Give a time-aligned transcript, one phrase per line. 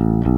[0.00, 0.29] Thank you.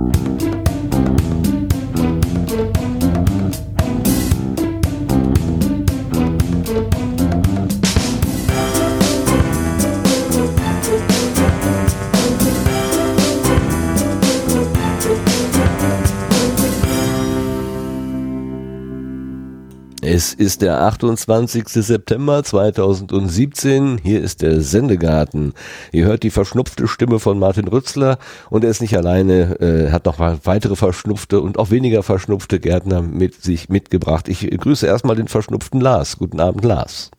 [20.43, 21.69] Ist der 28.
[21.69, 24.01] September 2017.
[24.03, 25.53] Hier ist der Sendegarten.
[25.93, 28.19] Ihr hört die verschnupfte Stimme von Martin Rützler
[28.51, 33.03] und er ist nicht alleine, äh, hat noch weitere verschnupfte und auch weniger verschnupfte Gärtner
[33.03, 34.29] mit sich mitgebracht.
[34.29, 36.19] Ich grüße erstmal den verschnupften Lars.
[36.19, 37.13] Guten Abend, Lars.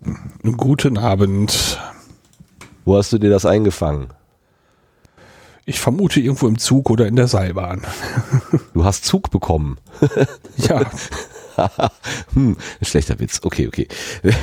[0.58, 1.80] Guten Abend.
[2.84, 4.08] Wo hast du dir das eingefangen?
[5.66, 7.84] Ich vermute irgendwo im Zug oder in der Seilbahn.
[8.74, 9.78] Du hast Zug bekommen.
[10.58, 10.82] ja.
[12.34, 13.40] hm, schlechter Witz.
[13.44, 13.88] Okay, okay.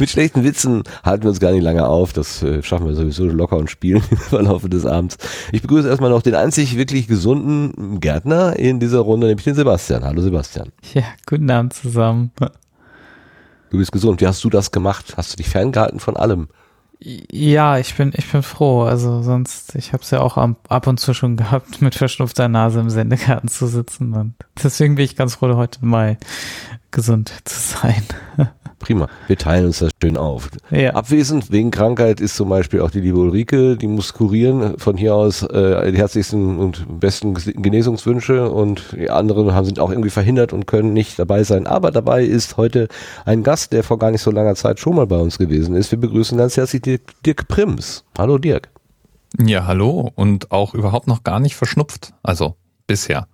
[0.00, 2.12] Mit schlechten Witzen halten wir uns gar nicht lange auf.
[2.12, 5.18] Das äh, schaffen wir sowieso locker und spielen im Verlauf des Abends.
[5.52, 10.04] Ich begrüße erstmal noch den einzig wirklich gesunden Gärtner in dieser Runde, nämlich den Sebastian.
[10.04, 10.72] Hallo Sebastian.
[10.94, 12.32] Ja, guten Abend zusammen.
[13.70, 14.20] Du bist gesund.
[14.20, 15.14] Wie hast du das gemacht?
[15.16, 16.48] Hast du dich ferngehalten von allem?
[17.04, 18.82] Ja, ich bin, ich bin froh.
[18.82, 22.80] Also sonst, ich habe es ja auch ab und zu schon gehabt, mit verschnupfter Nase
[22.80, 24.14] im Sendegarten zu sitzen.
[24.14, 26.16] Und deswegen bin ich ganz froh, heute mal
[26.92, 28.04] gesund zu sein.
[28.82, 29.08] Prima.
[29.28, 30.50] Wir teilen uns das schön auf.
[30.70, 30.94] Ja.
[30.94, 34.76] Abwesend wegen Krankheit ist zum Beispiel auch die liebe Ulrike, die muss kurieren.
[34.78, 39.90] Von hier aus äh, die herzlichsten und besten Genesungswünsche und die anderen haben, sind auch
[39.90, 41.68] irgendwie verhindert und können nicht dabei sein.
[41.68, 42.88] Aber dabei ist heute
[43.24, 45.92] ein Gast, der vor gar nicht so langer Zeit schon mal bei uns gewesen ist.
[45.92, 48.04] Wir begrüßen ganz herzlich Dirk, Dirk Prims.
[48.18, 48.68] Hallo Dirk.
[49.40, 52.12] Ja, hallo und auch überhaupt noch gar nicht verschnupft.
[52.22, 52.56] Also
[52.86, 53.28] bisher.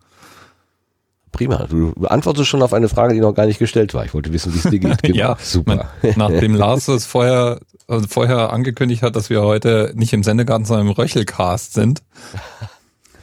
[1.33, 1.67] Prima.
[1.69, 4.05] Du beantwortest schon auf eine Frage, die noch gar nicht gestellt war.
[4.05, 5.03] Ich wollte wissen, wie es dir geht.
[5.03, 5.17] Genau.
[5.17, 5.91] ja, super.
[6.03, 10.65] Mein, nachdem Lars es vorher, also vorher angekündigt hat, dass wir heute nicht im Sendegarten,
[10.65, 12.03] sondern im Röchelcast sind.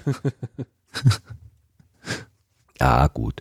[2.81, 3.35] Ja, gut.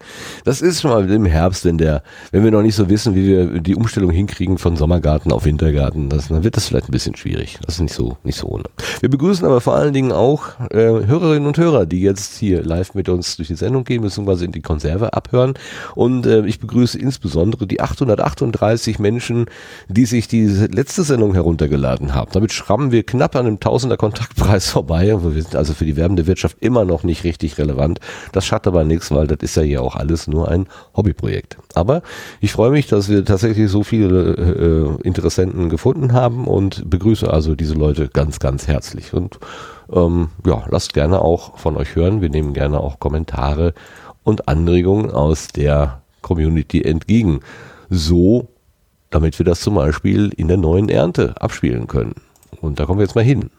[0.45, 3.27] Das ist schon mal im Herbst, wenn der, wenn wir noch nicht so wissen, wie
[3.27, 7.17] wir die Umstellung hinkriegen von Sommergarten auf Wintergarten, das, dann wird das vielleicht ein bisschen
[7.17, 7.59] schwierig.
[7.67, 8.63] Das ist nicht so, nicht so ohne.
[9.01, 12.95] Wir begrüßen aber vor allen Dingen auch äh, Hörerinnen und Hörer, die jetzt hier live
[12.95, 15.55] mit uns durch die Sendung gehen, beziehungsweise in die Konserve abhören.
[15.97, 19.47] Und äh, ich begrüße insbesondere die 838 Menschen,
[19.89, 22.31] die sich die letzte Sendung heruntergeladen haben.
[22.33, 25.17] Damit schrammen wir knapp an einem Tausender Kontaktpreis vorbei.
[25.21, 27.99] Wir sind also für die werbende Wirtschaft immer noch nicht richtig relevant.
[28.31, 31.57] Das schadet aber nichts, weil weil das ist ja hier auch alles nur ein Hobbyprojekt.
[31.75, 32.03] Aber
[32.41, 37.55] ich freue mich, dass wir tatsächlich so viele äh, Interessenten gefunden haben und begrüße also
[37.55, 39.15] diese Leute ganz, ganz herzlich.
[39.15, 39.39] Und
[39.91, 42.21] ähm, ja, lasst gerne auch von euch hören.
[42.21, 43.73] Wir nehmen gerne auch Kommentare
[44.25, 47.41] und Anregungen aus der Community entgegen.
[47.89, 48.49] So,
[49.09, 52.15] damit wir das zum Beispiel in der neuen Ernte abspielen können.
[52.61, 53.51] Und da kommen wir jetzt mal hin.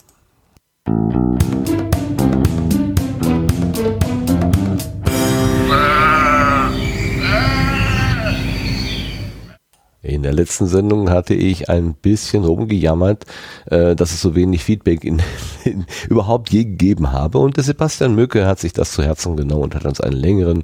[10.05, 13.25] In der letzten Sendung hatte ich ein bisschen rumgejammert,
[13.65, 15.21] äh, dass es so wenig Feedback in,
[15.63, 17.39] in, überhaupt je gegeben habe.
[17.39, 20.61] Und der Sebastian Mücke hat sich das zu Herzen genommen und hat uns einen längeren,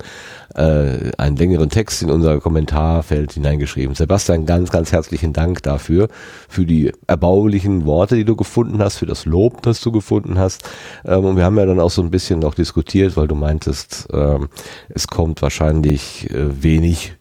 [0.53, 3.95] äh, einen längeren Text in unser Kommentarfeld hineingeschrieben.
[3.95, 6.07] Sebastian, ganz, ganz herzlichen Dank dafür,
[6.47, 10.69] für die erbaulichen Worte, die du gefunden hast, für das Lob, das du gefunden hast.
[11.03, 14.07] Ähm, und wir haben ja dann auch so ein bisschen noch diskutiert, weil du meintest,
[14.13, 14.49] ähm,
[14.89, 17.15] es kommt wahrscheinlich äh, wenig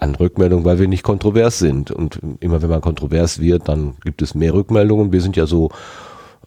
[0.00, 1.90] an Rückmeldungen, weil wir nicht kontrovers sind.
[1.90, 5.12] Und immer wenn man kontrovers wird, dann gibt es mehr Rückmeldungen.
[5.12, 5.70] Wir sind ja so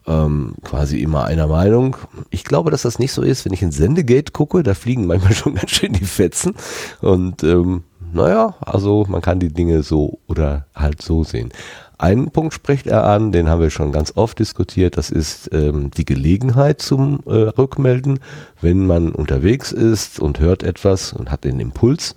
[0.08, 1.98] ähm, quasi immer einer Meinung.
[2.30, 3.46] Ich glaube, dass das nicht so ist.
[3.46, 6.56] Wenn ich in Sendegate gucke, da fliegen manchmal schon ganz schön die Fetzen.
[7.02, 11.52] Und ähm, naja, also man kann die Dinge so oder halt so sehen.
[11.98, 15.92] Einen Punkt spricht er an, den haben wir schon ganz oft diskutiert, das ist ähm,
[15.92, 18.20] die Gelegenheit zum äh, Rückmelden,
[18.60, 22.16] wenn man unterwegs ist und hört etwas und hat den Impuls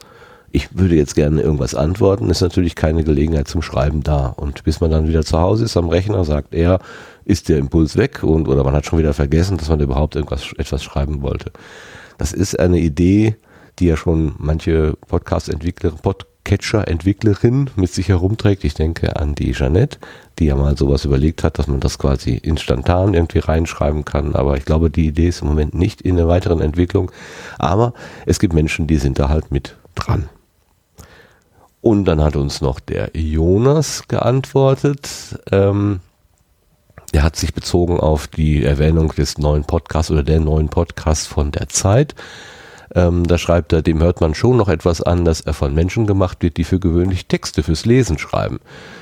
[0.55, 4.27] ich würde jetzt gerne irgendwas antworten, ist natürlich keine Gelegenheit zum Schreiben da.
[4.27, 6.79] Und bis man dann wieder zu Hause ist am Rechner, sagt er,
[7.25, 10.53] ist der Impuls weg und oder man hat schon wieder vergessen, dass man überhaupt irgendwas
[10.57, 11.51] etwas schreiben wollte.
[12.19, 13.35] Das ist eine Idee,
[13.81, 18.63] die ja schon manche Podcast-Entwickler, Podcatcher-Entwicklerin mit sich herumträgt.
[18.63, 19.99] Ich denke an die Jeanette,
[20.39, 24.37] die ja mal sowas überlegt hat, dass man das quasi instantan irgendwie reinschreiben kann.
[24.37, 27.11] Aber ich glaube, die Idee ist im Moment nicht in der weiteren Entwicklung.
[27.59, 27.93] Aber
[28.25, 30.29] es gibt Menschen, die sind da halt mit dran.
[31.85, 35.39] Und dann hat uns noch der Jonas geantwortet.
[35.53, 36.01] Ähm,
[37.13, 41.53] der hat sich bezogen auf die Erwähnung des neuen Podcasts oder der neuen Podcast von
[41.53, 42.15] der Zeit.
[42.95, 46.07] Ähm, da schreibt er, dem hört man schon noch etwas an, dass er von Menschen
[46.07, 48.61] gemacht wird, die für gewöhnlich Texte fürs Lesen schreiben.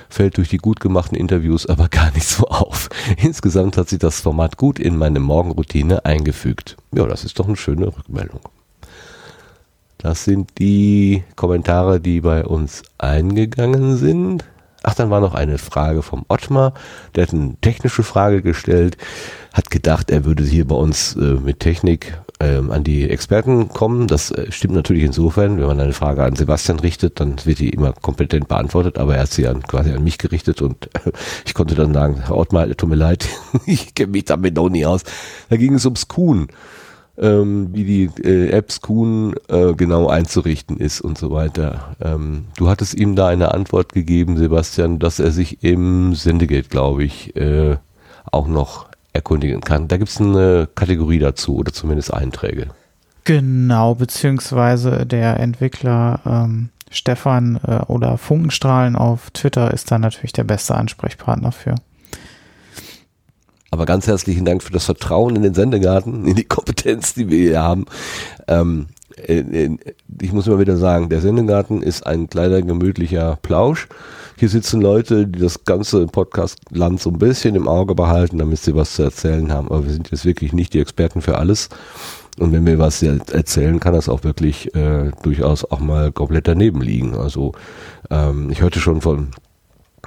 [0.09, 2.89] Fällt durch die gut gemachten Interviews aber gar nicht so auf.
[3.17, 6.77] Insgesamt hat sich das Format gut in meine Morgenroutine eingefügt.
[6.93, 8.41] Ja, das ist doch eine schöne Rückmeldung.
[10.03, 14.45] Das sind die Kommentare, die bei uns eingegangen sind.
[14.83, 16.75] Ach, dann war noch eine Frage vom Ottmar.
[17.15, 18.97] Der hat eine technische Frage gestellt,
[19.53, 24.09] hat gedacht, er würde hier bei uns äh, mit Technik ähm, an die Experten kommen.
[24.09, 27.71] Das äh, stimmt natürlich insofern, wenn man eine Frage an Sebastian richtet, dann wird die
[27.71, 31.13] immer kompetent beantwortet, aber er hat sie an, quasi an mich gerichtet und äh,
[31.47, 33.29] ich konnte dann sagen, Herr Ottmar, tut mir leid,
[33.67, 35.05] ich kenne mich damit noch nie aus.
[35.49, 36.49] Da ging es ums Kuhn
[37.19, 41.97] ähm, wie die äh, Apps Kuhn äh, genau einzurichten ist und so weiter.
[42.01, 47.05] Ähm, du hattest ihm da eine Antwort gegeben, Sebastian, dass er sich im Sendegate, glaube
[47.05, 47.77] ich, äh,
[48.31, 49.89] auch noch erkundigen kann.
[49.89, 52.69] Da gibt es eine Kategorie dazu oder zumindest Einträge.
[53.25, 60.45] Genau, beziehungsweise der Entwickler ähm, Stefan äh, oder Funkenstrahlen auf Twitter ist da natürlich der
[60.45, 61.75] beste Ansprechpartner für.
[63.73, 67.39] Aber ganz herzlichen Dank für das Vertrauen in den Sendegarten, in die Kompetenz, die wir
[67.39, 67.87] hier haben.
[68.47, 68.89] Ähm,
[70.21, 73.89] ich muss immer wieder sagen, der Sendegarten ist ein kleiner gemütlicher Plausch.
[74.37, 78.75] Hier sitzen Leute, die das ganze Podcast-Land so ein bisschen im Auge behalten, damit sie
[78.75, 79.69] was zu erzählen haben.
[79.69, 81.71] Aber wir sind jetzt wirklich nicht die Experten für alles.
[82.39, 86.83] Und wenn wir was erzählen, kann das auch wirklich äh, durchaus auch mal komplett daneben
[86.83, 87.15] liegen.
[87.15, 87.53] Also
[88.11, 89.29] ähm, ich hörte schon von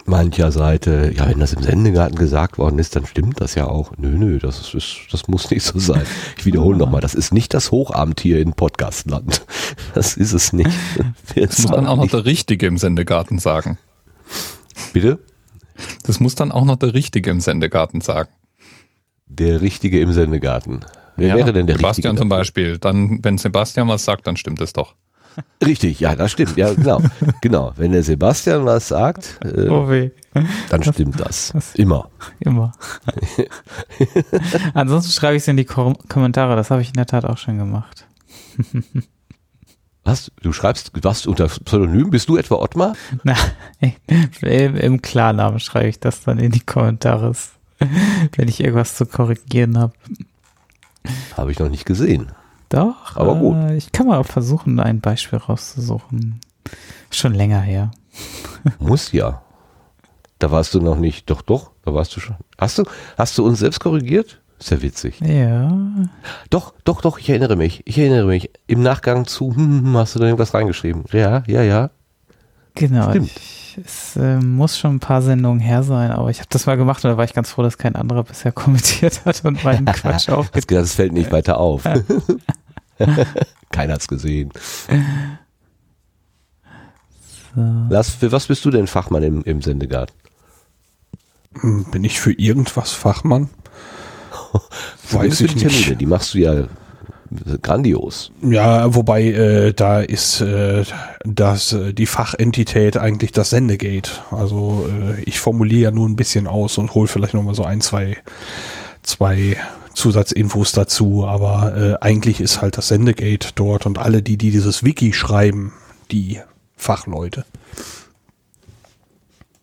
[0.05, 3.91] mancher Seite, ja, wenn das im Sendegarten gesagt worden ist, dann stimmt das ja auch.
[3.97, 6.03] Nö, nö, das ist, das muss nicht so sein.
[6.37, 9.45] Ich wiederhole nochmal, das ist nicht das Hochabendtier in Podcastland.
[9.93, 10.69] Das ist es nicht.
[11.35, 13.77] Das muss dann auch noch der Richtige im Sendegarten sagen.
[14.93, 15.19] Bitte?
[16.03, 18.29] Das muss dann auch noch der Richtige im Sendegarten sagen.
[19.27, 20.85] Der Richtige im Sendegarten.
[21.17, 22.21] Wer ja, wäre denn der Sebastian Richtige?
[22.21, 22.77] zum Beispiel.
[22.77, 24.95] Dann, wenn Sebastian was sagt, dann stimmt es doch.
[25.65, 26.57] Richtig, ja, das stimmt.
[26.57, 27.01] Ja, genau.
[27.41, 27.73] genau.
[27.75, 29.89] Wenn der Sebastian was sagt, äh, oh
[30.69, 31.51] dann stimmt das.
[31.53, 32.09] das Immer.
[32.39, 32.73] Immer.
[34.73, 36.55] Ansonsten schreibe ich es in die Kom Kommentare.
[36.55, 38.07] Das habe ich in der Tat auch schon gemacht.
[40.05, 40.31] Was?
[40.41, 42.11] Du schreibst was unter Pseudonym?
[42.11, 42.93] Bist du etwa Ottmar?
[43.23, 43.95] Nein,
[44.47, 47.33] im Klarnamen schreibe ich das dann in die Kommentare,
[48.35, 49.93] wenn ich irgendwas zu korrigieren habe.
[51.35, 52.31] Habe ich noch nicht gesehen.
[52.75, 53.55] Doch, aber gut.
[53.55, 56.41] Äh, ich kann mal versuchen, ein Beispiel rauszusuchen.
[57.09, 57.91] Schon länger her.
[58.79, 59.41] Muss ja.
[60.39, 61.29] Da warst du noch nicht.
[61.29, 62.35] Doch, doch, da warst du schon.
[62.57, 62.83] Hast du,
[63.17, 64.41] hast du uns selbst korrigiert?
[64.59, 65.21] Ist ja witzig.
[65.21, 65.71] Ja.
[66.49, 67.81] Doch, doch, doch, ich erinnere mich.
[67.85, 68.49] Ich erinnere mich.
[68.67, 71.05] Im Nachgang zu, hm, hm, hm hast du da irgendwas reingeschrieben?
[71.13, 71.91] Ja, ja, ja.
[72.73, 73.09] Genau.
[73.09, 73.31] Stimmt.
[73.37, 76.75] Ich, es äh, muss schon ein paar Sendungen her sein, aber ich habe das mal
[76.75, 79.85] gemacht und da war ich ganz froh, dass kein anderer bisher kommentiert hat und meinen
[79.93, 80.81] Quatsch aufgegeben.
[80.81, 81.83] Das fällt nicht weiter auf.
[83.71, 84.51] Keiner hat's gesehen.
[87.55, 87.61] So.
[87.89, 90.15] Lars, für was bist du denn Fachmann im, im Sendegarten?
[91.59, 93.49] Hm, bin ich für irgendwas Fachmann?
[95.11, 95.67] Weiß ich nicht.
[95.67, 96.67] Termine, die machst du ja
[97.61, 98.31] grandios.
[98.41, 100.83] Ja, wobei äh, da ist äh,
[101.23, 104.11] das, äh, die Fachentität eigentlich das Sendegate.
[104.31, 107.81] Also äh, ich formuliere ja nur ein bisschen aus und hole vielleicht nochmal so ein,
[107.81, 108.17] zwei,
[109.01, 109.57] zwei
[109.95, 114.83] Zusatzinfos dazu, aber äh, eigentlich ist halt das Sendegate dort und alle, die, die dieses
[114.83, 115.73] Wiki schreiben,
[116.11, 116.39] die
[116.75, 117.45] Fachleute.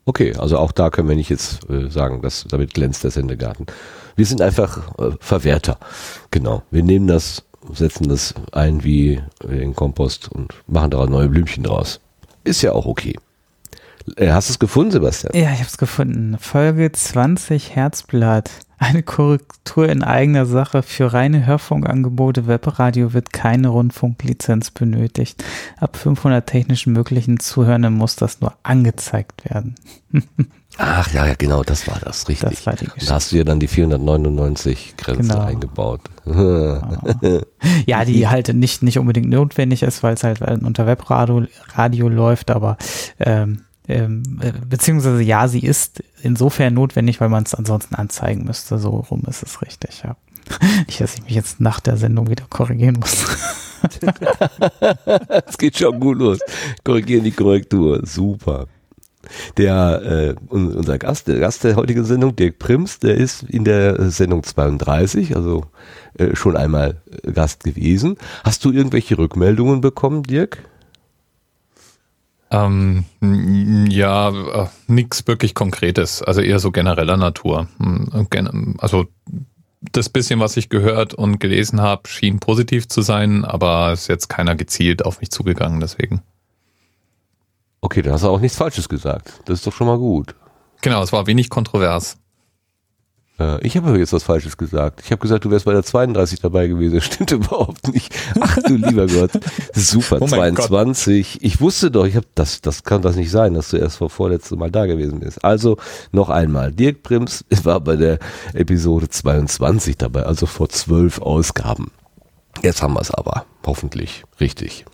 [0.04, 3.66] Okay, also auch da können wir nicht jetzt äh, sagen, dass damit glänzt der Sendegarten.
[4.16, 5.78] Wir sind einfach äh, Verwerter.
[6.30, 6.62] Genau.
[6.70, 12.00] Wir nehmen das setzen das ein wie den Kompost und machen da neue Blümchen draus.
[12.44, 13.16] Ist ja auch okay.
[14.16, 15.32] Äh, hast du es gefunden, Sebastian?
[15.34, 16.36] Ja, ich habe es gefunden.
[16.40, 18.50] Folge 20 Herzblatt.
[18.82, 20.82] Eine Korrektur in eigener Sache.
[20.82, 25.44] Für reine Hörfunkangebote Webradio wird keine Rundfunklizenz benötigt.
[25.78, 29.76] Ab 500 technischen möglichen Zuhörern muss das nur angezeigt werden.
[30.78, 32.50] Ach ja, ja, genau, das war das, richtig.
[32.50, 33.06] Das war die Geschichte.
[33.06, 35.44] Da hast du ja dann die 499 Grenze genau.
[35.44, 36.00] eingebaut.
[37.86, 41.46] ja, die halt nicht, nicht unbedingt notwendig ist, weil es halt unter Webradio
[41.76, 42.78] Radio läuft, aber
[43.20, 48.78] ähm, ähm, äh, beziehungsweise ja, sie ist insofern notwendig, weil man es ansonsten anzeigen müsste.
[48.78, 50.16] So rum ist es richtig, ja.
[50.86, 53.24] Nicht, dass ich mich jetzt nach der Sendung wieder korrigieren muss.
[55.46, 56.38] Es geht schon gut los.
[56.84, 58.06] Korrigieren die Korrektur.
[58.06, 58.68] Super.
[59.56, 64.10] Der, äh, unser Gast, der Gast der heutigen Sendung, Dirk Prims, der ist in der
[64.10, 65.64] Sendung 32, also
[66.16, 68.16] äh, schon einmal äh, Gast gewesen.
[68.44, 70.58] Hast du irgendwelche Rückmeldungen bekommen, Dirk?
[72.52, 73.06] Ähm,
[73.88, 77.66] ja, äh, nichts wirklich Konkretes, also eher so genereller Natur.
[77.78, 79.06] Hm, also
[79.80, 84.28] das bisschen, was ich gehört und gelesen habe, schien positiv zu sein, aber ist jetzt
[84.28, 86.22] keiner gezielt auf mich zugegangen, deswegen.
[87.80, 89.40] Okay, dann hast du auch nichts Falsches gesagt.
[89.46, 90.34] Das ist doch schon mal gut.
[90.82, 92.18] Genau, es war wenig kontrovers.
[93.38, 95.00] Äh, ich habe jetzt was Falsches gesagt.
[95.04, 97.00] Ich habe gesagt, du wärst bei der 32 dabei gewesen.
[97.00, 98.14] Stimmt überhaupt nicht.
[98.40, 99.30] Ach du lieber Gott.
[99.74, 101.32] Super, oh 22.
[101.34, 101.42] Gott.
[101.42, 104.10] Ich wusste doch, ich habe das, das kann das nicht sein, dass du erst vor
[104.10, 105.44] vorletztem Mal da gewesen bist.
[105.44, 105.76] Also
[106.12, 106.72] noch einmal.
[106.72, 108.18] Dirk Prims war bei der
[108.54, 111.90] Episode 22 dabei, also vor zwölf Ausgaben.
[112.62, 113.46] Jetzt haben wir es aber.
[113.66, 114.84] Hoffentlich richtig.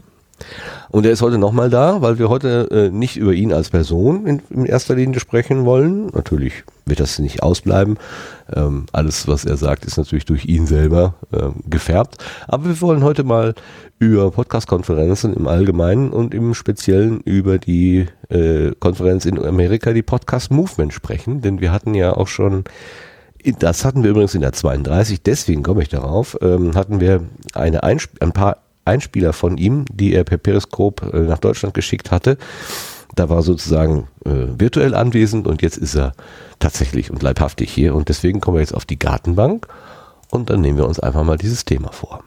[0.91, 4.27] Und er ist heute nochmal da, weil wir heute äh, nicht über ihn als Person
[4.27, 6.07] in, in, erster Linie sprechen wollen.
[6.15, 7.99] Natürlich wird das nicht ausbleiben.
[8.55, 12.17] Ähm, alles, was er sagt, ist natürlich durch ihn selber ähm, gefärbt.
[12.47, 13.55] Aber wir wollen heute mal
[13.99, 20.51] über Podcast-Konferenzen im Allgemeinen und im Speziellen über die äh, Konferenz in Amerika, die Podcast
[20.51, 21.43] Movement sprechen.
[21.43, 22.65] Denn wir hatten ja auch schon
[23.61, 27.23] das hatten wir übrigens in der 32, deswegen komme ich darauf, ähm, hatten wir
[27.55, 32.39] eine ein paar Einspieler von ihm, die er per Periskop äh, nach Deutschland geschickt hatte.
[33.15, 36.13] Da war sozusagen äh, virtuell anwesend und jetzt ist er
[36.59, 39.67] tatsächlich und leibhaftig hier und deswegen kommen wir jetzt auf die Gartenbank
[40.31, 42.23] und dann nehmen wir uns einfach mal dieses Thema vor.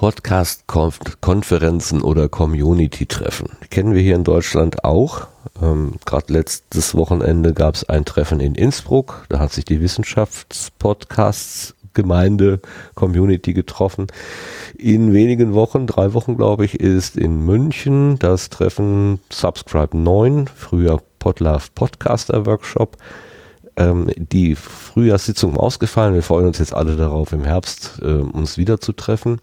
[0.00, 3.50] Podcast-Konferenzen oder Community-Treffen.
[3.68, 5.26] Kennen wir hier in Deutschland auch.
[5.60, 9.26] Ähm, Gerade letztes Wochenende gab es ein Treffen in Innsbruck.
[9.28, 12.60] Da hat sich die Wissenschaftspodcasts Gemeinde,
[12.94, 14.06] Community getroffen.
[14.78, 21.02] In wenigen Wochen, drei Wochen glaube ich, ist in München das Treffen Subscribe 9, früher
[21.18, 22.96] Podlove Podcaster Workshop
[23.76, 26.14] ähm, die Frühjahrssitzung ausgefallen.
[26.14, 29.40] Wir freuen uns jetzt alle darauf, im Herbst äh, uns wieder zu treffen.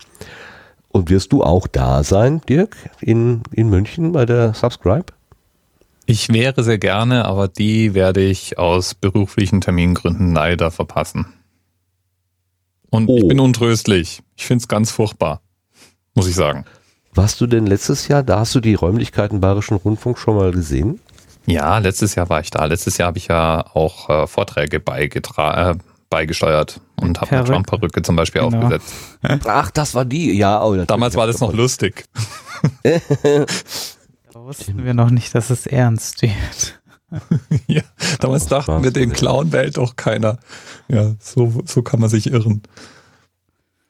[0.89, 5.13] Und wirst du auch da sein, Dirk, in, in München bei der Subscribe?
[6.05, 11.33] Ich wäre sehr gerne, aber die werde ich aus beruflichen Termingründen leider verpassen.
[12.89, 13.17] Und oh.
[13.17, 14.23] ich bin untröstlich.
[14.37, 15.41] Ich finde es ganz furchtbar,
[16.15, 16.65] muss ich sagen.
[17.13, 20.99] Warst du denn letztes Jahr, da hast du die Räumlichkeiten Bayerischen Rundfunk schon mal gesehen?
[21.45, 22.65] Ja, letztes Jahr war ich da.
[22.65, 28.01] Letztes Jahr habe ich ja auch äh, Vorträge beigetragen, äh, beigesteuert und habe eine Trump-Perücke
[28.01, 28.57] zum Beispiel genau.
[28.57, 28.93] aufgesetzt.
[29.45, 30.63] Ach, das war die, ja.
[30.63, 32.05] Oh, Damals war das noch lustig.
[32.83, 32.95] da
[34.33, 36.81] wussten wir noch nicht, dass es ernst wird.
[37.67, 37.83] ja,
[38.19, 40.39] damals oh, dachten wir, den Clown wählt doch keiner.
[40.87, 42.61] Ja, so, so kann man sich irren.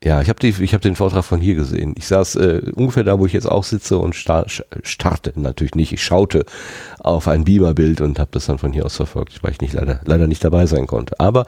[0.03, 1.95] Ja, ich habe hab den Vortrag von hier gesehen.
[1.97, 4.45] Ich saß äh, ungefähr da, wo ich jetzt auch sitze und star
[4.83, 5.91] starte natürlich nicht.
[5.91, 6.45] Ich schaute
[7.00, 10.00] auf ein Beamer-Bild und habe das dann von hier aus verfolgt, weil ich nicht leider,
[10.05, 11.19] leider nicht dabei sein konnte.
[11.19, 11.47] Aber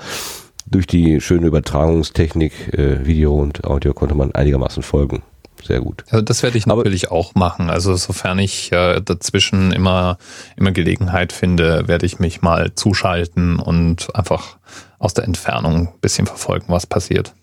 [0.65, 5.23] durch die schöne Übertragungstechnik, äh, Video und Audio konnte man einigermaßen folgen.
[5.63, 6.05] Sehr gut.
[6.09, 7.69] Also das werde ich natürlich Aber, auch machen.
[7.69, 10.17] Also sofern ich äh, dazwischen immer,
[10.55, 14.57] immer Gelegenheit finde, werde ich mich mal zuschalten und einfach
[14.99, 17.33] aus der Entfernung ein bisschen verfolgen, was passiert.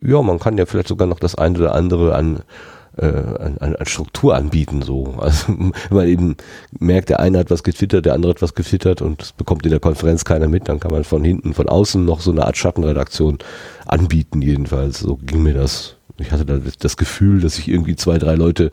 [0.00, 2.42] Ja, man kann ja vielleicht sogar noch das eine oder andere an
[2.96, 4.82] äh, an, an Struktur anbieten.
[4.82, 5.14] So.
[5.24, 5.54] Also
[5.90, 6.36] man eben
[6.78, 9.70] merkt, der eine hat was getwittert, der andere hat was getwittert und es bekommt in
[9.70, 12.56] der Konferenz keiner mit, dann kann man von hinten, von außen noch so eine Art
[12.56, 13.38] Schattenredaktion
[13.86, 15.00] anbieten jedenfalls.
[15.00, 15.96] So ging mir das.
[16.18, 18.70] Ich hatte da das Gefühl, dass ich irgendwie zwei, drei Leute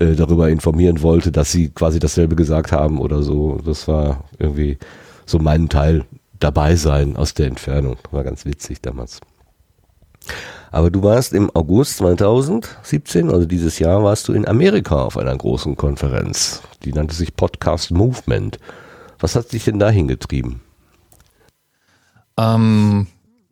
[0.00, 3.58] äh, darüber informieren wollte, dass sie quasi dasselbe gesagt haben oder so.
[3.64, 4.78] Das war irgendwie
[5.24, 6.04] so mein Teil
[6.38, 7.96] dabei sein aus der Entfernung.
[8.10, 9.20] War ganz witzig damals.
[10.72, 15.36] Aber du warst im August 2017, also dieses Jahr, warst du in Amerika auf einer
[15.36, 16.62] großen Konferenz.
[16.84, 18.58] Die nannte sich Podcast Movement.
[19.18, 20.60] Was hat dich denn dahin getrieben?
[22.36, 23.06] Ähm,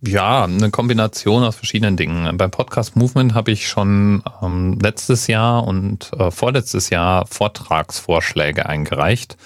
[0.07, 2.37] ja, eine Kombination aus verschiedenen Dingen.
[2.37, 9.39] Beim Podcast Movement habe ich schon ähm, letztes Jahr und äh, vorletztes Jahr Vortragsvorschläge eingereicht.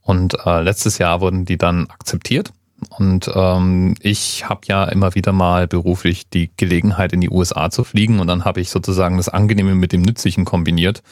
[0.00, 2.52] Und äh, letztes Jahr wurden die dann akzeptiert.
[2.90, 7.82] Und ähm, ich habe ja immer wieder mal beruflich die Gelegenheit, in die USA zu
[7.84, 8.20] fliegen.
[8.20, 11.02] Und dann habe ich sozusagen das Angenehme mit dem Nützlichen kombiniert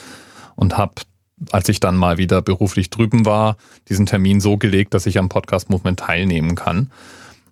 [0.54, 0.94] und habe,
[1.50, 3.56] als ich dann mal wieder beruflich drüben war,
[3.88, 6.90] diesen Termin so gelegt, dass ich am Podcast Movement teilnehmen kann.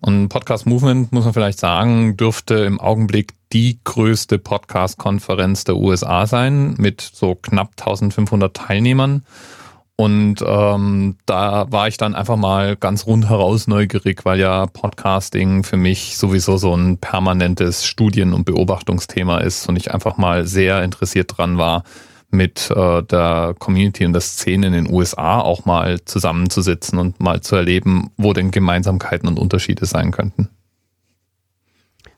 [0.00, 6.26] Und Podcast Movement, muss man vielleicht sagen, dürfte im Augenblick die größte Podcast-Konferenz der USA
[6.26, 9.24] sein, mit so knapp 1500 Teilnehmern.
[9.96, 15.76] Und ähm, da war ich dann einfach mal ganz rundheraus neugierig, weil ja Podcasting für
[15.76, 21.36] mich sowieso so ein permanentes Studien- und Beobachtungsthema ist und ich einfach mal sehr interessiert
[21.36, 21.84] dran war,
[22.34, 27.40] mit äh, der Community und der Szene in den USA auch mal zusammenzusitzen und mal
[27.40, 30.48] zu erleben, wo denn Gemeinsamkeiten und Unterschiede sein könnten.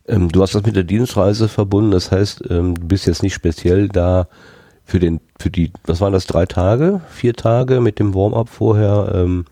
[0.08, 3.34] Ähm, du hast das mit der Dienstreise verbunden, das heißt, ähm, du bist jetzt nicht
[3.34, 4.28] speziell da
[4.86, 9.12] für den, für die, was waren das, drei Tage, vier Tage mit dem Warm-up vorher,
[9.14, 9.44] ähm,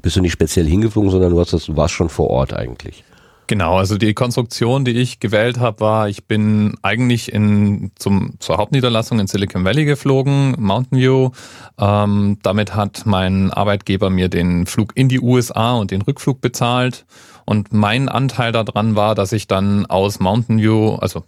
[0.00, 3.04] bist du nicht speziell hingeflogen, sondern du, hast das, du warst schon vor Ort eigentlich.
[3.46, 8.56] Genau, also die Konstruktion, die ich gewählt habe, war, ich bin eigentlich in, zum, zur
[8.56, 11.30] Hauptniederlassung in Silicon Valley geflogen, Mountain View.
[11.78, 17.04] Ähm, damit hat mein Arbeitgeber mir den Flug in die USA und den Rückflug bezahlt.
[17.44, 21.24] Und mein Anteil daran war, dass ich dann aus Mountain View, also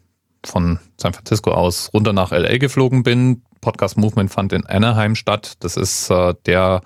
[0.47, 3.43] von San Francisco aus runter nach LA geflogen bin.
[3.61, 5.55] Podcast Movement fand in Anaheim statt.
[5.61, 6.83] Das ist äh, der,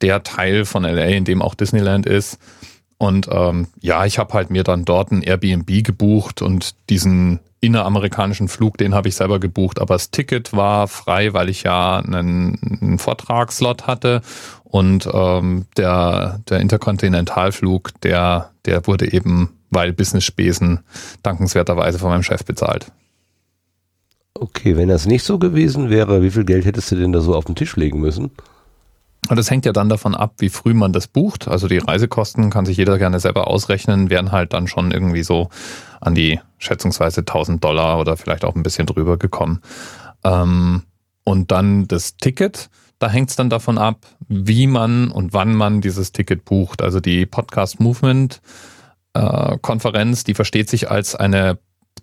[0.00, 2.38] der Teil von LA, in dem auch Disneyland ist.
[2.98, 8.48] Und ähm, ja, ich habe halt mir dann dort ein Airbnb gebucht und diesen inneramerikanischen
[8.48, 12.58] Flug, den habe ich selber gebucht, aber das Ticket war frei, weil ich ja einen,
[12.80, 14.20] einen Vortragslot hatte
[14.64, 20.80] und ähm, der, der Interkontinentalflug, der, der wurde eben, weil Business-Spesen
[21.22, 22.92] dankenswerterweise von meinem Chef bezahlt.
[24.34, 27.34] Okay, wenn das nicht so gewesen wäre, wie viel Geld hättest du denn da so
[27.34, 28.30] auf den Tisch legen müssen?
[29.28, 31.46] Und das hängt ja dann davon ab, wie früh man das bucht.
[31.48, 35.48] Also die Reisekosten kann sich jeder gerne selber ausrechnen, wären halt dann schon irgendwie so
[36.00, 39.60] an die schätzungsweise 1000 Dollar oder vielleicht auch ein bisschen drüber gekommen.
[40.24, 40.82] Ähm,
[41.24, 45.80] und dann das Ticket, da hängt es dann davon ab, wie man und wann man
[45.80, 46.82] dieses Ticket bucht.
[46.82, 48.40] Also die Podcast Movement
[49.14, 51.58] äh, Konferenz, die versteht sich als eine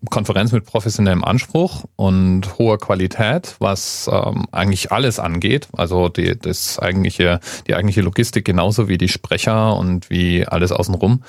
[0.09, 5.67] Konferenz mit professionellem Anspruch und hoher Qualität, was ähm, eigentlich alles angeht.
[5.75, 11.23] Also die, das eigentliche, die eigentliche Logistik genauso wie die Sprecher und wie alles außenrum.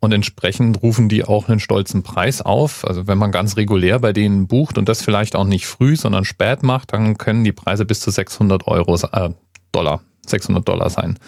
[0.00, 2.86] Und entsprechend rufen die auch einen stolzen Preis auf.
[2.86, 6.24] Also wenn man ganz regulär bei denen bucht und das vielleicht auch nicht früh, sondern
[6.24, 9.30] spät macht, dann können die Preise bis zu 600 Euro, äh,
[9.72, 11.18] Dollar, 600 Dollar sein.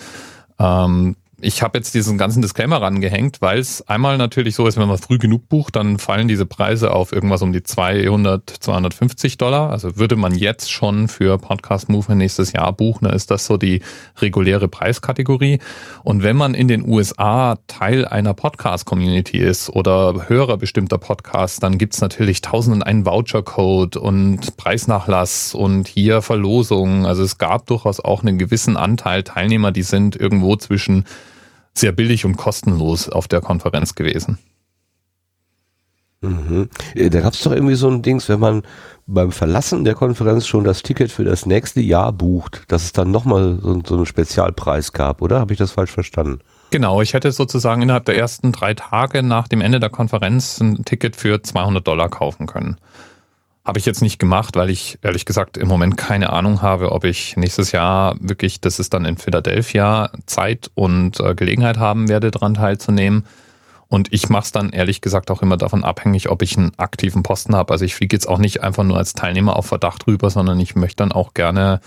[0.58, 4.86] Ähm, ich habe jetzt diesen ganzen Disclaimer rangehängt, weil es einmal natürlich so ist, wenn
[4.86, 9.70] man früh genug bucht, dann fallen diese Preise auf irgendwas um die 200, 250 Dollar.
[9.70, 13.56] Also würde man jetzt schon für Podcast Movement nächstes Jahr buchen, dann ist das so
[13.56, 13.82] die
[14.18, 15.58] reguläre Preiskategorie.
[16.04, 21.76] Und wenn man in den USA Teil einer Podcast-Community ist oder Hörer bestimmter Podcasts, dann
[21.76, 27.04] gibt's natürlich tausenden einen Voucher-Code und Preisnachlass und hier Verlosungen.
[27.04, 31.04] Also es gab durchaus auch einen gewissen Anteil Teilnehmer, die sind irgendwo zwischen
[31.74, 34.38] sehr billig und kostenlos auf der Konferenz gewesen.
[36.22, 36.68] Mhm.
[36.94, 38.62] Äh, da gab es doch irgendwie so ein Dings, wenn man
[39.06, 43.10] beim Verlassen der Konferenz schon das Ticket für das nächste Jahr bucht, dass es dann
[43.10, 45.40] nochmal so, so einen Spezialpreis gab, oder?
[45.40, 46.38] Habe ich das falsch verstanden?
[46.70, 50.84] Genau, ich hätte sozusagen innerhalb der ersten drei Tage nach dem Ende der Konferenz ein
[50.84, 52.76] Ticket für 200 Dollar kaufen können.
[53.64, 57.04] Habe ich jetzt nicht gemacht, weil ich ehrlich gesagt im Moment keine Ahnung habe, ob
[57.04, 62.32] ich nächstes Jahr wirklich, das ist dann in Philadelphia, Zeit und äh, Gelegenheit haben werde,
[62.32, 63.24] daran teilzunehmen.
[63.86, 67.22] Und ich mache es dann ehrlich gesagt auch immer davon abhängig, ob ich einen aktiven
[67.22, 67.72] Posten habe.
[67.72, 70.74] Also ich fliege jetzt auch nicht einfach nur als Teilnehmer auf Verdacht rüber, sondern ich
[70.74, 71.80] möchte dann auch gerne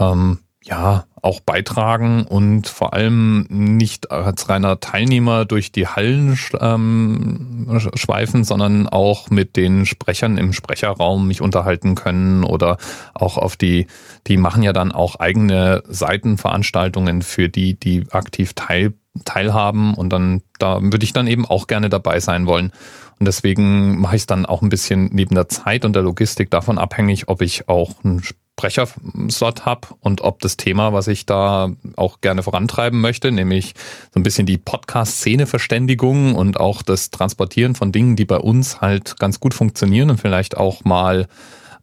[0.00, 7.78] ähm, ja, auch beitragen und vor allem nicht als reiner Teilnehmer durch die Hallen ähm,
[7.94, 12.78] schweifen, sondern auch mit den Sprechern im Sprecherraum mich unterhalten können oder
[13.12, 13.88] auch auf die,
[14.26, 18.94] die machen ja dann auch eigene Seitenveranstaltungen für die, die aktiv teil,
[19.26, 22.72] teilhaben und dann, da würde ich dann eben auch gerne dabei sein wollen.
[23.20, 26.50] Und deswegen mache ich es dann auch ein bisschen neben der Zeit und der Logistik
[26.50, 28.22] davon abhängig, ob ich auch einen
[28.58, 33.74] Sprecherslot habe und ob das Thema, was ich da auch gerne vorantreiben möchte, nämlich
[34.12, 39.18] so ein bisschen die Podcast-Szene-Verständigung und auch das Transportieren von Dingen, die bei uns halt
[39.20, 41.28] ganz gut funktionieren und vielleicht auch mal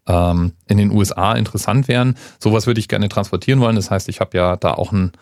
[0.05, 2.17] ähm, in den USA interessant wären.
[2.39, 3.77] Sowas würde ich gerne transportieren wollen.
[3.77, 5.13] Das heißt, ich habe ja da auch einen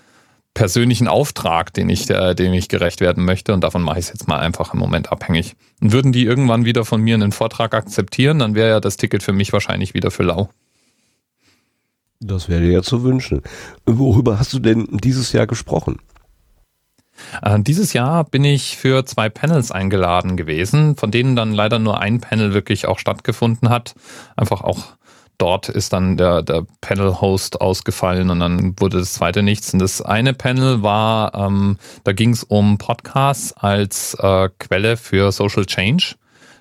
[0.55, 3.53] persönlichen Auftrag, den ich, äh, dem ich gerecht werden möchte.
[3.53, 5.55] Und davon mache ich es jetzt mal einfach im Moment abhängig.
[5.81, 9.21] Und würden die irgendwann wieder von mir einen Vortrag akzeptieren, dann wäre ja das Ticket
[9.21, 10.49] für mich wahrscheinlich wieder für lau.
[12.25, 13.41] Das wäre ja zu wünschen.
[13.85, 15.99] Worüber hast du denn dieses Jahr gesprochen?
[17.41, 21.99] Äh, dieses Jahr bin ich für zwei Panels eingeladen gewesen, von denen dann leider nur
[21.99, 23.93] ein Panel wirklich auch stattgefunden hat.
[24.35, 24.95] Einfach auch
[25.37, 29.73] dort ist dann der, der Panel-Host ausgefallen und dann wurde das zweite nichts.
[29.73, 35.31] Und das eine Panel war, ähm, da ging es um Podcasts als äh, Quelle für
[35.31, 36.15] Social Change.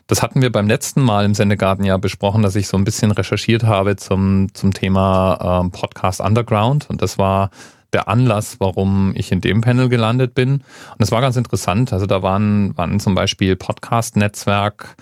[0.07, 3.11] Das hatten wir beim letzten Mal im Sendegarten ja besprochen, dass ich so ein bisschen
[3.13, 6.91] recherchiert habe zum, zum Thema ähm, Podcast Underground.
[6.91, 7.51] Und das war
[7.93, 10.55] der Anlass, warum ich in dem Panel gelandet bin.
[10.55, 11.93] Und es war ganz interessant.
[11.93, 14.97] Also da waren, waren zum Beispiel Podcast-Netzwerk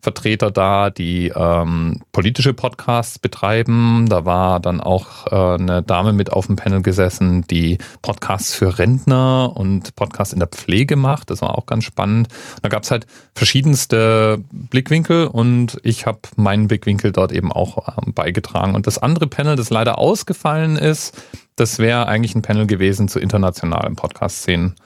[0.00, 4.06] Vertreter da, die ähm, politische Podcasts betreiben.
[4.08, 8.78] Da war dann auch äh, eine Dame mit auf dem Panel gesessen, die Podcasts für
[8.78, 11.30] Rentner und Podcasts in der Pflege macht.
[11.30, 12.28] Das war auch ganz spannend.
[12.62, 18.14] Da gab es halt verschiedenste Blickwinkel und ich habe meinen Blickwinkel dort eben auch ähm,
[18.14, 18.74] beigetragen.
[18.74, 21.20] Und das andere Panel, das leider ausgefallen ist,
[21.56, 24.76] das wäre eigentlich ein Panel gewesen zu internationalen Podcast-Szenen.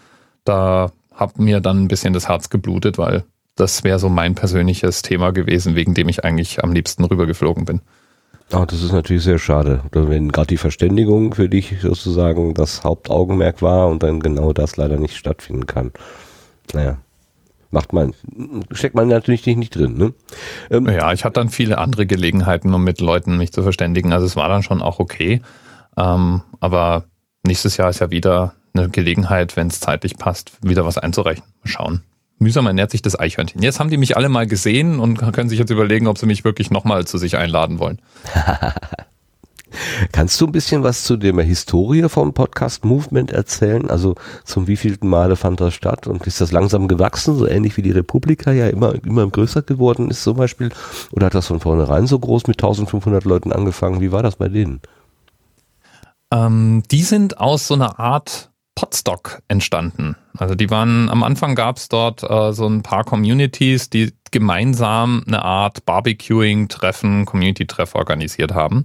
[0.44, 3.24] Da hat mir dann ein bisschen das Herz geblutet, weil
[3.60, 7.80] das wäre so mein persönliches Thema gewesen, wegen dem ich eigentlich am liebsten rübergeflogen bin.
[8.52, 9.82] Oh, das ist natürlich sehr schade.
[9.92, 14.96] Wenn gerade die Verständigung für dich sozusagen das Hauptaugenmerk war und dann genau das leider
[14.96, 15.92] nicht stattfinden kann.
[16.72, 16.98] Naja,
[17.70, 18.12] macht man,
[18.72, 19.96] steckt man natürlich nicht drin.
[19.96, 20.14] Ne?
[20.70, 24.12] Ähm, ja, ich hatte dann viele andere Gelegenheiten, um mit Leuten mich zu verständigen.
[24.12, 25.42] Also es war dann schon auch okay.
[25.96, 27.04] Ähm, aber
[27.46, 31.44] nächstes Jahr ist ja wieder eine Gelegenheit, wenn es zeitlich passt, wieder was einzureichen.
[31.62, 32.02] Mal schauen
[32.40, 33.62] mühsam ernährt sich das Eichhörnchen.
[33.62, 36.44] Jetzt haben die mich alle mal gesehen und können sich jetzt überlegen, ob sie mich
[36.44, 38.00] wirklich nochmal zu sich einladen wollen.
[40.12, 43.88] Kannst du ein bisschen was zu der Historie vom Podcast Movement erzählen?
[43.88, 47.82] Also zum wievielten Male fand das statt und ist das langsam gewachsen, so ähnlich wie
[47.82, 50.70] die Republika ja immer, immer größer geworden ist zum Beispiel?
[51.12, 54.00] Oder hat das von vornherein so groß mit 1500 Leuten angefangen?
[54.00, 54.80] Wie war das bei denen?
[56.32, 58.49] Ähm, die sind aus so einer Art
[58.80, 60.16] Podstock entstanden.
[60.38, 65.22] Also die waren, am Anfang gab es dort äh, so ein paar Communities, die gemeinsam
[65.26, 68.84] eine Art Barbecuing-Treffen, Community-Treff organisiert haben.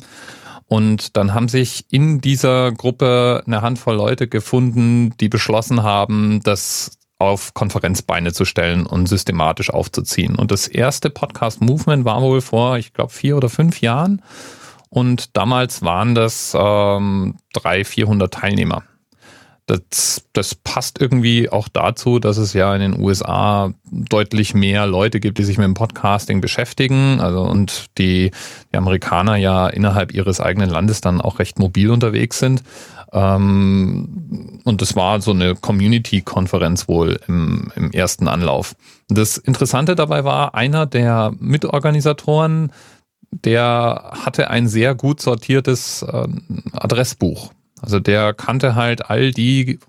[0.68, 6.98] Und dann haben sich in dieser Gruppe eine Handvoll Leute gefunden, die beschlossen haben, das
[7.18, 10.36] auf Konferenzbeine zu stellen und systematisch aufzuziehen.
[10.36, 14.22] Und das erste Podcast-Movement war wohl vor, ich glaube, vier oder fünf Jahren.
[14.90, 18.84] Und damals waren das ähm, drei, vierhundert Teilnehmer
[19.68, 25.20] das, das passt irgendwie auch dazu, dass es ja in den USA deutlich mehr Leute
[25.20, 27.20] gibt, die sich mit dem Podcasting beschäftigen.
[27.20, 28.32] Also und die,
[28.72, 32.62] die Amerikaner ja innerhalb ihres eigenen Landes dann auch recht mobil unterwegs sind.
[33.12, 38.76] Ähm, und das war so eine Community-Konferenz wohl im, im ersten Anlauf.
[39.08, 42.72] Das Interessante dabei war, einer der Mitorganisatoren,
[43.32, 46.28] der hatte ein sehr gut sortiertes äh,
[46.74, 47.52] Adressbuch.
[47.82, 49.80] Also der kannte halt all die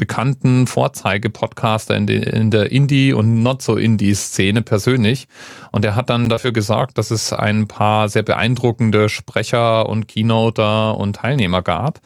[0.00, 5.28] bekannten Vorzeige-Podcaster in, in, der Indie- und Not-so-Indie-Szene persönlich.
[5.72, 10.96] Und er hat dann dafür gesorgt, dass es ein paar sehr beeindruckende Sprecher und Keynoter
[10.96, 12.00] und Teilnehmer gab,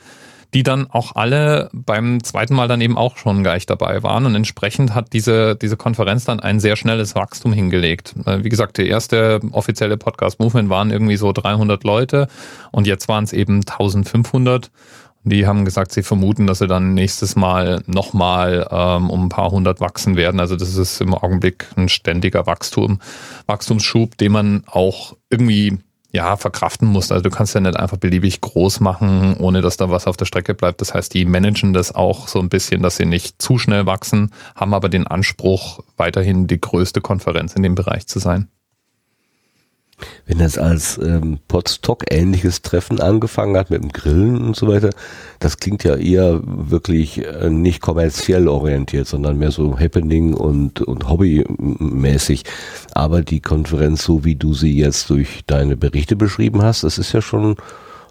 [0.54, 4.26] die dann auch alle beim zweiten Mal dann eben auch schon gleich dabei waren.
[4.26, 8.14] Und entsprechend hat diese, diese Konferenz dann ein sehr schnelles Wachstum hingelegt.
[8.24, 12.26] Wie gesagt, der erste offizielle Podcast-Movement waren irgendwie so 300 Leute
[12.72, 14.72] und jetzt waren es eben 1500.
[15.24, 19.50] Die haben gesagt, sie vermuten, dass sie dann nächstes Mal nochmal ähm, um ein paar
[19.50, 20.38] hundert wachsen werden.
[20.38, 23.00] Also das ist im Augenblick ein ständiger Wachstum,
[23.46, 25.78] Wachstumsschub, den man auch irgendwie
[26.14, 27.10] ja, verkraften muss.
[27.10, 30.26] Also du kannst ja nicht einfach beliebig groß machen, ohne dass da was auf der
[30.26, 30.80] Strecke bleibt.
[30.80, 34.30] Das heißt, die managen das auch so ein bisschen, dass sie nicht zu schnell wachsen,
[34.54, 38.48] haben aber den Anspruch, weiterhin die größte Konferenz in dem Bereich zu sein.
[40.26, 44.90] Wenn das als ähm, Podstock-ähnliches Treffen angefangen hat mit dem Grillen und so weiter,
[45.38, 51.08] das klingt ja eher wirklich äh, nicht kommerziell orientiert, sondern mehr so Happening und, und
[51.08, 52.44] Hobbymäßig.
[52.92, 57.12] Aber die Konferenz, so wie du sie jetzt durch deine Berichte beschrieben hast, das ist
[57.12, 57.56] ja schon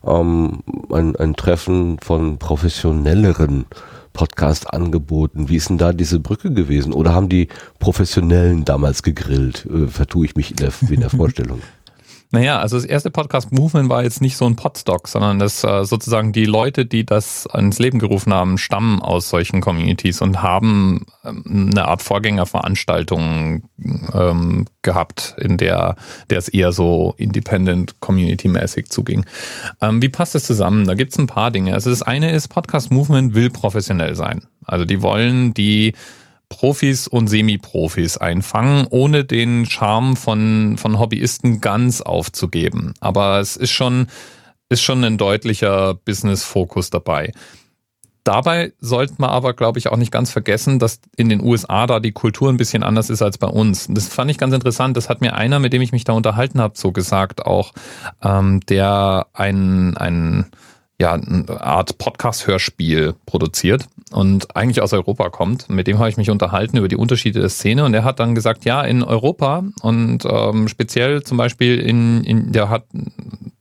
[0.06, 0.60] ähm,
[0.92, 3.66] ein, ein Treffen von professionelleren
[4.14, 5.50] Podcast angeboten.
[5.50, 6.94] Wie ist denn da diese Brücke gewesen?
[6.94, 7.50] Oder haben die
[7.80, 9.66] Professionellen damals gegrillt?
[9.66, 11.62] Äh, vertue ich mich in der, in der Vorstellung.
[12.34, 15.86] Naja, also das erste Podcast Movement war jetzt nicht so ein Podstock, sondern das äh,
[15.86, 21.06] sozusagen die Leute, die das ins Leben gerufen haben, stammen aus solchen Communities und haben
[21.24, 23.70] ähm, eine Art Vorgängerveranstaltung
[24.16, 25.96] ähm, gehabt, in der,
[26.32, 29.28] der es eher so independent community-mäßig zuging.
[29.80, 30.88] Ähm, wie passt das zusammen?
[30.88, 31.76] Da gibt es ein paar Dinge.
[31.76, 34.42] Also das eine ist, Podcast Movement will professionell sein.
[34.66, 35.94] Also die wollen die
[36.54, 42.94] Profis und Semi-Profis einfangen, ohne den Charme von, von Hobbyisten ganz aufzugeben.
[43.00, 44.06] Aber es ist schon,
[44.70, 47.32] ist schon ein deutlicher Business-Fokus dabei.
[48.24, 52.00] Dabei sollte man aber, glaube ich, auch nicht ganz vergessen, dass in den USA da
[52.00, 53.88] die Kultur ein bisschen anders ist als bei uns.
[53.90, 54.96] Das fand ich ganz interessant.
[54.96, 57.74] Das hat mir einer, mit dem ich mich da unterhalten habe, so gesagt auch,
[58.22, 60.52] ähm, der ein, ein
[61.00, 65.70] ja, eine Art Podcast-Hörspiel produziert und eigentlich aus Europa kommt.
[65.70, 68.36] Mit dem habe ich mich unterhalten über die Unterschiede der Szene und er hat dann
[68.36, 72.86] gesagt, ja, in Europa und ähm, speziell zum Beispiel in, in der hat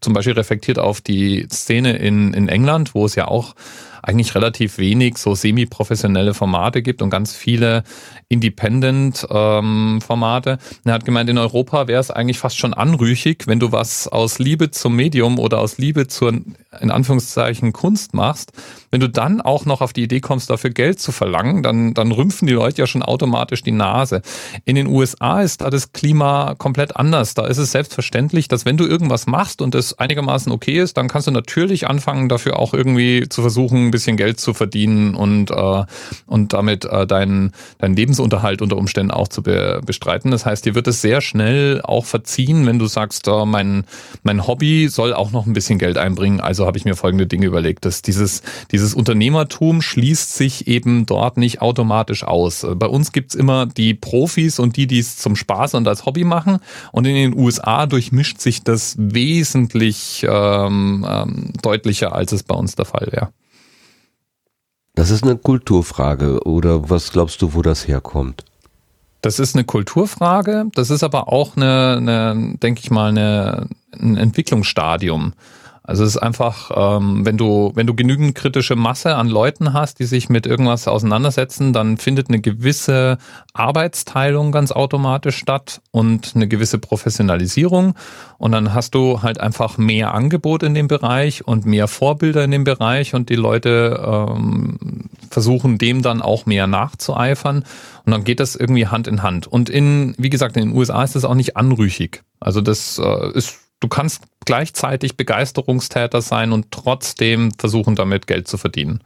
[0.00, 3.54] zum Beispiel reflektiert auf die Szene in, in England, wo es ja auch
[4.02, 7.84] eigentlich relativ wenig so semi-professionelle Formate gibt und ganz viele
[8.28, 10.50] Independent-Formate.
[10.50, 14.08] Ähm, er hat gemeint, in Europa wäre es eigentlich fast schon anrüchig, wenn du was
[14.08, 16.32] aus Liebe zum Medium oder aus Liebe zur,
[16.80, 18.52] in Anführungszeichen, Kunst machst.
[18.90, 22.10] Wenn du dann auch noch auf die Idee kommst, dafür Geld zu verlangen, dann, dann
[22.10, 24.22] rümpfen die Leute ja schon automatisch die Nase.
[24.64, 27.34] In den USA ist da das Klima komplett anders.
[27.34, 31.08] Da ist es selbstverständlich, dass wenn du irgendwas machst und es einigermaßen okay ist, dann
[31.08, 35.84] kannst du natürlich anfangen, dafür auch irgendwie zu versuchen, bisschen Geld zu verdienen und, äh,
[36.26, 40.30] und damit äh, deinen, deinen Lebensunterhalt unter Umständen auch zu be bestreiten.
[40.30, 43.84] Das heißt, dir wird es sehr schnell auch verziehen, wenn du sagst, äh, mein,
[44.24, 46.40] mein Hobby soll auch noch ein bisschen Geld einbringen.
[46.40, 47.84] Also habe ich mir folgende Dinge überlegt.
[47.84, 52.66] Dass dieses, dieses Unternehmertum schließt sich eben dort nicht automatisch aus.
[52.76, 56.24] Bei uns gibt's immer die Profis und die, die es zum Spaß und als Hobby
[56.24, 56.58] machen.
[56.92, 62.74] Und in den USA durchmischt sich das wesentlich ähm, ähm, deutlicher, als es bei uns
[62.74, 63.28] der Fall wäre.
[64.94, 68.44] Das ist eine Kulturfrage oder was glaubst du, wo das herkommt?
[69.22, 74.16] Das ist eine Kulturfrage, das ist aber auch eine, eine denke ich mal, eine, ein
[74.16, 75.32] Entwicklungsstadium.
[75.84, 79.98] Also es ist einfach, ähm, wenn du wenn du genügend kritische Masse an Leuten hast,
[79.98, 83.18] die sich mit irgendwas auseinandersetzen, dann findet eine gewisse
[83.52, 87.94] Arbeitsteilung ganz automatisch statt und eine gewisse Professionalisierung
[88.38, 92.52] und dann hast du halt einfach mehr Angebot in dem Bereich und mehr Vorbilder in
[92.52, 97.64] dem Bereich und die Leute ähm, versuchen dem dann auch mehr nachzueifern
[98.04, 99.48] und dann geht das irgendwie Hand in Hand.
[99.48, 102.22] Und in wie gesagt in den USA ist das auch nicht anrüchig.
[102.38, 108.56] Also das äh, ist du kannst gleichzeitig Begeisterungstäter sein und trotzdem versuchen, damit Geld zu
[108.56, 109.00] verdienen.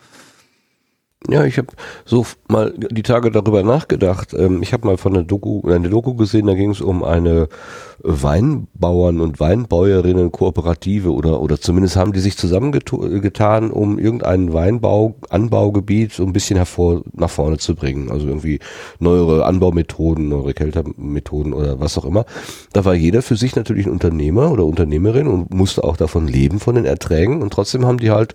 [1.29, 1.69] Ja, ich habe
[2.05, 4.33] so mal die Tage darüber nachgedacht.
[4.35, 7.49] Ähm, ich habe mal von der Doku, eine Doku gesehen, da ging es um eine
[8.03, 16.13] Weinbauern und Weinbäuerinnen Kooperative oder oder zumindest haben die sich zusammengetan, um irgendein Weinbau Anbaugebiet
[16.13, 18.11] so ein bisschen hervor nach vorne zu bringen.
[18.11, 18.61] Also irgendwie
[18.99, 22.27] neuere Anbaumethoden, neuere Kältermethoden oder was auch immer.
[22.73, 26.61] Da war jeder für sich natürlich ein Unternehmer oder Unternehmerin und musste auch davon leben
[26.61, 28.35] von den Erträgen und trotzdem haben die halt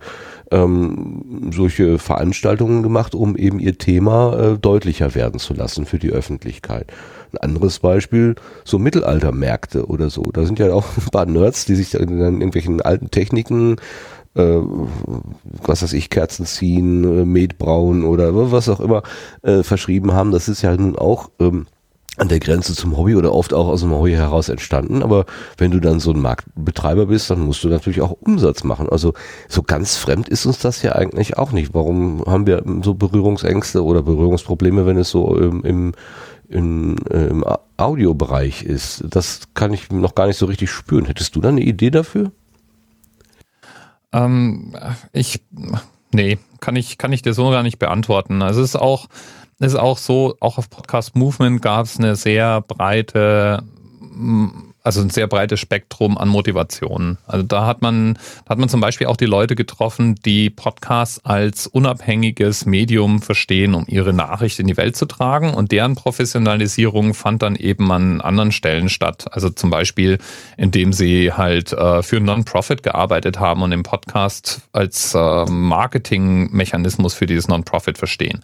[0.52, 6.12] ähm, solche Veranstaltungen gemacht, um eben ihr Thema äh, deutlicher werden zu lassen für die
[6.12, 6.88] Öffentlichkeit.
[7.34, 10.24] Ein anderes Beispiel, so Mittelaltermärkte oder so.
[10.34, 13.78] Da sind ja auch ein paar Nerds, die sich dann irgendwelchen alten Techniken
[14.34, 14.62] äh,
[15.62, 19.04] was weiß ich, Kerzen ziehen, äh, Met brauen oder was auch immer
[19.42, 20.32] äh, verschrieben haben.
[20.32, 21.68] Das ist ja nun auch ähm,
[22.18, 25.02] an der Grenze zum Hobby oder oft auch aus dem Hobby heraus entstanden.
[25.02, 25.26] Aber
[25.58, 28.90] wenn du dann so ein Marktbetreiber bist, dann musst du natürlich auch Umsatz machen.
[28.90, 29.14] Also
[29.48, 31.74] so ganz fremd ist uns das ja eigentlich auch nicht.
[31.74, 35.94] Warum haben wir so Berührungsängste oder Berührungsprobleme, wenn es so im, im,
[36.52, 37.44] im, äh, im
[37.78, 39.04] Audiobereich ist?
[39.10, 41.06] Das kann ich noch gar nicht so richtig spüren.
[41.06, 42.32] Hättest du da eine Idee dafür?
[44.14, 44.76] Ähm,
[45.14, 45.42] ich,
[46.12, 48.42] nee, kann ich, kann ich dir so gar nicht beantworten.
[48.42, 49.08] Also es ist auch,
[49.60, 53.64] ist auch so, auch auf Podcast Movement gab es eine sehr breite
[54.84, 57.18] also ein sehr breites Spektrum an Motivationen.
[57.28, 58.18] Also da hat man,
[58.50, 63.86] hat man zum Beispiel auch die Leute getroffen, die Podcasts als unabhängiges Medium verstehen, um
[63.88, 65.54] ihre Nachricht in die Welt zu tragen.
[65.54, 69.28] Und deren Professionalisierung fand dann eben an anderen Stellen statt.
[69.32, 70.18] Also zum Beispiel,
[70.58, 77.28] indem sie halt äh, für Non-Profit gearbeitet haben und den Podcast als äh, Marketingmechanismus für
[77.28, 78.42] dieses Non-Profit verstehen.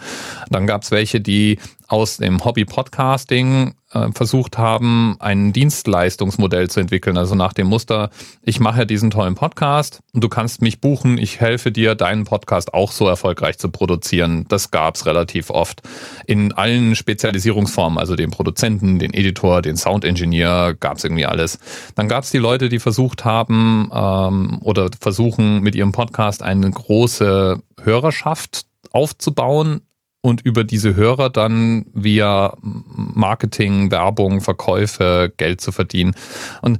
[0.49, 6.79] Dann gab es welche, die aus dem Hobby Podcasting äh, versucht haben, ein Dienstleistungsmodell zu
[6.79, 7.17] entwickeln.
[7.17, 8.09] Also nach dem Muster,
[8.41, 12.73] ich mache diesen tollen Podcast und du kannst mich buchen, ich helfe dir, deinen Podcast
[12.73, 14.45] auch so erfolgreich zu produzieren.
[14.49, 15.81] Das gab's relativ oft.
[16.25, 21.59] In allen Spezialisierungsformen, also den Produzenten, den Editor, den Sound-Engineer, gab's irgendwie alles.
[21.95, 27.61] Dann gab's die Leute, die versucht haben ähm, oder versuchen mit ihrem Podcast eine große
[27.81, 29.81] Hörerschaft aufzubauen,
[30.27, 36.15] und über diese Hörer dann via Marketing, Werbung, Verkäufe Geld zu verdienen.
[36.61, 36.79] Und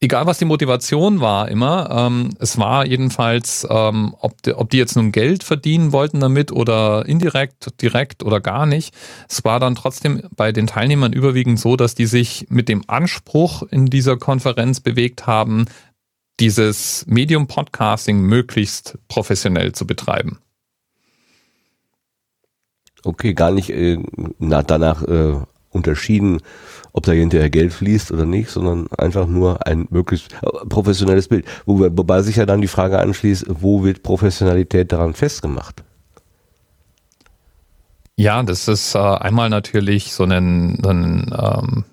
[0.00, 4.78] egal was die Motivation war immer, ähm, es war jedenfalls, ähm, ob, die, ob die
[4.78, 8.92] jetzt nun Geld verdienen wollten damit oder indirekt, direkt oder gar nicht,
[9.28, 13.62] es war dann trotzdem bei den Teilnehmern überwiegend so, dass die sich mit dem Anspruch
[13.70, 15.66] in dieser Konferenz bewegt haben,
[16.40, 20.40] dieses Medium Podcasting möglichst professionell zu betreiben.
[23.04, 23.98] Okay, gar nicht äh,
[24.38, 25.34] na, danach äh,
[25.70, 26.40] unterschieden,
[26.92, 31.46] ob da hinterher Geld fließt oder nicht, sondern einfach nur ein möglichst äh, professionelles Bild.
[31.66, 35.82] Wo, wobei sich ja dann die Frage anschließt, wo wird Professionalität daran festgemacht?
[38.16, 41.84] Ja, das ist äh, einmal natürlich so ein, so ein ähm,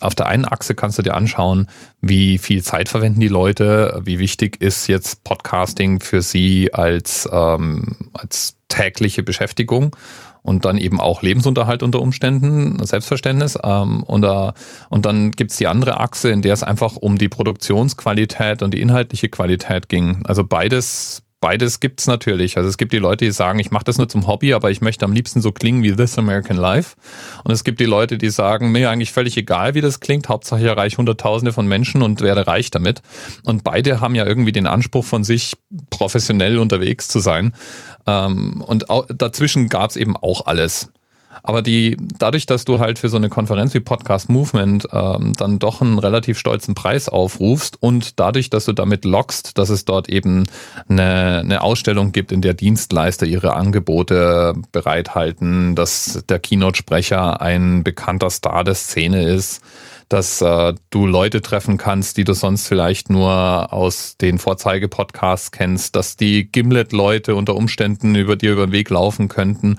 [0.00, 1.66] auf der einen Achse kannst du dir anschauen,
[2.00, 8.10] wie viel Zeit verwenden die Leute, wie wichtig ist jetzt Podcasting für sie als, ähm,
[8.12, 9.94] als tägliche Beschäftigung
[10.42, 13.58] und dann eben auch Lebensunterhalt unter Umständen, Selbstverständnis.
[13.62, 14.52] Ähm, und, äh,
[14.88, 18.80] und dann gibt's die andere Achse, in der es einfach um die Produktionsqualität und die
[18.80, 20.22] inhaltliche Qualität ging.
[20.24, 22.56] Also beides beides gibt's natürlich.
[22.56, 24.80] Also es gibt die Leute, die sagen, ich mache das nur zum Hobby, aber ich
[24.80, 26.96] möchte am liebsten so klingen wie This American Life.
[27.44, 30.30] Und es gibt die Leute, die sagen, mir eigentlich völlig egal, wie das klingt.
[30.30, 33.02] Hauptsache ich erreiche Hunderttausende von Menschen und werde reich damit.
[33.44, 35.54] Und beide haben ja irgendwie den Anspruch von sich,
[35.90, 37.52] professionell unterwegs zu sein.
[38.06, 40.92] Ähm, und dazwischen gab's eben auch alles.
[41.42, 45.58] Aber die, dadurch, dass du halt für so eine Konferenz wie Podcast Movement ähm, dann
[45.58, 50.08] doch einen relativ stolzen Preis aufrufst und dadurch, dass du damit lockst, dass es dort
[50.08, 50.44] eben
[50.88, 58.30] eine, eine Ausstellung gibt, in der Dienstleister ihre Angebote bereithalten, dass der Keynote-Sprecher ein bekannter
[58.30, 59.62] Star der Szene ist,
[60.08, 65.96] dass äh, du Leute treffen kannst, die du sonst vielleicht nur aus den Vorzeige-Podcasts kennst,
[65.96, 69.78] dass die Gimlet-Leute unter Umständen über dir über den Weg laufen könnten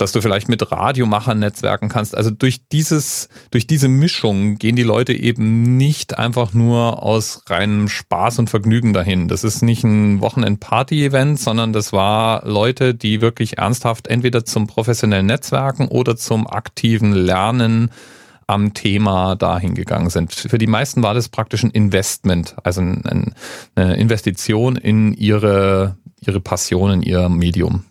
[0.00, 2.16] dass du vielleicht mit Radiomachern netzwerken kannst.
[2.16, 7.88] Also durch dieses, durch diese Mischung gehen die Leute eben nicht einfach nur aus reinem
[7.88, 9.28] Spaß und Vergnügen dahin.
[9.28, 15.26] Das ist nicht ein Wochenend-Party-Event, sondern das war Leute, die wirklich ernsthaft entweder zum professionellen
[15.26, 17.90] Netzwerken oder zum aktiven Lernen
[18.46, 20.32] am Thema dahin gegangen sind.
[20.32, 26.90] Für die meisten war das praktisch ein Investment, also eine Investition in ihre, ihre Passion,
[26.90, 27.84] in ihr Medium.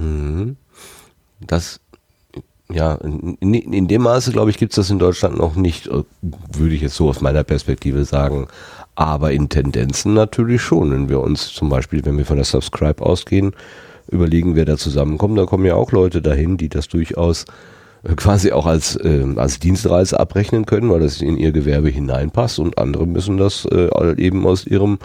[0.00, 0.56] Mhm.
[1.40, 1.80] Das,
[2.70, 6.02] ja, in, in dem Maße, glaube ich, gibt es das in Deutschland noch nicht, äh,
[6.22, 8.48] würde ich jetzt so aus meiner Perspektive sagen.
[8.94, 10.90] Aber in Tendenzen natürlich schon.
[10.90, 13.52] Wenn wir uns zum Beispiel, wenn wir von der Subscribe ausgehen,
[14.10, 17.44] überlegen, wer da zusammenkommt, da kommen ja auch Leute dahin, die das durchaus
[18.02, 22.58] äh, quasi auch als, äh, als Dienstreise abrechnen können, weil das in ihr Gewerbe hineinpasst
[22.58, 24.98] und andere müssen das äh, eben aus ihrem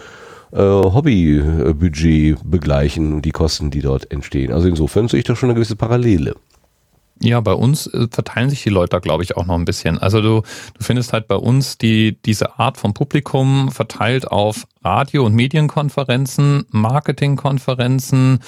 [0.51, 4.51] äh, Hobbybudget begleichen die Kosten, die dort entstehen.
[4.51, 6.35] Also insofern sehe ich da schon eine gewisse Parallele.
[7.21, 9.97] Ja, bei uns äh, verteilen sich die Leute da, glaube ich, auch noch ein bisschen.
[9.97, 15.25] Also du, du findest halt bei uns die, diese Art von Publikum verteilt auf Radio-
[15.25, 18.39] und Medienkonferenzen, Marketingkonferenzen,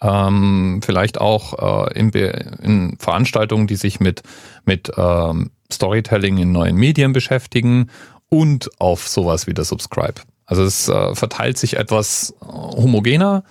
[0.00, 4.22] ähm, vielleicht auch äh, in, in Veranstaltungen, die sich mit,
[4.64, 7.90] mit ähm, Storytelling in neuen Medien beschäftigen
[8.30, 10.22] und auf sowas wie der Subscribe.
[10.46, 13.44] Also es äh, verteilt sich etwas äh, homogener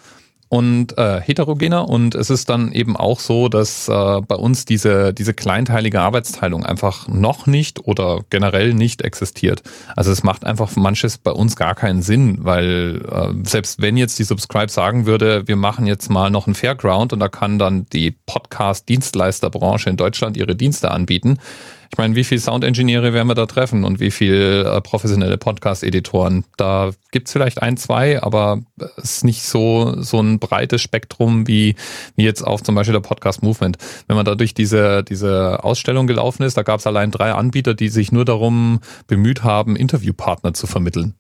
[0.54, 5.12] und äh, heterogener und es ist dann eben auch so, dass äh, bei uns diese,
[5.12, 9.64] diese kleinteilige Arbeitsteilung einfach noch nicht oder generell nicht existiert.
[9.96, 14.20] Also es macht einfach manches bei uns gar keinen Sinn, weil äh, selbst wenn jetzt
[14.20, 17.88] die Subscribe sagen würde, wir machen jetzt mal noch ein Fairground und da kann dann
[17.92, 21.40] die Podcast-Dienstleisterbranche in Deutschland ihre Dienste anbieten,
[21.94, 26.44] ich meine, wie viele Sound-Ingenieure werden wir da treffen und wie viele äh, professionelle Podcast-Editoren?
[26.58, 28.62] Da gibt's vielleicht ein, zwei, aber
[28.98, 31.76] es ist nicht so, so ein breites Spektrum wie,
[32.16, 33.78] wie jetzt auf zum Beispiel der Podcast-Movement.
[34.08, 37.90] Wenn man da durch diese, diese Ausstellung gelaufen ist, da gab's allein drei Anbieter, die
[37.90, 41.14] sich nur darum bemüht haben, Interviewpartner zu vermitteln.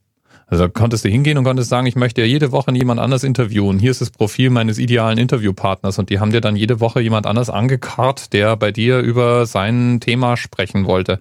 [0.47, 3.79] Also konntest du hingehen und konntest sagen, ich möchte ja jede Woche jemand anders interviewen.
[3.79, 7.25] Hier ist das Profil meines idealen Interviewpartners und die haben dir dann jede Woche jemand
[7.25, 11.19] anders angekarrt, der bei dir über sein Thema sprechen wollte.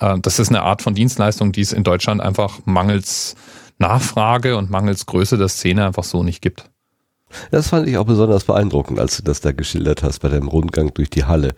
[0.00, 3.36] Äh, das ist eine Art von Dienstleistung, die es in Deutschland einfach mangels
[3.78, 6.70] Nachfrage und mangels Größe der Szene einfach so nicht gibt.
[7.50, 10.94] Das fand ich auch besonders beeindruckend, als du das da geschildert hast bei deinem Rundgang
[10.94, 11.54] durch die Halle.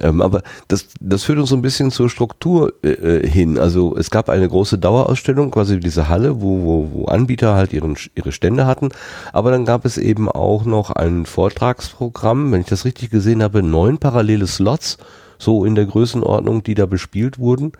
[0.00, 3.58] Ähm, aber das, das führt uns so ein bisschen zur Struktur äh, äh, hin.
[3.58, 7.96] Also es gab eine große Dauerausstellung, quasi diese Halle, wo, wo, wo Anbieter halt ihren,
[8.14, 8.88] ihre Stände hatten.
[9.32, 13.62] Aber dann gab es eben auch noch ein Vortragsprogramm, wenn ich das richtig gesehen habe,
[13.62, 14.98] neun parallele Slots,
[15.38, 17.72] so in der Größenordnung, die da bespielt wurden.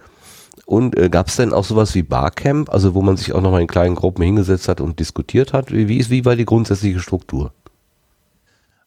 [0.66, 3.60] Und äh, gab es denn auch sowas wie Barcamp, also wo man sich auch nochmal
[3.60, 5.72] in kleinen Gruppen hingesetzt hat und diskutiert hat?
[5.72, 7.52] Wie, wie, ist, wie war die grundsätzliche Struktur?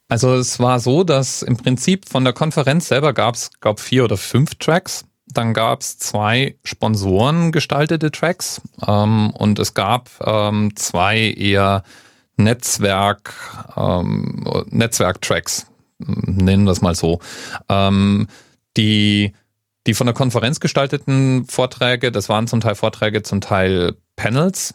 [0.08, 4.04] Also es war so, dass im Prinzip von der Konferenz selber gab es, glaube vier
[4.04, 5.04] oder fünf Tracks.
[5.26, 11.82] Dann gab es zwei Sponsoren gestaltete Tracks ähm, und es gab ähm, zwei eher
[12.38, 13.34] Netzwerk
[13.76, 15.66] ähm, Netzwerk-Tracks,
[15.98, 17.20] nennen wir es mal so.
[17.68, 18.28] Ähm,
[18.76, 19.34] die
[19.86, 24.74] die von der Konferenz gestalteten Vorträge, das waren zum Teil Vorträge, zum Teil Panels.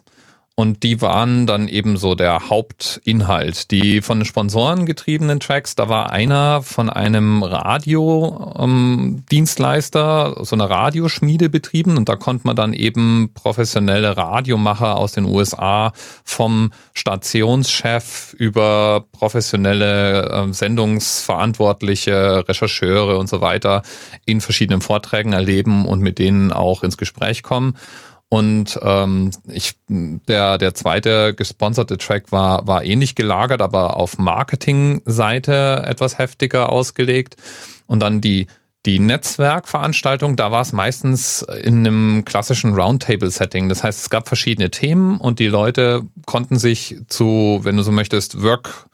[0.56, 3.72] Und die waren dann eben so der Hauptinhalt.
[3.72, 10.70] Die von den Sponsoren getriebenen Tracks, da war einer von einem Radiodienstleister, ähm, so einer
[10.70, 18.32] Radioschmiede betrieben und da konnte man dann eben professionelle Radiomacher aus den USA vom Stationschef
[18.38, 23.82] über professionelle äh, Sendungsverantwortliche, Rechercheure und so weiter
[24.24, 27.76] in verschiedenen Vorträgen erleben und mit denen auch ins Gespräch kommen.
[28.28, 35.84] Und ähm, ich, der, der zweite gesponserte Track war, war ähnlich gelagert, aber auf Marketing-Seite
[35.86, 37.36] etwas heftiger ausgelegt.
[37.86, 38.46] Und dann die
[38.86, 43.70] die Netzwerkveranstaltung, da war es meistens in einem klassischen Roundtable-Setting.
[43.70, 47.92] Das heißt, es gab verschiedene Themen und die Leute konnten sich zu, wenn du so
[47.92, 48.86] möchtest, Work,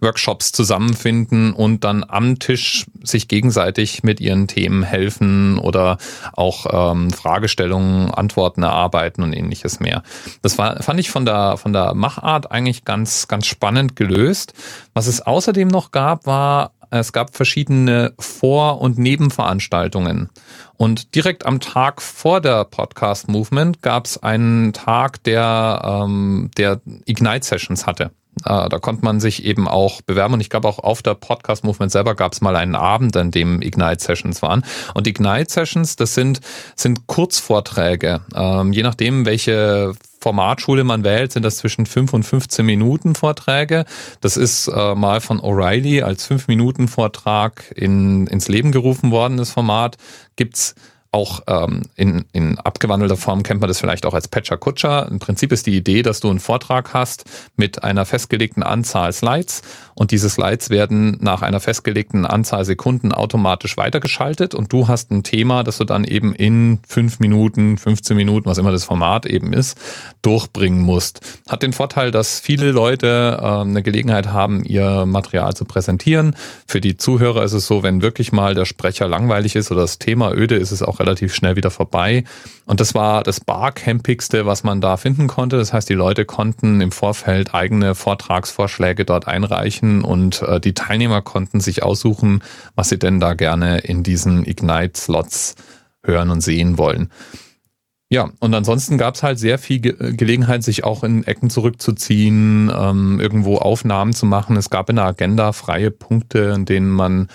[0.00, 5.96] Workshops zusammenfinden und dann am Tisch sich gegenseitig mit ihren Themen helfen oder
[6.34, 10.02] auch ähm, Fragestellungen, Antworten erarbeiten und ähnliches mehr.
[10.42, 14.52] Das war, fand ich von der, von der Machart eigentlich ganz, ganz spannend gelöst.
[14.92, 20.30] Was es außerdem noch gab, war es gab verschiedene Vor- und Nebenveranstaltungen.
[20.76, 26.80] Und direkt am Tag vor der Podcast Movement gab es einen Tag, der, ähm, der
[27.04, 28.12] Ignite Sessions hatte.
[28.44, 31.64] Äh, da konnte man sich eben auch bewerben und ich glaube auch auf der Podcast
[31.64, 34.64] Movement selber gab es mal einen Abend, an dem Ignite Sessions waren.
[34.94, 36.40] Und Ignite Sessions, das sind,
[36.76, 38.20] sind Kurzvorträge.
[38.34, 43.84] Ähm, je nachdem, welche Formatschule man wählt, sind das zwischen 5 und 15 Minuten Vorträge.
[44.20, 49.36] Das ist äh, mal von O'Reilly als 5 Minuten Vortrag in, ins Leben gerufen worden,
[49.36, 49.96] das Format.
[50.36, 50.74] Gibt's
[51.10, 55.08] auch ähm, in, in abgewandelter Form kennt man das vielleicht auch als Patcher Kutscher.
[55.10, 57.24] Im Prinzip ist die Idee, dass du einen Vortrag hast
[57.56, 59.62] mit einer festgelegten Anzahl Slides
[59.94, 65.22] und diese Slides werden nach einer festgelegten Anzahl Sekunden automatisch weitergeschaltet und du hast ein
[65.22, 69.52] Thema, das du dann eben in fünf Minuten, 15 Minuten, was immer das Format eben
[69.52, 69.78] ist,
[70.22, 71.20] durchbringen musst.
[71.48, 76.36] Hat den Vorteil, dass viele Leute äh, eine Gelegenheit haben, ihr Material zu präsentieren.
[76.66, 79.98] Für die Zuhörer ist es so, wenn wirklich mal der Sprecher langweilig ist oder das
[79.98, 82.24] Thema öde, ist es auch relativ schnell wieder vorbei.
[82.66, 85.56] Und das war das barcampigste, was man da finden konnte.
[85.56, 91.22] Das heißt, die Leute konnten im Vorfeld eigene Vortragsvorschläge dort einreichen und äh, die Teilnehmer
[91.22, 92.42] konnten sich aussuchen,
[92.74, 95.54] was sie denn da gerne in diesen Ignite-Slots
[96.04, 97.10] hören und sehen wollen.
[98.10, 102.72] Ja, und ansonsten gab es halt sehr viel Ge Gelegenheit, sich auch in Ecken zurückzuziehen,
[102.74, 104.56] ähm, irgendwo Aufnahmen zu machen.
[104.56, 107.28] Es gab in der Agenda freie Punkte, in denen man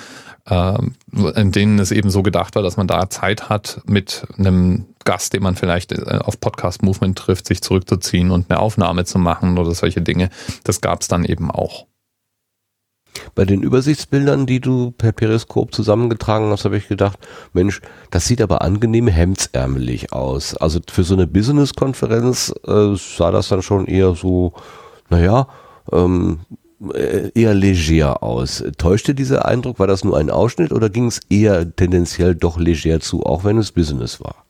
[0.50, 5.34] in denen es eben so gedacht war, dass man da Zeit hat, mit einem Gast,
[5.34, 9.58] den man vielleicht äh, auf Podcast Movement trifft, sich zurückzuziehen und eine Aufnahme zu machen
[9.58, 10.30] oder solche Dinge.
[10.64, 11.86] Das gab es dann eben auch.
[13.36, 17.20] Bei den Übersichtsbildern, die du per Periskop zusammengetragen hast, habe ich gedacht,
[17.54, 17.82] Mensch,
[18.12, 20.58] das sieht aber angenehm hemdsärmelig aus.
[20.58, 24.54] Also für so eine Business-Konferenz äh, sah das dann schon eher so,
[25.10, 25.48] naja,
[25.92, 28.64] ähm, äh, eher leger aus.
[28.78, 29.80] Täuschte dieser Eindruck?
[29.80, 33.58] War das nur ein Ausschnitt oder ging es eher tendenziell doch leger zu, auch wenn
[33.58, 34.46] es Business war?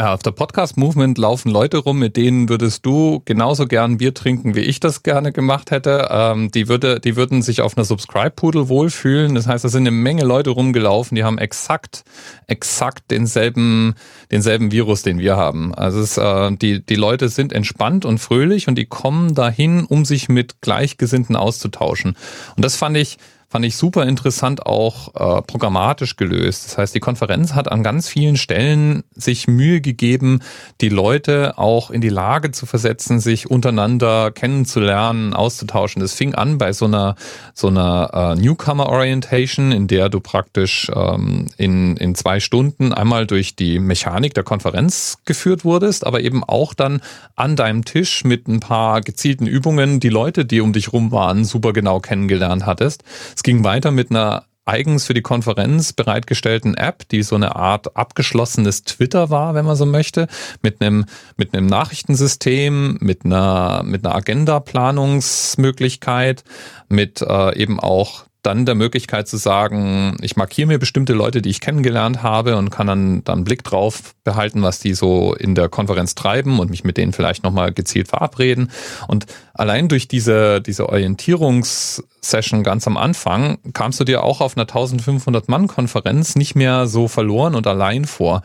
[0.00, 4.14] Ja, auf der Podcast Movement laufen Leute rum, mit denen würdest du genauso gern Bier
[4.14, 6.08] trinken, wie ich das gerne gemacht hätte.
[6.10, 9.34] Ähm, die, würde, die würden sich auf einer Subscribe-Pudel wohlfühlen.
[9.34, 12.04] Das heißt, da sind eine Menge Leute rumgelaufen, die haben exakt,
[12.46, 13.94] exakt denselben,
[14.30, 15.74] denselben Virus, den wir haben.
[15.74, 20.06] Also es, äh, die, die Leute sind entspannt und fröhlich und die kommen dahin, um
[20.06, 22.16] sich mit Gleichgesinnten auszutauschen.
[22.56, 23.18] Und das fand ich,
[23.50, 26.66] fand ich super interessant auch äh, programmatisch gelöst.
[26.66, 30.38] Das heißt, die Konferenz hat an ganz vielen Stellen sich Mühe gegeben,
[30.80, 36.00] die Leute auch in die Lage zu versetzen, sich untereinander kennenzulernen, auszutauschen.
[36.00, 37.16] Das fing an bei so einer
[37.52, 43.26] so einer äh, Newcomer Orientation, in der du praktisch ähm, in in zwei Stunden einmal
[43.26, 47.00] durch die Mechanik der Konferenz geführt wurdest, aber eben auch dann
[47.34, 51.44] an deinem Tisch mit ein paar gezielten Übungen die Leute, die um dich rum waren,
[51.44, 53.02] super genau kennengelernt hattest.
[53.40, 57.96] Es ging weiter mit einer eigens für die Konferenz bereitgestellten App, die so eine Art
[57.96, 60.28] abgeschlossenes Twitter war, wenn man so möchte,
[60.60, 61.06] mit einem
[61.38, 66.44] mit einem Nachrichtensystem, mit einer mit einer Agenda-Planungsmöglichkeit,
[66.90, 71.50] mit äh, eben auch dann der Möglichkeit zu sagen, ich markiere mir bestimmte Leute, die
[71.50, 75.68] ich kennengelernt habe und kann dann dann Blick drauf behalten, was die so in der
[75.68, 78.70] Konferenz treiben und mich mit denen vielleicht nochmal gezielt verabreden.
[79.08, 84.64] Und allein durch diese, diese Orientierungssession ganz am Anfang kamst du dir auch auf einer
[84.64, 88.42] 1500 Mann Konferenz nicht mehr so verloren und allein vor.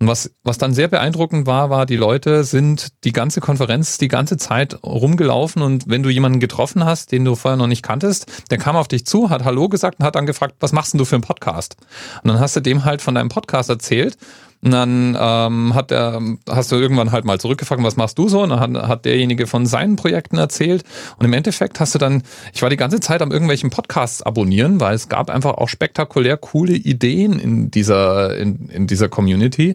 [0.00, 4.08] Und was, was dann sehr beeindruckend war, war, die Leute sind die ganze Konferenz die
[4.08, 8.26] ganze Zeit rumgelaufen und wenn du jemanden getroffen hast, den du vorher noch nicht kanntest,
[8.50, 10.98] der kam auf dich zu, hat Hallo gesagt und hat dann gefragt, was machst denn
[10.98, 11.76] du für einen Podcast?
[12.22, 14.18] Und dann hast du dem halt von deinem Podcast erzählt
[14.64, 18.42] Und dann ähm, hat er, hast du irgendwann halt mal zurückgefragt, was machst du so?
[18.42, 20.84] Und dann hat, hat derjenige von seinen Projekten erzählt.
[21.18, 22.22] Und im Endeffekt hast du dann,
[22.54, 26.38] ich war die ganze Zeit am irgendwelchen Podcasts abonnieren, weil es gab einfach auch spektakulär
[26.38, 29.74] coole Ideen in dieser, in, in dieser Community.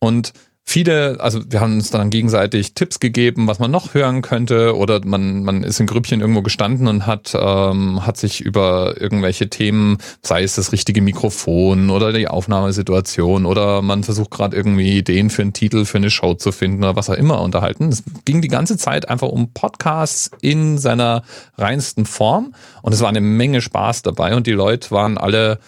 [0.00, 0.32] Und
[0.66, 5.04] viele, also wir haben uns dann gegenseitig Tipps gegeben, was man noch hören könnte, oder
[5.04, 9.98] man, man ist in Grüppchen irgendwo gestanden und hat, ähm, hat sich über irgendwelche Themen,
[10.22, 15.42] sei es das richtige Mikrofon oder die Aufnahmesituation, oder man versucht gerade irgendwie Ideen für
[15.42, 17.90] einen Titel, für eine Show zu finden oder was auch immer unterhalten.
[17.90, 21.22] Es ging die ganze Zeit einfach um Podcasts in seiner
[21.58, 25.58] reinsten Form und es war eine Menge Spaß dabei und die Leute waren alle,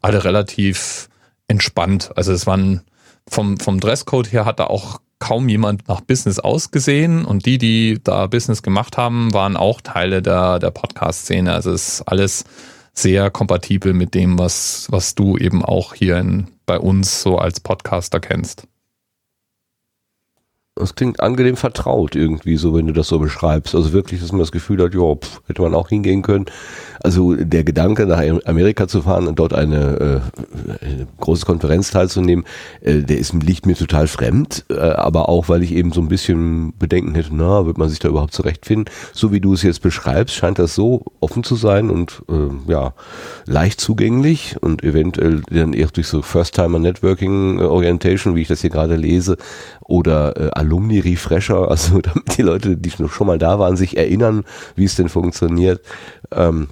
[0.00, 1.08] alle relativ
[1.48, 2.12] entspannt.
[2.14, 2.82] Also es waren
[3.28, 8.00] vom, vom Dresscode her hat da auch kaum jemand nach Business ausgesehen und die, die
[8.02, 11.52] da Business gemacht haben, waren auch Teile der, der Podcast-Szene.
[11.52, 12.44] Also es ist alles
[12.92, 17.60] sehr kompatibel mit dem, was, was du eben auch hier in, bei uns so als
[17.60, 18.66] Podcaster kennst.
[20.76, 23.74] Das klingt angenehm vertraut irgendwie, so wenn du das so beschreibst.
[23.76, 25.14] Also wirklich, dass man das Gefühl hat, ja,
[25.46, 26.46] hätte man auch hingehen können.
[27.04, 30.22] Also der Gedanke, nach Amerika zu fahren und dort eine,
[30.80, 32.46] äh, eine große Konferenz teilzunehmen,
[32.80, 36.08] äh, der ist, liegt mir total fremd, äh, aber auch, weil ich eben so ein
[36.08, 38.90] bisschen Bedenken hätte, na, wird man sich da überhaupt zurechtfinden?
[39.12, 42.94] So wie du es jetzt beschreibst, scheint das so offen zu sein und äh, ja,
[43.44, 48.96] leicht zugänglich und eventuell dann eher durch so First-Timer-Networking Orientation, wie ich das hier gerade
[48.96, 49.36] lese,
[49.84, 54.44] oder äh, Alumni-Refresher, also damit die Leute, die schon mal da waren, sich erinnern,
[54.74, 55.82] wie es denn funktioniert,
[56.32, 56.68] ähm,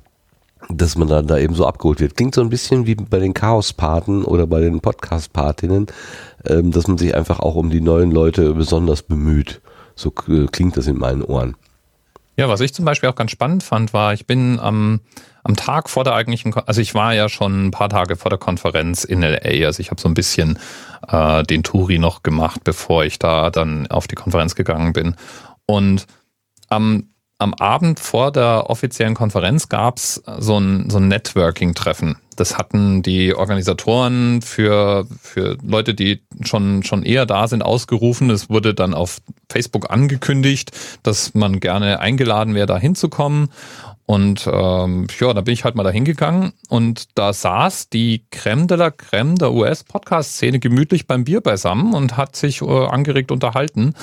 [0.69, 2.17] dass man dann da eben so abgeholt wird.
[2.17, 5.87] Klingt so ein bisschen wie bei den Chaos-Paten oder bei den Podcast-Patinnen,
[6.47, 9.61] ähm, dass man sich einfach auch um die neuen Leute besonders bemüht.
[9.95, 11.57] So äh, klingt das in meinen Ohren.
[12.37, 15.01] Ja, was ich zum Beispiel auch ganz spannend fand, war, ich bin am,
[15.45, 18.39] am Tag vor der eigentlichen, also ich war ja schon ein paar Tage vor der
[18.39, 20.59] Konferenz in LA, also ich habe so ein bisschen
[21.09, 25.15] äh, den Touri noch gemacht, bevor ich da dann auf die Konferenz gegangen bin.
[25.67, 26.07] Und
[26.71, 27.12] am
[27.43, 32.17] am Abend vor der offiziellen Konferenz gab es so ein, so ein Networking-Treffen.
[32.37, 38.31] Das hatten die Organisatoren für, für Leute, die schon, schon eher da sind, ausgerufen.
[38.31, 39.21] Es wurde dann auf
[39.51, 40.71] Facebook angekündigt,
[41.03, 43.51] dass man gerne eingeladen wäre, da hinzukommen.
[44.13, 48.67] Und ähm, ja, da bin ich halt mal da hingegangen und da saß die Creme
[48.67, 53.95] de la Creme der US-Podcast-Szene gemütlich beim Bier beisammen und hat sich äh, angeregt unterhalten.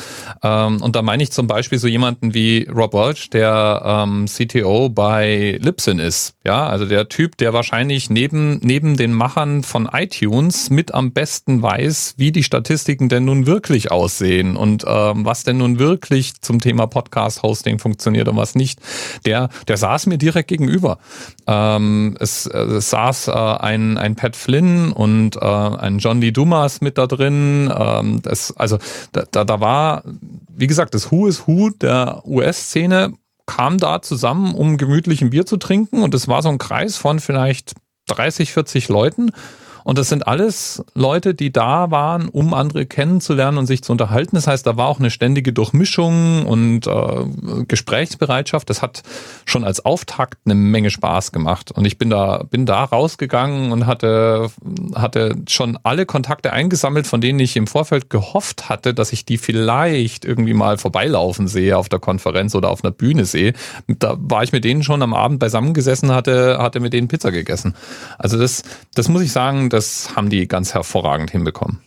[0.42, 4.90] Ähm, und da meine ich zum Beispiel so jemanden wie Rob Welch, der ähm, CTO
[4.90, 6.34] bei Libsyn ist.
[6.44, 11.62] Ja, also der Typ, der wahrscheinlich neben, neben den Machern von iTunes mit am besten
[11.62, 16.60] weiß, wie die Statistiken denn nun wirklich aussehen und ähm, was denn nun wirklich zum
[16.60, 18.80] Thema Podcast-Hosting funktioniert und was nicht.
[19.24, 20.98] Der, der sagt, saß mir direkt gegenüber.
[21.48, 26.82] Ähm, es, es saß äh, ein, ein Pat Flynn und äh, ein John Lee Dumas
[26.82, 27.72] mit da drin.
[27.76, 28.78] Ähm, das, also
[29.12, 30.04] da, da, da war,
[30.56, 33.14] wie gesagt, das Who is Who der US-Szene
[33.46, 36.98] kam da zusammen, um gemütlich ein Bier zu trinken und es war so ein Kreis
[36.98, 37.74] von vielleicht
[38.08, 39.32] 30, 40 Leuten
[39.84, 44.36] und das sind alles Leute, die da waren, um andere kennenzulernen und sich zu unterhalten.
[44.36, 48.70] Das heißt, da war auch eine ständige Durchmischung und äh, Gesprächsbereitschaft.
[48.70, 49.04] Das hat
[49.46, 51.72] schon als Auftakt eine Menge Spaß gemacht.
[51.72, 54.50] Und ich bin da, bin da rausgegangen und hatte,
[54.96, 59.38] hatte schon alle Kontakte eingesammelt, von denen ich im Vorfeld gehofft hatte, dass ich die
[59.38, 63.54] vielleicht irgendwie mal vorbeilaufen sehe auf der Konferenz oder auf einer Bühne sehe.
[63.88, 67.76] Da war ich mit denen schon am Abend beisammengesessen, hatte, hatte mit denen Pizza gegessen.
[68.18, 68.64] Also das,
[68.94, 71.80] das muss ich sagen, das haben die ganz hervorragend hinbekommen.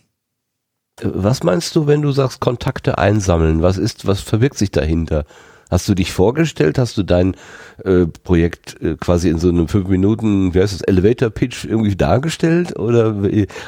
[1.03, 3.61] Was meinst du, wenn du sagst Kontakte einsammeln?
[3.61, 5.25] Was ist, was verbirgt sich dahinter?
[5.69, 6.79] Hast du dich vorgestellt?
[6.79, 7.35] Hast du dein
[7.83, 11.95] äh, Projekt äh, quasi in so einem fünf Minuten, wie heißt das, Elevator Pitch irgendwie
[11.95, 12.77] dargestellt?
[12.79, 13.15] Oder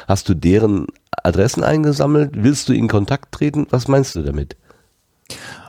[0.08, 0.86] hast du deren
[1.22, 2.32] Adressen eingesammelt?
[2.34, 3.68] Willst du in Kontakt treten?
[3.70, 4.56] Was meinst du damit?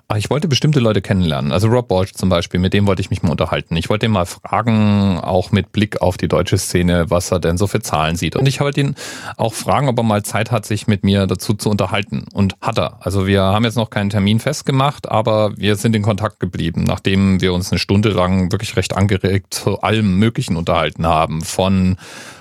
[0.09, 1.51] Ah, ich wollte bestimmte Leute kennenlernen.
[1.51, 3.75] Also Rob Walsh zum Beispiel, mit dem wollte ich mich mal unterhalten.
[3.75, 7.57] Ich wollte ihn mal fragen, auch mit Blick auf die deutsche Szene, was er denn
[7.57, 8.37] so für Zahlen sieht.
[8.37, 8.95] Und ich wollte ihn
[9.35, 12.23] auch fragen, ob er mal Zeit hat, sich mit mir dazu zu unterhalten.
[12.33, 13.05] Und hat er.
[13.05, 17.41] Also wir haben jetzt noch keinen Termin festgemacht, aber wir sind in Kontakt geblieben, nachdem
[17.41, 21.41] wir uns eine Stunde lang wirklich recht angeregt zu allem Möglichen unterhalten haben.
[21.41, 21.97] Von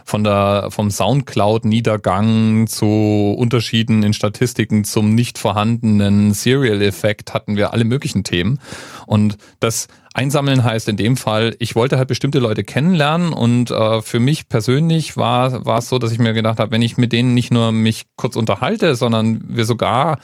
[0.07, 7.85] von der, vom Soundcloud-Niedergang zu Unterschieden in Statistiken zum nicht vorhandenen Serial-Effekt hatten wir alle
[7.85, 8.61] möglichen Themen.
[9.07, 14.01] Und das einsammeln heißt in dem Fall, ich wollte halt bestimmte Leute kennenlernen und äh,
[14.01, 17.13] für mich persönlich war war es so, dass ich mir gedacht habe, wenn ich mit
[17.13, 20.19] denen nicht nur mich kurz unterhalte, sondern wir sogar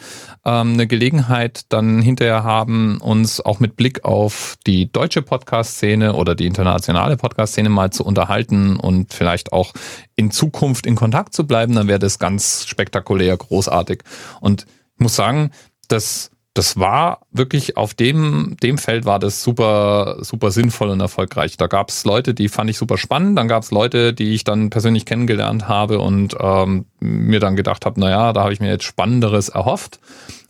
[0.44, 6.34] ähm, eine Gelegenheit dann hinterher haben, uns auch mit Blick auf die deutsche Podcast-Szene oder
[6.34, 9.74] die internationale Podcast-Szene mal zu unterhalten und vielleicht auch
[10.16, 14.02] in Zukunft in Kontakt zu bleiben, dann wäre das ganz spektakulär, großartig.
[14.40, 15.50] Und ich muss sagen,
[15.88, 21.56] dass das war wirklich auf dem, dem Feld war das super, super sinnvoll und erfolgreich.
[21.56, 24.44] Da gab es Leute, die fand ich super spannend, dann gab es Leute, die ich
[24.44, 28.68] dann persönlich kennengelernt habe und ähm, mir dann gedacht habe, naja, da habe ich mir
[28.68, 29.98] jetzt Spannenderes erhofft.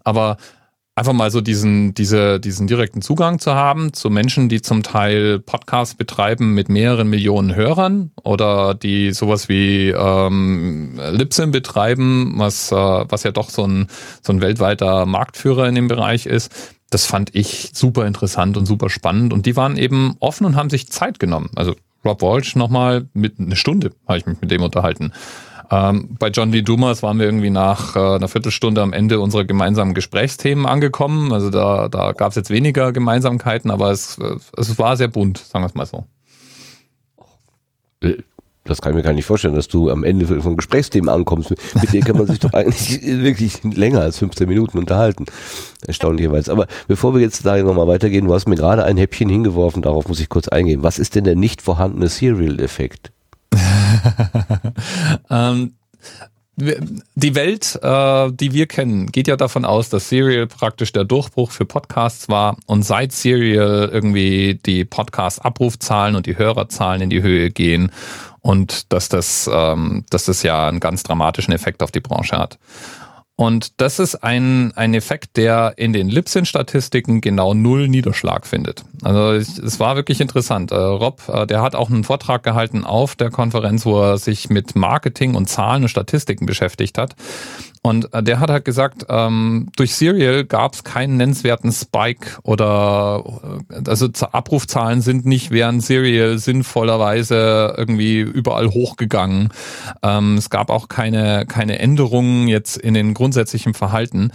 [0.03, 0.39] Aber
[0.95, 5.39] einfach mal so diesen, diese, diesen direkten Zugang zu haben zu Menschen, die zum Teil
[5.39, 12.75] Podcasts betreiben mit mehreren Millionen Hörern oder die sowas wie ähm, Libsyn betreiben, was, äh,
[12.77, 13.87] was ja doch so ein,
[14.21, 16.53] so ein weltweiter Marktführer in dem Bereich ist.
[16.91, 19.33] Das fand ich super interessant und super spannend.
[19.33, 21.49] Und die waren eben offen und haben sich Zeit genommen.
[21.57, 21.75] Also
[22.05, 25.13] Rob Walsh nochmal mit eine Stunde habe ich mich mit dem unterhalten.
[25.73, 29.45] Ähm, bei John Lee Dumas waren wir irgendwie nach äh, einer Viertelstunde am Ende unserer
[29.45, 31.33] gemeinsamen Gesprächsthemen angekommen.
[31.33, 34.19] Also da, da gab es jetzt weniger Gemeinsamkeiten, aber es,
[34.55, 36.05] es war sehr bunt, sagen wir es mal so.
[38.03, 38.19] Äh,
[38.65, 41.51] das kann ich mir gar nicht vorstellen, dass du am Ende von Gesprächsthemen ankommst.
[41.51, 45.25] Mit denen kann man sich doch eigentlich wirklich länger als 15 Minuten unterhalten.
[45.87, 46.53] Erstaunlicherweise.
[46.53, 50.07] Aber bevor wir jetzt da nochmal weitergehen, du hast mir gerade ein Häppchen hingeworfen, darauf
[50.07, 50.83] muss ich kurz eingehen.
[50.83, 53.11] Was ist denn der nicht vorhandene Serial-Effekt?
[55.31, 55.75] ähm,
[56.57, 61.51] die Welt, äh, die wir kennen, geht ja davon aus, dass Serial praktisch der Durchbruch
[61.51, 67.51] für Podcasts war und seit Serial irgendwie die Podcast-Abrufzahlen und die Hörerzahlen in die Höhe
[67.51, 67.91] gehen
[68.41, 72.59] und dass das, ähm, dass das ja einen ganz dramatischen Effekt auf die Branche hat.
[73.35, 78.85] Und das ist ein, ein Effekt, der in den Libsyn-Statistiken genau null Niederschlag findet.
[79.03, 80.71] Also es war wirklich interessant.
[80.71, 84.51] Äh, Rob, äh, der hat auch einen Vortrag gehalten auf der Konferenz, wo er sich
[84.51, 87.17] mit Marketing und Zahlen und Statistiken beschäftigt hat.
[87.85, 93.25] Und äh, der hat halt gesagt, ähm, durch Serial gab es keinen nennenswerten Spike oder
[93.71, 99.49] äh, also Abrufzahlen sind nicht während Serial sinnvollerweise irgendwie überall hochgegangen.
[100.03, 104.31] Ähm, es gab auch keine, keine Änderungen jetzt in den grundsätzlichen Verhalten.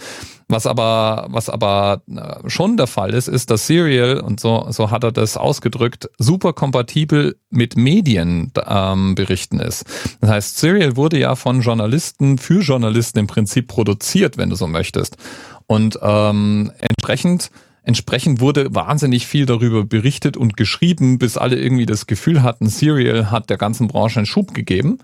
[0.50, 4.92] Was aber, was aber äh, schon der Fall ist, ist, dass Serial, und so, so
[4.92, 9.86] hat er das ausgedrückt, super kompatibel mit Medienberichten ähm, ist.
[10.22, 14.68] Das heißt, Serial wurde ja von Journalisten für Journalisten im Prinzip produziert, wenn du so
[14.68, 15.18] möchtest.
[15.66, 17.52] Und ähm, entsprechend
[17.88, 23.32] Entsprechend wurde wahnsinnig viel darüber berichtet und geschrieben, bis alle irgendwie das Gefühl hatten, Serial
[23.32, 24.98] hat der ganzen Branche einen Schub gegeben.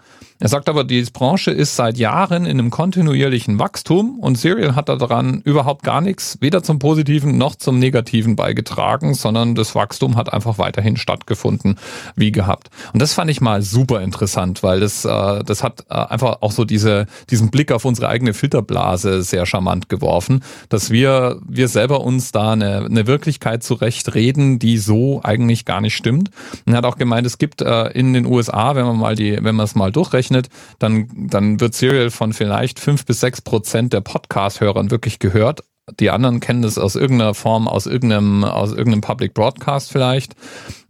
[0.43, 4.89] Er sagt aber, die Branche ist seit Jahren in einem kontinuierlichen Wachstum und Serial hat
[4.89, 10.33] daran überhaupt gar nichts, weder zum Positiven noch zum Negativen beigetragen, sondern das Wachstum hat
[10.33, 11.79] einfach weiterhin stattgefunden,
[12.17, 12.71] wie gehabt.
[12.91, 16.51] Und das fand ich mal super interessant, weil das, äh, das hat äh, einfach auch
[16.51, 22.01] so diese, diesen Blick auf unsere eigene Filterblase sehr charmant geworfen, dass wir, wir selber
[22.01, 26.31] uns da eine, eine Wirklichkeit zurechtreden, die so eigentlich gar nicht stimmt.
[26.65, 29.37] Und er hat auch gemeint, es gibt äh, in den USA, wenn man mal die,
[29.41, 33.41] wenn man es mal durchrechnet, ausrechnet, dann, dann wird Serial von vielleicht fünf bis sechs
[33.41, 35.61] Prozent der Podcast-Hörern wirklich gehört.
[35.99, 40.33] Die anderen kennen es aus irgendeiner Form, aus irgendeinem, aus irgendeinem Public Broadcast vielleicht.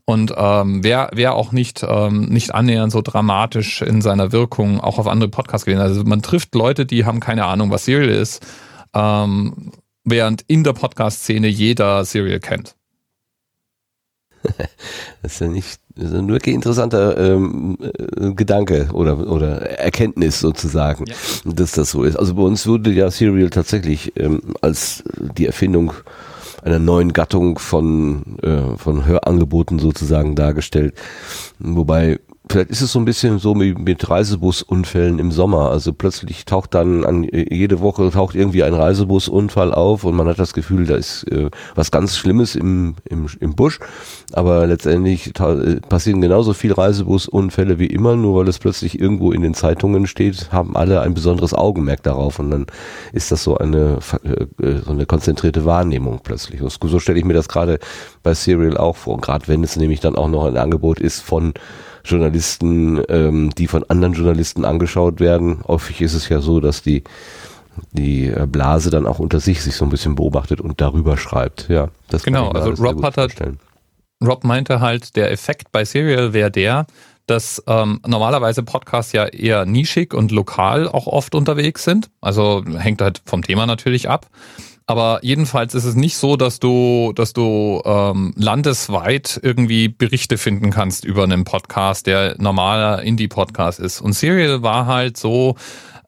[0.06, 5.00] Und ähm, wer, wer auch nicht, ähm, nicht annähernd so dramatisch in seiner Wirkung auch
[5.00, 5.82] auf andere Podcasts gewesen.
[5.82, 8.46] Also man trifft Leute, die haben keine Ahnung, was Serial ist,
[8.94, 9.72] ähm,
[10.04, 12.76] während in der Podcast-Szene jeder Serial kennt.
[15.22, 20.40] das ist ja nicht das ist ein wirklich interessanter ähm, äh, Gedanke oder, oder Erkenntnis
[20.40, 21.16] sozusagen, ja.
[21.46, 22.16] dass das so ist.
[22.16, 25.04] Also bei uns wurde ja Serial tatsächlich ähm, als
[25.38, 25.94] die Erfindung
[26.64, 30.96] einer neuen Gattung von, äh, von Hörangeboten sozusagen dargestellt.
[31.60, 32.20] Wobei
[32.50, 35.72] vielleicht ist es so ein bisschen so wie mit Reisebusunfällen im Sommer.
[35.72, 40.40] Also plötzlich taucht dann an jede Woche taucht irgendwie ein Reisebusunfall auf und man hat
[40.40, 43.80] das Gefühl, da ist äh, was ganz Schlimmes im, im, im Busch.
[44.34, 49.42] Aber letztendlich äh, passieren genauso viele Reisebusunfälle wie immer, nur weil es plötzlich irgendwo in
[49.42, 52.66] den Zeitungen steht, haben alle ein besonderes Augenmerk darauf und dann
[53.14, 56.62] ist das so eine äh, äh so eine konzentrierte Wahrnehmung plötzlich.
[56.62, 57.80] So stelle ich mir das gerade
[58.22, 61.54] bei Serial auch vor, gerade wenn es nämlich dann auch noch ein Angebot ist von
[62.04, 65.64] Journalisten, ähm, die von anderen Journalisten angeschaut werden.
[65.68, 67.04] Häufig ist es ja so, dass die
[67.92, 71.70] die äh, Blase dann auch unter sich sich so ein bisschen beobachtet und darüber schreibt.
[71.70, 72.50] Ja, das genau.
[72.50, 73.36] Also Rob hat halt,
[74.24, 76.86] Rob meinte halt, der Effekt bei Serial wäre der,
[77.26, 82.10] dass ähm, normalerweise Podcasts ja eher nischig und lokal auch oft unterwegs sind.
[82.22, 84.28] Also hängt halt vom Thema natürlich ab.
[84.86, 90.72] Aber jedenfalls ist es nicht so, dass du, dass du ähm, landesweit irgendwie Berichte finden
[90.72, 94.02] kannst über einen Podcast, der normaler Indie-Podcast ist.
[94.02, 95.56] Und Serial war halt so,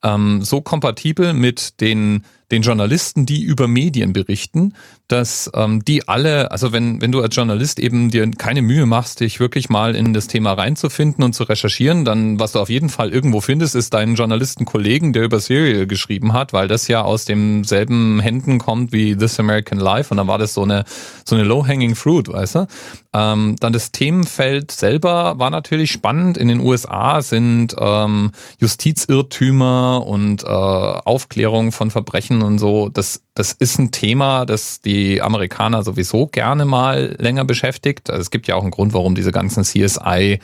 [0.03, 4.73] ähm, so kompatibel mit den den Journalisten, die über Medien berichten,
[5.07, 9.19] dass ähm, die alle, also wenn, wenn du als Journalist eben dir keine Mühe machst,
[9.19, 12.89] dich wirklich mal in das Thema reinzufinden und zu recherchieren, dann was du auf jeden
[12.89, 17.25] Fall irgendwo findest, ist deinen Journalistenkollegen, der über Serial geschrieben hat, weil das ja aus
[17.25, 20.85] demselben Händen kommt wie This American Life und dann war das so eine,
[21.23, 22.67] so eine low-hanging fruit, weißt du?
[23.13, 26.37] Ähm, dann das Themenfeld selber war natürlich spannend.
[26.37, 33.51] In den USA sind ähm, Justizirrtümer und äh, Aufklärung von Verbrechen und so, das, das
[33.53, 38.09] ist ein Thema, das die Amerikaner sowieso gerne mal länger beschäftigt.
[38.09, 40.39] Also es gibt ja auch einen Grund, warum diese ganzen CSI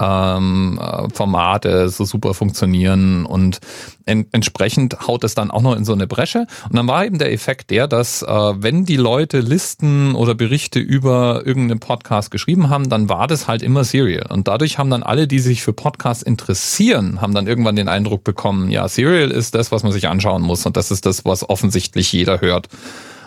[0.00, 0.80] ähm,
[1.12, 3.60] Formate so super funktionieren und
[4.06, 6.46] en entsprechend haut es dann auch noch in so eine Bresche.
[6.68, 10.80] Und dann war eben der Effekt der, dass äh, wenn die Leute Listen oder Berichte
[10.80, 14.26] über irgendeinen Podcast geschrieben haben, dann war das halt immer Serial.
[14.30, 18.24] Und dadurch haben dann alle, die sich für Podcasts interessieren, haben dann irgendwann den Eindruck
[18.24, 21.48] bekommen, ja, Serial ist das, was man sich anschauen muss und das ist das, was
[21.48, 22.68] offensichtlich jeder hört.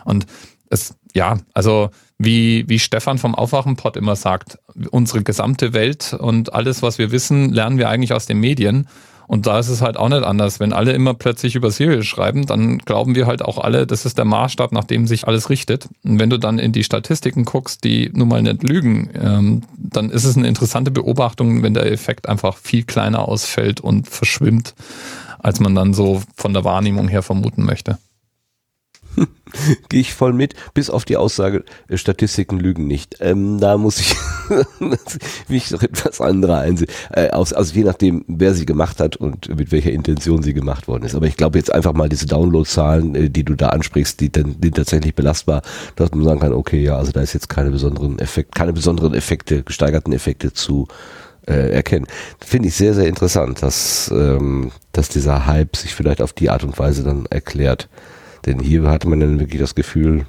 [0.05, 0.25] Und
[0.69, 1.91] es, ja, also
[2.23, 4.59] wie, wie Stefan vom Aufwachenpod immer sagt,
[4.91, 8.87] unsere gesamte Welt und alles, was wir wissen, lernen wir eigentlich aus den Medien.
[9.25, 10.59] Und da ist es halt auch nicht anders.
[10.59, 14.17] Wenn alle immer plötzlich über Serial schreiben, dann glauben wir halt auch alle, das ist
[14.17, 15.87] der Maßstab, nach dem sich alles richtet.
[16.03, 20.09] Und wenn du dann in die Statistiken guckst, die nun mal nicht lügen, ähm, dann
[20.09, 24.75] ist es eine interessante Beobachtung, wenn der Effekt einfach viel kleiner ausfällt und verschwimmt,
[25.39, 27.97] als man dann so von der Wahrnehmung her vermuten möchte.
[29.89, 33.17] Gehe ich voll mit, bis auf die Aussage, äh, Statistiken lügen nicht.
[33.19, 34.15] Ähm, da muss ich
[35.47, 36.89] mich noch etwas anderer einsehen.
[37.11, 40.87] Äh, aus, also je nachdem, wer sie gemacht hat und mit welcher Intention sie gemacht
[40.87, 41.15] worden ist.
[41.15, 44.55] Aber ich glaube jetzt einfach mal diese Downloadzahlen, äh, die du da ansprichst, die dann
[44.61, 45.61] sind tatsächlich belastbar,
[45.95, 49.13] dass man sagen kann, okay, ja, also da ist jetzt keine besonderen Effekte, keine besonderen
[49.13, 50.87] Effekte, gesteigerten Effekte zu
[51.47, 52.07] äh, erkennen.
[52.39, 56.63] Finde ich sehr, sehr interessant, dass, ähm, dass dieser Hype sich vielleicht auf die Art
[56.63, 57.89] und Weise dann erklärt.
[58.45, 60.25] Denn hier hatte man dann wirklich das Gefühl,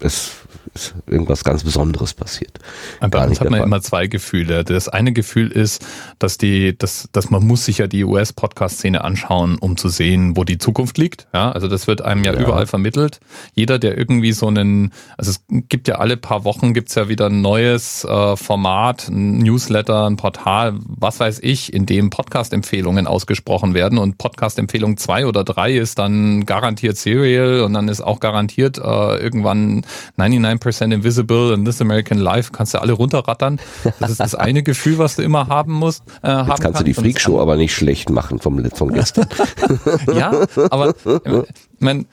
[0.00, 2.58] es ist irgendwas ganz Besonderes passiert.
[3.00, 4.64] Bei uns hat man immer zwei Gefühle.
[4.64, 5.84] Das eine Gefühl ist,
[6.18, 10.44] dass die, dass, dass man muss sich ja die US-Podcast-Szene anschauen, um zu sehen, wo
[10.44, 11.26] die Zukunft liegt.
[11.32, 13.20] Ja, also das wird einem ja, ja, überall vermittelt.
[13.54, 17.26] Jeder, der irgendwie so einen, also es gibt ja alle paar Wochen gibt's ja wieder
[17.26, 23.74] ein neues äh, Format, ein Newsletter, ein Portal, was weiß ich, in dem Podcast-Empfehlungen ausgesprochen
[23.74, 28.78] werden und Podcast-Empfehlung zwei oder drei ist dann garantiert Serial und dann ist auch garantiert
[28.78, 29.84] äh, irgendwann
[30.18, 33.60] 99% Invisible und This American Life kannst du alle runterrattern.
[34.00, 36.02] Das ist das eine Gefühl, was du immer haben musst.
[36.22, 39.26] Äh, Jetzt kannst, kannst du die Freakshow aber nicht schlecht machen vom von gestern.
[40.14, 40.32] ja,
[40.70, 41.42] aber äh,
[41.78, 42.06] mein,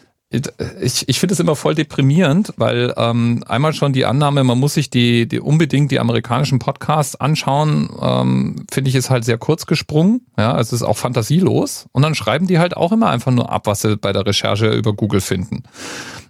[0.82, 4.74] ich, ich finde es immer voll deprimierend, weil ähm, einmal schon die Annahme, man muss
[4.74, 9.68] sich die, die unbedingt die amerikanischen Podcasts anschauen, ähm, finde ich ist halt sehr kurz
[9.68, 10.26] gesprungen.
[10.38, 11.86] Ja, es ist auch fantasielos.
[11.92, 14.72] Und dann schreiben die halt auch immer einfach nur ab, was sie bei der Recherche
[14.72, 15.64] über Google finden.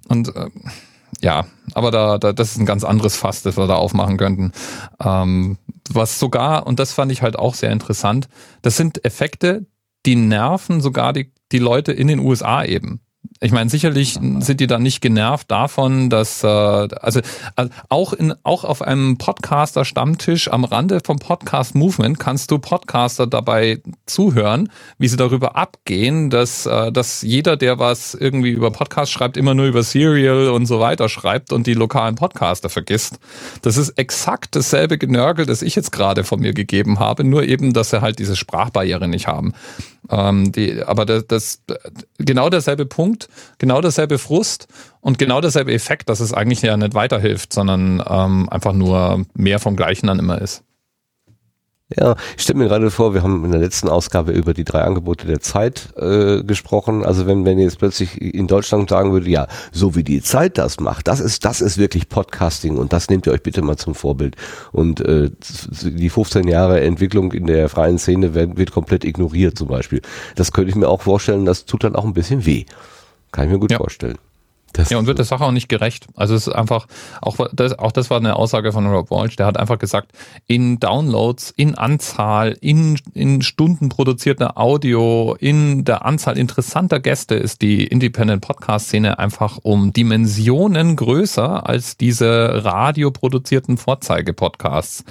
[0.10, 0.49] Und äh,
[1.22, 4.51] ja, aber da, da, das ist ein ganz anderes Fass, das wir da aufmachen könnten.
[5.03, 5.57] Ähm,
[5.89, 8.28] was sogar, und das fand ich halt auch sehr interessant,
[8.61, 9.66] das sind Effekte,
[10.05, 13.01] die nerven sogar die, die Leute in den USA eben.
[13.43, 17.19] Ich meine, sicherlich sind die dann nicht genervt davon, dass äh, also,
[17.57, 22.57] also auch in auch auf einem Podcaster Stammtisch am Rande vom Podcast Movement kannst du
[22.57, 28.71] Podcaster dabei zuhören, wie sie darüber abgehen, dass äh, dass jeder, der was irgendwie über
[28.71, 33.19] Podcast schreibt, immer nur über Serial und so weiter schreibt und die lokalen Podcaster vergisst.
[33.61, 37.73] Das ist exakt dasselbe Genörgel, das ich jetzt gerade von mir gegeben habe, nur eben,
[37.73, 39.53] dass sie halt diese Sprachbarriere nicht haben.
[40.10, 41.62] Ähm, die, aber das, das
[42.18, 44.68] genau derselbe Punkt, genau derselbe Frust
[45.01, 49.60] und genau derselbe Effekt, dass es eigentlich ja nicht weiterhilft, sondern ähm, einfach nur mehr
[49.60, 50.64] vom Gleichen dann immer ist.
[51.97, 54.81] Ja, ich stelle mir gerade vor, wir haben in der letzten Ausgabe über die drei
[54.81, 57.05] Angebote der Zeit äh, gesprochen.
[57.05, 60.57] Also wenn, wenn ihr jetzt plötzlich in Deutschland sagen würde, ja, so wie die Zeit
[60.57, 63.77] das macht, das ist, das ist wirklich Podcasting und das nehmt ihr euch bitte mal
[63.77, 64.35] zum Vorbild.
[64.71, 65.29] Und äh,
[65.83, 70.01] die 15 Jahre Entwicklung in der freien Szene wird, wird komplett ignoriert zum Beispiel.
[70.35, 72.65] Das könnte ich mir auch vorstellen, das tut dann auch ein bisschen weh.
[73.31, 73.77] Kann ich mir gut ja.
[73.77, 74.17] vorstellen.
[74.74, 76.07] Das ja, und wird der Sache auch nicht gerecht.
[76.15, 76.88] Also es ist einfach,
[77.21, 80.11] auch das, auch das war eine Aussage von Rob Walsh, der hat einfach gesagt,
[80.47, 87.61] in Downloads, in Anzahl, in, in Stunden produzierter Audio, in der Anzahl interessanter Gäste ist
[87.61, 95.03] die Independent Podcast-Szene einfach um Dimensionen größer als diese radioproduzierten Vorzeige-Podcasts.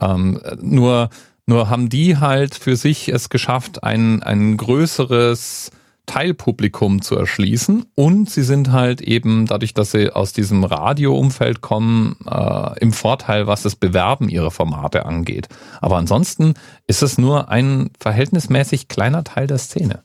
[0.00, 1.10] Ähm, nur,
[1.46, 5.70] nur haben die halt für sich es geschafft, ein, ein größeres
[6.08, 12.16] Teilpublikum zu erschließen und sie sind halt eben dadurch, dass sie aus diesem Radioumfeld kommen,
[12.26, 15.48] äh, im Vorteil, was das Bewerben ihrer Formate angeht.
[15.80, 16.54] Aber ansonsten
[16.88, 20.02] ist es nur ein verhältnismäßig kleiner Teil der Szene.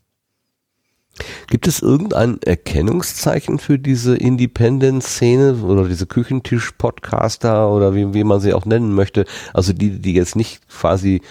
[1.47, 8.53] Gibt es irgendein Erkennungszeichen für diese Independent-Szene oder diese Küchentisch-Podcaster oder wie, wie man sie
[8.53, 9.25] auch nennen möchte?
[9.53, 11.21] Also die, die jetzt nicht quasi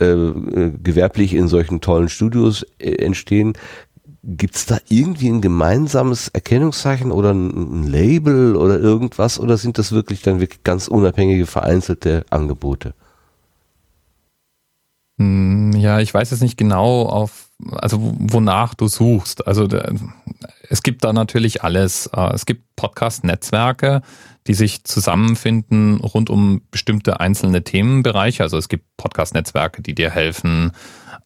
[0.00, 3.54] äh, äh gewerblich in solchen tollen Studios äh, entstehen.
[4.24, 9.90] Gibt es da irgendwie ein gemeinsames Erkennungszeichen oder ein, Label oder irgendwas oder sind das
[9.90, 12.94] wirklich dann wirklich ganz unabhängige vereinzelte Angebote?
[15.18, 19.46] Hm, ja, ich weiß jetzt nicht genau auf also wonach du suchst.
[19.46, 19.68] Also
[20.68, 22.06] es gibt da natürlich alles.
[22.06, 24.02] Äh, es gibt Podcast-Netzwerke,
[24.46, 28.42] die sich zusammenfinden rund um bestimmte einzelne Themenbereiche.
[28.42, 30.72] Also es gibt Podcast-Netzwerke, die dir helfen,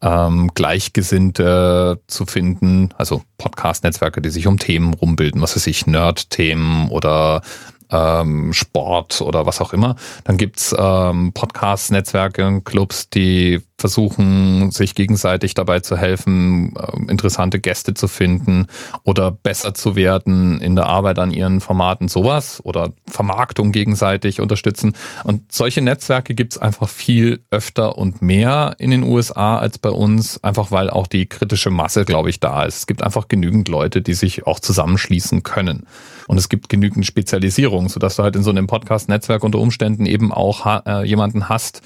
[0.03, 2.91] ähm, Gleichgesinnte zu finden.
[2.97, 7.43] Also Podcast-Netzwerke, die sich um Themen rumbilden, was weiß ich, Nerd-Themen oder
[7.91, 9.97] ähm, Sport oder was auch immer.
[10.25, 17.61] Dann gibt's ähm, Podcasts, Netzwerke, Clubs, die versuchen, sich gegenseitig dabei zu helfen, äh, interessante
[17.61, 18.67] Gäste zu finden
[19.05, 24.95] oder besser zu werden in der Arbeit an ihren Formaten, sowas oder Vermarktung gegenseitig unterstützen.
[25.25, 30.43] Und solche Netzwerke gibt's einfach viel öfter und mehr in den USA als bei uns,
[30.43, 32.79] einfach weil auch die kritische Masse, glaube ich, da ist.
[32.79, 35.87] Es gibt einfach genügend Leute, die sich auch zusammenschließen können.
[36.29, 40.33] Und es gibt genügend Spezialisierung, sodass du halt in so einem Podcast-Netzwerk unter Umständen eben
[40.33, 41.83] auch äh, jemanden hast,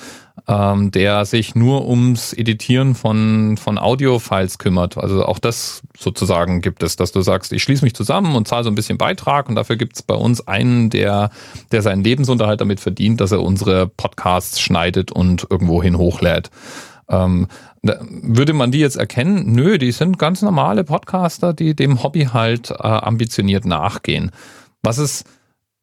[0.49, 4.97] ähm, der sich nur ums Editieren von, von Audio-Files kümmert.
[4.97, 8.65] Also auch das sozusagen gibt es, dass du sagst, ich schließe mich zusammen und zahle
[8.65, 11.31] so ein bisschen Beitrag und dafür gibt es bei uns einen, der,
[11.73, 16.51] der seinen Lebensunterhalt damit verdient, dass er unsere Podcasts schneidet und irgendwohin hochlädt.
[17.09, 17.49] Ähm,
[17.83, 19.53] würde man die jetzt erkennen?
[19.53, 24.31] Nö, die sind ganz normale Podcaster, die dem Hobby halt äh, ambitioniert nachgehen.
[24.83, 25.25] Was es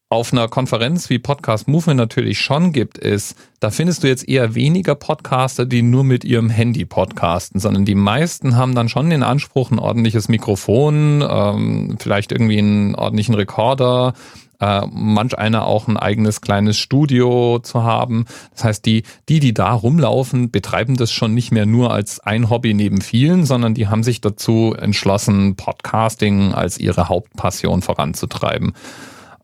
[0.10, 4.56] auf einer Konferenz wie Podcast Movement natürlich schon gibt, ist, da findest du jetzt eher
[4.56, 9.24] weniger Podcaster, die nur mit ihrem Handy podcasten, sondern die meisten haben dann schon den
[9.24, 14.14] Anspruch, ein ordentliches Mikrofon, ähm, vielleicht irgendwie einen ordentlichen Rekorder,
[14.62, 18.26] äh, manch einer auch ein eigenes kleines Studio zu haben.
[18.54, 22.50] Das heißt, die, die, die da rumlaufen, betreiben das schon nicht mehr nur als ein
[22.50, 28.74] Hobby neben vielen, sondern die haben sich dazu entschlossen, Podcasting als ihre Hauptpassion voranzutreiben.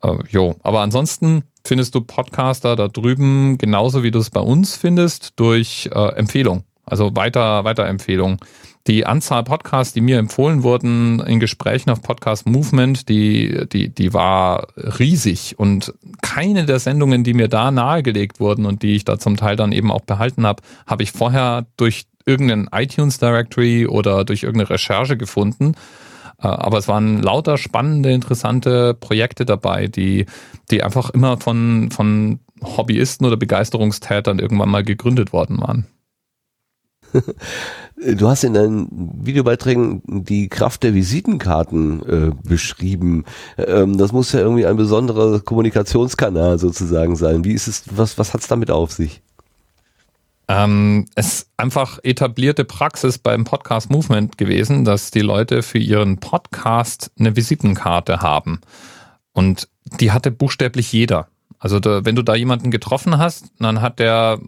[0.04, 4.76] Äh, jo, aber ansonsten findest du Podcaster da drüben genauso wie du es bei uns
[4.76, 8.38] findest durch äh, Empfehlung, also weiter Weiterempfehlung.
[8.86, 14.14] Die Anzahl Podcasts, die mir empfohlen wurden in Gesprächen auf Podcast Movement, die die die
[14.14, 15.58] war riesig.
[15.58, 19.56] Und keine der Sendungen, die mir da nahegelegt wurden und die ich da zum Teil
[19.56, 24.72] dann eben auch behalten habe, habe ich vorher durch irgendeinen iTunes Directory oder durch irgendeine
[24.72, 25.76] Recherche gefunden
[26.38, 30.26] aber es waren lauter spannende, interessante Projekte dabei, die,
[30.72, 35.88] die einfach immer von, von Hobbyisten oder Begeisterungstätern irgendwann mal gegründet worden waren.
[38.18, 38.90] Du hast in deinen
[39.24, 43.24] Videobeiträgen die Kraft der Visitenkarten äh, beschrieben.
[43.58, 47.46] Ähm, das muss ja irgendwie ein besonderer Kommunikationskanal sozusagen sein.
[47.46, 49.22] Wie ist es, was, was hat es damit auf sich?
[50.48, 56.20] Ähm, es ist einfach etablierte Praxis beim Podcast Movement gewesen, dass die Leute für ihren
[56.20, 58.60] Podcast eine Visitenkarte haben.
[59.32, 59.70] Und
[60.00, 61.28] die hatte buchstäblich jeder.
[61.60, 64.40] Also da, wenn du da jemanden getroffen hast, dann hat der,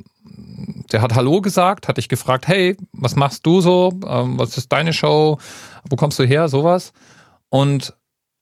[0.91, 3.93] der hat Hallo gesagt, hat dich gefragt, hey, was machst du so?
[4.05, 5.39] Ähm, was ist deine Show?
[5.89, 6.49] Wo kommst du her?
[6.49, 6.91] Sowas.
[7.49, 7.93] Und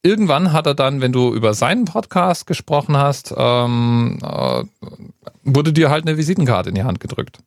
[0.04, 4.64] irgendwann hat er dann, wenn du über seinen Podcast gesprochen hast, ähm, äh,
[5.42, 7.38] wurde dir halt eine Visitenkarte in die Hand gedrückt.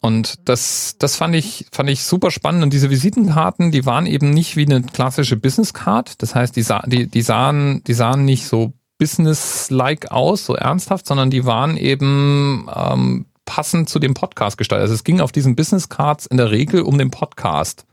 [0.00, 2.62] Und das, das fand ich, fand ich super spannend.
[2.62, 6.22] Und diese Visitenkarten, die waren eben nicht wie eine klassische Business Card.
[6.22, 11.06] Das heißt, die, sah, die, die sahen, die sahen nicht so business-like aus, so ernsthaft,
[11.06, 14.82] sondern die waren eben ähm, passend zu dem Podcast gestaltet.
[14.82, 17.86] Also es ging auf diesen Business Cards in der Regel um den Podcast.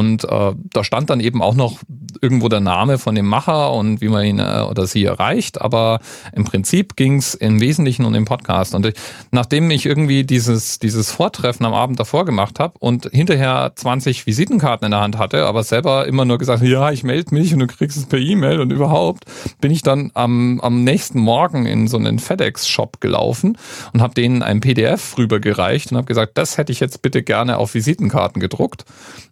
[0.00, 1.80] Und äh, da stand dann eben auch noch
[2.22, 5.60] irgendwo der Name von dem Macher und wie man ihn äh, oder sie erreicht.
[5.60, 6.00] Aber
[6.32, 8.74] im Prinzip ging es im Wesentlichen um den Podcast.
[8.74, 8.94] Und ich,
[9.30, 14.86] nachdem ich irgendwie dieses, dieses Vortreffen am Abend davor gemacht habe und hinterher 20 Visitenkarten
[14.86, 17.66] in der Hand hatte, aber selber immer nur gesagt, ja, ich melde mich und du
[17.66, 19.24] kriegst es per E-Mail und überhaupt,
[19.60, 23.58] bin ich dann am, am nächsten Morgen in so einen FedEx-Shop gelaufen
[23.92, 27.58] und habe denen ein PDF rübergereicht und habe gesagt, das hätte ich jetzt bitte gerne
[27.58, 28.86] auf Visitenkarten gedruckt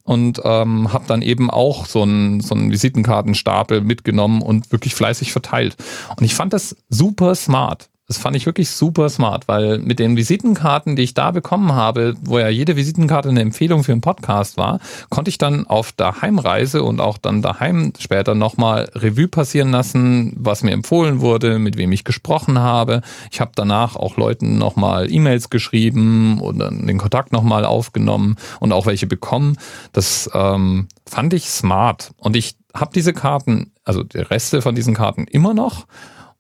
[0.09, 5.33] und ähm, habe dann eben auch so einen so einen Visitenkartenstapel mitgenommen und wirklich fleißig
[5.33, 5.77] verteilt.
[6.17, 7.89] Und ich fand das super smart.
[8.11, 12.15] Das fand ich wirklich super smart, weil mit den Visitenkarten, die ich da bekommen habe,
[12.23, 14.81] wo ja jede Visitenkarte eine Empfehlung für einen Podcast war,
[15.11, 20.33] konnte ich dann auf der Heimreise und auch dann daheim später nochmal Revue passieren lassen,
[20.39, 23.03] was mir empfohlen wurde, mit wem ich gesprochen habe.
[23.31, 28.87] Ich habe danach auch Leuten nochmal E-Mails geschrieben oder den Kontakt nochmal aufgenommen und auch
[28.87, 29.59] welche bekommen.
[29.93, 32.13] Das ähm, fand ich smart.
[32.17, 35.87] Und ich habe diese Karten, also die Reste von diesen Karten immer noch.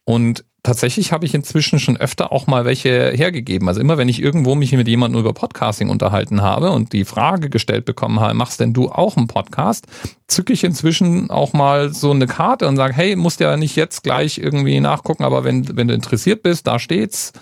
[0.05, 3.69] Und tatsächlich habe ich inzwischen schon öfter auch mal welche hergegeben.
[3.69, 7.49] Also immer wenn ich irgendwo mich mit jemandem über Podcasting unterhalten habe und die Frage
[7.49, 9.87] gestellt bekommen habe, machst denn du auch einen Podcast,
[10.27, 14.03] zücke ich inzwischen auch mal so eine Karte und sage, hey, musst ja nicht jetzt
[14.03, 17.33] gleich irgendwie nachgucken, aber wenn, wenn du interessiert bist, da steht's.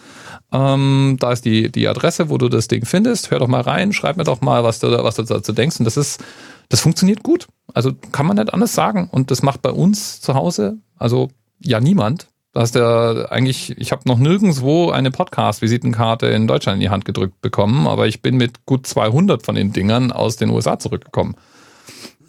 [0.53, 3.33] Ähm, da ist die, die Adresse, wo du das Ding findest.
[3.33, 5.81] Hör doch mal rein, schreib mir doch mal, was du, was du dazu denkst.
[5.81, 6.22] Und das ist,
[6.68, 7.49] das funktioniert gut.
[7.74, 9.09] Also kann man nicht anders sagen.
[9.11, 12.29] Und das macht bei uns zu Hause, also ja niemand.
[12.57, 17.42] Da hast eigentlich, ich habe noch nirgendwo eine Podcast-Visitenkarte in Deutschland in die Hand gedrückt
[17.42, 21.36] bekommen, aber ich bin mit gut 200 von den Dingern aus den USA zurückgekommen.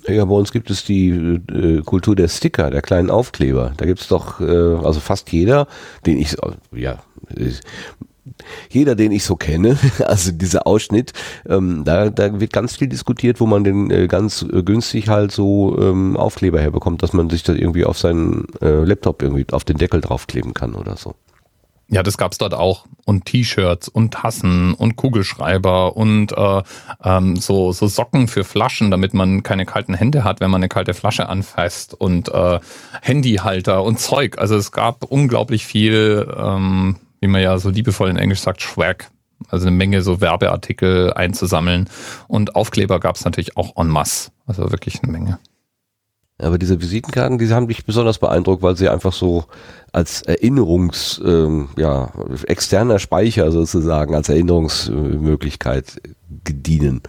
[0.05, 3.71] Ja, bei uns gibt es die äh, Kultur der Sticker, der kleinen Aufkleber.
[3.77, 5.65] Da gibt es doch, äh, also fast jeder,
[6.05, 6.35] den ich,
[6.75, 6.99] ja,
[8.69, 11.13] jeder, den ich so kenne, also dieser Ausschnitt,
[11.47, 15.31] ähm, da, da wird ganz viel diskutiert, wo man den äh, ganz äh, günstig halt
[15.31, 19.63] so ähm, Aufkleber herbekommt, dass man sich das irgendwie auf seinen äh, Laptop irgendwie auf
[19.63, 21.15] den Deckel draufkleben kann oder so.
[21.89, 22.85] Ja, das gab's dort auch.
[23.05, 26.61] Und T-Shirts und Tassen und Kugelschreiber und äh,
[27.01, 30.67] ähm, so, so Socken für Flaschen, damit man keine kalten Hände hat, wenn man eine
[30.67, 32.59] kalte Flasche anfasst und äh,
[33.01, 34.37] Handyhalter und Zeug.
[34.37, 39.09] Also es gab unglaublich viel ähm, wie man ja so liebevoll in Englisch sagt, Swag.
[39.49, 41.89] Also eine Menge so Werbeartikel einzusammeln.
[42.27, 44.31] Und Aufkleber gab es natürlich auch en masse.
[44.47, 45.39] Also wirklich eine Menge.
[46.39, 49.45] Aber diese Visitenkarten, die haben mich besonders beeindruckt, weil sie einfach so
[49.91, 52.11] als Erinnerungs, ähm, ja,
[52.45, 55.99] externer Speicher sozusagen, als Erinnerungsmöglichkeit
[56.29, 57.01] dienen.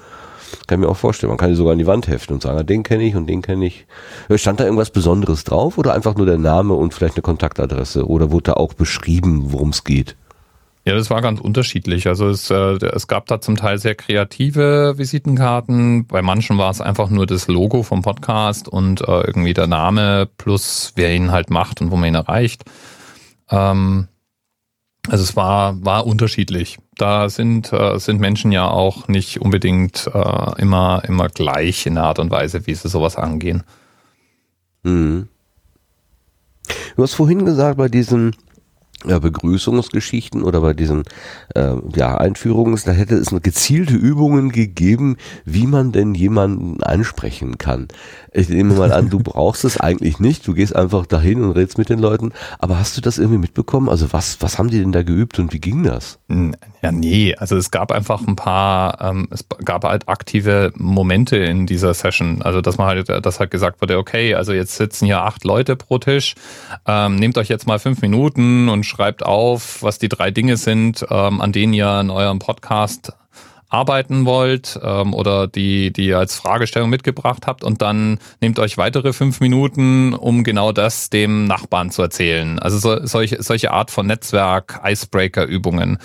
[0.67, 1.31] Kann ich mir auch vorstellen.
[1.31, 3.27] Man kann die sogar an die Wand heften und sagen, ah, den kenne ich und
[3.27, 3.87] den kenne ich.
[4.35, 8.07] Stand da irgendwas Besonderes drauf oder einfach nur der Name und vielleicht eine Kontaktadresse?
[8.07, 10.17] Oder wurde da auch beschrieben, worum es geht?
[10.89, 12.07] Ja, das war ganz unterschiedlich.
[12.07, 16.07] Also es, äh, es gab da zum Teil sehr kreative Visitenkarten.
[16.07, 20.29] Bei manchen war es einfach nur das Logo vom Podcast und äh, irgendwie der Name
[20.39, 22.65] plus wer ihn halt macht und wo man ihn erreicht.
[23.51, 24.09] Ähm,
[25.09, 26.79] also es war, war unterschiedlich.
[26.97, 32.05] Da sind, äh, sind Menschen ja auch nicht unbedingt äh, immer, immer gleich in der
[32.05, 33.65] Art und Weise, wie sie sowas angehen.
[34.83, 35.29] Mhm.
[36.97, 38.48] Du hast vorhin gesagt, bei diesen ja,
[39.05, 41.05] Begrüßungsgeschichten oder bei diesen
[41.55, 47.89] äh, ja, Einführungen, da hätte es gezielte Übungen gegeben, wie man denn jemanden ansprechen kann.
[48.33, 50.47] Ich nehme mal an, du brauchst es eigentlich nicht.
[50.47, 52.33] Du gehst einfach dahin und redest mit den Leuten.
[52.59, 53.89] Aber hast du das irgendwie mitbekommen?
[53.89, 56.19] Also was, was haben die denn da geübt und wie ging das?
[56.83, 57.35] Ja, nee.
[57.37, 62.43] Also es gab einfach ein paar, ähm, es gab halt aktive Momente in dieser Session.
[62.43, 65.77] Also dass man halt, dass halt gesagt wurde, okay, also jetzt sitzen hier acht Leute
[65.77, 66.35] pro Tisch.
[66.87, 71.07] Ähm, nehmt euch jetzt mal fünf Minuten und schreibt auf, was die drei Dinge sind,
[71.11, 73.13] ähm, an denen ihr in eurem Podcast
[73.69, 78.79] arbeiten wollt ähm, oder die, die ihr als Fragestellung mitgebracht habt und dann nehmt euch
[78.79, 82.59] weitere fünf Minuten, um genau das dem Nachbarn zu erzählen.
[82.59, 85.99] Also so, solche, solche Art von Netzwerk-Icebreaker-Übungen.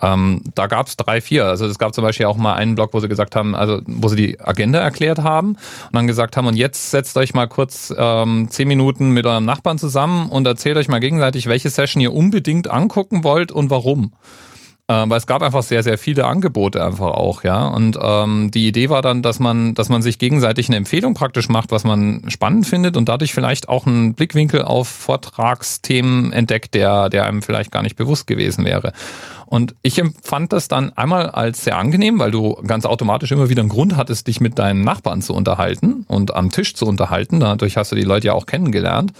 [0.00, 1.46] Ähm, da gab es drei, vier.
[1.46, 4.06] Also es gab zum Beispiel auch mal einen Blog, wo sie gesagt haben, also wo
[4.08, 7.92] sie die Agenda erklärt haben und dann gesagt haben, und jetzt setzt euch mal kurz
[7.96, 12.12] ähm, zehn Minuten mit eurem Nachbarn zusammen und erzählt euch mal gegenseitig, welche Session ihr
[12.12, 14.12] unbedingt angucken wollt und warum.
[14.90, 17.66] Ähm, weil es gab einfach sehr, sehr viele Angebote einfach auch, ja.
[17.66, 21.50] Und ähm, die Idee war dann, dass man, dass man sich gegenseitig eine Empfehlung praktisch
[21.50, 27.10] macht, was man spannend findet und dadurch vielleicht auch einen Blickwinkel auf Vortragsthemen entdeckt, der,
[27.10, 28.94] der einem vielleicht gar nicht bewusst gewesen wäre.
[29.44, 33.60] Und ich empfand das dann einmal als sehr angenehm, weil du ganz automatisch immer wieder
[33.60, 37.40] einen Grund hattest, dich mit deinen Nachbarn zu unterhalten und am Tisch zu unterhalten.
[37.40, 39.12] Dadurch hast du die Leute ja auch kennengelernt.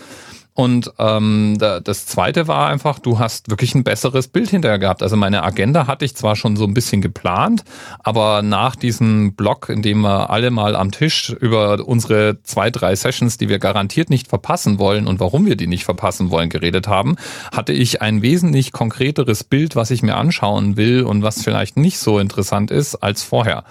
[0.59, 5.05] Und ähm, das Zweite war einfach, du hast wirklich ein besseres Bild hinterher gehabt.
[5.05, 7.63] Also meine Agenda hatte ich zwar schon so ein bisschen geplant,
[8.01, 12.97] aber nach diesem Blog, in dem wir alle mal am Tisch über unsere zwei, drei
[12.97, 16.89] Sessions, die wir garantiert nicht verpassen wollen und warum wir die nicht verpassen wollen, geredet
[16.89, 17.15] haben,
[17.53, 22.01] hatte ich ein wesentlich konkreteres Bild, was ich mir anschauen will und was vielleicht nicht
[22.01, 23.63] so interessant ist als vorher.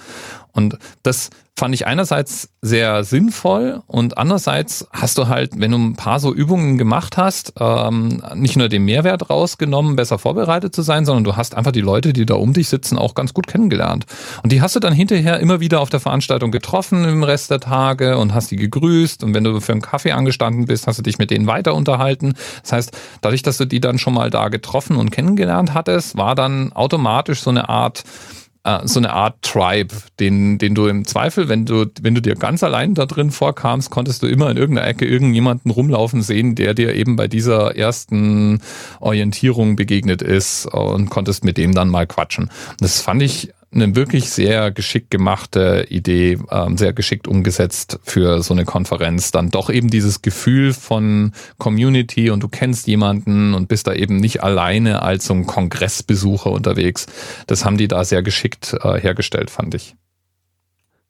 [0.57, 5.95] Und das fand ich einerseits sehr sinnvoll und andererseits hast du halt, wenn du ein
[5.95, 11.05] paar so Übungen gemacht hast, ähm, nicht nur den Mehrwert rausgenommen, besser vorbereitet zu sein,
[11.05, 14.05] sondern du hast einfach die Leute, die da um dich sitzen, auch ganz gut kennengelernt.
[14.43, 17.59] Und die hast du dann hinterher immer wieder auf der Veranstaltung getroffen im Rest der
[17.59, 21.03] Tage und hast die gegrüßt und wenn du für einen Kaffee angestanden bist, hast du
[21.03, 22.33] dich mit denen weiter unterhalten.
[22.61, 26.35] Das heißt, dadurch, dass du die dann schon mal da getroffen und kennengelernt hattest, war
[26.35, 28.03] dann automatisch so eine Art
[28.67, 32.35] äh, so eine Art Tribe, den, den du im Zweifel, wenn du, wenn du dir
[32.35, 36.73] ganz allein da drin vorkamst, konntest du immer in irgendeiner Ecke irgendjemanden rumlaufen sehen, der
[36.73, 38.59] dir eben bei dieser ersten
[38.99, 42.49] Orientierung begegnet ist und konntest mit dem dann mal quatschen.
[42.79, 48.53] Das fand ich eine wirklich sehr geschickt gemachte Idee, ähm, sehr geschickt umgesetzt für so
[48.53, 49.31] eine Konferenz.
[49.31, 54.17] Dann doch eben dieses Gefühl von Community und du kennst jemanden und bist da eben
[54.17, 57.07] nicht alleine als so ein Kongressbesucher unterwegs.
[57.45, 59.95] Das haben die da sehr geschickt äh, hergestellt, fand ich.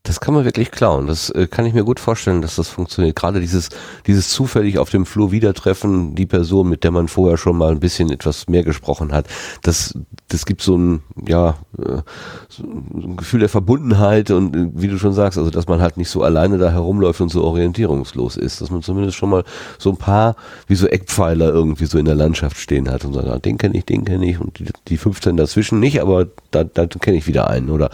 [0.07, 1.05] Das kann man wirklich klauen.
[1.05, 3.17] Das äh, kann ich mir gut vorstellen, dass das funktioniert.
[3.17, 3.67] Gerade dieses,
[4.05, 7.81] dieses zufällig auf dem Flur wiedertreffen, die Person, mit der man vorher schon mal ein
[7.81, 9.27] bisschen etwas mehr gesprochen hat,
[9.63, 9.99] das,
[10.29, 12.01] das gibt so ein, ja, äh,
[12.47, 15.97] so ein Gefühl der Verbundenheit und äh, wie du schon sagst, also dass man halt
[15.97, 19.43] nicht so alleine da herumläuft und so orientierungslos ist, dass man zumindest schon mal
[19.77, 20.37] so ein paar,
[20.67, 23.77] wie so Eckpfeiler irgendwie so in der Landschaft stehen hat und sagt, ah, den kenne
[23.77, 27.27] ich, den kenne ich und die, die 15 dazwischen nicht, aber da, da kenne ich
[27.27, 27.89] wieder einen oder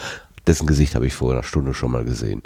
[0.47, 2.43] dessen Gesicht habe ich vor einer Stunde schon mal gesehen.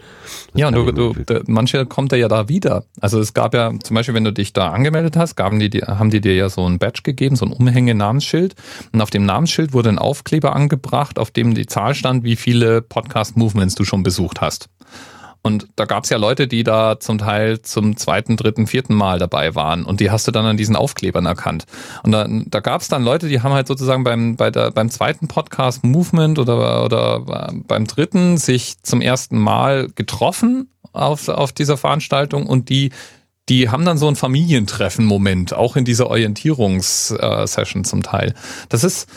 [0.54, 2.84] Das ja, und du, du, manche kommt er ja da wieder.
[3.02, 6.10] Also es gab ja zum Beispiel, wenn du dich da angemeldet hast, gaben die, haben
[6.10, 8.56] die dir ja so ein Badge gegeben, so ein Umhänge-Namensschild.
[8.92, 12.82] Und auf dem Namensschild wurde ein Aufkleber angebracht, auf dem die Zahl stand, wie viele
[12.82, 14.70] Podcast-Movements du schon besucht hast.
[15.48, 19.18] Und da gab es ja Leute, die da zum Teil zum zweiten, dritten, vierten Mal
[19.18, 19.86] dabei waren.
[19.86, 21.66] Und die hast du dann an diesen Aufklebern erkannt.
[22.04, 24.90] Und da, da gab es dann Leute, die haben halt sozusagen beim, bei der, beim
[24.90, 31.78] zweiten Podcast Movement oder, oder beim dritten sich zum ersten Mal getroffen auf, auf dieser
[31.78, 32.92] Veranstaltung und die
[33.50, 38.34] die haben dann so ein Familientreffen-Moment, auch in dieser Orientierungssession zum Teil.
[38.68, 39.08] Das ist,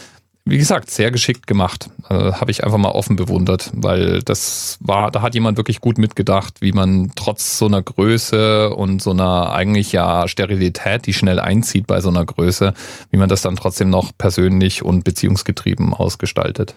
[0.51, 1.91] wie gesagt, sehr geschickt gemacht.
[2.09, 5.97] Äh, Habe ich einfach mal offen bewundert, weil das war, da hat jemand wirklich gut
[5.97, 11.39] mitgedacht, wie man trotz so einer Größe und so einer eigentlich ja Sterilität, die schnell
[11.39, 12.75] einzieht bei so einer Größe,
[13.11, 16.75] wie man das dann trotzdem noch persönlich und beziehungsgetrieben ausgestaltet.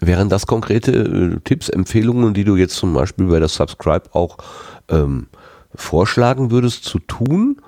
[0.00, 4.36] Wären das konkrete äh, Tipps, Empfehlungen, die du jetzt zum Beispiel bei der Subscribe auch
[4.90, 5.28] ähm,
[5.74, 7.62] vorschlagen würdest zu tun?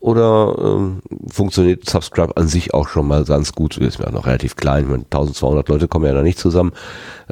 [0.00, 3.76] Oder ähm, funktioniert Subscribe an sich auch schon mal ganz gut?
[3.76, 6.72] Ist ja noch relativ klein, meine, 1200 Leute kommen ja da nicht zusammen.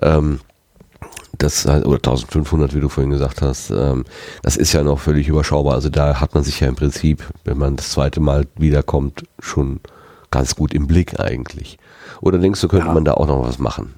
[0.02, 0.40] Ähm,
[1.38, 4.04] das oder 1500, wie du vorhin gesagt hast, ähm,
[4.42, 5.74] das ist ja noch völlig überschaubar.
[5.74, 9.80] Also da hat man sich ja im Prinzip, wenn man das zweite Mal wiederkommt, schon
[10.30, 11.78] ganz gut im Blick eigentlich.
[12.20, 12.92] Oder denkst du, könnte ja.
[12.92, 13.94] man da auch noch was machen?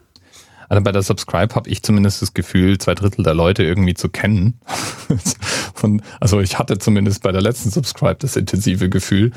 [0.71, 4.09] Also bei der Subscribe habe ich zumindest das Gefühl, zwei Drittel der Leute irgendwie zu
[4.09, 4.61] kennen.
[5.75, 9.33] Von, also ich hatte zumindest bei der letzten Subscribe das intensive Gefühl.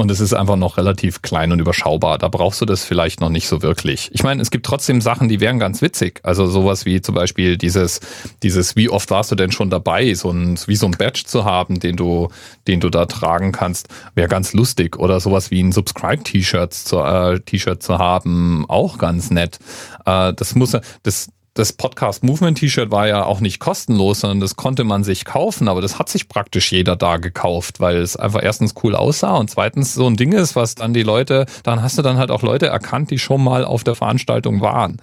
[0.00, 2.18] Und es ist einfach noch relativ klein und überschaubar.
[2.18, 4.10] Da brauchst du das vielleicht noch nicht so wirklich.
[4.12, 6.20] Ich meine, es gibt trotzdem Sachen, die wären ganz witzig.
[6.22, 7.98] Also sowas wie zum Beispiel dieses,
[8.44, 11.44] dieses, wie oft warst du denn schon dabei, so ein, wie so ein Badge zu
[11.44, 12.28] haben, den du,
[12.68, 14.96] den du da tragen kannst, wäre ganz lustig.
[14.96, 19.58] Oder sowas wie ein Subscribe-T-Shirt zu, äh, T-Shirt zu haben, auch ganz nett.
[20.06, 21.28] Äh, das muss, das,
[21.58, 25.66] das Podcast Movement T-Shirt war ja auch nicht kostenlos, sondern das konnte man sich kaufen,
[25.66, 29.50] aber das hat sich praktisch jeder da gekauft, weil es einfach erstens cool aussah und
[29.50, 32.42] zweitens so ein Ding ist, was dann die Leute, dann hast du dann halt auch
[32.42, 35.02] Leute erkannt, die schon mal auf der Veranstaltung waren.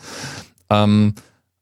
[0.69, 1.15] Ähm,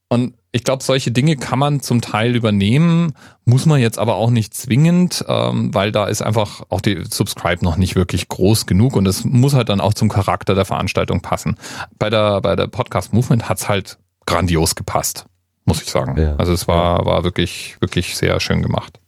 [0.10, 3.14] und ich glaube, solche Dinge kann man zum Teil übernehmen,
[3.46, 7.66] muss man jetzt aber auch nicht zwingend, ähm, weil da ist einfach auch die Subscribe
[7.66, 11.22] noch nicht wirklich groß genug und es muss halt dann auch zum Charakter der Veranstaltung
[11.22, 11.58] passen.
[11.98, 13.98] Bei der, bei der Podcast Movement hat's halt
[14.34, 15.26] grandios gepasst,
[15.66, 16.20] muss ich sagen.
[16.20, 16.36] Ja.
[16.38, 19.00] Also es war, war wirklich, wirklich sehr schön gemacht.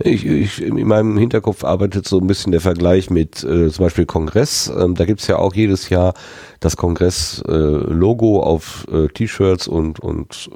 [0.00, 4.06] Ich, ich, in meinem Hinterkopf arbeitet so ein bisschen der Vergleich mit äh, zum Beispiel
[4.06, 4.72] Kongress.
[4.76, 6.14] Ähm, da gibt's ja auch jedes Jahr
[6.60, 10.50] das Kongress-Logo äh, auf äh, T-Shirts und, und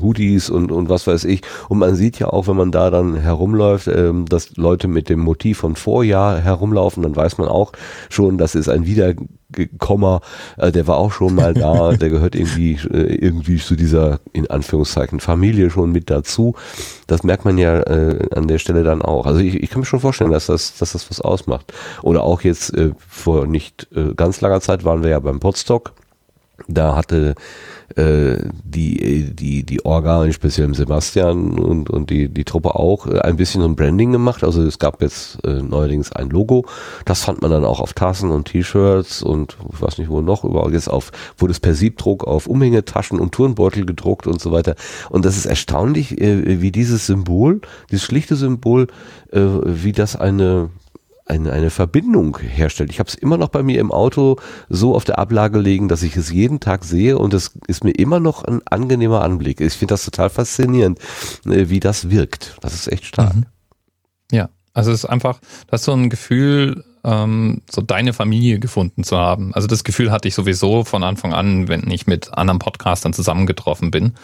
[0.00, 1.42] Hoodies und, und was weiß ich.
[1.68, 5.20] Und man sieht ja auch, wenn man da dann herumläuft, ähm, dass Leute mit dem
[5.20, 7.72] Motiv von Vorjahr herumlaufen, dann weiß man auch
[8.10, 9.14] schon, das ist ein wieder
[9.78, 10.20] Komma,
[10.56, 14.50] äh, der war auch schon mal da, der gehört irgendwie, äh, irgendwie zu dieser, in
[14.50, 16.54] Anführungszeichen, Familie schon mit dazu.
[17.06, 19.26] Das merkt man ja äh, an der Stelle dann auch.
[19.26, 21.72] Also ich, ich kann mir schon vorstellen, dass das, dass das was ausmacht.
[22.02, 25.92] Oder auch jetzt äh, vor nicht äh, ganz langer Zeit waren wir ja beim Podstock
[26.68, 27.34] Da hatte
[27.96, 33.36] äh, die, die, die Orga, speziell Sebastian und, und die, die Truppe auch, äh, ein
[33.36, 34.42] bisschen ein Branding gemacht.
[34.42, 36.64] Also es gab jetzt äh, neuerdings ein Logo.
[37.04, 40.44] Das fand man dann auch auf Tassen und T-Shirts und ich weiß nicht wo noch,
[40.44, 44.76] überall jetzt auf, wurde es per Siebdruck auf Umhängetaschen und Turnbeutel gedruckt und so weiter.
[45.10, 48.86] Und das ist erstaunlich, äh, wie dieses Symbol, dieses schlichte Symbol,
[49.30, 50.70] äh, wie das eine
[51.26, 52.90] eine, eine Verbindung herstellt.
[52.90, 54.36] Ich habe es immer noch bei mir im Auto
[54.68, 57.92] so auf der Ablage liegen, dass ich es jeden Tag sehe und es ist mir
[57.92, 59.60] immer noch ein angenehmer Anblick.
[59.60, 60.98] Ich finde das total faszinierend,
[61.46, 62.56] äh, wie das wirkt.
[62.60, 63.34] Das ist echt stark.
[63.34, 63.46] Mhm.
[64.30, 69.04] Ja, also es ist einfach, das ist so ein Gefühl, ähm, so deine Familie gefunden
[69.04, 69.54] zu haben.
[69.54, 73.90] Also das Gefühl hatte ich sowieso von Anfang an, wenn ich mit anderen Podcastern zusammengetroffen
[73.90, 74.14] bin.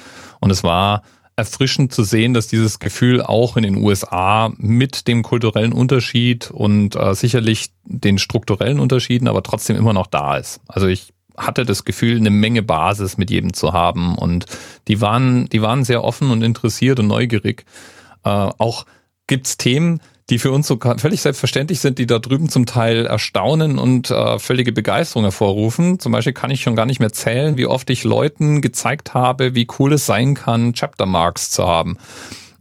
[0.41, 1.03] Und es war
[1.37, 6.97] erfrischend zu sehen, dass dieses Gefühl auch in den USA mit dem kulturellen Unterschied und
[6.97, 10.61] äh, sicherlich den strukturellen Unterschieden, aber trotzdem immer noch da ist.
[10.68, 14.46] Also ich hatte das Gefühl, eine Menge Basis mit jedem zu haben und
[14.88, 17.64] die waren, die waren sehr offen und interessiert und neugierig.
[18.25, 18.84] Äh, auch
[19.26, 20.00] gibt's Themen,
[20.31, 24.39] die für uns so völlig selbstverständlich sind, die da drüben zum Teil erstaunen und äh,
[24.39, 25.99] völlige Begeisterung hervorrufen.
[25.99, 29.55] Zum Beispiel kann ich schon gar nicht mehr zählen, wie oft ich Leuten gezeigt habe,
[29.55, 31.99] wie cool es sein kann, Chapter Marks zu haben.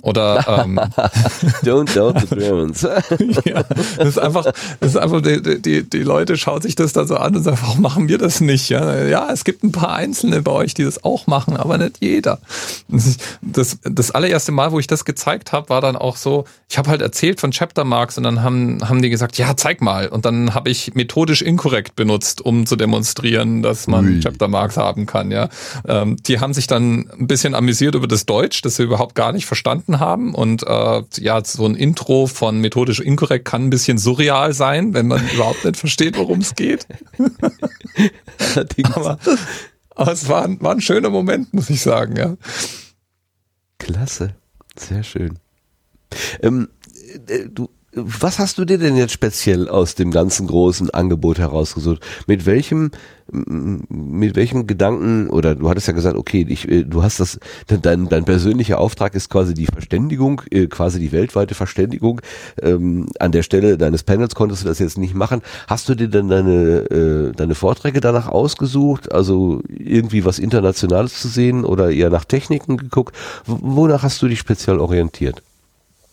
[0.01, 0.79] Oder ähm,
[1.63, 2.81] Don't doubt the Germans.
[3.45, 3.63] ja,
[3.97, 4.45] das ist einfach,
[4.79, 7.57] das ist einfach die, die, die Leute schauen sich das da so an und sagen,
[7.61, 8.69] warum machen wir das nicht?
[8.69, 11.97] Ja, ja, es gibt ein paar Einzelne bei euch, die das auch machen, aber nicht
[11.99, 12.39] jeder.
[13.41, 16.89] Das, das allererste Mal, wo ich das gezeigt habe, war dann auch so, ich habe
[16.89, 20.07] halt erzählt von Chapter Marks und dann haben, haben die gesagt, ja, zeig mal.
[20.07, 24.19] Und dann habe ich methodisch inkorrekt benutzt, um zu demonstrieren, dass man Ui.
[24.19, 25.31] Chapter Marks haben kann.
[25.31, 25.49] Ja,
[25.87, 29.31] ähm, die haben sich dann ein bisschen amüsiert über das Deutsch, das sie überhaupt gar
[29.31, 30.33] nicht verstanden verstanden haben.
[30.33, 35.07] Und äh, ja, so ein Intro von methodisch inkorrekt kann ein bisschen surreal sein, wenn
[35.07, 36.87] man überhaupt nicht versteht, worum es geht.
[38.83, 39.19] aber,
[39.95, 42.37] aber es war, war ein schöner Moment, muss ich sagen, ja.
[43.77, 44.35] Klasse,
[44.77, 45.39] sehr schön.
[46.41, 46.69] Ähm,
[47.27, 52.05] äh, du, was hast du dir denn jetzt speziell aus dem ganzen großen Angebot herausgesucht?
[52.27, 52.91] Mit welchem,
[53.31, 58.07] mit welchem Gedanken, oder du hattest ja gesagt, okay, ich, äh, du hast das, dein,
[58.07, 62.21] dein persönlicher Auftrag ist quasi die Verständigung, äh, quasi die weltweite Verständigung.
[62.61, 65.41] Ähm, an der Stelle deines Panels konntest du das jetzt nicht machen.
[65.67, 69.11] Hast du dir denn deine, äh, deine Vorträge danach ausgesucht?
[69.11, 73.15] Also irgendwie was Internationales zu sehen oder eher nach Techniken geguckt?
[73.45, 75.41] Wonach hast du dich speziell orientiert?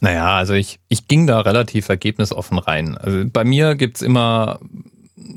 [0.01, 2.97] Naja, also ich, ich ging da relativ ergebnisoffen rein.
[2.99, 4.61] Also bei mir gibt's immer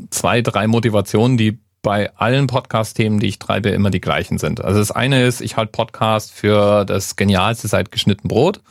[0.09, 4.63] zwei, drei Motivationen, die bei allen Podcast-Themen, die ich treibe, immer die gleichen sind.
[4.63, 8.61] Also das eine ist, ich halte Podcast für das Genialste seit geschnitten Brot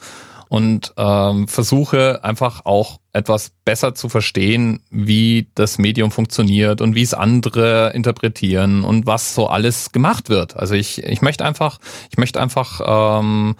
[0.49, 7.03] und ähm, versuche einfach auch etwas besser zu verstehen, wie das Medium funktioniert und wie
[7.03, 10.57] es andere interpretieren und was so alles gemacht wird.
[10.57, 11.79] Also ich, ich möchte einfach,
[12.11, 13.57] ich möchte einfach ähm,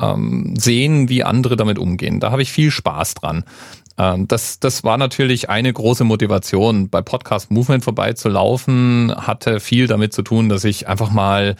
[0.00, 2.20] ähm, sehen, wie andere damit umgehen.
[2.20, 3.44] Da habe ich viel Spaß dran.
[3.98, 6.88] Ähm, das, das war natürlich eine große Motivation.
[6.88, 11.56] Bei Podcast Movement vorbeizulaufen, hatte viel damit zu tun, dass ich einfach mal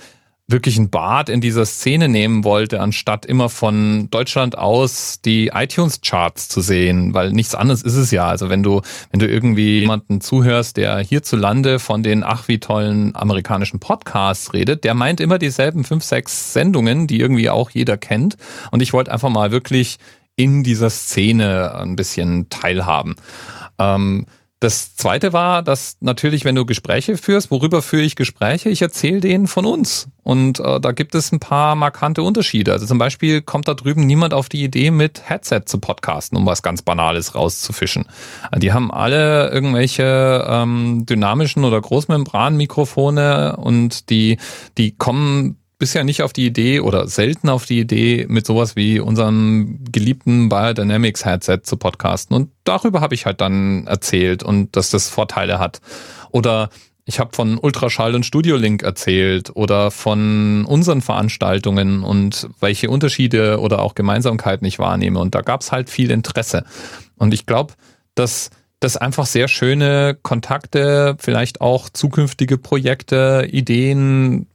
[0.50, 6.48] wirklich ein Bad in dieser Szene nehmen wollte, anstatt immer von Deutschland aus die iTunes-Charts
[6.48, 8.26] zu sehen, weil nichts anderes ist es ja.
[8.26, 13.14] Also wenn du, wenn du irgendwie jemanden zuhörst, der hierzulande von den ach wie tollen
[13.14, 18.36] amerikanischen Podcasts redet, der meint immer dieselben fünf, sechs Sendungen, die irgendwie auch jeder kennt.
[18.70, 19.98] Und ich wollte einfach mal wirklich
[20.36, 23.16] in dieser Szene ein bisschen teilhaben.
[23.78, 24.26] Ähm,
[24.60, 28.68] das zweite war, dass natürlich, wenn du Gespräche führst, worüber führe ich Gespräche?
[28.68, 30.08] Ich erzähle denen von uns.
[30.22, 32.72] Und äh, da gibt es ein paar markante Unterschiede.
[32.72, 36.44] Also zum Beispiel kommt da drüben niemand auf die Idee, mit Headset zu podcasten, um
[36.44, 38.04] was ganz Banales rauszufischen.
[38.58, 44.36] Die haben alle irgendwelche ähm, dynamischen oder Großmembranmikrofone und die,
[44.76, 49.00] die kommen bisher nicht auf die Idee oder selten auf die Idee, mit sowas wie
[49.00, 52.36] unserem geliebten Biodynamics Headset zu podcasten.
[52.36, 55.80] Und darüber habe ich halt dann erzählt und dass das Vorteile hat.
[56.30, 56.68] Oder
[57.06, 63.58] ich habe von Ultraschall und Studio Link erzählt oder von unseren Veranstaltungen und welche Unterschiede
[63.58, 65.18] oder auch Gemeinsamkeiten ich wahrnehme.
[65.18, 66.64] Und da gab es halt viel Interesse.
[67.16, 67.72] Und ich glaube,
[68.14, 68.50] dass
[68.80, 74.46] das einfach sehr schöne Kontakte, vielleicht auch zukünftige Projekte, Ideen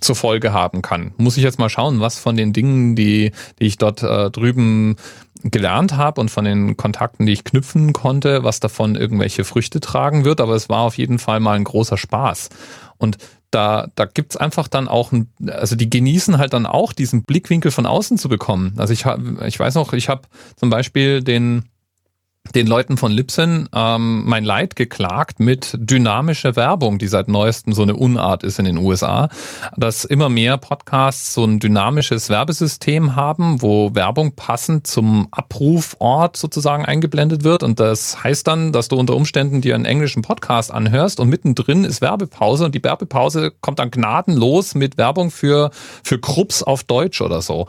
[0.00, 1.12] zur Folge haben kann.
[1.16, 4.96] Muss ich jetzt mal schauen, was von den Dingen, die, die ich dort äh, drüben
[5.42, 10.24] gelernt habe und von den Kontakten, die ich knüpfen konnte, was davon irgendwelche Früchte tragen
[10.24, 10.40] wird.
[10.40, 12.50] Aber es war auf jeden Fall mal ein großer Spaß.
[12.98, 13.18] Und
[13.50, 17.70] da, da gibt's einfach dann auch, ein, also die genießen halt dann auch diesen Blickwinkel
[17.70, 18.74] von außen zu bekommen.
[18.76, 20.22] Also ich, hab, ich weiß noch, ich habe
[20.56, 21.64] zum Beispiel den
[22.54, 27.82] den Leuten von Libsyn ähm, mein Leid geklagt mit dynamischer Werbung, die seit neuestem so
[27.82, 29.28] eine Unart ist in den USA,
[29.76, 36.84] dass immer mehr Podcasts so ein dynamisches Werbesystem haben, wo Werbung passend zum Abrufort sozusagen
[36.84, 37.62] eingeblendet wird.
[37.62, 41.84] Und das heißt dann, dass du unter Umständen dir einen englischen Podcast anhörst und mittendrin
[41.84, 45.70] ist Werbepause und die Werbepause kommt dann gnadenlos mit Werbung für,
[46.02, 47.68] für Krupps auf Deutsch oder so.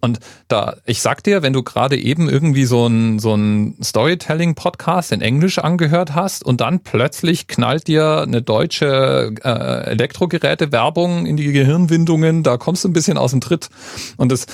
[0.00, 4.01] Und da, ich sag dir, wenn du gerade eben irgendwie so ein, so ein Story
[4.02, 11.36] Storytelling-Podcast in Englisch angehört hast und dann plötzlich knallt dir eine deutsche äh, Elektrogeräte-Werbung in
[11.36, 13.68] die Gehirnwindungen, da kommst du ein bisschen aus dem Tritt.
[14.16, 14.46] Und das,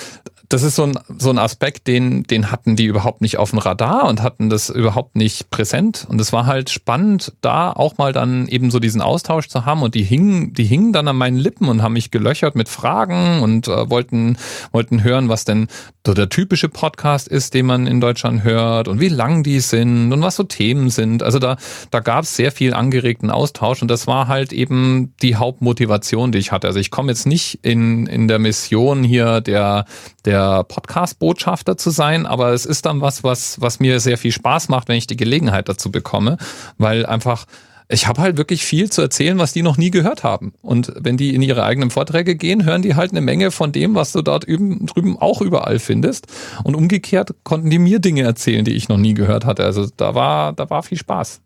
[0.49, 3.59] das ist so ein, so ein Aspekt, den, den hatten die überhaupt nicht auf dem
[3.59, 6.07] Radar und hatten das überhaupt nicht präsent.
[6.09, 9.83] Und es war halt spannend, da auch mal dann eben so diesen Austausch zu haben.
[9.83, 13.43] Und die hingen, die hingen dann an meinen Lippen und haben mich gelöchert mit Fragen
[13.43, 14.39] und äh, wollten,
[14.73, 15.69] wollten hören, was denn
[16.07, 20.11] so der typische Podcast ist, den man in Deutschland hört und wie lang die sind
[20.11, 21.23] und was so Themen sind.
[21.23, 21.59] Also da,
[21.91, 26.39] da gab es sehr viel angeregten Austausch und das war halt eben die Hauptmotivation, die
[26.39, 26.66] ich hatte.
[26.66, 29.85] Also ich komme jetzt nicht in, in der Mission hier der,
[30.25, 34.69] der Podcast-Botschafter zu sein, aber es ist dann was, was, was mir sehr viel Spaß
[34.69, 36.36] macht, wenn ich die Gelegenheit dazu bekomme,
[36.77, 37.47] weil einfach
[37.90, 40.52] ich habe halt wirklich viel zu erzählen, was die noch nie gehört haben.
[40.60, 43.94] Und wenn die in ihre eigenen Vorträge gehen, hören die halt eine Menge von dem,
[43.94, 46.27] was du dort üben, drüben auch überall findest.
[46.65, 49.65] Und umgekehrt konnten die mir Dinge erzählen, die ich noch nie gehört hatte.
[49.65, 51.40] Also da war, da war viel Spaß.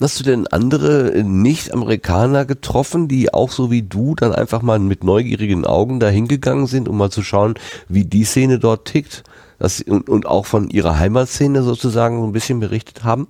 [0.00, 5.04] Hast du denn andere Nicht-Amerikaner getroffen, die auch so wie du dann einfach mal mit
[5.04, 7.54] neugierigen Augen dahingegangen sind, um mal zu schauen,
[7.88, 9.24] wie die Szene dort tickt?
[9.58, 13.28] Das, und, und auch von ihrer Heimatszene sozusagen so ein bisschen berichtet haben?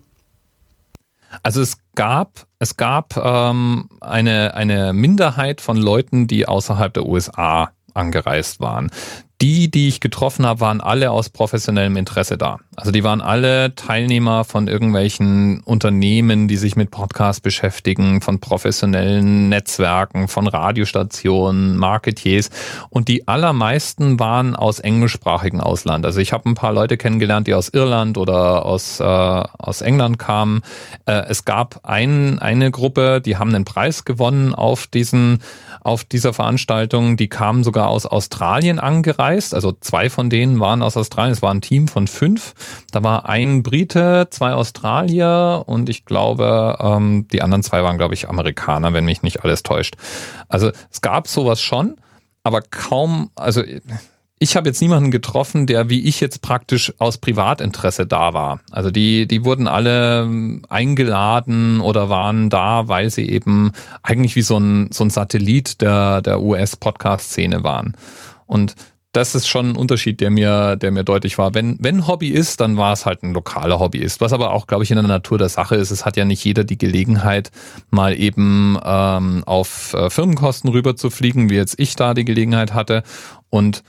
[1.42, 7.70] Also es gab, es gab ähm, eine, eine Minderheit von Leuten, die außerhalb der USA
[7.94, 8.90] angereist waren
[9.42, 12.58] die, die ich getroffen habe, waren alle aus professionellem Interesse da.
[12.74, 19.50] Also die waren alle Teilnehmer von irgendwelchen Unternehmen, die sich mit Podcasts beschäftigen, von professionellen
[19.50, 22.48] Netzwerken, von Radiostationen, Marketiers.
[22.88, 26.06] Und die allermeisten waren aus englischsprachigen Ausland.
[26.06, 30.18] Also ich habe ein paar Leute kennengelernt, die aus Irland oder aus, äh, aus England
[30.18, 30.62] kamen.
[31.04, 35.40] Äh, es gab ein, eine Gruppe, die haben einen Preis gewonnen auf diesen
[35.82, 37.16] auf dieser Veranstaltung.
[37.16, 39.25] Die kamen sogar aus Australien angereist.
[39.26, 41.32] Also zwei von denen waren aus Australien.
[41.32, 42.54] Es war ein Team von fünf.
[42.92, 48.14] Da war ein Brite, zwei Australier und ich glaube, ähm, die anderen zwei waren, glaube
[48.14, 49.96] ich, Amerikaner, wenn mich nicht alles täuscht.
[50.48, 51.96] Also es gab sowas schon,
[52.42, 53.62] aber kaum, also
[54.38, 58.60] ich habe jetzt niemanden getroffen, der wie ich jetzt praktisch aus Privatinteresse da war.
[58.70, 63.72] Also die, die wurden alle eingeladen oder waren da, weil sie eben
[64.02, 67.96] eigentlich wie so ein, so ein Satellit der, der US-Podcast-Szene waren.
[68.46, 68.74] Und
[69.16, 71.54] das ist schon ein Unterschied, der mir, der mir deutlich war.
[71.54, 74.20] Wenn, wenn Hobby ist, dann war es halt ein lokaler Hobby ist.
[74.20, 75.90] Was aber auch, glaube ich, in der Natur der Sache ist.
[75.90, 77.50] Es hat ja nicht jeder die Gelegenheit,
[77.88, 82.74] mal eben ähm, auf äh, Firmenkosten rüber zu fliegen, wie jetzt ich da die Gelegenheit
[82.74, 83.04] hatte.
[83.48, 83.82] Und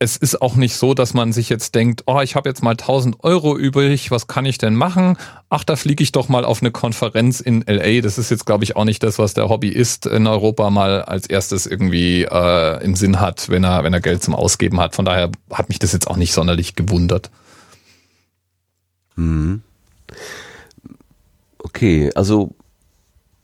[0.00, 2.72] es ist auch nicht so, dass man sich jetzt denkt, oh, ich habe jetzt mal
[2.72, 5.16] 1000 Euro übrig, was kann ich denn machen?
[5.48, 8.00] Ach, da fliege ich doch mal auf eine Konferenz in LA.
[8.00, 11.26] Das ist jetzt, glaube ich, auch nicht das, was der Hobbyist in Europa mal als
[11.26, 14.94] erstes irgendwie äh, im Sinn hat, wenn er, wenn er Geld zum Ausgeben hat.
[14.94, 17.30] Von daher hat mich das jetzt auch nicht sonderlich gewundert.
[19.16, 19.62] Hm.
[21.58, 22.54] Okay, also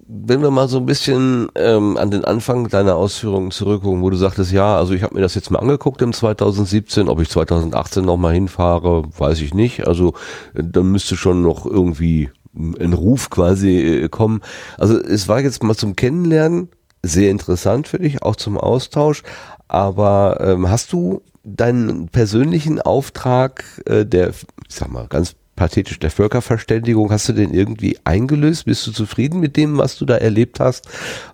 [0.06, 4.16] wenn wir mal so ein bisschen ähm, an den Anfang deiner Ausführungen zurückgucken, wo du
[4.16, 8.05] sagtest, ja, also ich habe mir das jetzt mal angeguckt im 2017, ob ich 2018
[8.05, 9.86] nochmal hinfahre, weiß ich nicht.
[9.86, 10.14] Also
[10.55, 14.40] äh, dann müsste schon noch irgendwie ein Ruf quasi äh, kommen.
[14.78, 16.68] Also es war jetzt mal zum Kennenlernen
[17.02, 19.22] sehr interessant für dich, auch zum Austausch.
[19.68, 26.10] Aber ähm, hast du deinen persönlichen Auftrag, äh, der, ich sag mal, ganz pathetisch der
[26.10, 28.64] Völkerverständigung, hast du den irgendwie eingelöst?
[28.64, 30.89] Bist du zufrieden mit dem, was du da erlebt hast?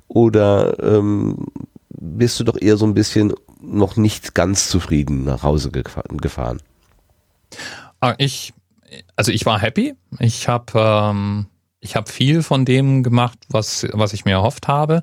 [0.08, 1.46] Oder ähm,
[1.88, 6.60] bist du doch eher so ein bisschen noch nicht ganz zufrieden nach Hause gefahren?
[8.00, 8.54] Ah, ich,
[9.16, 9.94] also ich war happy.
[10.18, 11.46] Ich habe ähm,
[11.94, 15.02] habe viel von dem gemacht, was was ich mir erhofft habe,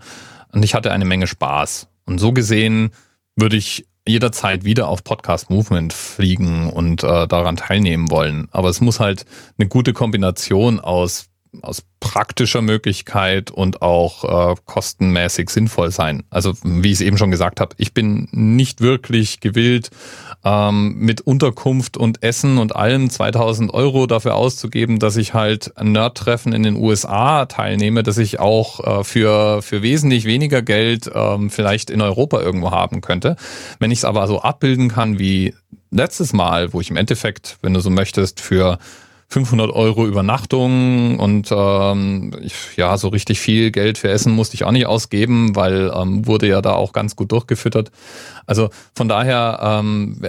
[0.52, 1.88] und ich hatte eine Menge Spaß.
[2.06, 2.92] Und so gesehen
[3.36, 8.48] würde ich jederzeit wieder auf Podcast Movement fliegen und äh, daran teilnehmen wollen.
[8.52, 9.26] Aber es muss halt
[9.58, 11.30] eine gute Kombination aus
[11.62, 16.24] aus praktischer Möglichkeit und auch äh, kostenmäßig sinnvoll sein.
[16.30, 19.90] Also wie ich es eben schon gesagt habe, ich bin nicht wirklich gewillt,
[20.44, 26.54] ähm, mit Unterkunft und Essen und allem 2000 Euro dafür auszugeben, dass ich halt Nerd-Treffen
[26.54, 31.90] in den USA teilnehme, dass ich auch äh, für, für wesentlich weniger Geld ähm, vielleicht
[31.90, 33.36] in Europa irgendwo haben könnte.
[33.80, 35.54] Wenn ich es aber so abbilden kann wie
[35.92, 38.78] letztes Mal, wo ich im Endeffekt, wenn du so möchtest, für
[39.30, 44.64] 500 Euro Übernachtung und ähm, ich, ja, so richtig viel Geld für Essen musste ich
[44.64, 47.92] auch nicht ausgeben, weil ähm, wurde ja da auch ganz gut durchgefüttert.
[48.46, 50.22] Also von daher, ähm,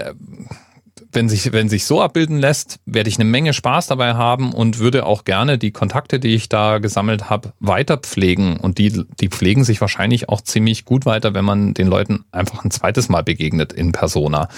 [1.12, 4.78] wenn sich, wenn sich so abbilden lässt, werde ich eine Menge Spaß dabei haben und
[4.78, 8.56] würde auch gerne die Kontakte, die ich da gesammelt habe, weiter pflegen.
[8.58, 12.64] Und die, die pflegen sich wahrscheinlich auch ziemlich gut weiter, wenn man den Leuten einfach
[12.64, 14.48] ein zweites Mal begegnet in Persona.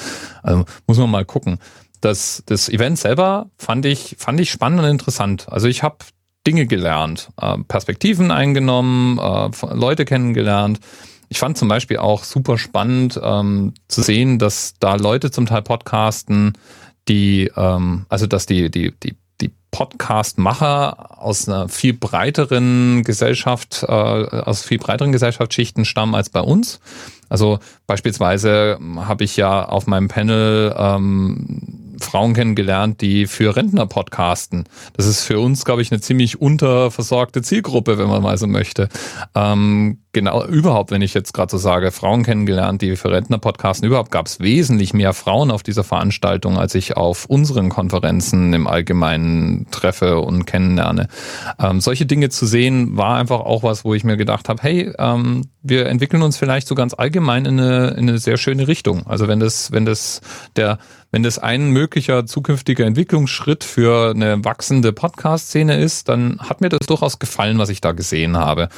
[0.42, 1.58] Also muss man mal gucken.
[2.00, 5.46] Das, das Event selber fand ich, fand ich spannend und interessant.
[5.50, 5.98] Also ich habe
[6.46, 10.80] Dinge gelernt, äh, Perspektiven eingenommen, äh, Leute kennengelernt.
[11.28, 15.62] Ich fand zum Beispiel auch super spannend ähm, zu sehen, dass da Leute zum Teil
[15.62, 16.54] podcasten,
[17.08, 23.92] die, ähm, also dass die, die, die, die Podcast-Macher aus einer viel breiteren Gesellschaft, äh,
[23.92, 26.80] aus viel breiteren Gesellschaftsschichten stammen als bei uns.
[27.28, 34.64] Also beispielsweise habe ich ja auf meinem Panel ähm, Frauen kennengelernt, die für Rentner podcasten.
[34.96, 38.88] Das ist für uns, glaube ich, eine ziemlich unterversorgte Zielgruppe, wenn man mal so möchte.
[39.34, 43.86] Ähm, genau, überhaupt, wenn ich jetzt gerade so sage, Frauen kennengelernt, die für Rentner podcasten,
[43.86, 48.66] überhaupt gab es wesentlich mehr Frauen auf dieser Veranstaltung, als ich auf unseren Konferenzen im
[48.66, 51.08] Allgemeinen treffe und kennenlerne.
[51.58, 54.92] Ähm, solche Dinge zu sehen, war einfach auch was, wo ich mir gedacht habe, hey,
[54.98, 59.06] ähm, wir entwickeln uns vielleicht so ganz allgemein in eine, in eine sehr schöne Richtung.
[59.06, 60.20] Also wenn das, wenn das
[60.56, 60.78] der
[61.12, 66.86] wenn das ein möglicher zukünftiger Entwicklungsschritt für eine wachsende Podcast-Szene ist, dann hat mir das
[66.86, 68.68] durchaus gefallen, was ich da gesehen habe.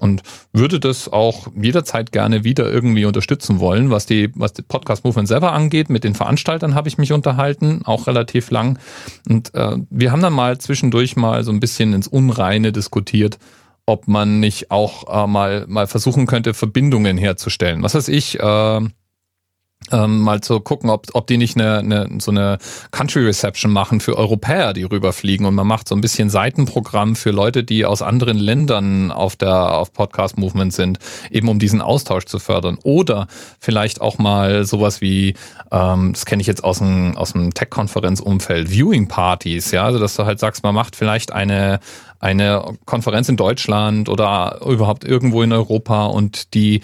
[0.00, 0.22] Und
[0.52, 5.52] würde das auch jederzeit gerne wieder irgendwie unterstützen wollen, was die, was die Podcast-Movement selber
[5.52, 5.90] angeht.
[5.90, 8.78] Mit den Veranstaltern habe ich mich unterhalten, auch relativ lang.
[9.28, 13.38] Und äh, wir haben dann mal zwischendurch mal so ein bisschen ins Unreine diskutiert,
[13.86, 17.82] ob man nicht auch äh, mal, mal versuchen könnte, Verbindungen herzustellen.
[17.82, 18.80] Was weiß ich, äh,
[19.92, 22.58] ähm, mal zu gucken, ob, ob die nicht eine, eine, so eine
[22.90, 27.30] Country Reception machen für Europäer, die rüberfliegen und man macht so ein bisschen Seitenprogramm für
[27.30, 30.98] Leute, die aus anderen Ländern auf der auf Podcast Movement sind,
[31.30, 32.78] eben um diesen Austausch zu fördern.
[32.82, 33.26] Oder
[33.58, 35.34] vielleicht auch mal sowas wie,
[35.72, 40.14] ähm, das kenne ich jetzt aus dem, aus dem Tech-Konferenz-Umfeld, Viewing Parties, ja, also dass
[40.14, 41.80] du halt sagst, man macht vielleicht eine
[42.22, 46.82] eine Konferenz in Deutschland oder überhaupt irgendwo in Europa und die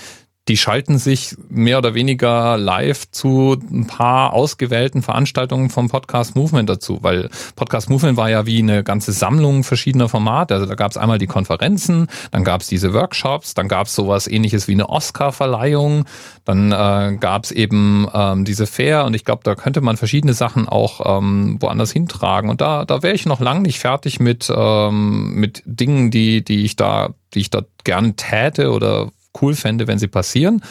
[0.49, 6.71] die schalten sich mehr oder weniger live zu ein paar ausgewählten Veranstaltungen vom Podcast Movement
[6.71, 10.55] dazu, weil Podcast Movement war ja wie eine ganze Sammlung verschiedener Formate.
[10.55, 13.95] Also da gab es einmal die Konferenzen, dann gab es diese Workshops, dann gab es
[13.95, 16.05] sowas ähnliches wie eine Oscar-Verleihung,
[16.45, 20.35] dann äh, gab es eben ähm, diese Fair und ich glaube, da könnte man verschiedene
[20.35, 22.51] Sachen auch ähm, woanders hintragen.
[22.51, 26.65] Und da, da wäre ich noch lange nicht fertig mit, ähm, mit Dingen, die, die
[26.65, 29.11] ich da, die ich da gerne täte oder
[29.41, 30.63] cool fände, wenn sie passieren.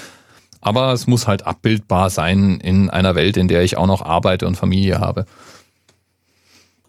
[0.62, 4.48] Aber es muss halt abbildbar sein in einer Welt, in der ich auch noch arbeite
[4.48, 5.26] und Familie habe.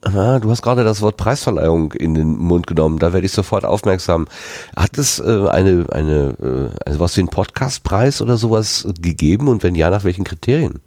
[0.03, 2.98] Ah, du hast gerade das Wort Preisverleihung in den Mund genommen.
[2.98, 4.28] Da werde ich sofort aufmerksam.
[4.77, 9.62] Hat es äh, eine, eine, äh, also was wie einen Podcastpreis oder sowas gegeben und
[9.62, 10.81] wenn ja, nach welchen Kriterien?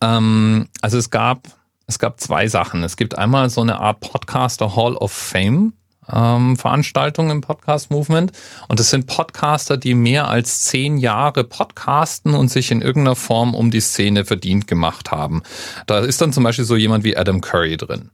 [0.00, 1.48] Ähm, also es gab,
[1.86, 2.82] es gab zwei Sachen.
[2.82, 5.74] Es gibt einmal so eine Art Podcaster Hall of Fame
[6.12, 8.32] ähm, Veranstaltungen im Podcast Movement.
[8.68, 13.54] Und es sind Podcaster, die mehr als zehn Jahre podcasten und sich in irgendeiner Form
[13.54, 15.42] um die Szene verdient gemacht haben.
[15.86, 18.10] Da ist dann zum Beispiel so jemand wie Adam Curry drin.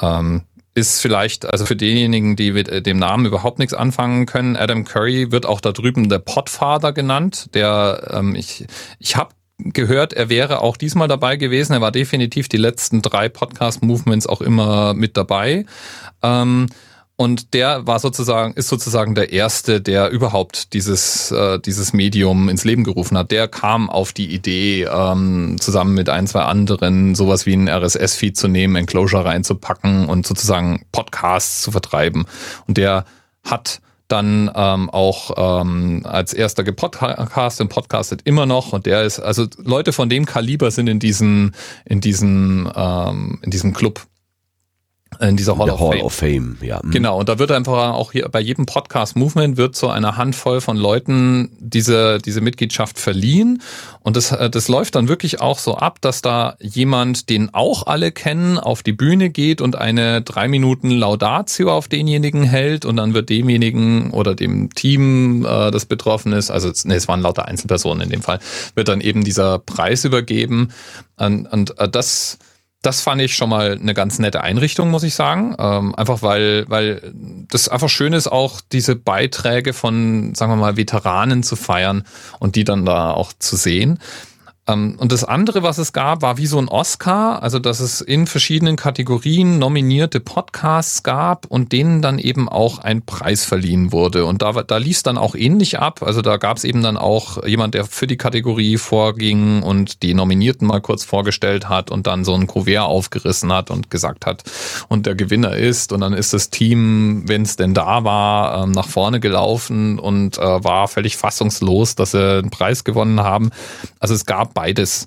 [0.00, 0.42] Ähm,
[0.74, 4.84] ist vielleicht, also für diejenigen, die mit äh, dem Namen überhaupt nichts anfangen können, Adam
[4.84, 7.54] Curry wird auch da drüben der Podfather genannt.
[7.54, 8.66] Der, ähm, ich,
[8.98, 11.72] ich habe gehört, er wäre auch diesmal dabei gewesen.
[11.72, 15.64] Er war definitiv die letzten drei Podcast-Movements auch immer mit dabei.
[16.22, 16.66] Ähm,
[17.18, 22.64] und der war sozusagen, ist sozusagen der erste, der überhaupt dieses, äh, dieses Medium ins
[22.64, 23.30] Leben gerufen hat.
[23.30, 28.36] Der kam auf die Idee, ähm, zusammen mit ein, zwei anderen sowas wie ein RSS-Feed
[28.36, 32.26] zu nehmen, Enclosure reinzupacken und sozusagen Podcasts zu vertreiben.
[32.66, 33.06] Und der
[33.42, 39.18] hat dann ähm, auch ähm, als erster gepodcastet und podcastet immer noch und der ist
[39.18, 41.50] also Leute von dem Kaliber sind in diesem
[41.84, 44.06] in diesem ähm, in diesem Club
[45.20, 46.04] in dieser Hall, of, Hall Fame.
[46.04, 46.58] of Fame.
[46.60, 46.80] Ja.
[46.82, 46.90] Mhm.
[46.90, 50.60] Genau, und da wird einfach auch hier bei jedem Podcast Movement wird so eine Handvoll
[50.60, 53.62] von Leuten diese, diese Mitgliedschaft verliehen.
[54.00, 57.86] Und das, äh, das läuft dann wirklich auch so ab, dass da jemand, den auch
[57.86, 62.96] alle kennen, auf die Bühne geht und eine drei Minuten Laudatio auf denjenigen hält und
[62.96, 67.46] dann wird demjenigen oder dem Team, äh, das betroffen ist, also nee, es waren lauter
[67.46, 68.38] Einzelpersonen in dem Fall,
[68.74, 70.68] wird dann eben dieser Preis übergeben.
[71.16, 72.38] Und, und äh, das
[72.86, 75.56] das fand ich schon mal eine ganz nette Einrichtung, muss ich sagen.
[75.58, 77.12] Ähm, einfach weil, weil
[77.50, 82.04] das einfach schön ist, auch diese Beiträge von, sagen wir mal, Veteranen zu feiern
[82.38, 83.98] und die dann da auch zu sehen.
[84.68, 88.00] Ähm, und das andere, was es gab, war wie so ein Oscar, also dass es
[88.00, 94.24] in verschiedenen Kategorien nominierte Podcasts gab und denen dann eben auch ein Preis verliehen wurde.
[94.24, 96.02] Und da, da lief es dann auch ähnlich ab.
[96.02, 100.14] Also da gab es eben dann auch jemand, der für die Kategorie vorging und die
[100.14, 104.42] Nominierten mal kurz vorgestellt hat und dann so ein Kuvert aufgerissen hat und gesagt hat,
[104.88, 105.92] und der Gewinner ist.
[105.92, 110.38] Und dann ist das Team, wenn es denn da war, ähm, nach vorne gelaufen und
[110.38, 113.50] äh, war völlig fassungslos, dass sie einen Preis gewonnen haben.
[114.00, 115.06] Also es gab beides.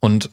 [0.00, 0.30] Und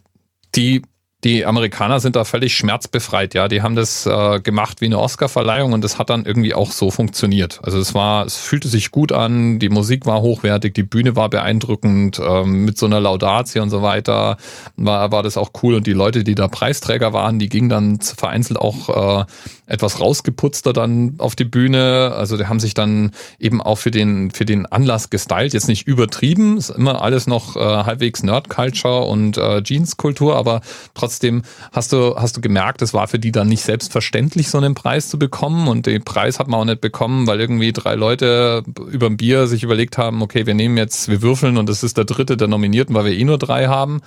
[0.56, 0.82] die
[1.26, 3.50] die Amerikaner sind da völlig schmerzbefreit, ja.
[3.50, 6.92] Die haben das äh, gemacht wie eine Oscarverleihung und das hat dann irgendwie auch so
[6.92, 7.60] funktioniert.
[7.62, 11.30] Also es war, es fühlte sich gut an, die Musik war hochwertig, die Bühne war
[11.30, 14.38] beeindruckend, ähm, mit so einer Laudatie und so weiter
[14.78, 15.76] war, war das auch cool.
[15.76, 19.26] Und die Leute, die da Preisträger waren, die gingen dann vereinzelt auch äh,
[19.70, 22.14] etwas rausgeputzter dann auf die Bühne.
[22.16, 25.54] Also die haben sich dann eben auch für den, für den Anlass gestylt.
[25.54, 30.62] Jetzt nicht übertrieben, ist immer alles noch äh, halbwegs Nerd-Culture und äh, Jeans-Kultur, aber
[30.96, 34.74] trotzdem hast du, hast du gemerkt, es war für die dann nicht selbstverständlich, so einen
[34.74, 35.68] Preis zu bekommen.
[35.68, 39.48] Und den Preis hat man auch nicht bekommen, weil irgendwie drei Leute über ein Bier
[39.48, 42.48] sich überlegt haben, okay, wir nehmen jetzt, wir würfeln und das ist der dritte der
[42.48, 44.02] Nominierten, weil wir eh nur drei haben.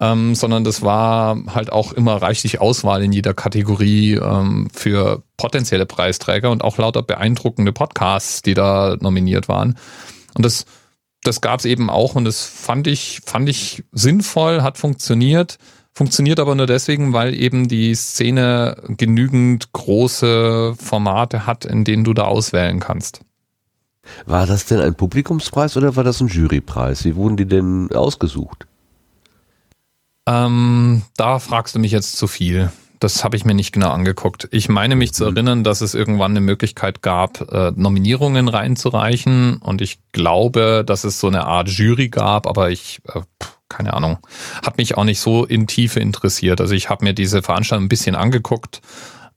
[0.00, 5.24] Ähm, sondern das war halt auch immer reichlich Auswahl in jeder Kategorie ähm, für für
[5.36, 9.76] potenzielle Preisträger und auch lauter beeindruckende Podcasts, die da nominiert waren.
[10.34, 10.66] Und das,
[11.24, 15.58] das gab es eben auch und das fand ich, fand ich sinnvoll, hat funktioniert.
[15.92, 22.14] Funktioniert aber nur deswegen, weil eben die Szene genügend große Formate hat, in denen du
[22.14, 23.22] da auswählen kannst.
[24.26, 27.04] War das denn ein Publikumspreis oder war das ein Jurypreis?
[27.04, 28.66] Wie wurden die denn ausgesucht?
[30.26, 32.70] Ähm, da fragst du mich jetzt zu viel.
[33.00, 34.48] Das habe ich mir nicht genau angeguckt.
[34.50, 35.36] Ich meine mich zu mhm.
[35.36, 39.58] erinnern, dass es irgendwann eine Möglichkeit gab, äh, Nominierungen reinzureichen.
[39.58, 43.20] Und ich glaube, dass es so eine Art Jury gab, aber ich, äh,
[43.68, 44.18] keine Ahnung,
[44.64, 46.60] hat mich auch nicht so in Tiefe interessiert.
[46.60, 48.80] Also ich habe mir diese Veranstaltung ein bisschen angeguckt,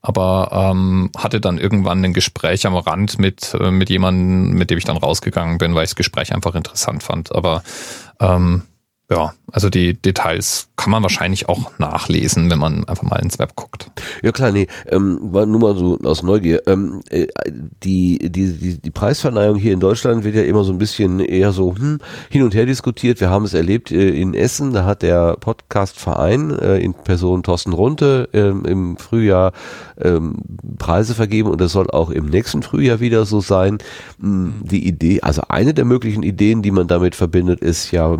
[0.00, 4.78] aber ähm, hatte dann irgendwann ein Gespräch am Rand mit, äh, mit jemandem, mit dem
[4.78, 7.34] ich dann rausgegangen bin, weil ich das Gespräch einfach interessant fand.
[7.34, 7.62] Aber
[8.20, 8.62] ähm,
[9.10, 13.56] ja, also die Details kann man wahrscheinlich auch nachlesen, wenn man einfach mal ins Web
[13.56, 13.90] guckt.
[14.22, 16.62] Ja klar, nee, ähm, war nur mal so aus Neugier.
[16.66, 17.26] Ähm, äh,
[17.82, 21.52] die, die, die, die Preisverleihung hier in Deutschland wird ja immer so ein bisschen eher
[21.52, 23.20] so hm, hin und her diskutiert.
[23.20, 27.72] Wir haben es erlebt äh, in Essen, da hat der Podcastverein äh, in Person Thorsten
[27.72, 29.52] Runte ähm, im Frühjahr
[30.00, 30.36] ähm,
[30.78, 33.78] Preise vergeben und das soll auch im nächsten Frühjahr wieder so sein.
[34.20, 38.16] Hm, die Idee, also eine der möglichen Ideen, die man damit verbindet, ist ja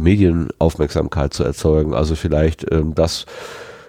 [0.78, 1.94] Medienaufmerksamkeit zu erzeugen.
[1.94, 3.26] Also vielleicht ähm, das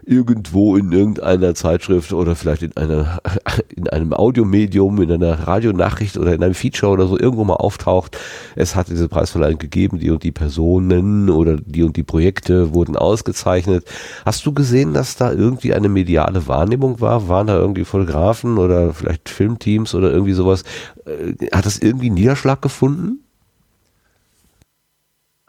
[0.06, 3.20] irgendwo in irgendeiner Zeitschrift oder vielleicht in einer
[3.76, 8.18] in einem Audiomedium, in einer Radionachricht oder in einem Feature oder so irgendwo mal auftaucht.
[8.56, 12.96] Es hat diese Preisverleihung gegeben, die und die Personen oder die und die Projekte wurden
[12.96, 13.86] ausgezeichnet.
[14.26, 17.28] Hast du gesehen, dass da irgendwie eine mediale Wahrnehmung war?
[17.28, 20.64] Waren da irgendwie Fotografen oder vielleicht Filmteams oder irgendwie sowas?
[21.06, 23.29] Äh, hat das irgendwie Niederschlag gefunden?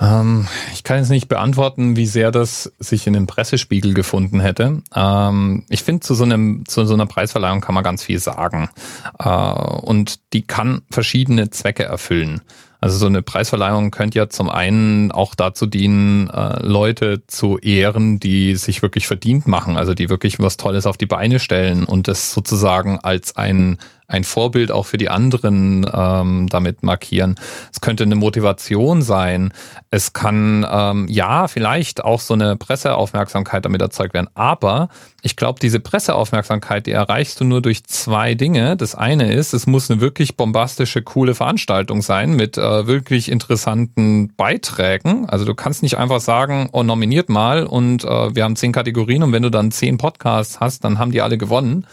[0.00, 4.82] Ähm, ich kann jetzt nicht beantworten, wie sehr das sich in den Pressespiegel gefunden hätte.
[4.94, 6.24] Ähm, ich finde, zu so
[6.66, 8.70] zu so einer Preisverleihung kann man ganz viel sagen.
[9.18, 12.40] Äh, und die kann verschiedene Zwecke erfüllen.
[12.82, 18.20] Also so eine Preisverleihung könnte ja zum einen auch dazu dienen, äh, Leute zu ehren,
[18.20, 22.08] die sich wirklich verdient machen, also die wirklich was Tolles auf die Beine stellen und
[22.08, 23.76] das sozusagen als ein
[24.10, 27.36] ein Vorbild auch für die anderen ähm, damit markieren.
[27.72, 29.52] Es könnte eine Motivation sein.
[29.90, 34.28] Es kann ähm, ja vielleicht auch so eine Presseaufmerksamkeit damit erzeugt werden.
[34.34, 34.88] Aber
[35.22, 38.76] ich glaube, diese Presseaufmerksamkeit, die erreichst du nur durch zwei Dinge.
[38.76, 44.34] Das eine ist, es muss eine wirklich bombastische, coole Veranstaltung sein mit äh, wirklich interessanten
[44.36, 45.28] Beiträgen.
[45.28, 49.22] Also du kannst nicht einfach sagen, oh, nominiert mal und äh, wir haben zehn Kategorien
[49.22, 51.86] und wenn du dann zehn Podcasts hast, dann haben die alle gewonnen.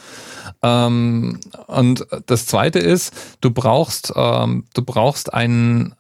[0.64, 5.96] Ähm, und das zweite ist, du brauchst, ähm, du brauchst einen,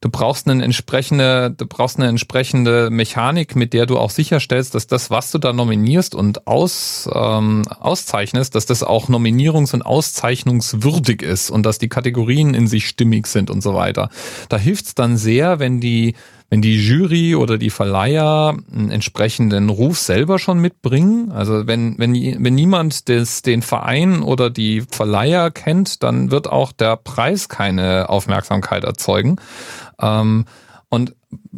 [0.00, 4.86] du brauchst eine entsprechende, du brauchst eine entsprechende Mechanik, mit der du auch sicherstellst, dass
[4.86, 11.22] das, was du da nominierst und aus, ähm, auszeichnest, dass das auch nominierungs- und auszeichnungswürdig
[11.22, 14.10] ist und dass die Kategorien in sich stimmig sind und so weiter.
[14.48, 16.14] Da hilft es dann sehr, wenn die
[16.50, 22.12] wenn die Jury oder die Verleiher einen entsprechenden Ruf selber schon mitbringen, also wenn, wenn,
[22.12, 28.08] wenn niemand des, den Verein oder die Verleiher kennt, dann wird auch der Preis keine
[28.08, 29.36] Aufmerksamkeit erzeugen.
[30.00, 30.44] Ähm,
[30.88, 31.14] und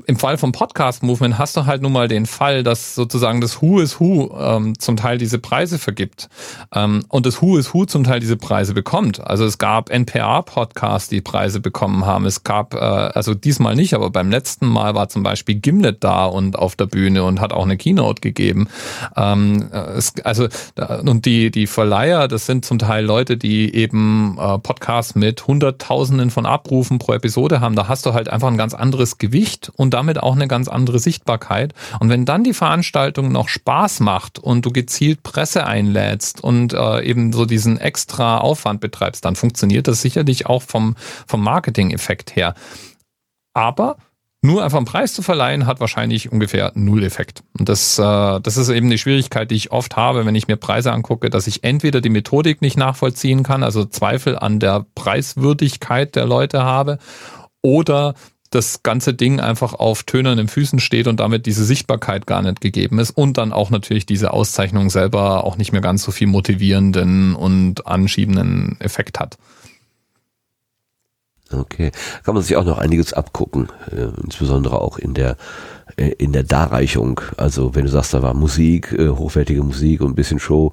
[0.06, 3.62] im Fall vom Podcast Movement hast du halt nun mal den Fall, dass sozusagen das
[3.62, 6.28] Who is Who ähm, zum Teil diese Preise vergibt
[6.74, 9.20] ähm, und das Who is Who zum Teil diese Preise bekommt.
[9.20, 12.26] Also es gab NPR-Podcasts, die Preise bekommen haben.
[12.26, 16.26] Es gab, äh, also diesmal nicht, aber beim letzten Mal war zum Beispiel Gimlet da
[16.26, 18.68] und auf der Bühne und hat auch eine Keynote gegeben.
[19.16, 20.48] Ähm, es, also
[21.04, 26.30] und die die Verleiher, das sind zum Teil Leute, die eben äh, Podcasts mit Hunderttausenden
[26.30, 27.76] von Abrufen pro Episode haben.
[27.76, 30.98] Da hast du halt einfach ein ganz anderes Gewicht und damit auch eine ganz andere
[30.98, 31.74] Sichtbarkeit.
[32.00, 37.02] Und wenn dann die Veranstaltung noch Spaß macht und du gezielt Presse einlädst und äh,
[37.02, 42.54] eben so diesen extra Aufwand betreibst, dann funktioniert das sicherlich auch vom, vom Marketing-Effekt her.
[43.54, 43.96] Aber
[44.44, 47.44] nur einfach einen Preis zu verleihen, hat wahrscheinlich ungefähr null Effekt.
[47.56, 50.56] Und das, äh, das ist eben die Schwierigkeit, die ich oft habe, wenn ich mir
[50.56, 56.16] Preise angucke, dass ich entweder die Methodik nicht nachvollziehen kann, also Zweifel an der Preiswürdigkeit
[56.16, 56.98] der Leute habe,
[57.62, 58.14] oder
[58.54, 62.98] das ganze Ding einfach auf tönernen Füßen steht und damit diese Sichtbarkeit gar nicht gegeben
[62.98, 67.34] ist und dann auch natürlich diese Auszeichnung selber auch nicht mehr ganz so viel motivierenden
[67.34, 69.38] und anschiebenden Effekt hat.
[71.50, 71.92] Okay,
[72.24, 75.36] kann man sich auch noch einiges abgucken, äh, insbesondere auch in der
[75.96, 77.20] in der Darreichung.
[77.36, 80.72] Also wenn du sagst, da war Musik, äh, hochwertige Musik und ein bisschen Show,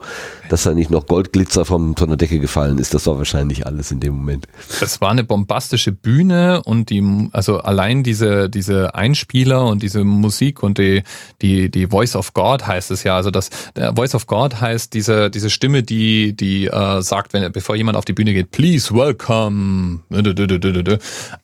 [0.50, 3.92] dass da nicht noch Goldglitzer vom, von der Decke gefallen ist, das war wahrscheinlich alles
[3.92, 4.48] in dem Moment.
[4.82, 10.64] Es war eine bombastische Bühne und die, also allein diese, diese Einspieler und diese Musik
[10.64, 11.04] und die,
[11.42, 13.16] die, die Voice of God heißt es ja.
[13.16, 17.52] Also das, der Voice of God heißt diese, diese Stimme, die, die äh, sagt, wenn,
[17.52, 20.00] bevor jemand auf die Bühne geht, please welcome.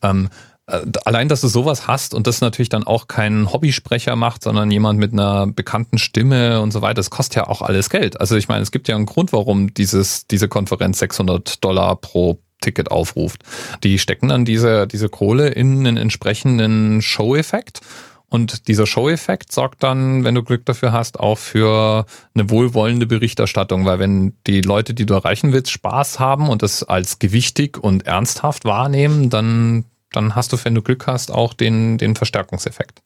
[0.02, 0.28] Ähm, äh,
[0.66, 4.98] allein, dass du sowas hast und das natürlich dann auch kein Hobbysprecher macht, sondern jemand
[4.98, 8.20] mit einer bekannten Stimme und so weiter, das kostet ja auch alles Geld.
[8.20, 12.40] Also ich meine, es gibt ja einen Grund, warum dieses, diese Konferenz 600 Dollar pro
[12.60, 13.42] Ticket aufruft.
[13.84, 17.80] Die stecken dann diese, diese Kohle in einen entsprechenden Show-Effekt.
[18.28, 23.84] Und dieser Show-Effekt sorgt dann, wenn du Glück dafür hast, auch für eine wohlwollende Berichterstattung,
[23.84, 28.06] weil wenn die Leute, die du erreichen willst, Spaß haben und das als gewichtig und
[28.06, 29.84] ernsthaft wahrnehmen, dann
[30.16, 33.02] dann hast du, wenn du Glück hast, auch den, den Verstärkungseffekt.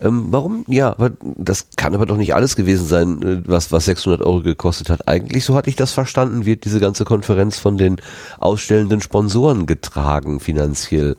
[0.00, 0.64] Ähm, warum?
[0.66, 4.88] Ja, das kann aber doch nicht alles gewesen sein, äh, was, was 600 Euro gekostet
[4.88, 5.06] hat.
[5.06, 7.96] Eigentlich, so hatte ich das verstanden, wird diese ganze Konferenz von den
[8.38, 11.16] ausstellenden Sponsoren getragen finanziell.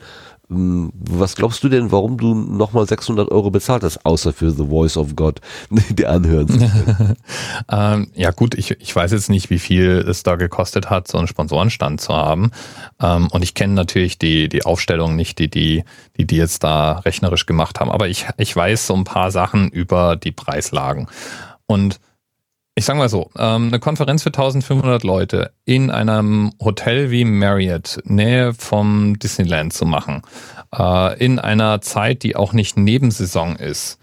[0.52, 4.66] Hm, was glaubst du denn, warum du nochmal 600 Euro bezahlt hast, außer für The
[4.66, 6.46] Voice of God, die anhören?
[7.70, 11.18] ähm, ja gut, ich, ich weiß jetzt nicht, wie viel es da gekostet hat, so
[11.18, 12.50] einen Sponsorenstand zu haben.
[13.00, 15.84] Ähm, und ich kenne natürlich die, die Aufstellung nicht, die, die,
[16.16, 17.90] die die jetzt da rechnerisch gemacht haben.
[17.90, 21.08] Aber ich, ich weiß so ein paar Sachen über die Preislagen.
[21.66, 22.00] Und
[22.74, 28.00] ich sag mal so, ähm, eine Konferenz für 1500 Leute in einem Hotel wie Marriott,
[28.04, 30.22] Nähe vom Disneyland zu machen,
[30.74, 33.98] äh, in einer Zeit, die auch nicht Nebensaison ist,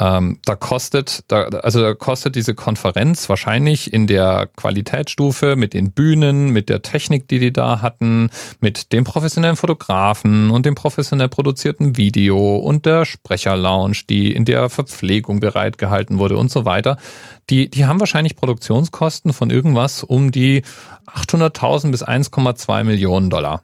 [0.00, 5.90] ähm, da kostet, da, also da kostet diese Konferenz wahrscheinlich in der Qualitätsstufe mit den
[5.90, 8.30] Bühnen, mit der Technik, die die da hatten,
[8.60, 14.68] mit dem professionellen Fotografen und dem professionell produzierten Video und der Sprecherlounge, die in der
[14.68, 16.96] Verpflegung bereitgehalten wurde und so weiter.
[17.50, 20.62] Die, die haben wahrscheinlich Produktionskosten von irgendwas um die
[21.06, 23.62] 800.000 bis 1,2 Millionen Dollar.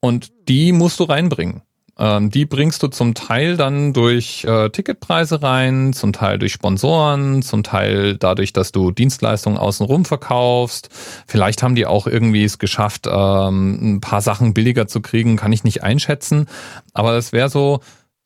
[0.00, 1.62] Und die musst du reinbringen.
[2.00, 7.42] Ähm, die bringst du zum Teil dann durch äh, Ticketpreise rein, zum Teil durch Sponsoren,
[7.42, 10.88] zum Teil dadurch, dass du Dienstleistungen außenrum verkaufst.
[11.26, 15.52] Vielleicht haben die auch irgendwie es geschafft, ähm, ein paar Sachen billiger zu kriegen, kann
[15.52, 16.46] ich nicht einschätzen.
[16.94, 17.80] Aber es wäre so,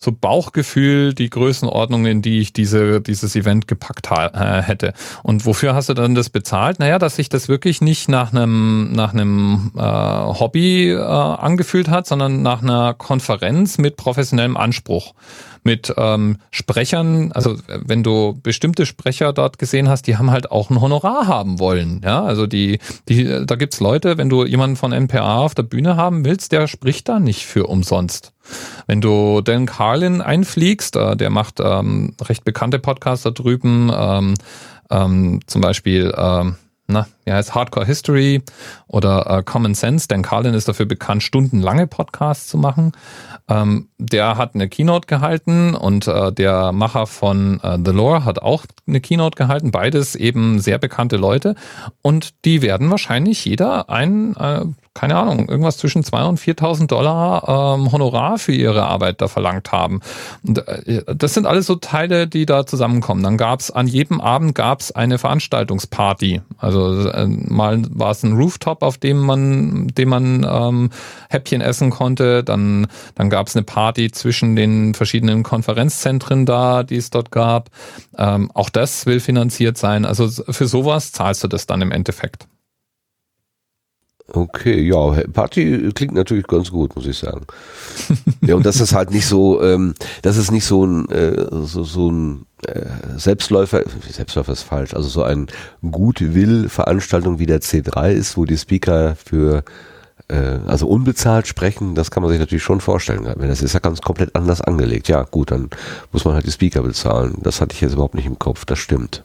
[0.04, 4.92] so Bauchgefühl die Größenordnung, in die ich diese, dieses Event gepackt äh, hätte.
[5.22, 6.78] Und wofür hast du dann das bezahlt?
[6.78, 12.06] Naja, dass sich das wirklich nicht nach einem, nach einem äh, Hobby äh, angefühlt hat,
[12.06, 15.14] sondern nach einer Konferenz mit professionellem Anspruch
[15.64, 20.70] mit ähm, Sprechern, also wenn du bestimmte Sprecher dort gesehen hast, die haben halt auch
[20.70, 22.00] ein Honorar haben wollen.
[22.04, 22.78] Ja, also die,
[23.08, 26.68] die, da gibt's Leute, wenn du jemanden von NPA auf der Bühne haben willst, der
[26.68, 28.32] spricht da nicht für umsonst.
[28.86, 34.34] Wenn du Dan Carlin einfliegst, äh, der macht ähm, recht bekannte Podcasts da drüben, ähm,
[34.90, 38.42] ähm, zum Beispiel ähm, na, ja, heißt Hardcore History
[38.86, 40.06] oder äh, Common Sense.
[40.06, 42.92] Dan Carlin ist dafür bekannt, stundenlange Podcasts zu machen.
[43.48, 48.40] Ähm, der hat eine Keynote gehalten und äh, der Macher von äh, The Lore hat
[48.40, 49.70] auch eine Keynote gehalten.
[49.70, 51.54] Beides eben sehr bekannte Leute
[52.02, 54.64] und die werden wahrscheinlich jeder ein äh,
[54.94, 59.72] keine Ahnung, irgendwas zwischen 2.000 und 4.000 Dollar ähm, Honorar für ihre Arbeit da verlangt
[59.72, 60.00] haben.
[60.46, 63.22] Und, äh, das sind alles so Teile, die da zusammenkommen.
[63.24, 66.42] Dann gab es an jedem Abend gab's eine Veranstaltungsparty.
[66.58, 70.90] Also äh, mal war es ein Rooftop, auf dem man, dem man ähm,
[71.28, 72.44] Häppchen essen konnte.
[72.44, 77.70] Dann, dann gab es eine Party zwischen den verschiedenen Konferenzzentren da, die es dort gab.
[78.16, 80.04] Ähm, auch das will finanziert sein.
[80.04, 82.46] Also für sowas zahlst du das dann im Endeffekt.
[84.32, 87.44] Okay, ja, Party klingt natürlich ganz gut, muss ich sagen.
[88.40, 91.84] ja, und das ist halt nicht so, ähm, das ist nicht so ein, äh, so,
[91.84, 92.86] so ein äh,
[93.16, 95.48] Selbstläufer, Selbstläufer ist falsch, also so ein
[95.82, 99.62] Gutwill-Veranstaltung wie der C3 ist, wo die Speaker für
[100.28, 103.28] äh, also unbezahlt sprechen, das kann man sich natürlich schon vorstellen.
[103.38, 105.08] Das ist ja ganz komplett anders angelegt.
[105.08, 105.68] Ja, gut, dann
[106.12, 107.36] muss man halt die Speaker bezahlen.
[107.42, 109.22] Das hatte ich jetzt überhaupt nicht im Kopf, das stimmt.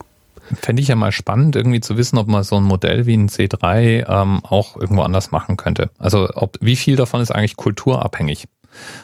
[0.56, 3.28] Fände ich ja mal spannend, irgendwie zu wissen, ob man so ein Modell wie ein
[3.28, 5.90] C3 ähm, auch irgendwo anders machen könnte.
[5.98, 8.48] Also ob wie viel davon ist eigentlich kulturabhängig?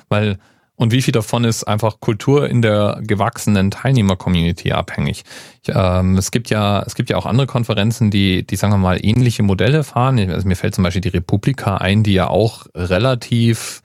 [0.09, 0.39] Weil
[0.79, 5.25] und wie viel davon ist einfach Kultur in der gewachsenen Teilnehmer-Community abhängig?
[5.63, 8.79] Ich, ähm, es gibt ja, es gibt ja auch andere Konferenzen, die, die sagen wir
[8.79, 10.19] mal ähnliche Modelle fahren.
[10.31, 13.81] Also mir fällt zum Beispiel die Republika ein, die ja auch relativ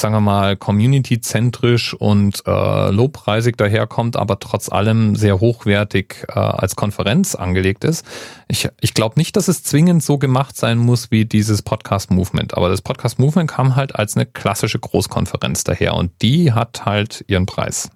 [0.00, 6.76] sagen wir mal, community-zentrisch und äh, lobpreisig daherkommt, aber trotz allem sehr hochwertig äh, als
[6.76, 8.04] Konferenz angelegt ist.
[8.48, 12.68] Ich, ich glaube nicht, dass es zwingend so gemacht sein muss wie dieses Podcast-Movement, aber
[12.68, 17.90] das Podcast-Movement kam halt als eine klassische Großkonferenz daher und die hat halt ihren Preis.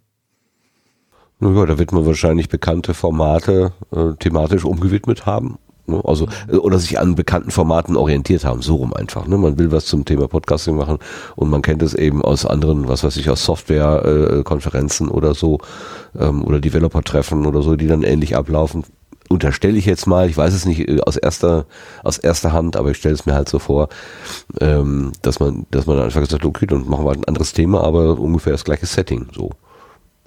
[1.40, 5.59] Naja, da wird man wahrscheinlich bekannte Formate äh, thematisch umgewidmet haben?
[6.05, 9.27] Also, äh, oder sich an bekannten Formaten orientiert haben, so rum einfach.
[9.27, 9.36] Ne?
[9.36, 10.98] Man will was zum Thema Podcasting machen
[11.36, 15.59] und man kennt es eben aus anderen, was weiß ich, aus Software-Konferenzen äh, oder so,
[16.19, 18.85] ähm, oder Developer-Treffen oder so, die dann ähnlich ablaufen.
[19.28, 21.66] Unterstelle ich jetzt mal, ich weiß es nicht äh, aus erster,
[22.02, 23.89] aus erster Hand, aber ich stelle es mir halt so vor,
[24.61, 27.52] ähm, dass man, dass man einfach gesagt hat, okay, dann machen wir halt ein anderes
[27.52, 29.51] Thema, aber ungefähr das gleiche Setting, so.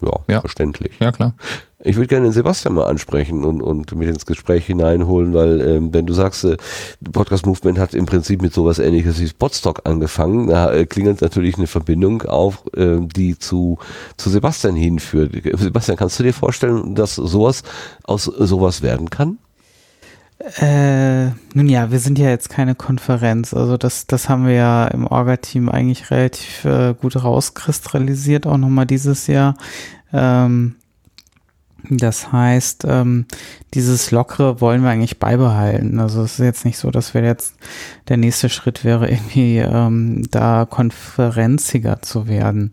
[0.02, 0.94] Ja, ja, verständlich.
[1.00, 1.34] Ja, klar.
[1.80, 5.94] Ich würde gerne den Sebastian mal ansprechen und, und mit ins Gespräch hineinholen, weil ähm,
[5.94, 6.58] wenn du sagst, äh,
[7.12, 11.58] Podcast Movement hat im Prinzip mit sowas ähnliches wie Spotstock angefangen, da äh, klingelt natürlich
[11.58, 13.78] eine Verbindung auf, äh, die zu,
[14.18, 15.34] zu Sebastian hinführt.
[15.54, 17.64] Sebastian, kannst du dir vorstellen, dass sowas
[18.04, 19.38] aus sowas werden kann?
[20.40, 23.54] Äh, nun ja, wir sind ja jetzt keine Konferenz.
[23.54, 28.86] Also das, das haben wir ja im Orga-Team eigentlich relativ äh, gut rauskristallisiert, auch nochmal
[28.86, 29.56] dieses Jahr.
[30.14, 30.76] Ähm,
[31.90, 33.26] das heißt, ähm,
[33.74, 36.00] dieses Lockere wollen wir eigentlich beibehalten.
[36.00, 37.56] Also es ist jetzt nicht so, dass wir jetzt
[38.08, 42.72] der nächste Schritt wäre, irgendwie ähm, da konferenziger zu werden.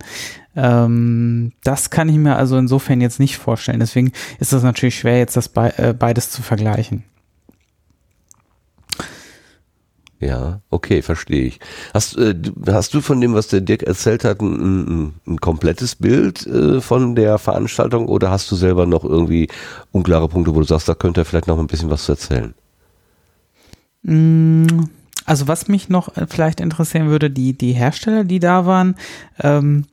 [0.56, 3.80] Ähm, das kann ich mir also insofern jetzt nicht vorstellen.
[3.80, 7.04] Deswegen ist es natürlich schwer, jetzt das be äh, beides zu vergleichen.
[10.24, 11.60] Ja, okay, verstehe ich.
[11.92, 12.34] Hast, äh,
[12.66, 16.80] hast du von dem, was der Dirk erzählt hat, ein, ein, ein komplettes Bild äh,
[16.80, 19.48] von der Veranstaltung oder hast du selber noch irgendwie
[19.92, 22.54] unklare Punkte, wo du sagst, da könnte er vielleicht noch ein bisschen was zu erzählen?
[24.02, 24.84] Mm,
[25.26, 28.94] also was mich noch äh, vielleicht interessieren würde, die, die Hersteller, die da waren,
[29.40, 29.84] ähm,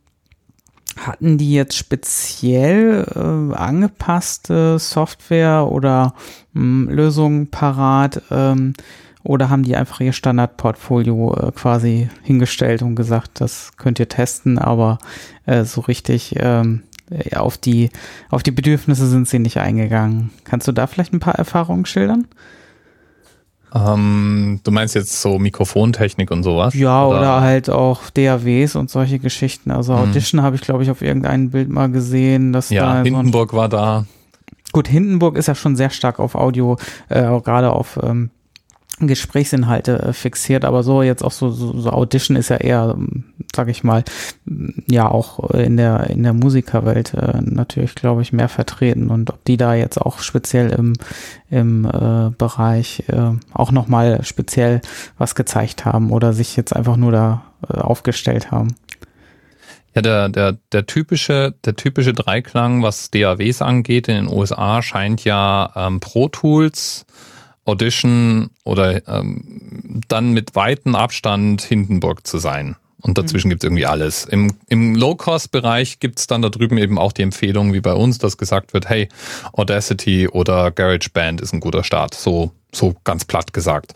[0.98, 6.14] hatten die jetzt speziell äh, angepasste Software oder
[6.54, 8.22] mh, mm, Lösungen parat?
[8.32, 8.76] Ähm,
[9.24, 14.58] oder haben die einfach ihr Standardportfolio äh, quasi hingestellt und gesagt, das könnt ihr testen,
[14.58, 15.00] aber
[15.46, 16.84] äh, so richtig ähm,
[17.36, 17.90] auf, die,
[18.30, 20.32] auf die Bedürfnisse sind sie nicht eingegangen.
[20.44, 22.28] Kannst du da vielleicht ein paar Erfahrungen schildern?
[23.74, 26.74] Ähm, du meinst jetzt so Mikrofontechnik und sowas?
[26.74, 29.72] Ja, oder, oder halt auch DAWs und solche Geschichten.
[29.72, 30.00] Also mhm.
[30.00, 32.52] Audition habe ich, glaube ich, auf irgendeinem Bild mal gesehen.
[32.52, 34.06] Dass ja, da Hindenburg so war da.
[34.74, 36.78] Gut, Hindenburg ist ja schon sehr stark auf Audio,
[37.10, 38.30] äh, gerade auf ähm,
[39.08, 43.26] Gesprächsinhalte äh, fixiert, aber so jetzt auch so, so, so Audition ist ja eher, ähm,
[43.56, 44.04] sag ich mal,
[44.88, 49.44] ja auch in der in der Musikerwelt äh, natürlich, glaube ich, mehr vertreten und ob
[49.46, 50.94] die da jetzt auch speziell im
[51.50, 54.82] im äh, Bereich äh, auch noch mal speziell
[55.18, 58.76] was gezeigt haben oder sich jetzt einfach nur da äh, aufgestellt haben.
[59.94, 65.26] Ja, der, der, der typische, der typische Dreiklang, was DAWs angeht in den USA, scheint
[65.26, 67.06] ja ähm, Pro Tools,
[67.66, 72.76] Audition oder ähm, dann mit weitem Abstand Hindenburg zu sein.
[73.02, 73.52] Und dazwischen mhm.
[73.52, 74.26] gibt es irgendwie alles.
[74.26, 78.20] Im, im Low-Cost-Bereich gibt es dann da drüben eben auch die Empfehlung, wie bei uns,
[78.20, 79.10] dass gesagt wird, hey,
[79.54, 82.14] Audacity oder GarageBand ist ein guter Start.
[82.14, 83.94] So, so ganz platt gesagt.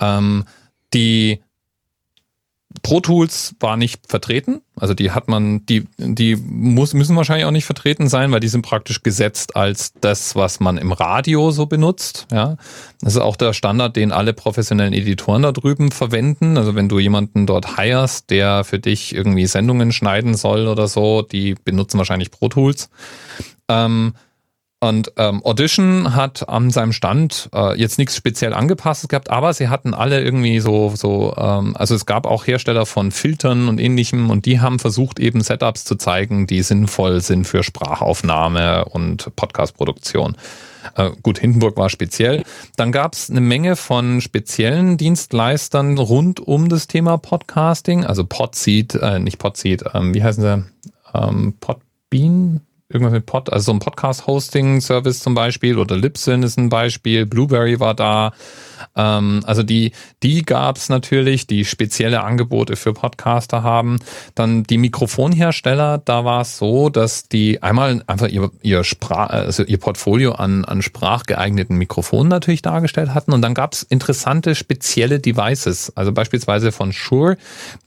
[0.00, 0.44] Ähm,
[0.92, 1.40] die
[2.82, 4.60] Pro Tools war nicht vertreten.
[4.76, 8.48] Also die hat man, die, die muss, müssen wahrscheinlich auch nicht vertreten sein, weil die
[8.48, 12.26] sind praktisch gesetzt als das, was man im Radio so benutzt.
[12.32, 12.56] Ja,
[13.00, 16.58] das ist auch der Standard, den alle professionellen Editoren da drüben verwenden.
[16.58, 21.22] Also wenn du jemanden dort hirest, der für dich irgendwie Sendungen schneiden soll oder so,
[21.22, 22.90] die benutzen wahrscheinlich Pro Tools.
[23.68, 24.14] Ähm,
[24.88, 29.68] und ähm, Audition hat an seinem Stand äh, jetzt nichts speziell angepasst gehabt, aber sie
[29.68, 34.30] hatten alle irgendwie so, so ähm, also es gab auch Hersteller von Filtern und ähnlichem
[34.30, 40.36] und die haben versucht, eben Setups zu zeigen, die sinnvoll sind für Sprachaufnahme und Podcastproduktion.
[40.96, 42.44] Äh, gut, Hindenburg war speziell.
[42.76, 48.94] Dann gab es eine Menge von speziellen Dienstleistern rund um das Thema Podcasting, also Podseed,
[48.96, 50.64] äh, nicht Podseed, ähm, wie heißen sie?
[51.14, 52.60] Ähm, Podbean?
[52.88, 57.80] Irgendwas mit Pod, also so ein Podcast-Hosting-Service zum Beispiel oder Libsyn ist ein Beispiel, Blueberry
[57.80, 58.32] war da.
[58.94, 59.92] Ähm, also die,
[60.22, 63.98] die gab's natürlich, die spezielle Angebote für Podcaster haben.
[64.34, 69.62] Dann die Mikrofonhersteller, da war es so, dass die einmal einfach ihr, ihr Sprach, also
[69.64, 73.32] ihr Portfolio an, an sprachgeeigneten Mikrofonen natürlich dargestellt hatten.
[73.32, 75.92] Und dann gab's interessante spezielle Devices.
[75.96, 77.38] Also beispielsweise von Shure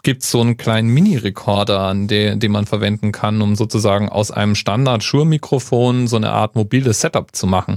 [0.02, 4.56] gibt's so einen kleinen Mini-Recorder, den, den man verwenden kann, um sozusagen aus einem
[4.88, 7.76] Standard-Shure-Mikrofon so eine Art mobiles Setup zu machen.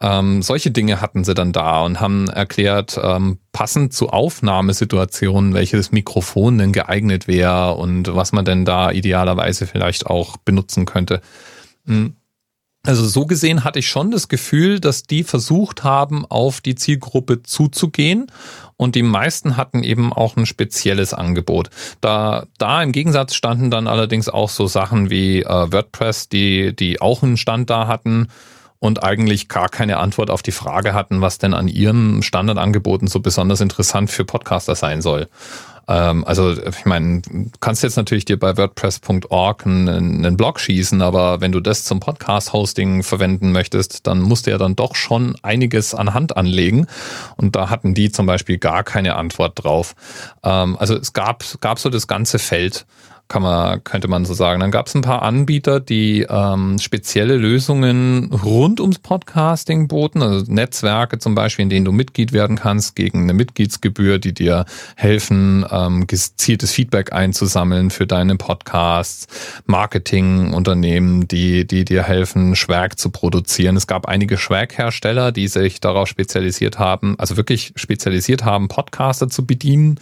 [0.00, 5.92] Ähm, solche Dinge hatten sie dann da und haben erklärt, ähm, passend zu Aufnahmesituationen, welches
[5.92, 11.22] Mikrofon denn geeignet wäre und was man denn da idealerweise vielleicht auch benutzen könnte.
[11.86, 12.16] Hm.
[12.86, 17.42] Also so gesehen hatte ich schon das Gefühl, dass die versucht haben, auf die Zielgruppe
[17.42, 18.26] zuzugehen
[18.76, 21.70] und die meisten hatten eben auch ein spezielles Angebot.
[22.02, 27.00] Da, da im Gegensatz standen dann allerdings auch so Sachen wie äh, WordPress, die, die
[27.00, 28.28] auch einen Stand da hatten
[28.80, 33.20] und eigentlich gar keine Antwort auf die Frage hatten, was denn an ihren Standardangeboten so
[33.20, 35.28] besonders interessant für Podcaster sein soll.
[35.88, 37.22] Ähm, also ich meine,
[37.60, 42.00] kannst jetzt natürlich dir bei WordPress.org einen, einen Blog schießen, aber wenn du das zum
[42.00, 46.86] Podcast-Hosting verwenden möchtest, dann musst du ja dann doch schon einiges an Hand anlegen.
[47.36, 49.94] Und da hatten die zum Beispiel gar keine Antwort drauf.
[50.42, 52.86] Ähm, also es gab, gab so das ganze Feld
[53.28, 54.60] kann man, könnte man so sagen.
[54.60, 60.52] Dann gab es ein paar Anbieter, die ähm, spezielle Lösungen rund ums Podcasting boten, also
[60.52, 65.64] Netzwerke zum Beispiel, in denen du Mitglied werden kannst gegen eine Mitgliedsgebühr, die dir helfen,
[65.70, 69.26] ähm, gezieltes Feedback einzusammeln für deine Podcasts,
[69.66, 73.76] Marketingunternehmen, die, die dir helfen, Schwerk zu produzieren.
[73.76, 79.46] Es gab einige Schwerkhersteller, die sich darauf spezialisiert haben, also wirklich spezialisiert haben, Podcaster zu
[79.46, 79.98] bedienen.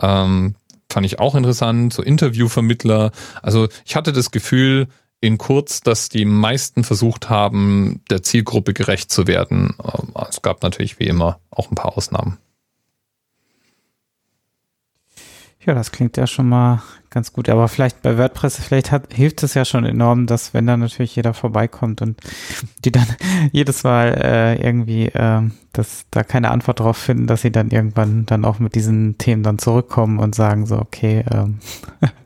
[0.00, 0.54] Ähm,
[0.92, 3.10] fand ich auch interessant, so Interviewvermittler.
[3.42, 4.88] Also ich hatte das Gefühl
[5.20, 9.76] in kurz, dass die meisten versucht haben, der Zielgruppe gerecht zu werden.
[10.28, 12.38] Es gab natürlich wie immer auch ein paar Ausnahmen.
[15.64, 17.48] Ja, das klingt ja schon mal ganz gut.
[17.48, 21.14] Aber vielleicht bei WordPress, vielleicht hat, hilft es ja schon enorm, dass wenn dann natürlich
[21.14, 22.20] jeder vorbeikommt und
[22.84, 23.06] die dann
[23.52, 28.26] jedes Mal äh, irgendwie, äh, dass da keine Antwort drauf finden, dass sie dann irgendwann
[28.26, 31.58] dann auch mit diesen Themen dann zurückkommen und sagen so, okay, ähm,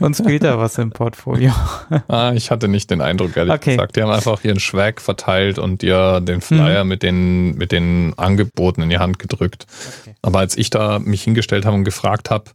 [0.00, 1.52] uns fehlt da was im Portfolio.
[2.08, 3.72] ah, ich hatte nicht den Eindruck, ehrlich okay.
[3.72, 3.96] gesagt.
[3.96, 6.90] Die haben einfach ihren Schwag verteilt und dir den Flyer mhm.
[6.90, 9.66] mit, den, mit den Angeboten in die Hand gedrückt.
[10.02, 10.14] Okay.
[10.22, 12.50] Aber als ich da mich hingestellt habe und gefragt habe,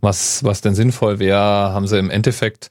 [0.00, 2.68] was, was denn sinnvoll wäre, haben sie im Endeffekt,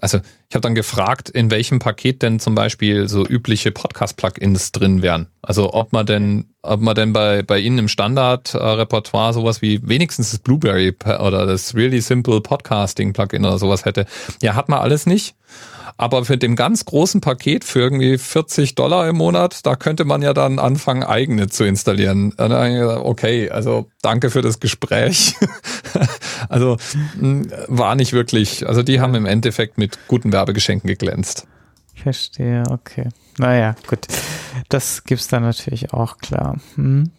[0.00, 0.18] also
[0.48, 5.28] ich habe dann gefragt, in welchem Paket denn zum Beispiel so übliche Podcast-Plugins drin wären.
[5.42, 10.30] Also ob man denn, ob man denn bei, bei Ihnen im Standard-Repertoire sowas wie wenigstens
[10.30, 14.06] das Blueberry oder das Really Simple Podcasting Plugin oder sowas hätte.
[14.42, 15.34] Ja, hat man alles nicht.
[15.96, 20.22] Aber für dem ganz großen Paket für irgendwie 40 Dollar im Monat, da könnte man
[20.22, 22.34] ja dann anfangen, eigene zu installieren.
[22.38, 25.34] Okay, also danke für das Gespräch.
[26.48, 26.76] also
[27.18, 31.46] hm, war nicht wirklich, also die haben im Endeffekt mit guten Werbegeschenken geglänzt.
[31.94, 33.08] Verstehe, okay.
[33.38, 34.00] Naja, gut.
[34.68, 36.58] Das gibt's dann natürlich auch, klar.
[36.74, 37.10] Hm.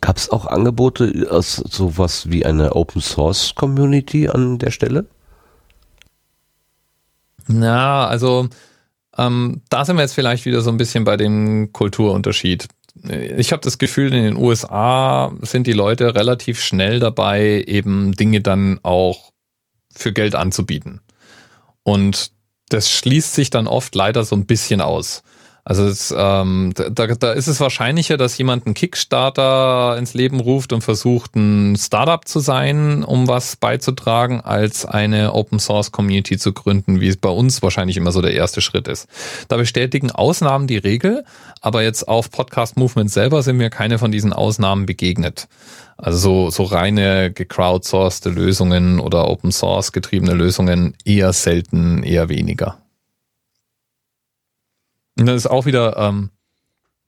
[0.00, 5.06] Gab es auch Angebote aus sowas wie eine Open Source Community an der Stelle?
[7.48, 8.48] Na, also
[9.16, 12.68] ähm, da sind wir jetzt vielleicht wieder so ein bisschen bei dem Kulturunterschied.
[13.36, 18.40] Ich habe das Gefühl, in den USA sind die Leute relativ schnell dabei, eben Dinge
[18.40, 19.32] dann auch
[19.94, 21.00] für Geld anzubieten.
[21.82, 22.32] Und
[22.68, 25.22] das schließt sich dann oft leider so ein bisschen aus.
[25.68, 30.72] Also es, ähm, da, da ist es wahrscheinlicher, dass jemand einen Kickstarter ins Leben ruft
[30.72, 36.52] und versucht, ein Startup zu sein, um was beizutragen, als eine Open Source Community zu
[36.52, 39.08] gründen, wie es bei uns wahrscheinlich immer so der erste Schritt ist.
[39.48, 41.24] Da bestätigen Ausnahmen die Regel,
[41.62, 45.48] aber jetzt auf Podcast Movement selber sind mir keine von diesen Ausnahmen begegnet.
[45.96, 52.78] Also so, so reine gecrowdsourcete Lösungen oder Open Source getriebene Lösungen eher selten, eher weniger.
[55.18, 56.30] Und das ist auch wieder ähm,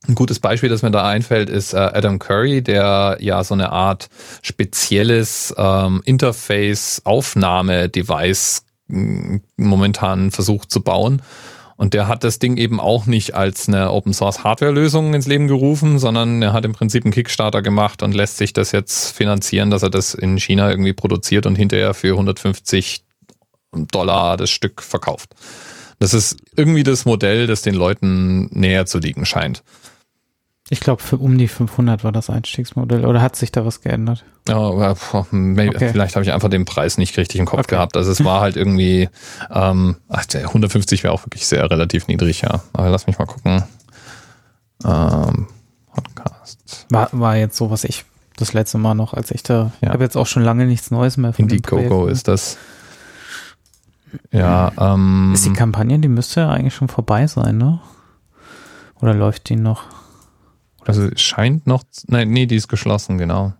[0.06, 3.72] ein gutes Beispiel, das mir da einfällt, ist äh, Adam Curry, der ja so eine
[3.72, 4.08] Art
[4.42, 8.64] spezielles ähm, Interface-Aufnahme-Device
[9.56, 11.22] momentan versucht zu bauen.
[11.76, 15.28] Und der hat das Ding eben auch nicht als eine Open Source Hardware Lösung ins
[15.28, 19.12] Leben gerufen, sondern er hat im Prinzip einen Kickstarter gemacht und lässt sich das jetzt
[19.12, 23.04] finanzieren, dass er das in China irgendwie produziert und hinterher für 150
[23.92, 25.36] Dollar das Stück verkauft.
[25.98, 29.62] Das ist irgendwie das Modell, das den Leuten näher zu liegen scheint.
[30.70, 33.06] Ich glaube, für um die 500 war das Einstiegsmodell.
[33.06, 34.24] Oder hat sich da was geändert?
[34.46, 34.94] Ja,
[35.30, 35.88] maybe, okay.
[35.90, 37.76] vielleicht habe ich einfach den Preis nicht richtig im Kopf okay.
[37.76, 37.96] gehabt.
[37.96, 39.08] Also es war halt irgendwie,
[39.50, 42.62] ähm, ach, 150 wäre auch wirklich sehr relativ niedrig, ja.
[42.74, 43.64] Aber lass mich mal gucken.
[44.84, 45.46] Ähm,
[45.90, 46.86] Podcast.
[46.90, 48.04] War, war jetzt so, was ich
[48.36, 49.90] das letzte Mal noch, als ich da, ja.
[49.90, 52.58] habe jetzt auch schon lange nichts Neues mehr von Indiegogo ist das.
[54.30, 57.80] Ja, ähm, Ist die Kampagne, die müsste ja eigentlich schon vorbei sein, ne?
[59.00, 59.84] Oder läuft die noch?
[60.80, 63.52] Oder also es scheint noch, nein, nee, die ist geschlossen, genau.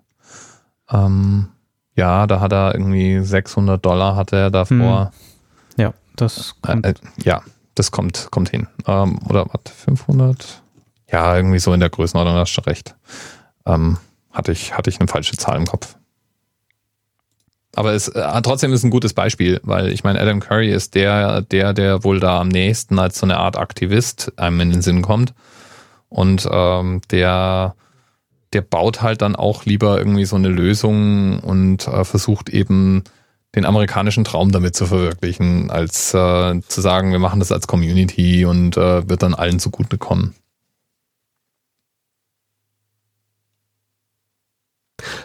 [0.91, 1.49] Ähm,
[1.95, 5.13] ja, da hat er irgendwie 600 Dollar hatte er davor.
[5.77, 5.85] Hm.
[5.85, 6.87] Ja, das äh, kommt.
[6.87, 7.43] Äh, ja,
[7.75, 8.67] das kommt, kommt hin.
[8.87, 10.63] Ähm, oder was, 500?
[11.11, 12.95] Ja, irgendwie so in der Größenordnung, hast du recht.
[13.67, 13.99] Ähm,
[14.31, 15.97] hatte ich, hatte ich eine falsche Zahl im Kopf.
[17.79, 21.43] Aber es äh, trotzdem ist ein gutes Beispiel, weil ich meine, Adam Curry ist der,
[21.43, 25.01] der, der wohl da am nächsten als so eine Art Aktivist einem in den Sinn
[25.01, 25.33] kommt.
[26.09, 27.77] Und ähm, der,
[28.53, 33.05] der baut halt dann auch lieber irgendwie so eine Lösung und äh, versucht eben
[33.55, 38.45] den amerikanischen Traum damit zu verwirklichen, als äh, zu sagen, wir machen das als Community
[38.45, 40.35] und äh, wird dann allen zugutekommen.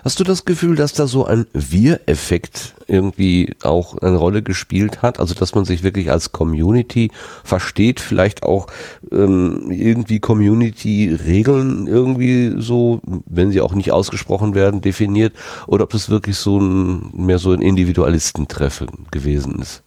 [0.03, 5.19] Hast du das Gefühl, dass da so ein Wir-Effekt irgendwie auch eine Rolle gespielt hat?
[5.19, 7.11] Also, dass man sich wirklich als Community
[7.43, 8.67] versteht, vielleicht auch
[9.11, 15.33] ähm, irgendwie Community-Regeln irgendwie so, wenn sie auch nicht ausgesprochen werden, definiert,
[15.67, 19.82] oder ob das wirklich so ein, mehr so ein Individualistentreffen gewesen ist?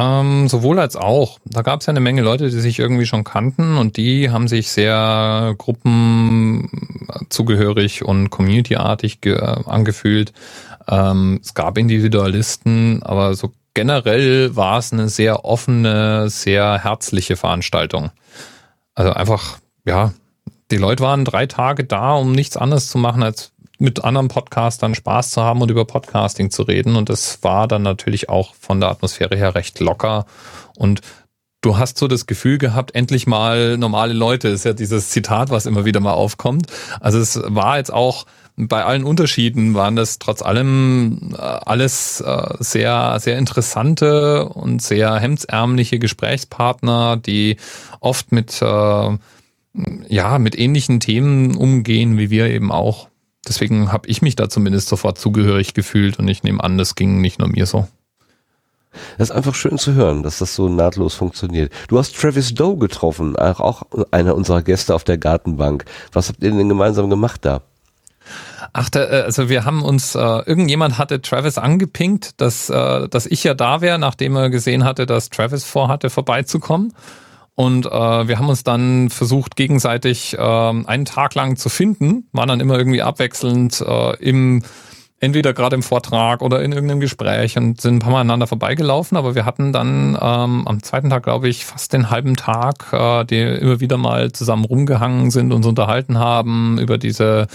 [0.00, 1.38] Ähm, sowohl als auch.
[1.44, 4.48] Da gab es ja eine Menge Leute, die sich irgendwie schon kannten und die haben
[4.48, 9.18] sich sehr gruppenzugehörig und communityartig
[9.66, 10.32] angefühlt.
[10.88, 18.10] Ähm, es gab Individualisten, aber so generell war es eine sehr offene, sehr herzliche Veranstaltung.
[18.94, 20.14] Also einfach, ja,
[20.70, 24.94] die Leute waren drei Tage da, um nichts anderes zu machen, als mit anderen Podcastern
[24.94, 26.96] Spaß zu haben und über Podcasting zu reden.
[26.96, 30.26] Und das war dann natürlich auch von der Atmosphäre her recht locker.
[30.76, 31.00] Und
[31.62, 35.66] du hast so das Gefühl gehabt, endlich mal normale Leute, ist ja dieses Zitat, was
[35.66, 36.66] immer wieder mal aufkommt.
[37.00, 38.26] Also es war jetzt auch
[38.56, 45.16] bei allen Unterschieden waren das trotz allem äh, alles äh, sehr, sehr interessante und sehr
[45.16, 47.56] hemdsärmliche Gesprächspartner, die
[48.00, 49.18] oft mit, äh,
[50.08, 53.09] ja, mit ähnlichen Themen umgehen, wie wir eben auch
[53.50, 57.20] deswegen habe ich mich da zumindest sofort zugehörig gefühlt und ich nehme an, das ging
[57.20, 57.86] nicht nur mir so.
[59.18, 61.72] Das ist einfach schön zu hören, dass das so nahtlos funktioniert.
[61.88, 65.84] Du hast Travis Doe getroffen, auch einer unserer Gäste auf der Gartenbank.
[66.12, 67.62] Was habt ihr denn gemeinsam gemacht da?
[68.72, 73.26] Ach, da, äh, also wir haben uns, äh, irgendjemand hatte Travis angepinkt, dass, äh, dass
[73.26, 76.92] ich ja da wäre, nachdem er gesehen hatte, dass Travis vorhatte, vorbeizukommen.
[77.60, 82.48] Und äh, wir haben uns dann versucht, gegenseitig äh, einen Tag lang zu finden, waren
[82.48, 84.62] dann immer irgendwie abwechselnd äh, im
[85.20, 89.16] entweder gerade im Vortrag oder in irgendeinem Gespräch und sind ein paar Mal aneinander vorbeigelaufen,
[89.16, 93.24] aber wir hatten dann ähm, am zweiten Tag, glaube ich, fast den halben Tag, äh,
[93.24, 97.46] die immer wieder mal zusammen rumgehangen sind, uns unterhalten haben, über diese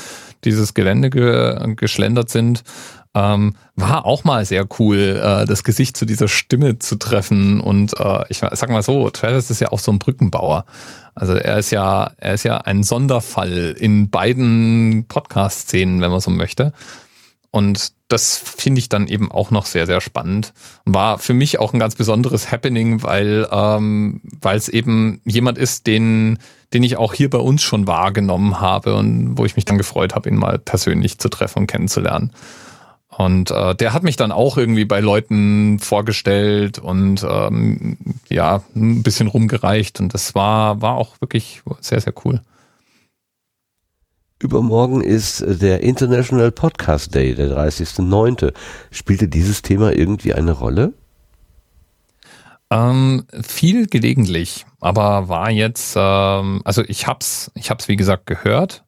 [0.43, 2.63] dieses Gelände ge geschlendert sind.
[3.15, 7.61] Ähm, war auch mal sehr cool, äh, das Gesicht zu dieser Stimme zu treffen.
[7.61, 10.65] Und äh, ich sag mal so, Travis ist ja auch so ein Brückenbauer.
[11.15, 16.29] Also er ist ja, er ist ja ein Sonderfall in beiden Podcast-Szenen, wenn man so
[16.29, 16.73] möchte.
[17.55, 20.51] Und das finde ich dann eben auch noch sehr, sehr spannend.
[20.83, 26.37] War für mich auch ein ganz besonderes Happening, weil ähm, es eben jemand ist, den,
[26.73, 30.15] den ich auch hier bei uns schon wahrgenommen habe und wo ich mich dann gefreut
[30.15, 32.33] habe, ihn mal persönlich zu treffen und kennenzulernen.
[33.07, 39.01] Und äh, der hat mich dann auch irgendwie bei Leuten vorgestellt und ähm, ja, ein
[39.01, 40.01] bisschen rumgereicht.
[40.01, 42.41] Und das war, war auch wirklich sehr, sehr cool.
[44.39, 48.53] Übermorgen ist der International Podcast Day, der 30.09.
[48.91, 50.93] Spielte dieses Thema irgendwie eine Rolle?
[52.69, 58.83] Ähm, viel gelegentlich, aber war jetzt, ähm, also ich hab's, ich hab's wie gesagt gehört,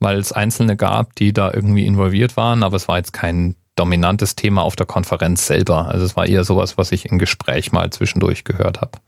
[0.00, 4.36] weil es Einzelne gab, die da irgendwie involviert waren, aber es war jetzt kein dominantes
[4.36, 5.88] Thema auf der Konferenz selber.
[5.88, 8.98] Also es war eher sowas, was ich im Gespräch mal zwischendurch gehört habe.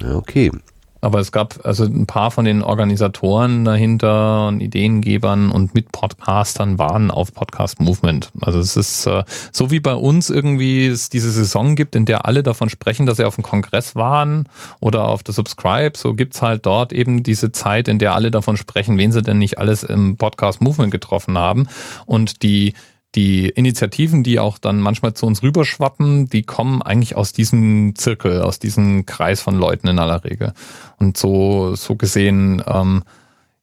[0.00, 0.52] Okay.
[1.00, 6.78] Aber es gab also ein paar von den Organisatoren dahinter und Ideengebern und mit Podcastern
[6.78, 8.30] waren auf Podcast Movement.
[8.40, 12.26] Also es ist äh, so wie bei uns irgendwie es diese Saison gibt, in der
[12.26, 14.48] alle davon sprechen, dass sie auf dem Kongress waren
[14.80, 15.96] oder auf der Subscribe.
[15.96, 19.38] So gibt's halt dort eben diese Zeit, in der alle davon sprechen, wen sie denn
[19.38, 21.68] nicht alles im Podcast Movement getroffen haben.
[22.06, 22.74] Und die
[23.14, 28.42] die Initiativen, die auch dann manchmal zu uns rüberschwappen, die kommen eigentlich aus diesem Zirkel,
[28.42, 30.52] aus diesem Kreis von Leuten in aller Regel.
[30.98, 33.02] Und so, so gesehen, ähm,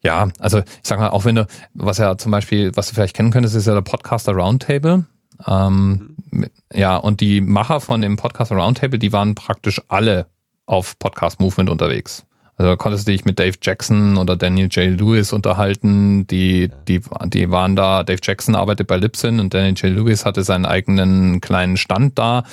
[0.01, 3.15] ja, also ich sag mal, auch wenn du, was ja zum Beispiel, was du vielleicht
[3.15, 5.05] kennen könntest, ist ja der Podcaster Roundtable.
[5.45, 6.47] Ähm, mhm.
[6.73, 10.27] Ja, und die Macher von dem Podcaster Roundtable, die waren praktisch alle
[10.65, 12.26] auf Podcast Movement unterwegs.
[12.57, 14.99] Also da konntest du dich mit Dave Jackson oder Daniel J.
[14.99, 16.25] Lewis unterhalten.
[16.25, 19.95] Die, die, die waren da, Dave Jackson arbeitet bei Libsyn und Daniel J.
[19.95, 22.43] Lewis hatte seinen eigenen kleinen Stand da.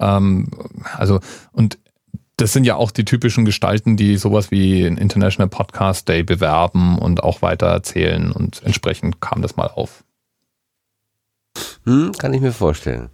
[0.00, 0.48] Ähm,
[0.96, 1.20] also,
[1.52, 1.78] und
[2.38, 6.98] das sind ja auch die typischen Gestalten, die sowas wie ein International Podcast Day bewerben
[6.98, 10.02] und auch weiter erzählen und entsprechend kam das mal auf.
[11.84, 13.10] Hm, kann ich mir vorstellen.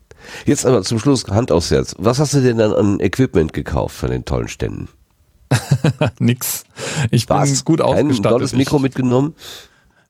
[0.47, 1.97] Jetzt aber zum Schluss Hand aufs Herz.
[1.98, 4.89] Was hast du denn dann an Equipment gekauft von den tollen Ständen?
[6.18, 6.64] Nix.
[7.10, 7.50] Ich Was?
[7.50, 8.26] bin gut ausgestattet.
[8.26, 9.34] Ein tolles Mikro mitgenommen?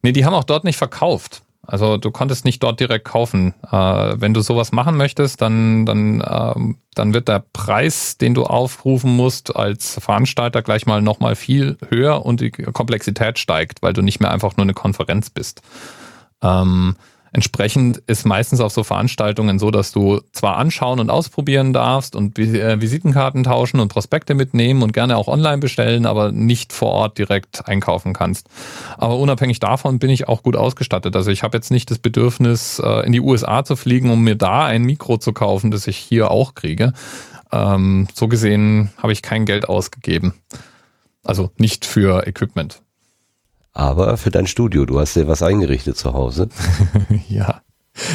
[0.03, 1.43] Nee, die haben auch dort nicht verkauft.
[1.69, 3.53] Also du konntest nicht dort direkt kaufen.
[3.71, 8.45] Äh, wenn du sowas machen möchtest, dann, dann, ähm, dann wird der Preis, den du
[8.45, 14.01] aufrufen musst als Veranstalter gleich mal nochmal viel höher und die Komplexität steigt, weil du
[14.01, 15.61] nicht mehr einfach nur eine Konferenz bist.
[16.43, 16.97] Ähm,
[17.33, 22.39] Entsprechend ist meistens auf so Veranstaltungen so, dass du zwar anschauen und ausprobieren darfst und
[22.39, 27.19] äh, Visitenkarten tauschen und Prospekte mitnehmen und gerne auch online bestellen, aber nicht vor Ort
[27.19, 28.49] direkt einkaufen kannst.
[28.97, 31.15] Aber unabhängig davon bin ich auch gut ausgestattet.
[31.17, 34.37] Also ich habe jetzt nicht das Bedürfnis, äh, in die USA zu fliegen, um mir
[34.37, 36.93] da ein Mikro zu kaufen, das ich hier auch kriege.
[37.53, 40.35] Ähm, so gesehen habe ich kein Geld ausgegeben.
[41.25, 42.81] Also nicht für Equipment
[43.79, 44.85] aber für dein Studio.
[44.85, 46.49] Du hast dir was eingerichtet zu Hause.
[47.29, 47.63] ja.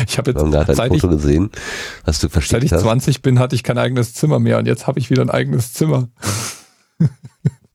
[0.07, 1.51] Ich habe jetzt Und da seit Foto ich, gesehen,
[2.05, 4.87] was du versteckt Seit ich 20 bin, hatte ich kein eigenes Zimmer mehr und jetzt
[4.87, 6.09] habe ich wieder ein eigenes Zimmer.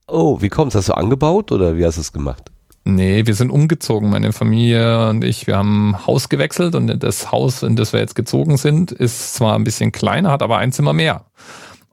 [0.07, 0.75] oh, wie kommt's?
[0.75, 2.51] Hast du angebaut oder wie hast du es gemacht?
[2.85, 5.47] Nee, wir sind umgezogen, meine Familie und ich.
[5.47, 9.55] Wir haben Haus gewechselt und das Haus, in das wir jetzt gezogen sind, ist zwar
[9.57, 11.27] ein bisschen kleiner, hat aber ein Zimmer mehr.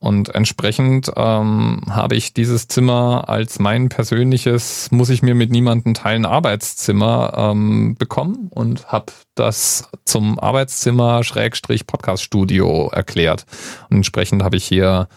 [0.05, 5.95] Und entsprechend ähm, habe ich dieses Zimmer als mein persönliches, muss ich mir mit niemandem
[5.95, 13.47] teilen, Arbeitszimmer ähm, bekommen und habe das zum Arbeitszimmer Schrägstrich Podcast Studio erklärt.
[13.89, 15.07] Und entsprechend habe ich hier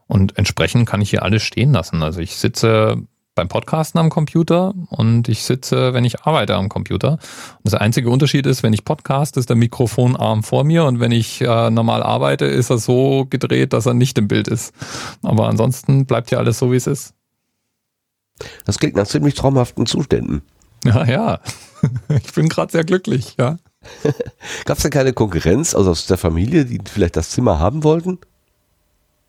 [0.06, 2.02] Und entsprechend kann ich hier alles stehen lassen.
[2.02, 3.02] Also ich sitze
[3.36, 7.12] beim Podcasten am Computer und ich sitze, wenn ich arbeite am Computer.
[7.12, 11.12] Und das einzige Unterschied ist, wenn ich podcast, ist der Mikrofonarm vor mir und wenn
[11.12, 14.74] ich äh, normal arbeite, ist er so gedreht, dass er nicht im Bild ist.
[15.22, 17.14] Aber ansonsten bleibt ja alles so, wie es ist.
[18.64, 20.42] Das klingt nach ziemlich traumhaften Zuständen.
[20.84, 21.40] Ja, ja.
[22.08, 23.58] Ich bin gerade sehr glücklich, ja.
[24.64, 28.18] Gab es denn keine Konkurrenz also aus der Familie, die vielleicht das Zimmer haben wollten?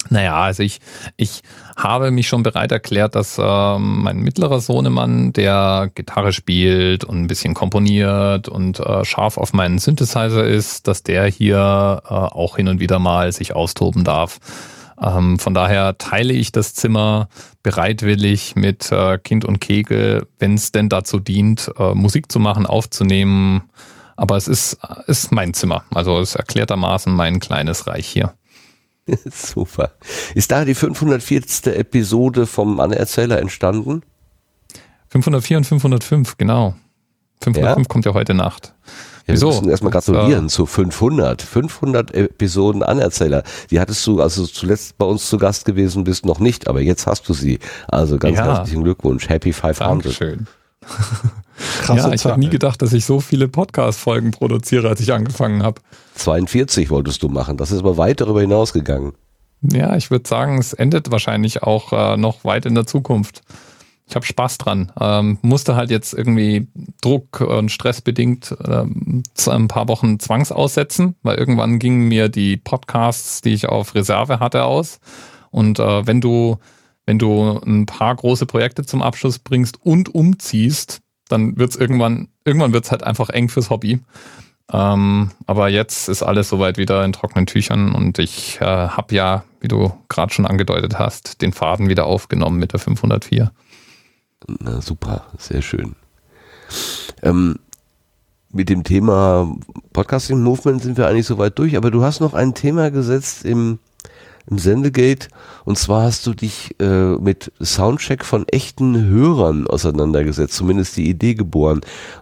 [0.09, 0.79] Naja, also ich,
[1.17, 1.41] ich
[1.75, 7.27] habe mich schon bereit erklärt, dass äh, mein mittlerer Sohnemann, der Gitarre spielt und ein
[7.27, 12.67] bisschen komponiert und äh, scharf auf meinen Synthesizer ist, dass der hier äh, auch hin
[12.67, 14.39] und wieder mal sich austoben darf.
[15.01, 17.29] Ähm, von daher teile ich das Zimmer
[17.61, 22.65] bereitwillig mit äh, Kind und Kegel, wenn es denn dazu dient, äh, Musik zu machen,
[22.65, 23.63] aufzunehmen.
[24.17, 25.85] Aber es ist, ist mein Zimmer.
[25.93, 28.33] Also es ist erklärtermaßen mein kleines Reich hier.
[29.31, 29.91] Super.
[30.33, 31.67] Ist da die 540.
[31.67, 34.01] Episode vom Anerzähler entstanden?
[35.09, 36.75] 504 und 505, genau.
[37.41, 37.83] 505 ja?
[37.87, 38.73] kommt ja heute Nacht.
[39.27, 39.47] Ja, Wieso?
[39.47, 41.41] Wir müssen erstmal gratulieren uh, zu 500.
[41.41, 43.43] 500 Episoden Anerzähler.
[43.69, 47.07] Die hattest du, also zuletzt bei uns zu Gast gewesen bist, noch nicht, aber jetzt
[47.07, 47.59] hast du sie.
[47.87, 48.45] Also ganz ja.
[48.45, 49.29] herzlichen Glückwunsch.
[49.29, 49.81] Happy 500.
[49.81, 50.47] Dankeschön.
[51.81, 55.63] Krasse ja, ich habe nie gedacht, dass ich so viele Podcast-Folgen produziere, als ich angefangen
[55.63, 55.81] habe.
[56.15, 57.57] 42 wolltest du machen.
[57.57, 59.13] Das ist aber weit darüber hinausgegangen.
[59.61, 63.41] Ja, ich würde sagen, es endet wahrscheinlich auch äh, noch weit in der Zukunft.
[64.07, 64.91] Ich habe Spaß dran.
[64.99, 66.67] Ähm, musste halt jetzt irgendwie
[67.01, 73.53] Druck und stressbedingt ähm, ein paar Wochen zwangsaussetzen, weil irgendwann gingen mir die Podcasts, die
[73.53, 74.99] ich auf Reserve hatte, aus.
[75.51, 76.57] Und äh, wenn du
[77.07, 82.73] wenn du ein paar große Projekte zum Abschluss bringst und umziehst, dann wird's irgendwann, irgendwann
[82.73, 83.99] wird's halt einfach eng fürs Hobby.
[84.71, 89.43] Ähm, aber jetzt ist alles soweit wieder in trockenen Tüchern und ich äh, habe ja,
[89.61, 93.51] wie du gerade schon angedeutet hast, den Faden wieder aufgenommen mit der 504.
[94.59, 95.95] Na super, sehr schön.
[97.23, 97.59] Ähm,
[98.51, 99.55] mit dem Thema
[99.93, 103.79] Podcasting Movement sind wir eigentlich soweit durch, aber du hast noch ein Thema gesetzt im
[104.49, 105.27] im Sendegate.
[105.67, 111.35] Und zwar hast du dich äh, mit Soundcheck von echten Hörern auseinandergesetzt, zumindest die Idee
[111.35, 111.81] geboren.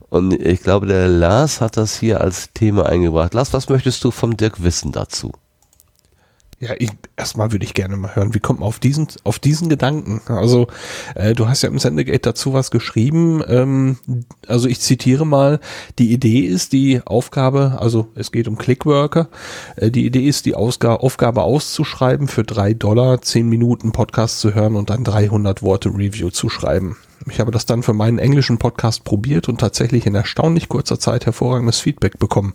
[0.10, 3.36] Und ich glaube, der Lars hat das hier als Thema eingebracht.
[3.36, 5.32] Lars, was möchtest du vom Dirk wissen dazu?
[6.58, 9.68] Ja, ich, erstmal würde ich gerne mal hören, wie kommt man auf diesen, auf diesen
[9.68, 10.22] Gedanken?
[10.28, 10.68] Also,
[11.14, 13.44] äh, du hast ja im Sendegate dazu was geschrieben.
[13.46, 13.98] Ähm,
[14.48, 15.60] also ich zitiere mal,
[16.00, 19.28] die Idee ist die Aufgabe, also es geht um Clickworker,
[19.76, 24.54] äh, die Idee ist die Ausga Aufgabe auszuschreiben, für drei Dollar zehn Minuten Podcast zu
[24.54, 26.96] hören und dann 300 Worte Review zu schreiben.
[27.30, 31.26] Ich habe das dann für meinen englischen Podcast probiert und tatsächlich in erstaunlich kurzer Zeit
[31.26, 32.54] hervorragendes Feedback bekommen.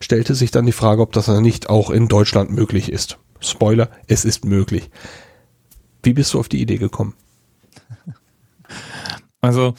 [0.00, 3.18] Stellte sich dann die Frage, ob das nicht auch in Deutschland möglich ist.
[3.40, 4.90] Spoiler, es ist möglich.
[6.02, 7.14] Wie bist du auf die Idee gekommen?
[9.40, 9.74] Also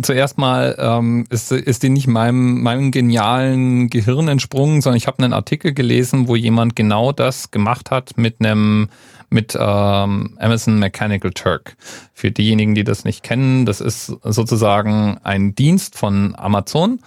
[0.00, 5.22] zuerst mal ähm, ist, ist die nicht meinem, meinem genialen Gehirn entsprungen, sondern ich habe
[5.22, 8.88] einen Artikel gelesen, wo jemand genau das gemacht hat mit einem
[9.30, 11.76] mit ähm, Amazon Mechanical Turk.
[12.14, 17.00] Für diejenigen, die das nicht kennen, das ist sozusagen ein Dienst von Amazon,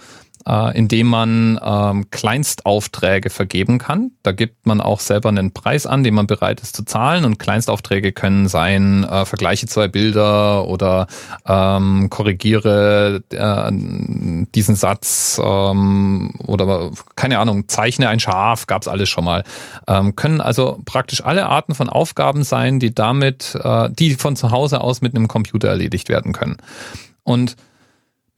[0.48, 4.12] äh, indem man ähm, Kleinstaufträge vergeben kann.
[4.24, 7.26] Da gibt man auch selber einen Preis an, den man bereit ist zu zahlen.
[7.26, 11.08] Und Kleinstaufträge können sein, äh, vergleiche zwei Bilder oder
[11.46, 13.72] ähm, korrigiere äh,
[14.56, 19.44] diesen Satz ähm, oder keine Ahnung, zeichne ein Schaf, gab's alles schon mal.
[19.88, 24.52] Ähm, können also praktisch alle Arten von Aufgaben sein, die damit, äh, die von zu
[24.52, 26.58] Hause aus mit einem Computer erledigt werden können.
[27.24, 27.56] Und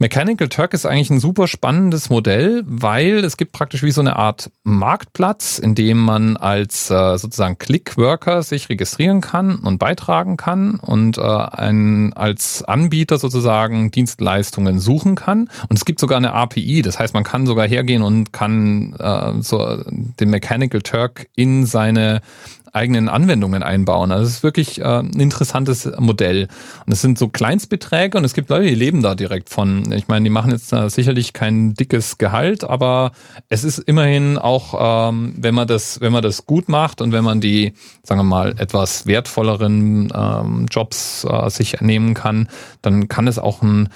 [0.04, 4.18] Mechanical Turk ist eigentlich ein super spannendes Modell, weil es gibt praktisch wie so eine
[4.18, 10.76] Art Marktplatz, in dem man als äh, sozusagen Clickworker sich registrieren kann und beitragen kann
[10.76, 15.50] und äh, ein, als Anbieter sozusagen Dienstleistungen suchen kann.
[15.70, 19.42] Und es gibt sogar eine API, das heißt, man kann sogar hergehen und kann äh,
[19.42, 22.20] so den Mechanical Turk in seine
[22.74, 24.12] eigenen Anwendungen einbauen.
[24.12, 26.48] Also es ist wirklich äh, ein interessantes Modell.
[26.86, 29.92] Und es sind so Kleinstbeträge und es gibt Leute, die leben da direkt von.
[29.92, 33.12] Ich meine, die machen jetzt äh, sicherlich kein dickes Gehalt, aber
[33.48, 37.24] es ist immerhin auch, ähm, wenn man das, wenn man das gut macht und wenn
[37.24, 42.50] man die, sagen wir mal, etwas wertvolleren ähm, Jobs äh, sich nehmen kann,
[42.82, 43.90] dann kann es auch ein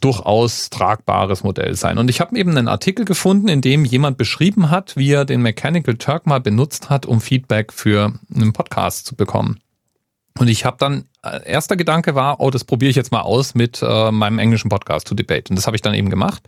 [0.00, 1.98] durchaus tragbares Modell sein.
[1.98, 5.42] Und ich habe eben einen Artikel gefunden, in dem jemand beschrieben hat, wie er den
[5.42, 9.60] Mechanical Turk mal benutzt hat, um Feedback für einen Podcast zu bekommen.
[10.38, 13.54] Und ich habe dann, äh, erster Gedanke war, oh, das probiere ich jetzt mal aus
[13.54, 15.50] mit äh, meinem englischen Podcast To Debate.
[15.50, 16.42] Und das habe ich dann eben gemacht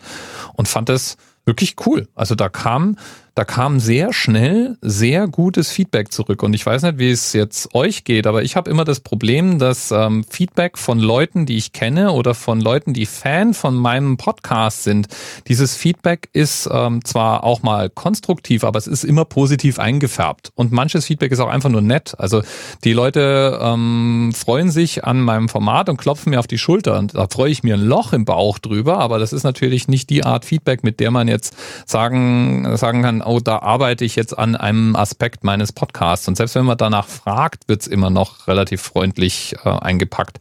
[0.55, 2.09] und fand es wirklich cool.
[2.15, 2.97] Also da kam
[3.35, 6.43] da kam sehr schnell sehr gutes Feedback zurück.
[6.43, 9.59] Und ich weiß nicht, wie es jetzt euch geht, aber ich habe immer das Problem,
[9.59, 14.19] dass ähm, Feedback von Leuten, die ich kenne oder von Leuten, die Fan von meinem
[14.19, 15.09] Podcast sind,
[15.49, 20.53] dieses Feedback ist ähm, zwar auch mal konstruktiv, aber es ist immer positiv eingefärbt.
[20.55, 22.15] Und manches Feedback ist auch einfach nur nett.
[22.19, 22.43] Also
[22.85, 26.99] die Leute ähm, freuen sich an meinem Format und klopfen mir auf die Schulter.
[26.99, 30.11] Und da freue ich mir ein Loch im Bauch drüber, aber das ist natürlich nicht
[30.11, 31.57] die Art Feedback, mit der man jetzt
[31.87, 36.29] sagen, sagen kann, oh, da arbeite ich jetzt an einem Aspekt meines Podcasts.
[36.29, 40.39] Und selbst wenn man danach fragt, wird's immer noch relativ freundlich äh, eingepackt.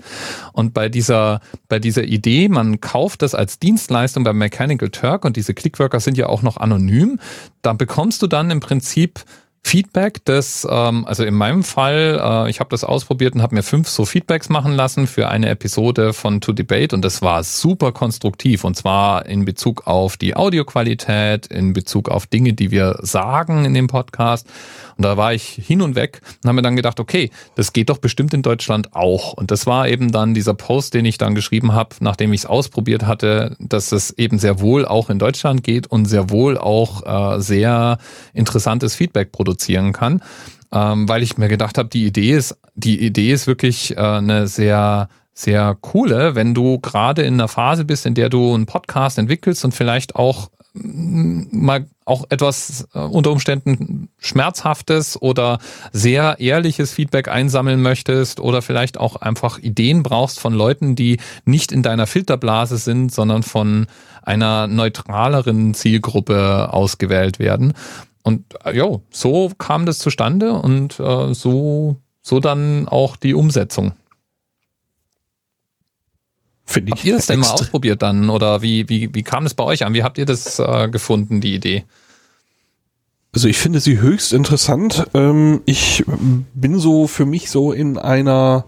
[0.53, 5.38] Und bei dieser, bei dieser Idee, man kauft das als Dienstleistung bei Mechanical Turk und
[5.38, 7.20] diese Clickworker sind ja auch noch anonym,
[7.62, 9.24] da bekommst du dann im Prinzip
[9.63, 13.63] Feedback, das, ähm, also in meinem Fall, äh, ich habe das ausprobiert und habe mir
[13.63, 17.91] fünf so Feedbacks machen lassen für eine Episode von To Debate und das war super
[17.91, 23.63] konstruktiv und zwar in Bezug auf die Audioqualität, in Bezug auf Dinge, die wir sagen
[23.63, 24.47] in dem Podcast
[25.01, 27.89] und da war ich hin und weg und habe mir dann gedacht, okay, das geht
[27.89, 29.33] doch bestimmt in Deutschland auch.
[29.33, 32.45] Und das war eben dann dieser Post, den ich dann geschrieben habe, nachdem ich es
[32.45, 37.35] ausprobiert hatte, dass es eben sehr wohl auch in Deutschland geht und sehr wohl auch
[37.38, 37.97] äh, sehr
[38.35, 40.22] interessantes Feedback produzieren kann.
[40.73, 44.48] Ähm, weil ich mir gedacht habe, die Idee ist, die Idee ist wirklich äh, eine
[44.48, 49.18] sehr sehr coole, wenn du gerade in einer Phase bist, in der du einen Podcast
[49.18, 55.60] entwickelst und vielleicht auch mal auch etwas äh, unter Umständen schmerzhaftes oder
[55.91, 61.72] sehr ehrliches Feedback einsammeln möchtest oder vielleicht auch einfach Ideen brauchst von Leuten, die nicht
[61.72, 63.88] in deiner Filterblase sind, sondern von
[64.22, 67.73] einer neutraleren Zielgruppe ausgewählt werden.
[68.23, 73.93] Und äh, jo, so kam das zustande und äh, so, so dann auch die Umsetzung.
[76.65, 76.99] Finde ich.
[76.99, 78.30] Habt ihr das denn mal ausprobiert dann?
[78.30, 79.93] Oder wie, wie, wie kam es bei euch an?
[79.93, 81.84] Wie habt ihr das äh, gefunden, die Idee?
[83.34, 85.06] Also ich finde sie höchst interessant.
[85.14, 86.03] Ähm, ich
[86.53, 88.65] bin so für mich so in einer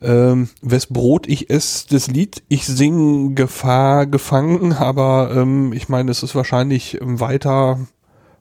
[0.00, 6.10] ähm, wes Brot ich esse, das Lied ich sing Gefahr gefangen, aber ähm, ich meine,
[6.10, 7.80] es ist wahrscheinlich weiter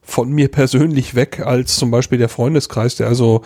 [0.09, 3.43] von mir persönlich weg als zum Beispiel der Freundeskreis, der also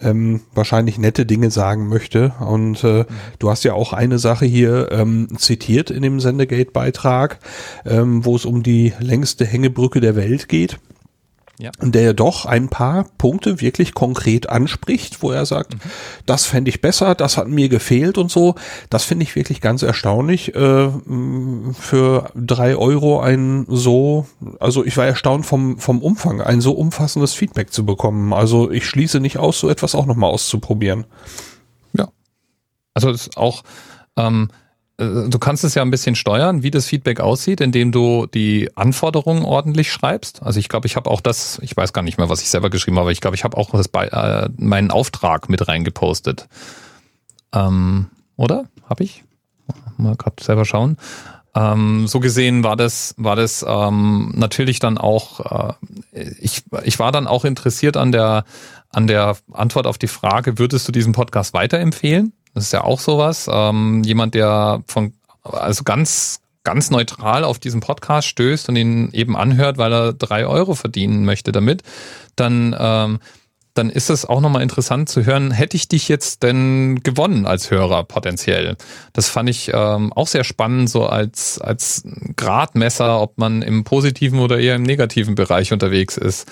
[0.00, 2.32] ähm, wahrscheinlich nette Dinge sagen möchte.
[2.40, 3.04] Und äh,
[3.38, 7.38] du hast ja auch eine Sache hier ähm, zitiert in dem Sendegate-Beitrag,
[7.84, 10.78] ähm, wo es um die längste Hängebrücke der Welt geht
[11.62, 11.70] ja.
[11.80, 15.80] der ja doch ein paar Punkte wirklich konkret anspricht, wo er sagt, mhm.
[16.26, 18.56] das fände ich besser, das hat mir gefehlt und so.
[18.90, 20.54] Das finde ich wirklich ganz erstaunlich.
[20.56, 20.90] Äh,
[21.78, 24.26] für drei Euro ein so,
[24.58, 28.32] also ich war erstaunt vom, vom Umfang, ein so umfassendes Feedback zu bekommen.
[28.32, 31.04] Also ich schließe nicht aus, so etwas auch nochmal auszuprobieren.
[31.96, 32.08] Ja.
[32.92, 33.62] Also es ist auch,
[34.16, 34.61] ähm, äh,
[34.98, 39.44] du kannst es ja ein bisschen steuern, wie das Feedback aussieht, indem du die Anforderungen
[39.44, 40.42] ordentlich schreibst.
[40.42, 42.70] Also ich glaube, ich habe auch das, ich weiß gar nicht mehr, was ich selber
[42.70, 46.48] geschrieben habe, ich glaube, ich habe auch das bei, äh, meinen Auftrag mit reingepostet.
[47.52, 48.06] Ähm,
[48.36, 48.66] oder?
[48.88, 49.24] Habe ich?
[49.96, 50.96] Mal gerade selber schauen.
[51.54, 55.74] Ähm, so gesehen war das, war das ähm, natürlich dann auch,
[56.12, 58.44] äh, ich, ich war dann auch interessiert an der,
[58.88, 62.32] an der Antwort auf die Frage, würdest du diesen Podcast weiterempfehlen?
[62.54, 63.48] Das ist ja auch sowas.
[63.50, 69.36] Ähm, jemand, der von, also ganz, ganz neutral auf diesen Podcast stößt und ihn eben
[69.36, 71.82] anhört, weil er drei Euro verdienen möchte damit,
[72.36, 73.20] dann, ähm,
[73.74, 77.70] dann ist es auch nochmal interessant zu hören, hätte ich dich jetzt denn gewonnen als
[77.70, 78.76] Hörer potenziell?
[79.14, 82.04] Das fand ich ähm, auch sehr spannend, so als, als
[82.36, 86.46] Gradmesser, ob man im positiven oder eher im negativen Bereich unterwegs ist.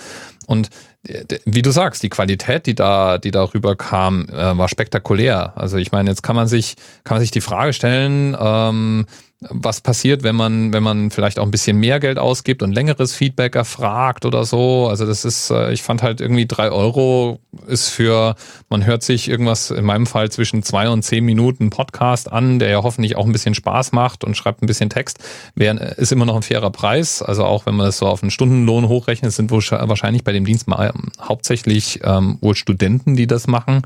[0.46, 0.70] Und
[1.02, 5.54] wie du sagst, die Qualität, die da, die darüber kam, äh, war spektakulär.
[5.56, 9.06] Also ich meine, jetzt kann man sich, kann man sich die Frage stellen, ähm,
[9.48, 13.14] was passiert, wenn man, wenn man vielleicht auch ein bisschen mehr Geld ausgibt und längeres
[13.14, 14.86] Feedback erfragt oder so.
[14.88, 18.34] Also das ist, äh, ich fand halt irgendwie drei Euro ist für,
[18.68, 22.68] man hört sich irgendwas in meinem Fall zwischen zwei und zehn Minuten Podcast an, der
[22.68, 25.18] ja hoffentlich auch ein bisschen Spaß macht und schreibt ein bisschen Text.
[25.54, 27.22] Wär, ist immer noch ein fairer Preis.
[27.22, 30.44] Also auch wenn man das so auf einen Stundenlohn hochrechnet, sind wohl wahrscheinlich bei dem
[30.44, 33.82] Dienst mal ähm, hauptsächlich ähm, wohl Studenten, die das machen.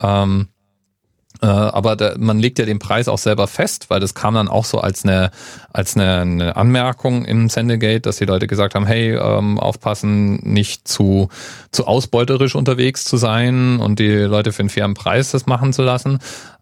[0.00, 0.55] Ähm, äh,
[1.44, 4.64] aber da, man legt ja den Preis auch selber fest, weil das kam dann auch
[4.64, 5.30] so als eine,
[5.72, 10.88] als eine, eine Anmerkung im Sendegate, dass die Leute gesagt haben, hey, ähm, aufpassen, nicht
[10.88, 11.28] zu,
[11.72, 15.82] zu ausbeuterisch unterwegs zu sein und die Leute für einen fairen Preis das machen zu
[15.82, 16.18] lassen.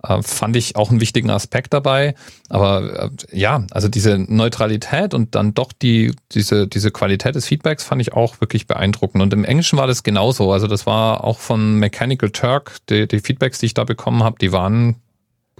[0.06, 2.14] Äh, fand ich auch einen wichtigen Aspekt dabei.
[2.48, 7.84] Aber äh, ja, also diese Neutralität und dann doch die, diese, diese Qualität des Feedbacks
[7.84, 9.22] fand ich auch wirklich beeindruckend.
[9.22, 10.52] Und im Englischen war das genauso.
[10.52, 14.36] Also das war auch von Mechanical Turk, die, die Feedbacks, die ich da bekommen habe,
[14.40, 14.96] die waren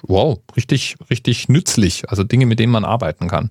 [0.03, 2.11] wow, richtig, richtig nützlich.
[2.11, 3.51] Also Dinge, mit denen man arbeiten kann.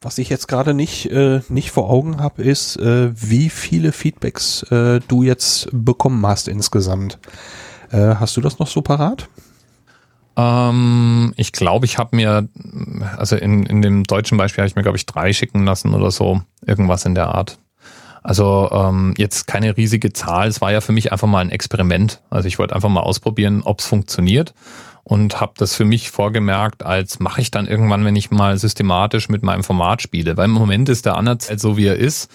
[0.00, 4.62] Was ich jetzt gerade nicht, äh, nicht vor Augen habe, ist, äh, wie viele Feedbacks
[4.70, 7.18] äh, du jetzt bekommen hast insgesamt.
[7.90, 9.28] Äh, hast du das noch so parat?
[10.36, 12.48] Ähm, ich glaube, ich habe mir,
[13.16, 16.10] also in, in dem deutschen Beispiel habe ich mir, glaube ich, drei schicken lassen oder
[16.10, 16.42] so.
[16.64, 17.58] Irgendwas in der Art.
[18.22, 20.48] Also ähm, jetzt keine riesige Zahl.
[20.48, 22.20] Es war ja für mich einfach mal ein Experiment.
[22.30, 24.54] Also ich wollte einfach mal ausprobieren, ob es funktioniert
[25.08, 29.30] und habe das für mich vorgemerkt, als mache ich dann irgendwann, wenn ich mal systematisch
[29.30, 30.36] mit meinem Format spiele.
[30.36, 32.30] Weil im Moment ist der Anerzählt so, wie er ist.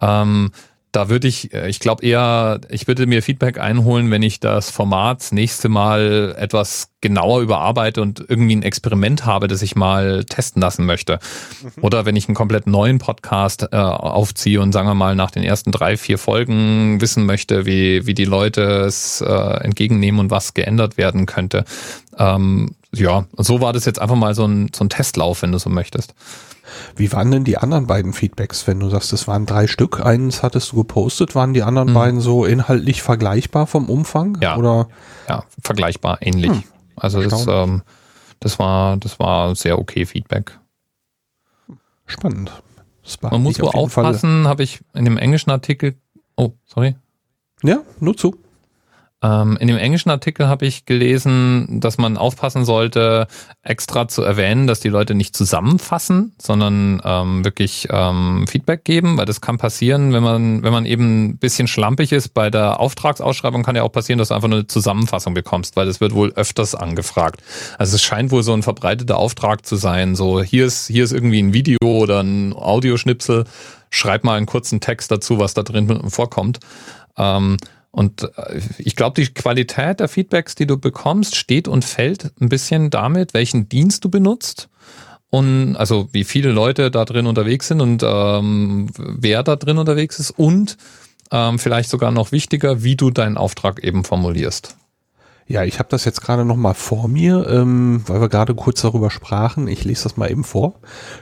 [0.00, 0.50] Ähm,
[0.92, 4.70] da würde ich, äh, ich glaube eher, ich würde mir Feedback einholen, wenn ich das
[4.70, 10.24] Format das nächste Mal etwas genauer überarbeite und irgendwie ein Experiment habe, das ich mal
[10.24, 11.20] testen lassen möchte.
[11.62, 11.84] Mhm.
[11.84, 15.44] Oder wenn ich einen komplett neuen Podcast äh, aufziehe und sagen wir mal nach den
[15.44, 20.54] ersten drei, vier Folgen wissen möchte, wie, wie die Leute es äh, entgegennehmen und was
[20.54, 21.64] geändert werden könnte.
[22.18, 25.58] Ähm, ja, so war das jetzt einfach mal so ein, so ein Testlauf, wenn du
[25.58, 26.14] so möchtest.
[26.96, 30.04] Wie waren denn die anderen beiden Feedbacks, wenn du sagst, es waren drei Stück?
[30.04, 31.94] Eins hattest du gepostet, waren die anderen hm.
[31.94, 34.38] beiden so inhaltlich vergleichbar vom Umfang?
[34.40, 34.88] Ja, oder?
[35.28, 36.50] ja vergleichbar, ähnlich.
[36.50, 36.64] Hm.
[36.96, 37.82] Also das, ähm,
[38.40, 40.58] das war, das war sehr okay Feedback.
[42.06, 42.50] Spannend.
[43.22, 45.94] Man muss wohl aufpassen, habe ich in dem englischen Artikel.
[46.36, 46.96] Oh, sorry.
[47.62, 48.36] Ja, nur zu.
[49.20, 53.26] Ähm, in dem englischen Artikel habe ich gelesen, dass man aufpassen sollte,
[53.62, 59.26] extra zu erwähnen, dass die Leute nicht zusammenfassen, sondern ähm, wirklich ähm, Feedback geben, weil
[59.26, 63.64] das kann passieren, wenn man, wenn man eben ein bisschen schlampig ist bei der Auftragsausschreibung,
[63.64, 66.32] kann ja auch passieren, dass du einfach nur eine Zusammenfassung bekommst, weil das wird wohl
[66.34, 67.42] öfters angefragt.
[67.76, 70.14] Also es scheint wohl so ein verbreiteter Auftrag zu sein.
[70.14, 73.46] So, hier ist, hier ist irgendwie ein Video oder ein Audioschnipsel,
[73.90, 76.60] schreib mal einen kurzen Text dazu, was da drin vorkommt.
[77.16, 77.56] Ähm,
[77.98, 82.48] und äh, ich glaube, die Qualität der Feedbacks, die du bekommst, steht und fällt ein
[82.48, 84.68] bisschen damit, welchen Dienst du benutzt
[85.30, 90.20] und also wie viele Leute da drin unterwegs sind und ähm, wer da drin unterwegs
[90.20, 90.76] ist und
[91.32, 94.76] ähm, vielleicht sogar noch wichtiger, wie du deinen Auftrag eben formulierst.
[95.48, 98.80] Ja, ich habe das jetzt gerade noch mal vor mir, ähm, weil wir gerade kurz
[98.82, 99.66] darüber sprachen.
[99.66, 100.74] Ich lese das mal eben vor.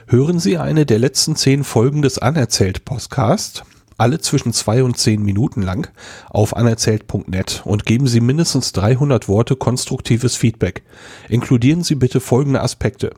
[0.05, 3.63] Hören Sie eine der letzten zehn Folgen des Anerzählt Podcast
[3.97, 5.91] alle zwischen zwei und zehn Minuten lang
[6.29, 10.83] auf anerzählt.net und geben Sie mindestens 300 Worte konstruktives Feedback.
[11.29, 13.11] Inkludieren Sie bitte folgende Aspekte.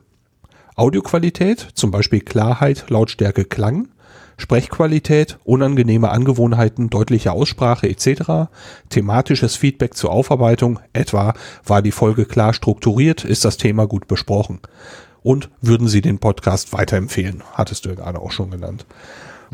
[0.76, 3.88] Audioqualität, zum Beispiel Klarheit, Lautstärke, Klang,
[4.38, 8.50] Sprechqualität, unangenehme Angewohnheiten, deutliche Aussprache etc.,
[8.88, 11.34] thematisches Feedback zur Aufarbeitung, etwa
[11.64, 14.60] war die Folge klar strukturiert, ist das Thema gut besprochen.
[15.22, 18.86] Und würden Sie den Podcast weiterempfehlen, hattest du gerade auch schon genannt.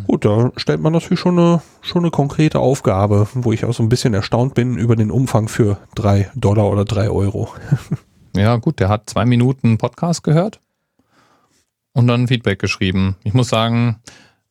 [0.04, 3.82] Gut, da stellt man natürlich schon eine, schon eine konkrete Aufgabe, wo ich auch so
[3.82, 7.48] ein bisschen erstaunt bin über den Umfang für drei Dollar oder drei Euro.
[8.36, 10.60] Ja, gut, der hat zwei Minuten Podcast gehört
[11.94, 13.16] und dann Feedback geschrieben.
[13.24, 14.02] Ich muss sagen,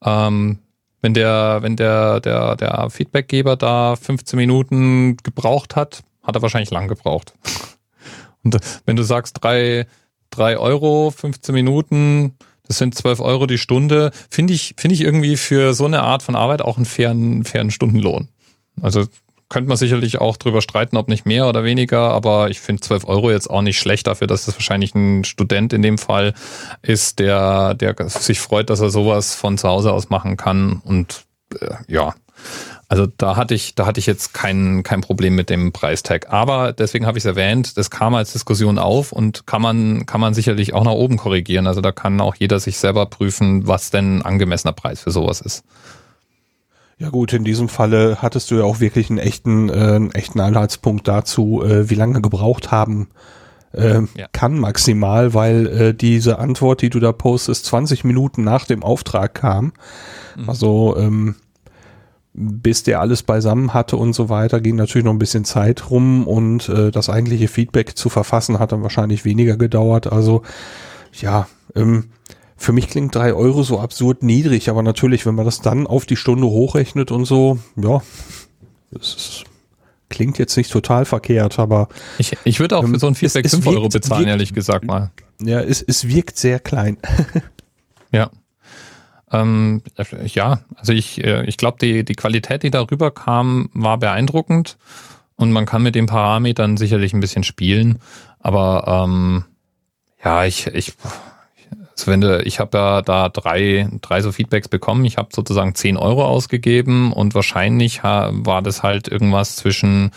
[0.04, 0.58] ähm,
[1.02, 6.72] wenn der, wenn der, der, der Feedbackgeber da 15 Minuten gebraucht hat, hat er wahrscheinlich
[6.72, 7.36] lang gebraucht.
[8.44, 9.86] Und wenn du sagst drei,
[10.32, 12.36] drei Euro, 15 Minuten,
[12.68, 14.12] das sind 12 Euro die Stunde.
[14.30, 17.72] Finde ich, finde ich irgendwie für so eine Art von Arbeit auch einen fairen, fairen
[17.72, 18.30] Stundenlohn.
[18.82, 19.06] Also
[19.50, 23.06] könnte man sicherlich auch drüber streiten, ob nicht mehr oder weniger, aber ich finde 12
[23.06, 26.34] Euro jetzt auch nicht schlecht dafür, dass das wahrscheinlich ein Student in dem Fall
[26.82, 31.26] ist, der, der sich freut, dass er sowas von zu Hause aus machen kann und
[31.60, 32.16] äh, ja,
[32.88, 36.32] also da hatte ich, da hatte ich jetzt kein, kein Problem mit dem Preistag.
[36.32, 40.22] Aber deswegen habe ich es erwähnt, das kam als Diskussion auf und kann man, kann
[40.22, 41.68] man sicherlich auch nach oben korrigieren.
[41.68, 45.42] Also da kann auch jeder sich selber prüfen, was denn ein angemessener Preis für sowas
[45.42, 45.64] ist.
[46.98, 50.40] Ja gut, in diesem Falle hattest du ja auch wirklich einen echten, äh, einen echten
[50.40, 53.10] Anhaltspunkt dazu, äh, wie lange gebraucht haben
[53.76, 54.28] äh, ja.
[54.32, 59.34] kann maximal, weil äh, diese Antwort, die du da postest, 20 Minuten nach dem Auftrag
[59.34, 59.74] kam.
[60.38, 60.50] Mhm.
[60.50, 61.36] Also ähm,
[62.38, 66.28] bis der alles beisammen hatte und so weiter, ging natürlich noch ein bisschen Zeit rum
[66.28, 70.12] und äh, das eigentliche Feedback zu verfassen hat dann wahrscheinlich weniger gedauert.
[70.12, 70.42] Also
[71.14, 72.10] ja, ähm,
[72.58, 76.06] für mich klingt drei Euro so absurd niedrig, aber natürlich, wenn man das dann auf
[76.06, 78.02] die Stunde hochrechnet und so, ja,
[78.92, 79.44] das ist,
[80.10, 81.88] klingt jetzt nicht total verkehrt, aber
[82.18, 84.86] ich, ich würde auch für ähm, so ein Feedback 5 Euro bezahlen, wirkt, ehrlich gesagt
[84.86, 85.12] mal.
[85.42, 86.98] Ja, es, es wirkt sehr klein.
[88.12, 88.30] ja.
[89.42, 89.82] Ähm,
[90.26, 94.78] ja, also ich, äh, ich glaube, die, die Qualität, die darüber kam, war beeindruckend
[95.36, 98.00] und man kann mit den Parametern sicherlich ein bisschen spielen,
[98.40, 99.46] aber ähm,
[100.24, 100.94] ja, ich, ich,
[101.92, 105.06] also wenn du, ich habe da, da drei, drei so Feedbacks bekommen.
[105.06, 110.12] Ich habe sozusagen 10 Euro ausgegeben und wahrscheinlich war das halt irgendwas zwischen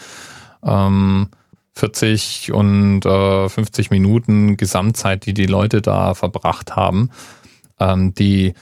[0.64, 1.28] ähm,
[1.74, 7.10] 40 und äh, 50 Minuten Gesamtzeit, die die Leute da verbracht haben.
[7.78, 8.54] Ähm, die,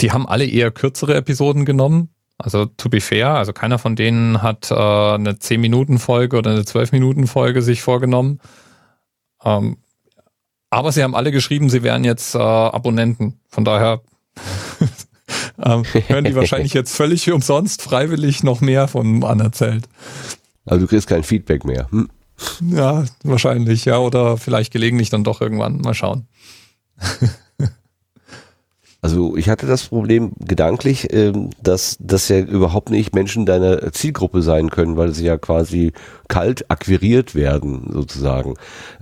[0.00, 2.10] die haben alle eher kürzere Episoden genommen.
[2.38, 7.60] Also to be fair, also keiner von denen hat äh, eine 10-Minuten-Folge oder eine 12-Minuten-Folge
[7.60, 8.40] sich vorgenommen.
[9.44, 9.76] Ähm,
[10.70, 13.40] aber sie haben alle geschrieben, sie wären jetzt äh, Abonnenten.
[13.48, 14.00] Von daher
[15.62, 19.88] ähm, hören die wahrscheinlich jetzt völlig umsonst freiwillig noch mehr von anerzählt.
[20.64, 21.88] Also du kriegst kein Feedback mehr.
[21.90, 22.08] Hm?
[22.62, 23.98] Ja, wahrscheinlich, ja.
[23.98, 25.78] Oder vielleicht gelegentlich dann doch irgendwann.
[25.78, 26.26] Mal schauen.
[29.02, 34.42] Also ich hatte das Problem gedanklich, ähm, dass das ja überhaupt nicht Menschen deiner Zielgruppe
[34.42, 35.92] sein können, weil sie ja quasi
[36.28, 38.54] kalt akquiriert werden sozusagen.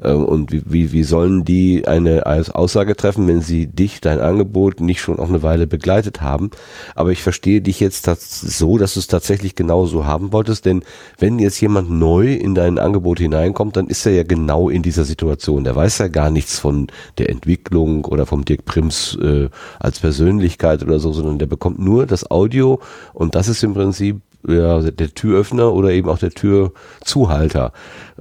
[0.02, 5.00] Ähm, und wie, wie, sollen die eine Aussage treffen, wenn sie dich, dein Angebot nicht
[5.00, 6.50] schon auch eine Weile begleitet haben?
[6.94, 10.84] Aber ich verstehe dich jetzt so, dass du es tatsächlich genau so haben wolltest, denn
[11.18, 15.04] wenn jetzt jemand neu in dein Angebot hineinkommt, dann ist er ja genau in dieser
[15.04, 15.64] Situation.
[15.64, 16.86] Der weiß ja gar nichts von
[17.18, 19.48] der Entwicklung oder vom Dirk Prims äh,
[19.88, 22.80] als Persönlichkeit oder so, sondern der bekommt nur das Audio
[23.12, 27.72] und das ist im Prinzip ja, der Türöffner oder eben auch der Türzuhalter.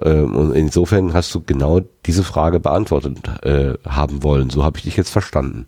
[0.02, 4.49] Ähm, und insofern hast du genau diese Frage beantwortet äh, haben wollen.
[4.49, 5.68] So habe ich dich jetzt verstanden.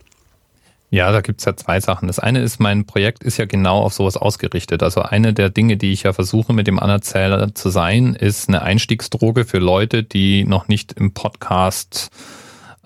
[0.91, 2.07] Ja, da gibt's ja zwei Sachen.
[2.07, 4.81] Das eine ist, mein Projekt ist ja genau auf sowas ausgerichtet.
[4.81, 8.63] Also eine der Dinge, die ich ja versuche mit dem Anerzähler zu sein, ist eine
[8.63, 12.09] Einstiegsdroge für Leute, die noch nicht im Podcast,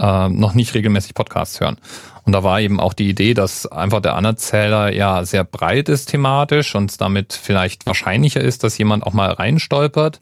[0.04, 1.78] äh, noch nicht regelmäßig Podcasts hören.
[2.26, 6.10] Und da war eben auch die Idee, dass einfach der Anerzähler ja sehr breit ist
[6.10, 10.20] thematisch und damit vielleicht wahrscheinlicher ist, dass jemand auch mal reinstolpert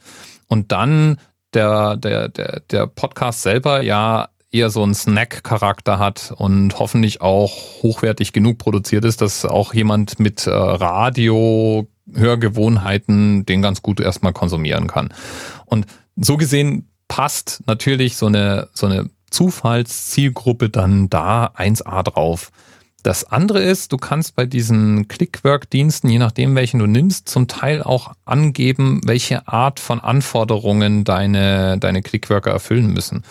[0.48, 1.18] und dann
[1.54, 7.52] der, der, der, der Podcast selber ja eher so einen Snack-Charakter hat und hoffentlich auch
[7.84, 14.34] hochwertig genug produziert ist, dass auch jemand mit äh, Radio, Hörgewohnheiten den ganz gut erstmal
[14.34, 15.14] konsumieren kann.
[15.66, 15.86] Und
[16.18, 22.52] so gesehen passt natürlich so eine, so eine Zufallszielgruppe dann da 1A drauf.
[23.04, 27.82] Das andere ist, du kannst bei diesen Clickwork-Diensten, je nachdem welchen du nimmst, zum Teil
[27.82, 33.24] auch angeben, welche Art von Anforderungen deine, deine Clickworker erfüllen müssen.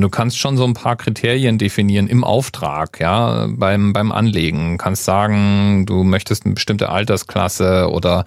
[0.00, 4.72] Du kannst schon so ein paar Kriterien definieren im Auftrag, ja, beim, beim Anlegen.
[4.72, 8.24] Du kannst sagen, du möchtest eine bestimmte Altersklasse oder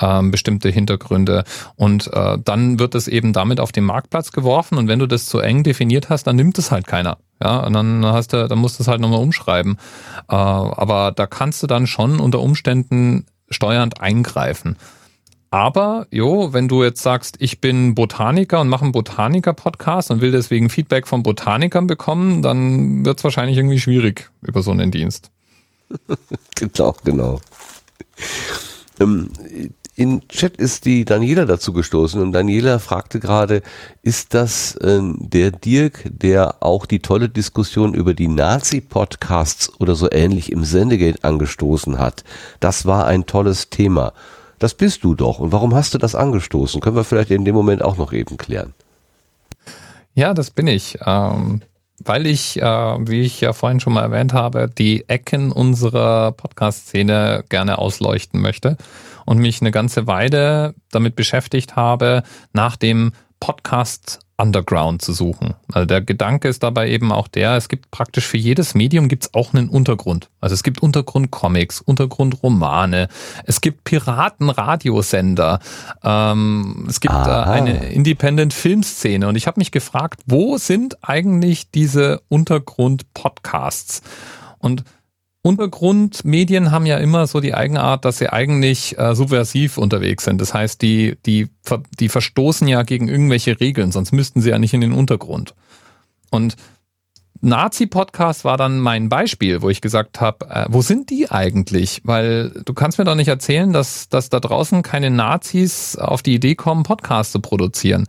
[0.00, 1.44] ähm, bestimmte Hintergründe
[1.76, 5.26] und äh, dann wird es eben damit auf den Marktplatz geworfen und wenn du das
[5.26, 7.18] zu eng definiert hast, dann nimmt es halt keiner.
[7.42, 9.76] Ja, und dann hast du, dann musst du es halt nochmal umschreiben.
[10.30, 14.76] Äh, aber da kannst du dann schon unter Umständen steuernd eingreifen.
[15.50, 20.30] Aber, jo, wenn du jetzt sagst, ich bin Botaniker und mache einen Botaniker-Podcast und will
[20.30, 25.32] deswegen Feedback von Botanikern bekommen, dann wird es wahrscheinlich irgendwie schwierig über so einen Dienst.
[26.54, 27.40] genau, genau.
[29.00, 29.30] Ähm,
[29.96, 33.62] in Chat ist die Daniela dazu gestoßen und Daniela fragte gerade,
[34.02, 40.08] ist das äh, der Dirk, der auch die tolle Diskussion über die Nazi-Podcasts oder so
[40.10, 42.22] ähnlich im Sendegate angestoßen hat?
[42.60, 44.12] Das war ein tolles Thema.
[44.60, 45.40] Das bist du doch.
[45.40, 46.80] Und warum hast du das angestoßen?
[46.80, 48.74] Können wir vielleicht in dem Moment auch noch eben klären.
[50.14, 50.98] Ja, das bin ich.
[51.04, 51.62] Ähm,
[52.04, 57.42] weil ich, äh, wie ich ja vorhin schon mal erwähnt habe, die Ecken unserer Podcast-Szene
[57.48, 58.76] gerne ausleuchten möchte
[59.24, 62.22] und mich eine ganze Weile damit beschäftigt habe,
[62.52, 65.54] nach dem Podcast Underground zu suchen.
[65.72, 69.24] Also der Gedanke ist dabei eben auch der, es gibt praktisch für jedes Medium gibt
[69.24, 70.30] es auch einen Untergrund.
[70.40, 73.08] Also es gibt Untergrundcomics, Untergrundromane,
[73.44, 75.60] es gibt Piratenradiosender,
[76.02, 82.22] ähm, es gibt äh, eine Independent-Filmszene und ich habe mich gefragt, wo sind eigentlich diese
[82.28, 84.02] Untergrund-Podcasts?
[84.58, 84.84] Und
[85.42, 90.40] Untergrundmedien haben ja immer so die Eigenart, dass sie eigentlich äh, subversiv unterwegs sind.
[90.40, 91.48] Das heißt, die, die,
[91.98, 95.54] die verstoßen ja gegen irgendwelche Regeln, sonst müssten sie ja nicht in den Untergrund.
[96.30, 96.56] Und
[97.42, 102.02] Nazi-Podcast war dann mein Beispiel, wo ich gesagt habe, äh, wo sind die eigentlich?
[102.04, 106.34] Weil du kannst mir doch nicht erzählen, dass, dass da draußen keine Nazis auf die
[106.34, 108.06] Idee kommen, Podcasts zu produzieren.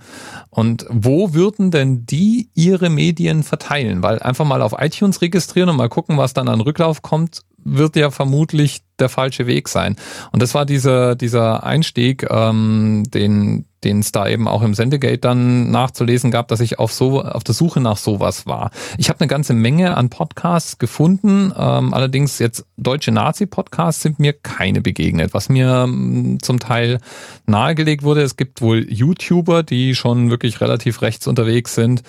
[0.50, 4.04] Und wo würden denn die ihre Medien verteilen?
[4.04, 7.96] Weil einfach mal auf iTunes registrieren und mal gucken, was dann an Rücklauf kommt, wird
[7.96, 9.96] ja vermutlich der falsche Weg sein.
[10.32, 15.20] Und das war dieser, dieser Einstieg, ähm, den, den es da eben auch im Sendegate
[15.20, 18.72] dann nachzulesen gab, dass ich auf so auf der Suche nach sowas war.
[18.98, 24.34] Ich habe eine ganze Menge an Podcasts gefunden, ähm, allerdings jetzt deutsche Nazi-Podcasts sind mir
[24.34, 25.34] keine begegnet.
[25.34, 27.00] Was mir ähm, zum Teil
[27.46, 32.04] nahegelegt wurde, es gibt wohl YouTuber, die schon wirklich relativ rechts unterwegs sind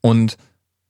[0.00, 0.36] und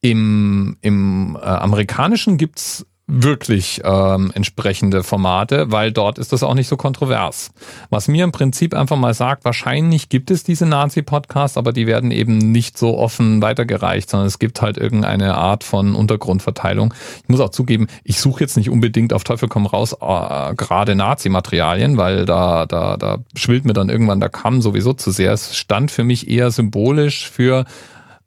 [0.03, 6.67] im, im äh, amerikanischen gibt's wirklich ähm, entsprechende Formate, weil dort ist das auch nicht
[6.67, 7.53] so kontrovers.
[7.89, 12.11] Was mir im Prinzip einfach mal sagt, wahrscheinlich gibt es diese Nazi-Podcasts, aber die werden
[12.11, 16.95] eben nicht so offen weitergereicht, sondern es gibt halt irgendeine Art von Untergrundverteilung.
[17.23, 20.97] Ich muss auch zugeben, ich suche jetzt nicht unbedingt auf Teufel komm raus äh, gerade
[20.97, 25.33] Nazi-Materialien, weil da, da, da schwillt mir dann irgendwann der Kamm sowieso zu sehr.
[25.33, 27.67] Es stand für mich eher symbolisch für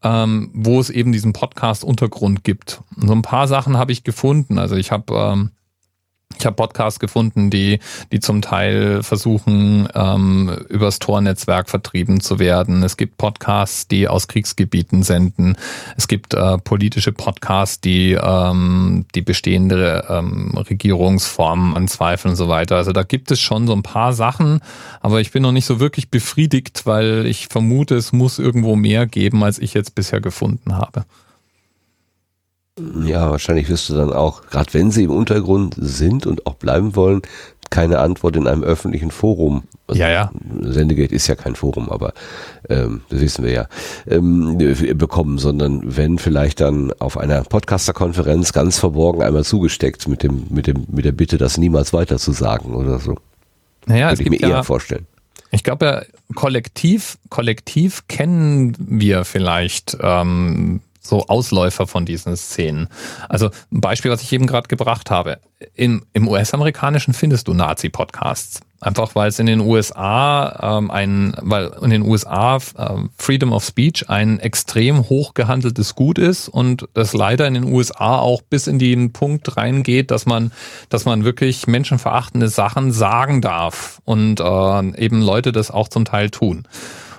[0.03, 2.81] ähm, wo es eben diesen Podcast-Untergrund gibt.
[2.95, 4.57] Und so ein paar Sachen habe ich gefunden.
[4.57, 5.51] Also ich habe ähm,
[6.38, 7.80] ich habe Podcasts gefunden, die,
[8.11, 12.84] die zum Teil versuchen, ähm, übers Tor-Netzwerk vertrieben zu werden.
[12.84, 15.57] Es gibt Podcasts, die aus Kriegsgebieten senden.
[15.97, 22.77] Es gibt äh, politische Podcasts, die ähm, die bestehende ähm, Regierungsform anzweifeln und so weiter.
[22.77, 24.61] Also da gibt es schon so ein paar Sachen,
[25.01, 29.07] aber ich bin noch nicht so wirklich befriedigt, weil ich vermute, es muss irgendwo mehr
[29.07, 31.06] geben, als ich jetzt bisher gefunden habe.
[33.03, 36.95] Ja, wahrscheinlich wirst du dann auch, gerade wenn sie im Untergrund sind und auch bleiben
[36.95, 37.22] wollen,
[37.69, 39.64] keine Antwort in einem öffentlichen Forum.
[39.88, 40.31] Also ja, ja.
[40.61, 42.14] Sendegate ist ja kein Forum, aber
[42.68, 43.68] ähm, das wissen wir ja,
[44.07, 44.57] ähm,
[44.97, 50.68] bekommen, sondern wenn vielleicht dann auf einer Podcaster-Konferenz ganz verborgen einmal zugesteckt mit dem, mit
[50.68, 53.15] dem, mit der Bitte, das niemals weiter zu sagen oder so.
[53.85, 55.06] Naja, Würde ich mir eher vorstellen.
[55.51, 56.01] Ich glaube ja,
[56.35, 62.88] kollektiv, kollektiv kennen wir vielleicht ähm, so Ausläufer von diesen Szenen.
[63.27, 65.39] Also ein Beispiel, was ich eben gerade gebracht habe.
[65.73, 68.61] Im, im US-amerikanischen findest du Nazi-Podcasts.
[68.81, 72.59] Einfach weil es in den USA ähm, ein, weil in den USA äh,
[73.17, 78.19] Freedom of Speech ein extrem hoch gehandeltes Gut ist und das leider in den USA
[78.19, 80.53] auch bis in den Punkt reingeht, dass man,
[80.88, 86.30] dass man wirklich menschenverachtende Sachen sagen darf und äh, eben Leute das auch zum Teil
[86.30, 86.65] tun.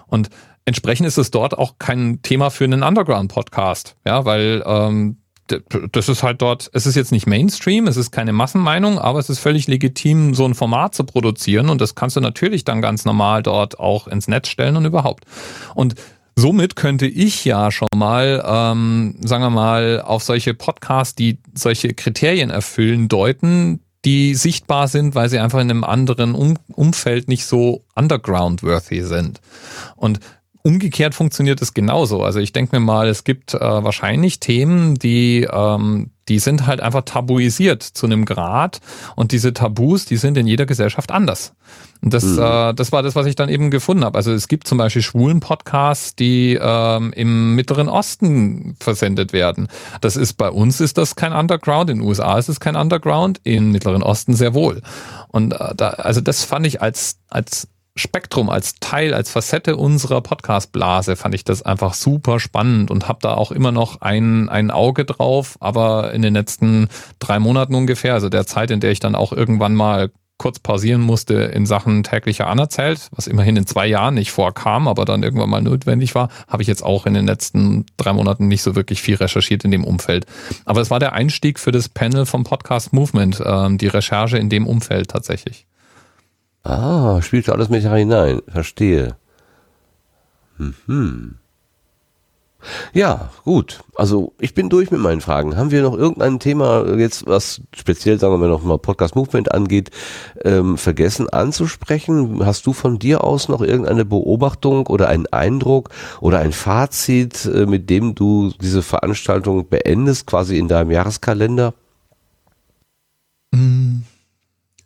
[0.07, 0.31] Und
[0.71, 5.17] Entsprechend ist es dort auch kein Thema für einen Underground-Podcast, ja, weil ähm,
[5.91, 9.29] das ist halt dort, es ist jetzt nicht Mainstream, es ist keine Massenmeinung, aber es
[9.29, 13.05] ist völlig legitim, so ein Format zu produzieren und das kannst du natürlich dann ganz
[13.05, 15.25] normal dort auch ins Netz stellen und überhaupt.
[15.75, 15.97] Und
[16.37, 21.95] somit könnte ich ja schon mal, ähm, sagen wir mal, auf solche Podcasts, die solche
[21.95, 27.45] Kriterien erfüllen, deuten, die sichtbar sind, weil sie einfach in einem anderen um Umfeld nicht
[27.45, 29.41] so underground-worthy sind.
[29.97, 30.21] Und
[30.63, 32.23] umgekehrt funktioniert es genauso.
[32.23, 36.81] Also ich denke mir mal, es gibt äh, wahrscheinlich Themen, die, ähm, die sind halt
[36.81, 38.81] einfach tabuisiert zu einem Grad
[39.17, 41.55] und diese Tabus, die sind in jeder Gesellschaft anders.
[42.03, 42.39] Und das, mhm.
[42.39, 44.17] äh, das war das, was ich dann eben gefunden habe.
[44.17, 49.69] Also es gibt zum Beispiel schwulen Podcasts, die ähm, im Mittleren Osten versendet werden.
[50.01, 53.41] Das ist bei uns ist das kein Underground, in den USA ist es kein Underground,
[53.45, 54.83] im Mittleren Osten sehr wohl.
[55.29, 60.21] Und äh, da, also das fand ich als als Spektrum, als Teil, als Facette unserer
[60.21, 64.71] Podcast-Blase fand ich das einfach super spannend und habe da auch immer noch ein, ein
[64.71, 66.89] Auge drauf, aber in den letzten
[67.19, 70.11] drei Monaten ungefähr, also der Zeit, in der ich dann auch irgendwann mal
[70.41, 75.05] kurz pausieren musste in Sachen täglicher Anerzählt, was immerhin in zwei Jahren nicht vorkam, aber
[75.05, 78.63] dann irgendwann mal notwendig war, habe ich jetzt auch in den letzten drei Monaten nicht
[78.63, 80.25] so wirklich viel recherchiert in dem Umfeld.
[80.65, 84.49] Aber es war der Einstieg für das Panel vom Podcast Movement, ähm, die Recherche in
[84.49, 85.67] dem Umfeld tatsächlich.
[86.63, 88.41] Ah, spielt alles mit hinein.
[88.49, 89.17] Verstehe.
[90.59, 91.37] Mhm.
[92.93, 93.81] Ja, gut.
[93.95, 95.57] Also ich bin durch mit meinen Fragen.
[95.57, 99.91] Haben wir noch irgendein Thema jetzt, was speziell, sagen wir noch mal Podcast Movement angeht,
[100.45, 102.45] ähm, vergessen anzusprechen?
[102.45, 105.89] Hast du von dir aus noch irgendeine Beobachtung oder einen Eindruck
[106.21, 111.73] oder ein Fazit, äh, mit dem du diese Veranstaltung beendest, quasi in deinem Jahreskalender?
[113.53, 113.90] Mhm.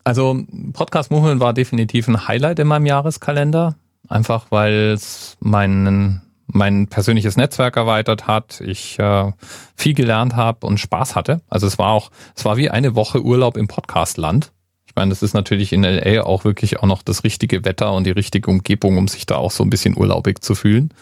[0.04, 0.38] Also
[0.74, 3.74] Podcast Movement war definitiv ein Highlight in meinem Jahreskalender,
[4.08, 9.32] einfach weil es mein, mein persönliches Netzwerk erweitert hat, ich äh,
[9.74, 11.40] viel gelernt habe und Spaß hatte.
[11.48, 14.52] Also es war auch, es war wie eine Woche Urlaub im Podcastland.
[14.86, 18.04] Ich meine, das ist natürlich in LA auch wirklich auch noch das richtige Wetter und
[18.04, 20.92] die richtige Umgebung, um sich da auch so ein bisschen urlaubig zu fühlen.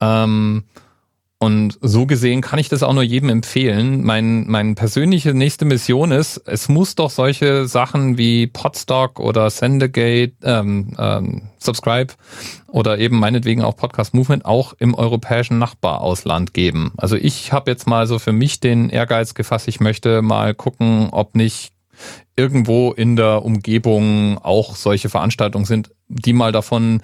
[0.00, 0.64] Ähm,
[1.42, 4.04] und so gesehen kann ich das auch nur jedem empfehlen.
[4.04, 10.34] Mein, meine persönliche nächste Mission ist, es muss doch solche Sachen wie Podstock oder Sendegate,
[10.42, 12.12] ähm, ähm, Subscribe
[12.66, 16.92] oder eben meinetwegen auch Podcast Movement auch im europäischen Nachbarausland geben.
[16.98, 21.08] Also ich habe jetzt mal so für mich den Ehrgeiz gefasst, ich möchte mal gucken,
[21.10, 21.72] ob nicht
[22.36, 27.00] irgendwo in der Umgebung auch solche Veranstaltungen sind, die mal davon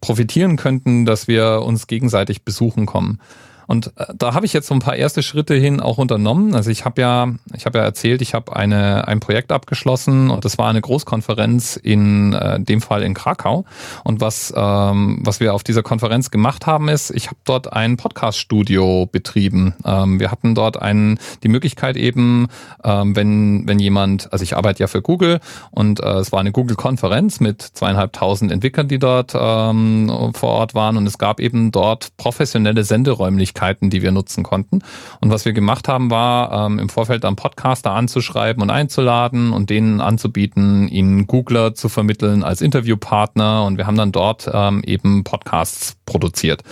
[0.00, 3.20] profitieren könnten, dass wir uns gegenseitig besuchen kommen.
[3.66, 6.54] Und äh, da habe ich jetzt so ein paar erste Schritte hin auch unternommen.
[6.54, 10.44] Also ich habe ja, ich habe ja erzählt, ich habe eine ein Projekt abgeschlossen und
[10.44, 13.64] das war eine Großkonferenz in äh, dem Fall in Krakau.
[14.02, 17.96] Und was ähm, was wir auf dieser Konferenz gemacht haben, ist, ich habe dort ein
[17.96, 19.74] Podcast-Studio betrieben.
[19.84, 22.48] Ähm, wir hatten dort einen die Möglichkeit eben,
[22.82, 26.52] ähm, wenn wenn jemand, also ich arbeite ja für Google und äh, es war eine
[26.52, 32.16] Google-Konferenz mit zweieinhalbtausend Entwicklern, die dort ähm, vor Ort waren und es gab eben dort
[32.16, 34.80] professionelle Senderäumlichkeiten Möglichkeiten, die wir nutzen konnten.
[35.20, 39.70] Und was wir gemacht haben, war ähm, im Vorfeld dann Podcaster anzuschreiben und einzuladen und
[39.70, 43.64] denen anzubieten, ihnen Googler zu vermitteln als Interviewpartner.
[43.64, 46.62] Und wir haben dann dort ähm, eben Podcasts produziert.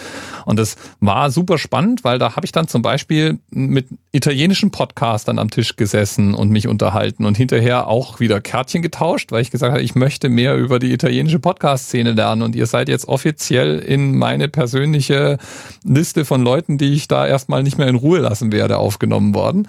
[0.45, 5.39] Und das war super spannend, weil da habe ich dann zum Beispiel mit italienischen Podcastern
[5.39, 9.73] am Tisch gesessen und mich unterhalten und hinterher auch wieder Kärtchen getauscht, weil ich gesagt
[9.73, 14.19] habe, ich möchte mehr über die italienische Podcast-Szene lernen und ihr seid jetzt offiziell in
[14.19, 15.39] meine persönliche
[15.85, 19.35] Liste von Leuten, Leuten, die ich da erstmal nicht mehr in Ruhe lassen werde, aufgenommen
[19.35, 19.69] worden.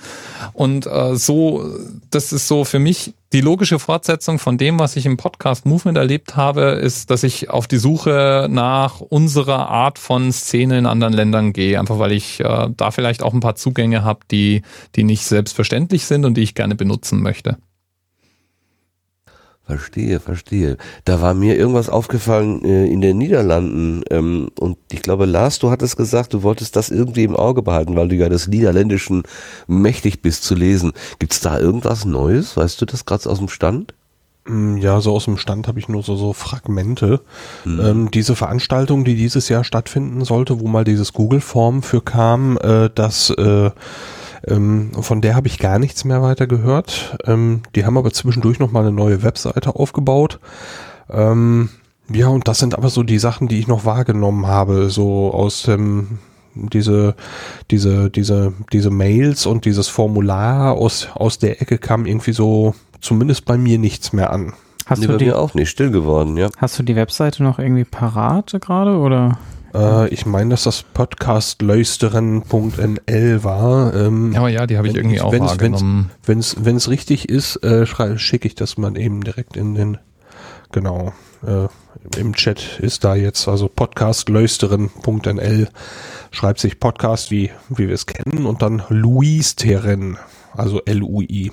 [0.53, 1.65] Und äh, so,
[2.09, 5.97] das ist so für mich die logische Fortsetzung von dem, was ich im Podcast Movement
[5.97, 11.13] erlebt habe, ist, dass ich auf die Suche nach unserer Art von Szene in anderen
[11.13, 14.61] Ländern gehe, einfach weil ich äh, da vielleicht auch ein paar Zugänge habe, die,
[14.95, 17.57] die nicht selbstverständlich sind und die ich gerne benutzen möchte.
[19.65, 20.77] Verstehe, verstehe.
[21.05, 25.71] Da war mir irgendwas aufgefallen äh, in den Niederlanden ähm, und ich glaube, Lars, du
[25.71, 29.23] hattest gesagt, du wolltest das irgendwie im Auge behalten, weil du ja des Niederländischen
[29.67, 30.91] mächtig bist zu lesen.
[31.19, 32.57] Gibt's da irgendwas Neues?
[32.57, 33.93] Weißt du das gerade aus dem Stand?
[34.45, 37.21] Mm, ja, so aus dem Stand habe ich nur so, so Fragmente.
[37.63, 37.79] Mhm.
[37.79, 42.89] Ähm, diese Veranstaltung, die dieses Jahr stattfinden sollte, wo mal dieses Google-Form für kam, äh,
[42.93, 43.71] dass äh,
[44.47, 47.17] ähm, von der habe ich gar nichts mehr weiter gehört.
[47.25, 50.39] Ähm, die haben aber zwischendurch noch mal eine neue Webseite aufgebaut.
[51.09, 51.69] Ähm,
[52.09, 55.63] ja, und das sind aber so die Sachen, die ich noch wahrgenommen habe, so aus
[55.63, 56.19] dem
[56.55, 57.15] diese,
[57.71, 63.45] diese, diese, diese Mails und dieses Formular aus, aus der Ecke kam irgendwie so, zumindest
[63.45, 64.53] bei mir nichts mehr an.
[64.85, 66.49] Hast nee, du die auch nicht still geworden, ja.
[66.57, 69.37] Hast du die Webseite noch irgendwie parat gerade oder?
[69.73, 73.93] Äh, ich meine, dass das podcastlösteren.nl war.
[73.93, 76.11] Ähm, Aber ja, die habe ich irgendwie auch wenn's, wahrgenommen.
[76.25, 77.85] Wenn es richtig ist, äh,
[78.17, 79.99] schicke ich das mal eben direkt in den,
[80.71, 81.13] genau,
[81.45, 81.67] äh,
[82.17, 85.69] im Chat ist da jetzt, also podcastlösteren.nl
[86.31, 90.17] schreibt sich Podcast, wie, wie wir es kennen, und dann Luis Terren,
[90.53, 91.51] also L-U-I.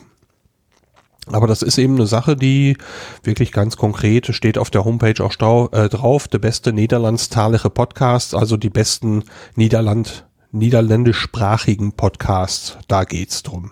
[1.26, 2.76] Aber das ist eben eine Sache, die
[3.22, 6.28] wirklich ganz konkret steht auf der Homepage auch stau, äh, drauf.
[6.28, 9.24] Der beste niederlandstalige Podcast, also die besten
[9.54, 12.78] Niederland, niederländischsprachigen Podcasts.
[12.88, 13.70] Da geht's drum.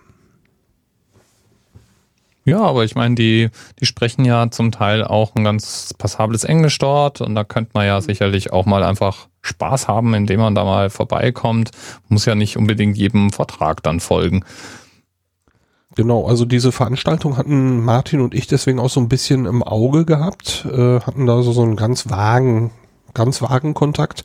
[2.49, 6.79] Ja, aber ich meine, die, die sprechen ja zum Teil auch ein ganz passables Englisch
[6.79, 10.65] dort und da könnte man ja sicherlich auch mal einfach Spaß haben, indem man da
[10.65, 11.73] mal vorbeikommt.
[12.09, 14.47] Muss ja nicht unbedingt jedem Vortrag dann folgen.
[15.99, 20.05] Genau, also diese Veranstaltung hatten Martin und ich deswegen auch so ein bisschen im Auge
[20.05, 22.71] gehabt, äh, hatten da so, so einen ganz vagen,
[23.15, 24.25] ganz vagen Kontakt,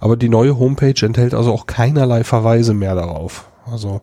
[0.00, 3.50] aber die neue Homepage enthält also auch keinerlei Verweise mehr darauf.
[3.70, 4.00] Also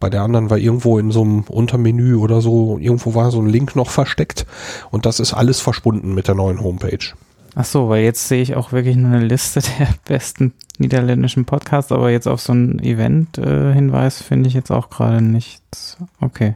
[0.00, 3.46] bei der anderen war irgendwo in so einem Untermenü oder so, irgendwo war so ein
[3.50, 4.46] Link noch versteckt
[4.90, 7.12] und das ist alles verschwunden mit der neuen Homepage.
[7.56, 11.92] Ach so, weil jetzt sehe ich auch wirklich nur eine Liste der besten niederländischen Podcasts,
[11.92, 15.96] aber jetzt auf so ein Event-Hinweis äh, finde ich jetzt auch gerade nichts.
[16.20, 16.54] Okay,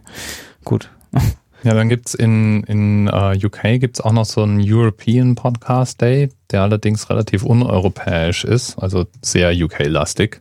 [0.65, 0.91] gut.
[1.65, 6.01] Ja, dann gibt's in, in uh, äh, UK gibt's auch noch so einen European Podcast
[6.01, 10.41] Day, der allerdings relativ uneuropäisch ist, also sehr UK-lastig.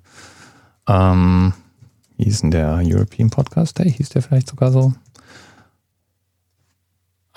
[0.88, 1.54] Ähm,
[2.18, 3.92] wie hieß denn der European Podcast Day?
[3.92, 4.94] Hieß der vielleicht sogar so?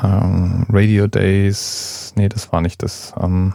[0.03, 3.13] Ähm, Radio Days, nee, das war nicht das.
[3.21, 3.55] Ähm,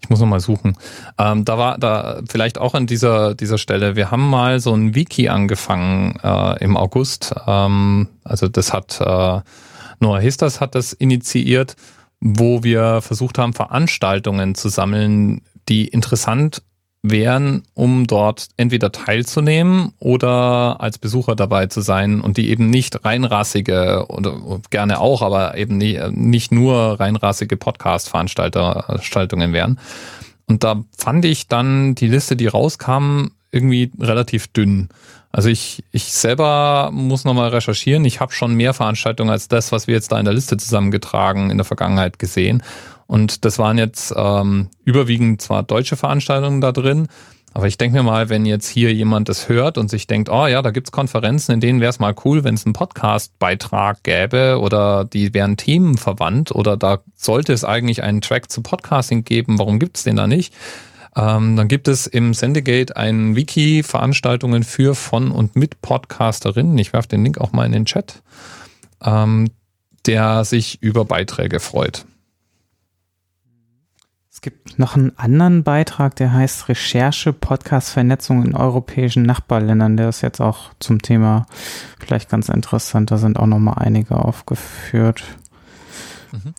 [0.00, 0.76] ich muss noch mal suchen.
[1.18, 3.96] Ähm, da war da vielleicht auch an dieser dieser Stelle.
[3.96, 7.34] Wir haben mal so ein Wiki angefangen äh, im August.
[7.46, 9.40] Ähm, also das hat äh,
[10.00, 11.76] Noah Histas hat das initiiert,
[12.20, 16.62] wo wir versucht haben Veranstaltungen zu sammeln, die interessant
[17.02, 23.04] wären, um dort entweder teilzunehmen oder als Besucher dabei zu sein und die eben nicht
[23.04, 29.80] reinrassige oder gerne auch, aber eben nicht nur reinrassige Podcast-Veranstaltungen wären.
[30.46, 34.88] Und da fand ich dann die Liste, die rauskam, irgendwie relativ dünn.
[35.32, 38.04] Also ich, ich selber muss nochmal recherchieren.
[38.04, 41.50] Ich habe schon mehr Veranstaltungen als das, was wir jetzt da in der Liste zusammengetragen
[41.50, 42.62] in der Vergangenheit gesehen.
[43.10, 47.08] Und das waren jetzt ähm, überwiegend zwar deutsche Veranstaltungen da drin,
[47.52, 50.46] aber ich denke mir mal, wenn jetzt hier jemand das hört und sich denkt, oh
[50.46, 54.60] ja, da gibt's Konferenzen, in denen wäre es mal cool, wenn es einen Podcast-Beitrag gäbe
[54.60, 59.80] oder die wären themenverwandt oder da sollte es eigentlich einen Track zu Podcasting geben, warum
[59.80, 60.54] gibt's den da nicht?
[61.16, 66.78] Ähm, dann gibt es im Sendegate ein Wiki Veranstaltungen für, von und mit Podcasterinnen.
[66.78, 68.22] Ich werfe den Link auch mal in den Chat,
[69.04, 69.50] ähm,
[70.06, 72.04] der sich über Beiträge freut.
[74.40, 79.98] Es gibt noch einen anderen Beitrag, der heißt Recherche Podcast Vernetzung in europäischen Nachbarländern.
[79.98, 81.44] Der ist jetzt auch zum Thema
[81.98, 83.10] vielleicht ganz interessant.
[83.10, 85.22] Da sind auch noch mal einige aufgeführt.
[86.32, 86.54] Mhm.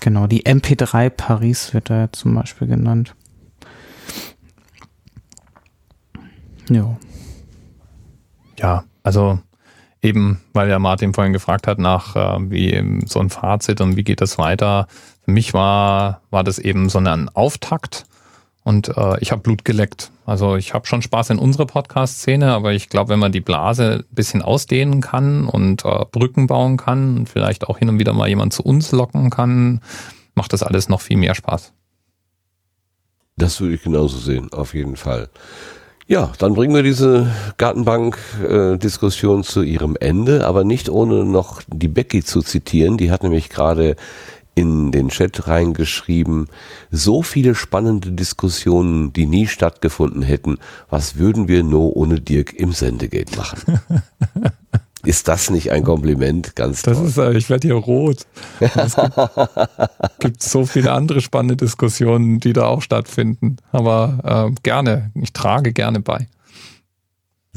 [0.00, 3.14] Genau, die MP3 Paris wird da zum Beispiel genannt.
[6.70, 6.96] Ja.
[8.58, 9.38] Ja, also
[10.00, 14.04] eben, weil ja Martin vorhin gefragt hat nach äh, wie so ein Fazit und wie
[14.04, 14.86] geht das weiter.
[15.26, 18.06] Für mich war, war das eben so ein Auftakt
[18.62, 20.12] und äh, ich habe Blut geleckt.
[20.24, 24.04] Also ich habe schon Spaß in unserer Podcast-Szene, aber ich glaube, wenn man die Blase
[24.08, 28.12] ein bisschen ausdehnen kann und äh, Brücken bauen kann und vielleicht auch hin und wieder
[28.12, 29.80] mal jemand zu uns locken kann,
[30.36, 31.72] macht das alles noch viel mehr Spaß.
[33.36, 35.28] Das würde ich genauso sehen, auf jeden Fall.
[36.08, 42.22] Ja, dann bringen wir diese Gartenbank-Diskussion zu ihrem Ende, aber nicht ohne noch die Becky
[42.22, 42.96] zu zitieren.
[42.96, 43.96] Die hat nämlich gerade
[44.56, 46.48] in den Chat reingeschrieben,
[46.90, 50.58] so viele spannende Diskussionen, die nie stattgefunden hätten.
[50.90, 53.80] Was würden wir nur ohne Dirk im Sendegate machen?
[55.04, 56.56] Ist das nicht ein Kompliment?
[56.56, 57.06] Ganz das toll.
[57.06, 58.26] Ist, äh, ich werde hier rot.
[58.58, 59.14] Es gibt,
[60.18, 63.58] gibt, so viele andere spannende Diskussionen, die da auch stattfinden.
[63.70, 66.26] Aber äh, gerne, ich trage gerne bei.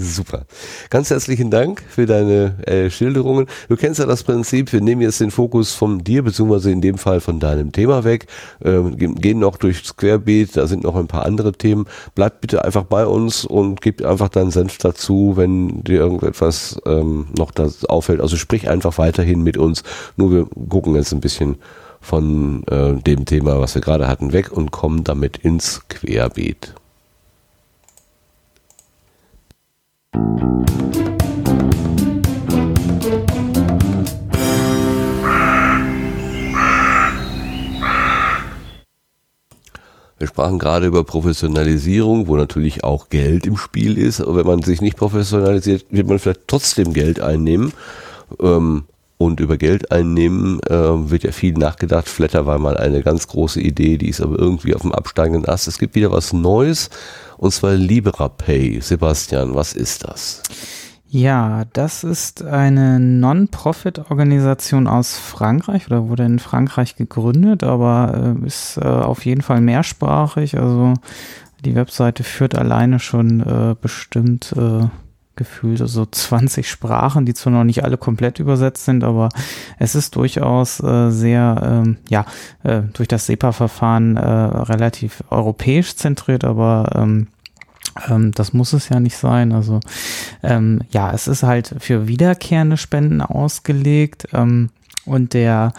[0.01, 0.45] Super.
[0.89, 3.47] Ganz herzlichen Dank für deine äh, Schilderungen.
[3.67, 6.97] Du kennst ja das Prinzip, wir nehmen jetzt den Fokus von dir, beziehungsweise in dem
[6.97, 8.27] Fall von deinem Thema weg,
[8.63, 11.85] ähm, gehen noch durchs Querbeet, da sind noch ein paar andere Themen.
[12.15, 17.27] Bleib bitte einfach bei uns und gib einfach deinen Senf dazu, wenn dir irgendetwas ähm,
[17.37, 18.21] noch das auffällt.
[18.21, 19.83] Also sprich einfach weiterhin mit uns.
[20.15, 21.57] Nur wir gucken jetzt ein bisschen
[21.99, 26.73] von äh, dem Thema, was wir gerade hatten, weg und kommen damit ins Querbeet.
[40.19, 44.19] Wir sprachen gerade über Professionalisierung, wo natürlich auch Geld im Spiel ist.
[44.19, 47.71] Aber wenn man sich nicht professionalisiert, wird man vielleicht trotzdem Geld einnehmen.
[48.41, 48.83] Ähm,
[49.19, 50.71] und über Geld einnehmen äh,
[51.11, 52.07] wird ja viel nachgedacht.
[52.07, 55.67] Flatter war mal eine ganz große Idee, die ist aber irgendwie auf dem absteigenden Ast.
[55.67, 56.89] Es gibt wieder was Neues
[57.37, 58.79] und zwar LibraPay.
[58.79, 60.41] Sebastian, was ist das?
[61.09, 68.77] Ja, das ist eine Non-Profit-Organisation aus Frankreich oder wurde in Frankreich gegründet, aber äh, ist
[68.77, 70.57] äh, auf jeden Fall mehrsprachig.
[70.57, 70.93] Also
[71.65, 74.87] die Webseite führt alleine schon äh, bestimmt äh,
[75.39, 79.29] gefühlt so 20 Sprachen, die zwar noch nicht alle komplett übersetzt sind, aber
[79.79, 82.25] es ist durchaus äh, sehr, ähm, ja,
[82.63, 87.27] äh, durch das SEPA-Verfahren äh, relativ europäisch zentriert, aber ähm,
[88.07, 89.53] ähm, das muss es ja nicht sein.
[89.53, 89.79] Also
[90.43, 94.27] ähm, ja, es ist halt für wiederkehrende Spenden ausgelegt.
[94.33, 94.69] Ähm,
[95.05, 95.73] und der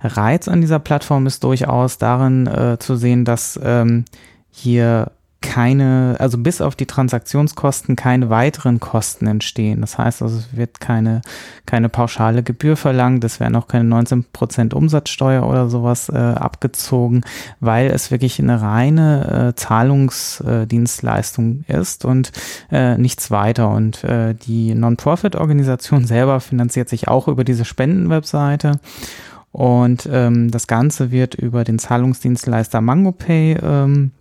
[0.00, 4.04] Reiz an dieser Plattform ist durchaus darin äh, zu sehen, dass ähm,
[4.50, 5.12] hier
[5.44, 9.82] keine, also bis auf die Transaktionskosten keine weiteren Kosten entstehen.
[9.82, 11.20] Das heißt also, es wird keine,
[11.66, 17.24] keine pauschale Gebühr verlangt, es werden auch keine 19% Umsatzsteuer oder sowas äh, abgezogen,
[17.60, 22.32] weil es wirklich eine reine äh, Zahlungsdienstleistung äh, ist und
[22.72, 23.68] äh, nichts weiter.
[23.68, 28.80] Und äh, die Non-Profit-Organisation selber finanziert sich auch über diese Spendenwebseite.
[29.52, 34.12] Und ähm, das Ganze wird über den Zahlungsdienstleister MangoPay ähm,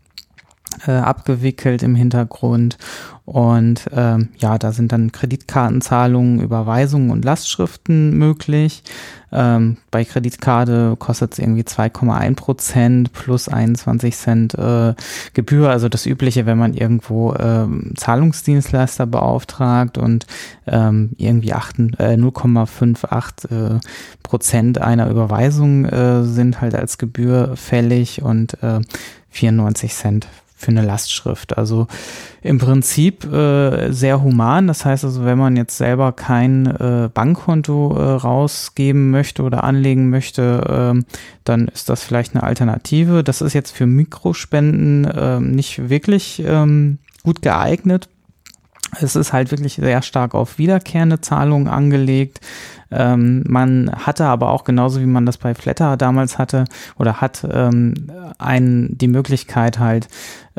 [0.88, 2.78] äh, abgewickelt im Hintergrund.
[3.26, 8.84] Und ähm, ja, da sind dann Kreditkartenzahlungen, Überweisungen und Lastschriften möglich.
[9.32, 14.94] Ähm, bei Kreditkarte kostet es irgendwie 2,1 Prozent plus 21 Cent äh,
[15.34, 20.28] Gebühr, also das Übliche, wenn man irgendwo ähm, Zahlungsdienstleister beauftragt und
[20.68, 23.80] ähm, irgendwie 8, äh, 0,58 äh,
[24.22, 28.82] Prozent einer Überweisung äh, sind halt als Gebühr fällig und äh,
[29.30, 30.28] 94 Cent
[30.64, 31.58] für eine Lastschrift.
[31.58, 31.88] Also
[32.42, 34.68] im Prinzip äh, sehr human.
[34.68, 40.10] Das heißt also, wenn man jetzt selber kein äh, Bankkonto äh, rausgeben möchte oder anlegen
[40.10, 41.04] möchte, äh,
[41.44, 43.24] dann ist das vielleicht eine Alternative.
[43.24, 48.10] Das ist jetzt für Mikrospenden äh, nicht wirklich ähm, gut geeignet.
[49.00, 52.42] Es ist halt wirklich sehr stark auf wiederkehrende Zahlungen angelegt.
[52.96, 56.66] Ähm, man hatte aber auch genauso wie man das bei Flatter damals hatte
[56.98, 57.94] oder hat ähm,
[58.38, 60.08] ein, die Möglichkeit halt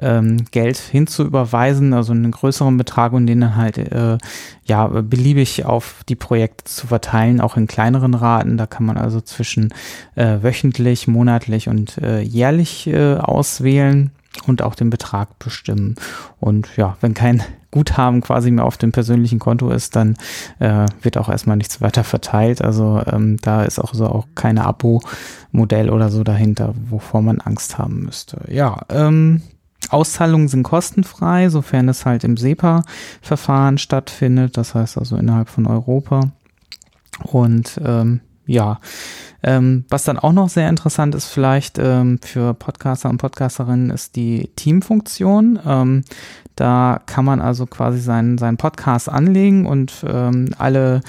[0.01, 4.19] ähm, Geld hinzuüberweisen, also einen größeren Betrag und den dann halt äh,
[4.65, 8.57] ja beliebig auf die Projekte zu verteilen, auch in kleineren Raten.
[8.57, 9.73] Da kann man also zwischen
[10.17, 14.11] äh, wöchentlich, monatlich und äh, jährlich äh, auswählen.
[14.47, 15.95] Und auch den Betrag bestimmen.
[16.41, 20.17] Und ja, wenn kein Guthaben quasi mehr auf dem persönlichen Konto ist, dann
[20.61, 22.63] äh, wird auch erstmal nichts weiter verteilt.
[22.63, 27.79] Also ähm, da ist auch so auch keine Abo-Modell oder so dahinter, wovor man Angst
[27.79, 28.45] haben müsste.
[28.49, 29.43] Ja, ähm,
[29.91, 36.33] Auszahlungen sind kostenfrei, sofern es halt im SEPA-Verfahren stattfindet, das heißt also innerhalb von Europa.
[37.23, 38.79] Und ähm, ja,
[39.43, 44.17] ähm, was dann auch noch sehr interessant ist, vielleicht ähm, für Podcaster und Podcasterinnen, ist
[44.17, 45.59] die Teamfunktion.
[45.67, 46.05] Ähm,
[46.57, 51.01] da kann man also quasi seinen, seinen Podcast anlegen und ähm, alle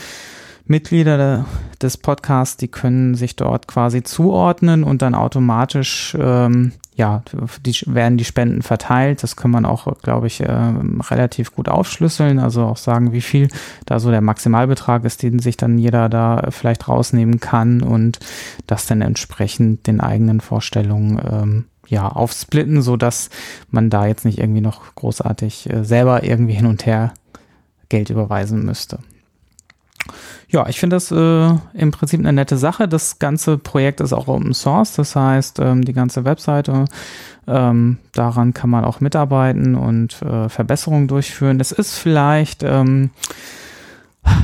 [0.66, 1.46] Mitglieder
[1.82, 7.24] des Podcasts, die können sich dort quasi zuordnen und dann automatisch ähm, ja,
[7.66, 9.22] die, werden die Spenden verteilt.
[9.22, 10.74] Das kann man auch, glaube ich, äh,
[11.10, 12.40] relativ gut aufschlüsseln.
[12.40, 13.50] Also auch sagen, wie viel
[13.86, 18.20] da so der Maximalbetrag ist, den sich dann jeder da vielleicht rausnehmen kann und
[18.66, 23.30] das dann entsprechend den eigenen Vorstellungen ähm, ja, aufsplitten, so dass
[23.70, 27.14] man da jetzt nicht irgendwie noch großartig äh, selber irgendwie hin und her
[27.90, 29.00] Geld überweisen müsste.
[30.50, 32.88] Ja, ich finde das äh, im Prinzip eine nette Sache.
[32.88, 36.86] Das ganze Projekt ist auch Open Source, das heißt, ähm, die ganze Webseite,
[37.48, 41.60] ähm, daran kann man auch mitarbeiten und äh, Verbesserungen durchführen.
[41.60, 43.10] Es ist vielleicht ähm,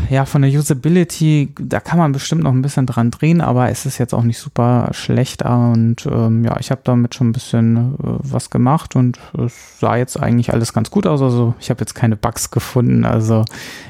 [0.10, 3.85] ja, von der Usability, da kann man bestimmt noch ein bisschen dran drehen, aber es
[3.85, 7.95] ist jetzt auch nicht super schlecht und ähm, ja, ich habe damit schon ein bisschen
[7.95, 11.22] äh, was gemacht und es sah jetzt eigentlich alles ganz gut aus.
[11.22, 13.45] Also ich habe jetzt keine Bugs gefunden, also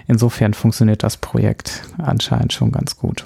[0.08, 3.26] insofern funktioniert das Projekt anscheinend schon ganz gut.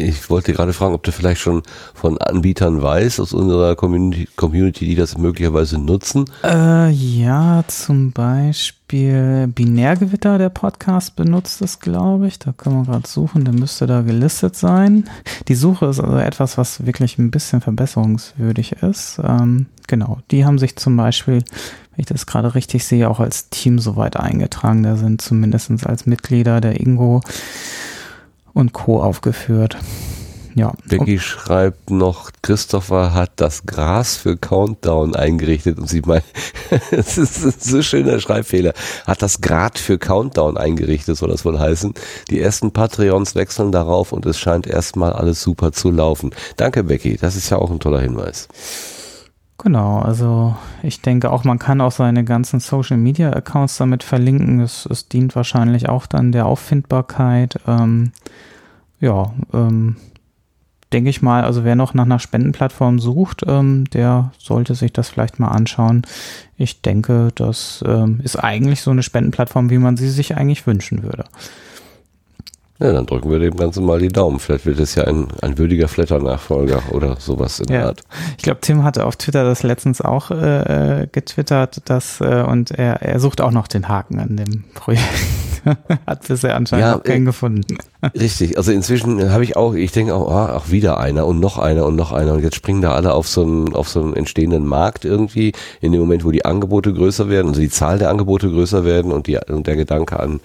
[0.00, 1.62] Ich wollte gerade fragen, ob du vielleicht schon
[1.94, 6.24] von Anbietern weißt aus unserer Community, Community die das möglicherweise nutzen.
[6.42, 12.38] Äh, ja, zum Beispiel Binärgewitter, der Podcast benutzt es, glaube ich.
[12.38, 15.08] Da können wir gerade suchen, der müsste da gelistet sein.
[15.48, 19.20] Die Suche ist also etwas, was wirklich ein bisschen verbesserungswürdig ist.
[19.22, 21.44] Ähm, genau, die haben sich zum Beispiel,
[21.92, 24.82] wenn ich das gerade richtig sehe, auch als Team soweit eingetragen.
[24.82, 27.20] Da sind zumindest als Mitglieder der Ingo
[28.52, 29.02] und Co.
[29.02, 29.76] aufgeführt.
[30.54, 30.72] Ja.
[30.88, 36.24] Becky und schreibt noch, Christopher hat das Gras für Countdown eingerichtet und sie meint,
[36.90, 38.72] es ist ein so schöner Schreibfehler,
[39.06, 41.94] hat das Grad für Countdown eingerichtet, soll das wohl heißen.
[42.30, 46.30] Die ersten Patreons wechseln darauf und es scheint erstmal alles super zu laufen.
[46.56, 48.48] Danke Becky, das ist ja auch ein toller Hinweis.
[49.62, 54.60] Genau, also ich denke auch, man kann auch seine ganzen Social Media Accounts damit verlinken.
[54.60, 57.60] Es, es dient wahrscheinlich auch dann der Auffindbarkeit.
[57.66, 58.12] Ähm,
[59.00, 59.96] ja, ähm,
[60.94, 65.10] denke ich mal, also wer noch nach einer Spendenplattform sucht, ähm, der sollte sich das
[65.10, 66.02] vielleicht mal anschauen.
[66.56, 71.02] Ich denke, das ähm, ist eigentlich so eine Spendenplattform, wie man sie sich eigentlich wünschen
[71.02, 71.24] würde.
[72.80, 74.38] Ja, dann drücken wir dem Ganzen mal die Daumen.
[74.38, 78.00] Vielleicht wird es ja ein, ein würdiger Flatter-Nachfolger oder sowas in der Art.
[78.38, 83.02] Ich glaube, Tim hatte auf Twitter das letztens auch äh, getwittert, dass, äh, und er,
[83.02, 85.04] er sucht auch noch den Haken an dem Projekt.
[86.06, 87.76] Hat bisher anscheinend ja, keinen äh, gefunden.
[88.18, 91.58] Richtig, also inzwischen habe ich auch, ich denke auch, ah, auch wieder einer und noch
[91.58, 94.16] einer und noch einer und jetzt springen da alle auf so einen, auf so einen
[94.16, 95.52] entstehenden Markt irgendwie
[95.82, 99.12] in dem Moment, wo die Angebote größer werden, also die Zahl der Angebote größer werden
[99.12, 100.40] und, die, und der Gedanke an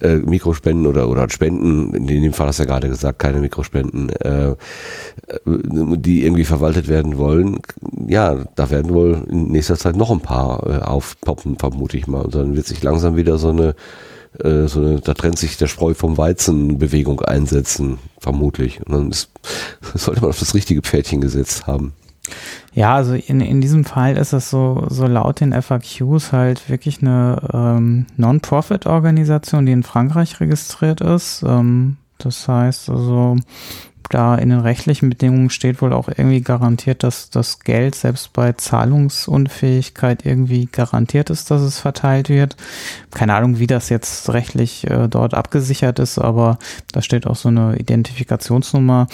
[0.00, 4.10] äh, Mikrospenden oder, oder Spenden, in dem Fall hast du ja gerade gesagt, keine Mikrospenden,
[4.10, 4.54] äh,
[5.46, 7.58] die irgendwie verwaltet werden wollen,
[8.06, 12.22] ja, da werden wohl in nächster Zeit noch ein paar äh, aufpoppen, vermute ich mal.
[12.22, 13.74] Und dann wird sich langsam wieder so eine,
[14.38, 18.80] äh, so eine, da trennt sich der Spreu vom Weizen Bewegung einsetzen, vermutlich.
[18.86, 19.30] Und dann ist,
[19.94, 21.92] sollte man auf das richtige Pferdchen gesetzt haben.
[22.72, 27.02] Ja, also in, in diesem Fall ist es so, so laut den FAQs halt wirklich
[27.02, 31.42] eine ähm, Non-Profit-Organisation, die in Frankreich registriert ist.
[31.46, 33.36] Ähm, das heißt also,
[34.10, 38.52] da in den rechtlichen Bedingungen steht wohl auch irgendwie garantiert, dass das Geld selbst bei
[38.52, 42.56] Zahlungsunfähigkeit irgendwie garantiert ist, dass es verteilt wird.
[43.12, 46.58] Keine Ahnung, wie das jetzt rechtlich äh, dort abgesichert ist, aber
[46.92, 49.06] da steht auch so eine Identifikationsnummer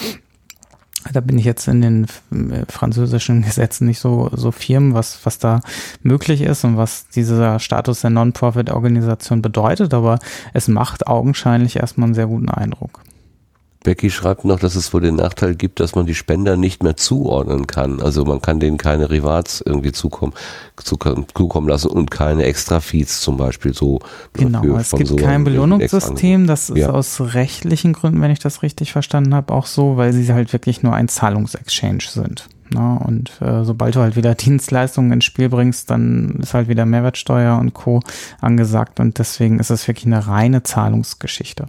[1.13, 5.39] da bin ich jetzt in den äh, französischen Gesetzen nicht so, so firm, was, was
[5.39, 5.61] da
[6.03, 10.19] möglich ist und was dieser Status der Non-Profit-Organisation bedeutet, aber
[10.53, 13.01] es macht augenscheinlich erstmal einen sehr guten Eindruck.
[13.83, 16.97] Becky schreibt noch, dass es wohl den Nachteil gibt, dass man die Spender nicht mehr
[16.97, 18.01] zuordnen kann.
[18.01, 20.33] Also man kann denen keine Rivats irgendwie zukommen,
[20.75, 23.99] zukommen lassen und keine Extra-Feeds zum Beispiel so.
[24.33, 26.47] Genau, es gibt so kein Belohnungssystem.
[26.47, 26.89] Das ist ja.
[26.89, 30.83] aus rechtlichen Gründen, wenn ich das richtig verstanden habe, auch so, weil sie halt wirklich
[30.83, 32.49] nur ein Zahlungsexchange sind.
[32.73, 32.99] Ne?
[33.05, 37.57] Und äh, sobald du halt wieder Dienstleistungen ins Spiel bringst, dann ist halt wieder Mehrwertsteuer
[37.57, 38.01] und Co.
[38.41, 41.67] angesagt und deswegen ist es wirklich eine reine Zahlungsgeschichte.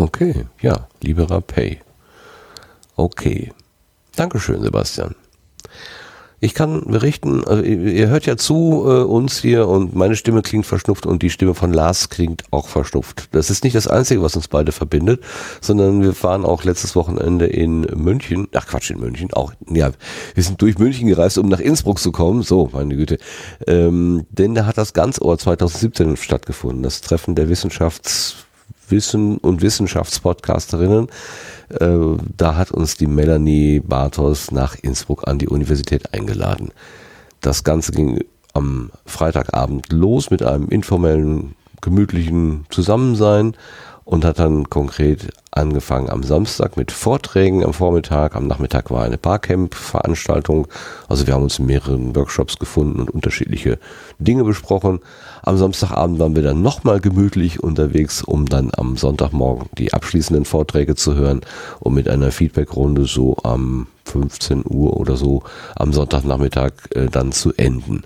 [0.00, 1.78] Okay, ja, lieberer Pay.
[2.96, 3.52] Okay.
[4.16, 5.14] Dankeschön, Sebastian.
[6.42, 10.64] Ich kann berichten, also ihr hört ja zu äh, uns hier und meine Stimme klingt
[10.64, 13.28] verschnupft und die Stimme von Lars klingt auch verschnupft.
[13.32, 15.22] Das ist nicht das Einzige, was uns beide verbindet,
[15.60, 19.90] sondern wir waren auch letztes Wochenende in München, ach Quatsch, in München, auch, ja,
[20.34, 23.18] wir sind durch München gereist, um nach Innsbruck zu kommen, so, meine Güte.
[23.66, 27.50] Ähm, denn da hat das Ganzohr 2017 stattgefunden, das Treffen der
[28.88, 31.08] Wissenschaftswissen und Wissenschaftspodcasterinnen
[31.70, 36.72] äh, da hat uns die Melanie Bartos nach Innsbruck an die Universität eingeladen.
[37.40, 43.56] Das Ganze ging am Freitagabend los mit einem informellen, gemütlichen Zusammensein
[44.04, 48.36] und hat dann konkret angefangen am Samstag mit Vorträgen am Vormittag.
[48.36, 50.68] Am Nachmittag war eine Barcamp-Veranstaltung.
[51.08, 53.78] Also wir haben uns in mehreren Workshops gefunden und unterschiedliche
[54.18, 55.00] Dinge besprochen.
[55.42, 60.94] Am Samstagabend waren wir dann nochmal gemütlich unterwegs, um dann am Sonntagmorgen die abschließenden Vorträge
[60.94, 61.40] zu hören
[61.80, 65.42] und mit einer Feedbackrunde so am 15 Uhr oder so
[65.76, 68.02] am Sonntagnachmittag äh, dann zu enden.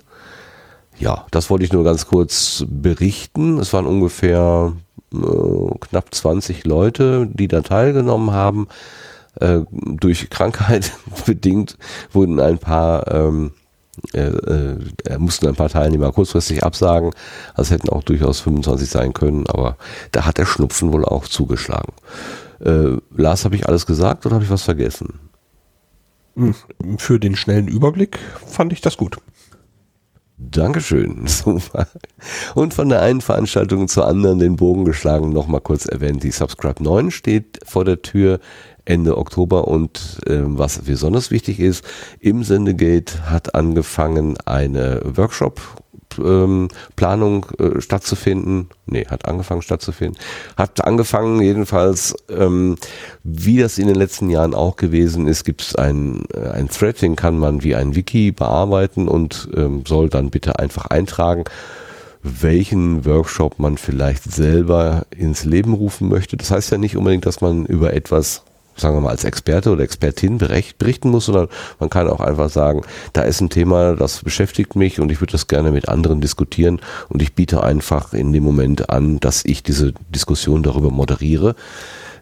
[0.97, 3.59] Ja, das wollte ich nur ganz kurz berichten.
[3.59, 4.73] Es waren ungefähr
[5.13, 8.67] äh, knapp 20 Leute, die da teilgenommen haben.
[9.39, 10.93] Äh, durch Krankheit
[11.25, 11.77] bedingt
[12.11, 13.51] wurden ein paar ähm,
[14.13, 17.11] äh, äh, mussten ein paar Teilnehmer kurzfristig absagen.
[17.53, 19.77] Also hätten auch durchaus 25 sein können, aber
[20.11, 21.93] da hat der Schnupfen wohl auch zugeschlagen.
[22.59, 25.19] Äh, Lars, habe ich alles gesagt oder habe ich was vergessen?
[26.97, 29.17] Für den schnellen Überblick fand ich das gut.
[30.37, 31.27] Dankeschön.
[31.27, 31.87] Super.
[32.55, 36.23] Und von der einen Veranstaltung zur anderen den Bogen geschlagen, nochmal kurz erwähnt.
[36.23, 38.39] Die Subscribe 9 steht vor der Tür.
[38.87, 41.83] Ende Oktober und äh, was besonders wichtig ist,
[42.19, 45.59] im Sendegate hat angefangen eine Workshop
[46.19, 48.69] ähm, Planung äh, stattzufinden.
[48.85, 50.17] Nee, hat angefangen stattzufinden.
[50.57, 52.75] Hat angefangen jedenfalls, ähm,
[53.23, 57.01] wie das in den letzten Jahren auch gewesen ist, gibt es ein, äh, ein Thread,
[57.01, 61.45] den kann man wie ein Wiki bearbeiten und ähm, soll dann bitte einfach eintragen,
[62.25, 66.37] welchen Workshop man vielleicht selber ins Leben rufen möchte.
[66.37, 68.43] Das heißt ja nicht unbedingt, dass man über etwas
[68.75, 71.47] sagen wir mal, als Experte oder Expertin berichten muss, sondern
[71.79, 72.81] man kann auch einfach sagen,
[73.13, 76.81] da ist ein Thema, das beschäftigt mich und ich würde das gerne mit anderen diskutieren
[77.09, 81.55] und ich biete einfach in dem Moment an, dass ich diese Diskussion darüber moderiere.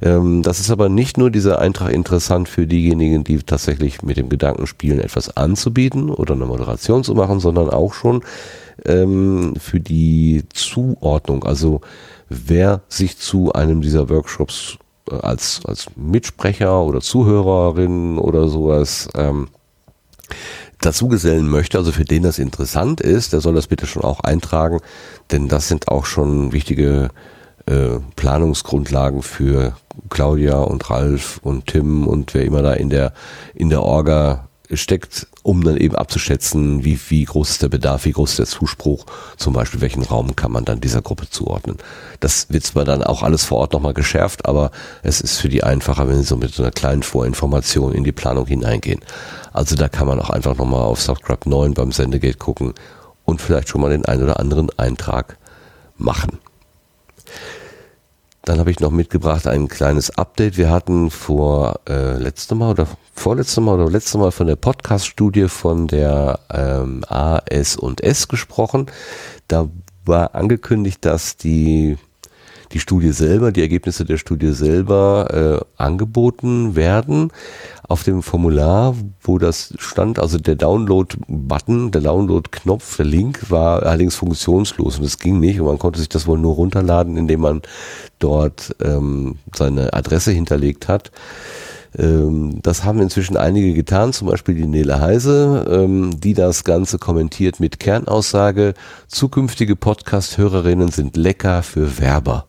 [0.01, 4.29] Ähm, das ist aber nicht nur dieser Eintrag interessant für diejenigen, die tatsächlich mit dem
[4.29, 8.21] Gedanken spielen, etwas anzubieten oder eine Moderation zu machen, sondern auch schon
[8.85, 11.81] ähm, für die Zuordnung, also
[12.29, 14.77] wer sich zu einem dieser Workshops
[15.09, 19.49] als, als Mitsprecher oder Zuhörerin oder sowas ähm,
[20.81, 24.79] dazugesellen möchte, also für den das interessant ist, der soll das bitte schon auch eintragen,
[25.31, 27.09] denn das sind auch schon wichtige
[27.65, 29.75] äh, Planungsgrundlagen für
[30.09, 33.13] Claudia und Ralf und Tim und wer immer da in der
[33.53, 38.11] in der Orga steckt, um dann eben abzuschätzen, wie, wie groß ist der Bedarf, wie
[38.11, 39.05] groß ist der Zuspruch,
[39.37, 41.77] zum Beispiel welchen Raum kann man dann dieser Gruppe zuordnen.
[42.19, 44.71] Das wird zwar dann auch alles vor Ort nochmal geschärft, aber
[45.01, 48.11] es ist für die einfacher, wenn sie so mit so einer kleinen Vorinformation in die
[48.11, 49.01] Planung hineingehen.
[49.51, 52.73] Also da kann man auch einfach nochmal auf Subscribe 9 beim Sendegate gucken
[53.25, 55.37] und vielleicht schon mal den einen oder anderen Eintrag
[55.97, 56.39] machen.
[58.45, 60.57] Dann habe ich noch mitgebracht ein kleines Update.
[60.57, 65.47] Wir hatten vor äh, letztem Mal oder vorletztem Mal oder letztem Mal von der Podcast-Studie
[65.47, 68.87] von der ähm, AS und S gesprochen.
[69.47, 69.69] Da
[70.03, 71.97] war angekündigt, dass die
[72.73, 77.31] die Studie selber, die Ergebnisse der Studie selber äh, angeboten werden
[77.87, 84.15] auf dem Formular, wo das stand, also der Download-Button, der Download-Knopf, der Link war allerdings
[84.15, 87.61] funktionslos und es ging nicht und man konnte sich das wohl nur runterladen, indem man
[88.19, 91.11] dort ähm, seine Adresse hinterlegt hat.
[91.97, 96.97] Ähm, das haben inzwischen einige getan, zum Beispiel die Nele Heise, ähm, die das Ganze
[96.97, 98.73] kommentiert mit Kernaussage,
[99.07, 102.47] zukünftige Podcast-Hörerinnen sind lecker für Werber.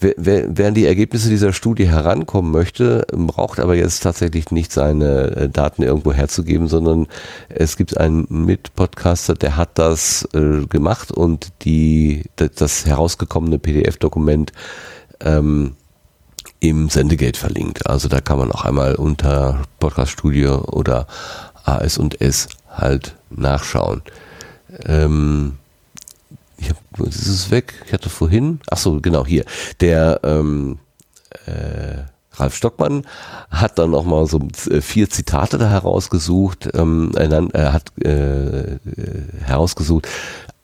[0.00, 5.48] Wer an die Ergebnisse dieser Studie herankommen möchte, braucht aber jetzt tatsächlich nicht seine äh,
[5.48, 7.06] Daten irgendwo herzugeben, sondern
[7.48, 14.52] es gibt einen Mitpodcaster, der hat das äh, gemacht und die, das herausgekommene PDF-Dokument
[15.20, 15.76] ähm,
[16.60, 17.86] im Sendegate verlinkt.
[17.86, 21.06] Also da kann man auch einmal unter Podcast Studio oder
[21.64, 24.02] AS und S halt nachschauen.
[24.84, 25.58] Ähm,
[26.62, 27.74] ich hab, ist es weg?
[27.86, 29.44] Ich hatte vorhin, ach so, genau hier,
[29.80, 30.78] der ähm,
[31.46, 33.04] äh, Ralf Stockmann
[33.50, 36.70] hat dann noch mal so äh, vier Zitate da herausgesucht.
[36.74, 38.78] Ähm, er hat äh,
[39.44, 40.08] herausgesucht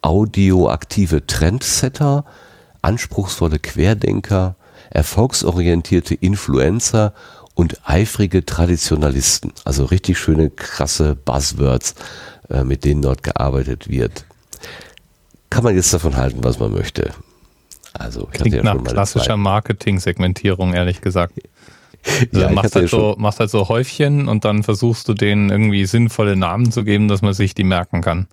[0.00, 2.24] audioaktive Trendsetter,
[2.82, 4.54] anspruchsvolle Querdenker,
[4.90, 7.12] erfolgsorientierte Influencer
[7.54, 9.52] und eifrige Traditionalisten.
[9.64, 11.96] Also richtig schöne, krasse Buzzwords,
[12.48, 14.24] äh, mit denen dort gearbeitet wird.
[15.50, 17.12] Kann man jetzt davon halten, was man möchte.
[17.94, 21.34] Also, Klingt ja nach klassischer Marketing-Segmentierung, ehrlich gesagt.
[22.32, 25.84] Also ja, machst, halt so, machst halt so Häufchen und dann versuchst du denen irgendwie
[25.84, 28.28] sinnvolle Namen zu geben, dass man sich die merken kann.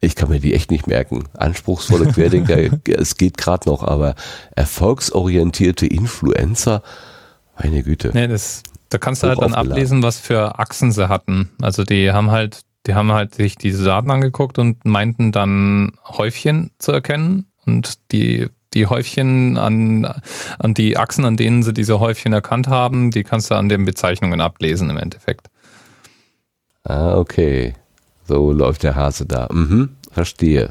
[0.00, 1.24] Ich kann mir die echt nicht merken.
[1.34, 2.56] Anspruchsvolle Querdenker,
[2.88, 4.14] es geht gerade noch, aber
[4.56, 6.82] erfolgsorientierte Influencer,
[7.58, 8.10] meine Güte.
[8.12, 11.50] Nee, das, da kannst du halt dann ablesen, was für Achsen sie hatten.
[11.60, 16.70] Also die haben halt, die haben halt sich diese Daten angeguckt und meinten dann Häufchen
[16.78, 20.06] zu erkennen und die die Häufchen an,
[20.58, 23.84] an die Achsen, an denen sie diese Häufchen erkannt haben, die kannst du an den
[23.84, 25.48] Bezeichnungen ablesen im Endeffekt.
[26.84, 27.74] Ah, okay.
[28.26, 29.48] So läuft der Hase da.
[29.50, 30.70] Mhm, verstehe.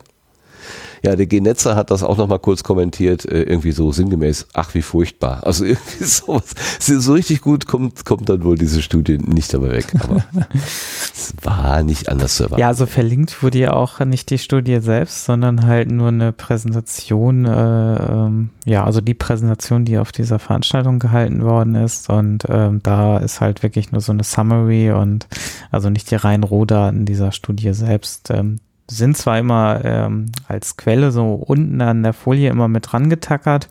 [1.03, 4.81] Ja, der Genetzer hat das auch nochmal kurz kommentiert, äh, irgendwie so sinngemäß, ach wie
[4.81, 5.43] furchtbar.
[5.45, 9.93] Also irgendwie sowas, so richtig gut kommt, kommt dann wohl diese Studie nicht dabei weg.
[9.99, 12.61] Aber es war nicht anders zu erwarten.
[12.61, 17.45] Ja, also verlinkt wurde ja auch nicht die Studie selbst, sondern halt nur eine Präsentation,
[17.45, 22.09] äh, ähm, ja, also die Präsentation, die auf dieser Veranstaltung gehalten worden ist.
[22.09, 25.27] Und ähm, da ist halt wirklich nur so eine Summary und
[25.71, 28.29] also nicht die reinen Rohdaten dieser Studie selbst.
[28.29, 33.09] Ähm, sind zwar immer ähm, als Quelle so unten an der Folie immer mit dran
[33.09, 33.69] getackert,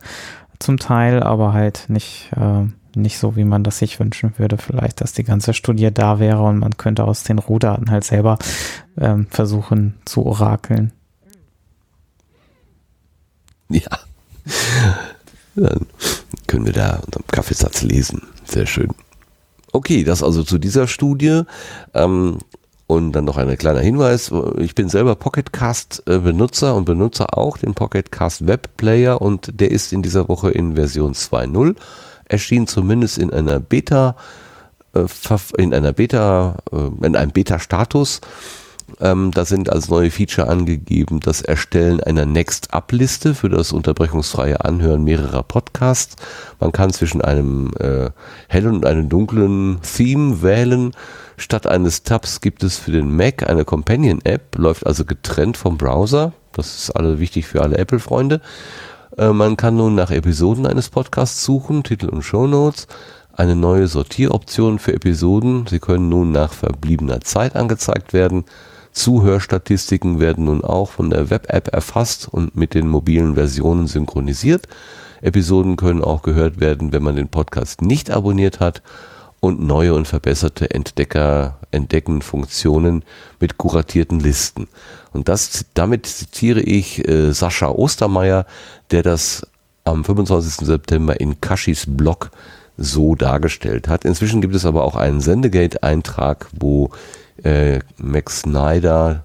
[0.59, 2.65] zum Teil, aber halt nicht, äh,
[2.97, 4.57] nicht so, wie man das sich wünschen würde.
[4.57, 8.37] Vielleicht, dass die ganze Studie da wäre und man könnte aus den Rohdaten halt selber
[8.99, 10.91] ähm, versuchen zu orakeln.
[13.69, 13.99] Ja.
[15.55, 15.85] Dann
[16.47, 18.23] können wir da unterm Kaffeesatz lesen.
[18.45, 18.89] Sehr schön.
[19.71, 21.43] Okay, das also zu dieser Studie.
[21.93, 22.39] Ähm,
[22.89, 27.75] und dann noch ein kleiner Hinweis, ich bin selber Pocketcast Benutzer und benutze auch den
[27.75, 31.75] Pocketcast Web Player und der ist in dieser Woche in Version 2.0
[32.25, 34.15] erschien zumindest in einer Beta
[34.95, 35.05] äh,
[35.57, 38.21] in einer Beta äh, in einem Beta Status
[38.99, 45.03] ähm, da sind als neue Feature angegeben das Erstellen einer Next-Up-Liste für das unterbrechungsfreie Anhören
[45.03, 46.15] mehrerer Podcasts.
[46.59, 48.09] Man kann zwischen einem äh,
[48.47, 50.91] hellen und einem dunklen Theme wählen.
[51.37, 56.33] Statt eines Tabs gibt es für den Mac eine Companion-App, läuft also getrennt vom Browser.
[56.51, 58.41] Das ist alle wichtig für alle Apple-Freunde.
[59.17, 62.87] Äh, man kann nun nach Episoden eines Podcasts suchen, Titel und Show Notes
[63.39, 65.65] eine neue Sortieroption für Episoden.
[65.65, 68.43] Sie können nun nach verbliebener Zeit angezeigt werden.
[68.91, 74.67] Zuhörstatistiken werden nun auch von der Web-App erfasst und mit den mobilen Versionen synchronisiert.
[75.21, 78.81] Episoden können auch gehört werden, wenn man den Podcast nicht abonniert hat
[79.39, 83.03] und neue und verbesserte Entdecker entdecken Funktionen
[83.39, 84.67] mit kuratierten Listen.
[85.11, 88.45] Und das damit zitiere ich äh, Sascha Ostermeier,
[88.91, 89.45] der das
[89.85, 90.67] am 25.
[90.67, 92.31] September in Kashis Blog
[92.77, 94.05] so dargestellt hat.
[94.05, 96.91] Inzwischen gibt es aber auch einen Sendegate-Eintrag, wo
[97.43, 99.23] äh, Max Snyder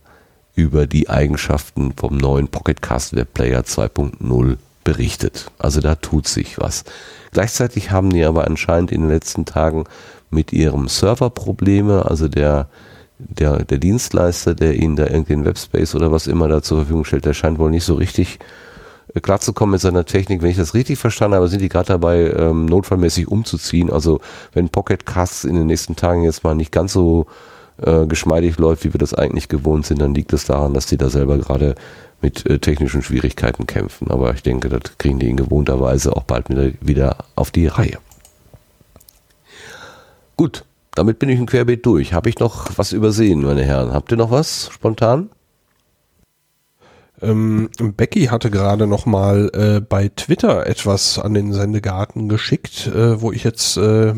[0.54, 5.50] über die Eigenschaften vom neuen Pocketcast Webplayer 2.0 berichtet.
[5.58, 6.84] Also da tut sich was.
[7.32, 9.84] Gleichzeitig haben die aber anscheinend in den letzten Tagen
[10.30, 12.68] mit ihrem Server Probleme, also der
[13.18, 17.04] der, der Dienstleister, der ihnen da irgendwie einen Webspace oder was immer da zur Verfügung
[17.04, 18.38] stellt, der scheint wohl nicht so richtig
[19.14, 20.42] äh, klarzukommen mit seiner Technik.
[20.42, 23.90] Wenn ich das richtig verstanden habe, sind die gerade dabei, ähm, notfallmäßig umzuziehen.
[23.90, 24.20] Also
[24.52, 27.26] wenn Pocket Casts in den nächsten Tagen jetzt mal nicht ganz so
[27.82, 30.86] äh, geschmeidig läuft, wie wir das eigentlich gewohnt sind, dann liegt es das daran, dass
[30.86, 31.74] die da selber gerade
[32.20, 34.10] mit äh, technischen Schwierigkeiten kämpfen.
[34.10, 37.66] Aber ich denke, das kriegen die in gewohnter Weise auch bald wieder, wieder auf die
[37.66, 37.98] Reihe.
[40.36, 42.12] Gut, damit bin ich ein Querbeet durch.
[42.12, 43.92] Habe ich noch was übersehen, meine Herren?
[43.92, 45.30] Habt ihr noch was spontan?
[47.22, 53.20] Ähm, Becky hatte gerade noch mal äh, bei Twitter etwas an den Sendegarten geschickt, äh,
[53.20, 54.14] wo ich jetzt äh,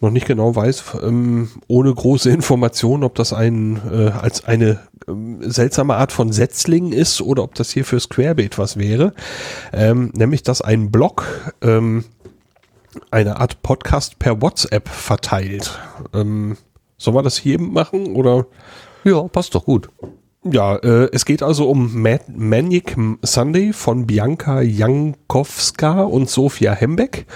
[0.00, 5.38] noch nicht genau weiß, ähm, ohne große Information, ob das ein äh, als eine ähm,
[5.42, 9.14] seltsame Art von Setzling ist oder ob das hier fürs Querbeet was wäre.
[9.72, 12.04] Ähm, nämlich, dass ein Blog ähm,
[13.10, 15.78] eine Art Podcast per WhatsApp verteilt.
[16.12, 16.56] Ähm,
[16.98, 18.46] soll man das hier machen oder?
[19.04, 19.88] Ja, passt doch gut.
[20.42, 27.26] Ja, äh, es geht also um Manic Sunday von Bianca Jankowska und Sofia Hembeck.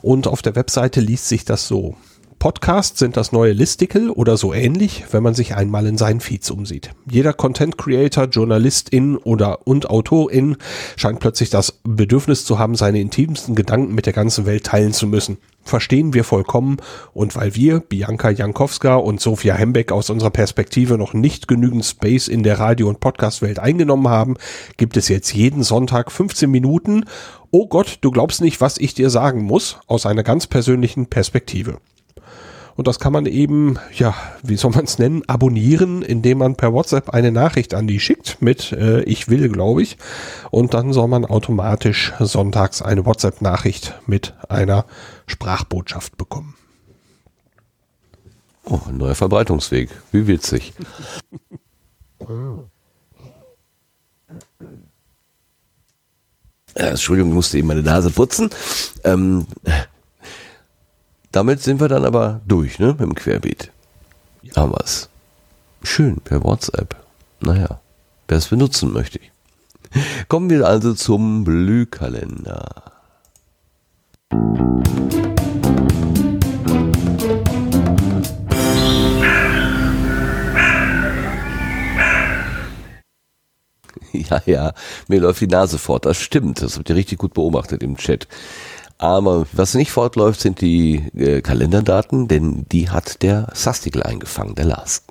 [0.00, 1.94] Und auf der Webseite liest sich das so.
[2.38, 6.50] Podcasts sind das neue Listicle oder so ähnlich, wenn man sich einmal in seinen Feeds
[6.50, 6.90] umsieht.
[7.10, 10.56] Jeder Content Creator, Journalistin oder und Autorin
[10.96, 15.06] scheint plötzlich das Bedürfnis zu haben, seine intimsten Gedanken mit der ganzen Welt teilen zu
[15.06, 15.38] müssen.
[15.62, 16.76] Verstehen wir vollkommen
[17.14, 22.28] und weil wir, Bianca Jankowska und Sophia Hembeck aus unserer Perspektive noch nicht genügend Space
[22.28, 24.36] in der Radio- und Podcast-Welt eingenommen haben,
[24.76, 27.06] gibt es jetzt jeden Sonntag 15 Minuten.
[27.50, 31.78] Oh Gott, du glaubst nicht, was ich dir sagen muss, aus einer ganz persönlichen Perspektive.
[32.76, 36.72] Und das kann man eben, ja, wie soll man es nennen, abonnieren, indem man per
[36.72, 39.96] WhatsApp eine Nachricht an die schickt mit äh, Ich will, glaube ich.
[40.50, 44.86] Und dann soll man automatisch sonntags eine WhatsApp-Nachricht mit einer
[45.26, 46.54] Sprachbotschaft bekommen.
[48.64, 49.90] Oh, ein neuer Verbreitungsweg.
[50.10, 50.72] Wie witzig.
[56.74, 58.50] Äh, Entschuldigung, ich musste eben meine Nase putzen.
[59.04, 59.46] Ähm,
[61.34, 63.72] damit sind wir dann aber durch, ne, mit dem Querbeet.
[64.54, 65.08] Haben wir's.
[65.82, 66.94] Schön, per WhatsApp.
[67.40, 67.80] Naja,
[68.28, 69.18] wer es benutzen möchte.
[70.28, 72.92] Kommen wir also zum Blühkalender.
[84.30, 84.72] Ja, ja,
[85.08, 86.06] mir läuft die Nase fort.
[86.06, 86.62] Das stimmt.
[86.62, 88.28] Das habt ihr richtig gut beobachtet im Chat.
[88.98, 94.66] Aber was nicht fortläuft, sind die äh, Kalenderdaten, denn die hat der Sastikel eingefangen, der
[94.66, 95.04] Lars.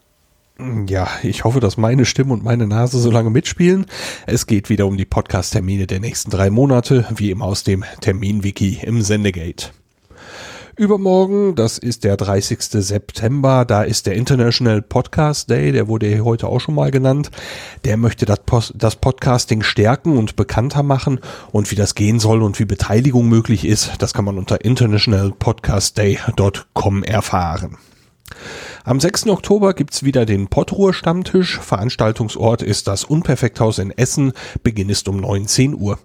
[0.87, 3.85] Ja, ich hoffe, dass meine Stimme und meine Nase so lange mitspielen.
[4.27, 8.79] Es geht wieder um die Podcast-Termine der nächsten drei Monate, wie immer aus dem Termin-Wiki
[8.83, 9.71] im Sendegate.
[10.75, 12.57] Übermorgen, das ist der 30.
[12.59, 17.29] September, da ist der International Podcast Day, der wurde hier heute auch schon mal genannt.
[17.85, 21.19] Der möchte das, Podcasting stärken und bekannter machen
[21.51, 27.03] und wie das gehen soll und wie Beteiligung möglich ist, das kann man unter internationalpodcastday.com
[27.03, 27.77] erfahren.
[28.83, 29.27] Am 6.
[29.27, 31.59] Oktober gibt's wieder den Pottruhe Stammtisch.
[31.59, 34.33] Veranstaltungsort ist das Unperfekthaus in Essen.
[34.63, 35.99] Beginn ist um 19 Uhr.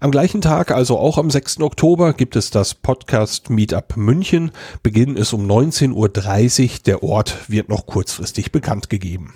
[0.00, 1.60] Am gleichen Tag, also auch am 6.
[1.60, 4.52] Oktober, gibt es das Podcast Meetup München.
[4.82, 6.78] Beginn ist um 19.30 Uhr.
[6.86, 9.34] Der Ort wird noch kurzfristig bekannt gegeben.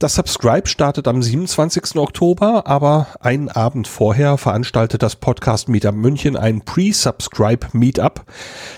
[0.00, 1.96] Das Subscribe startet am 27.
[1.96, 8.24] Oktober, aber einen Abend vorher veranstaltet das Podcast Meetup München ein Pre-Subscribe Meetup.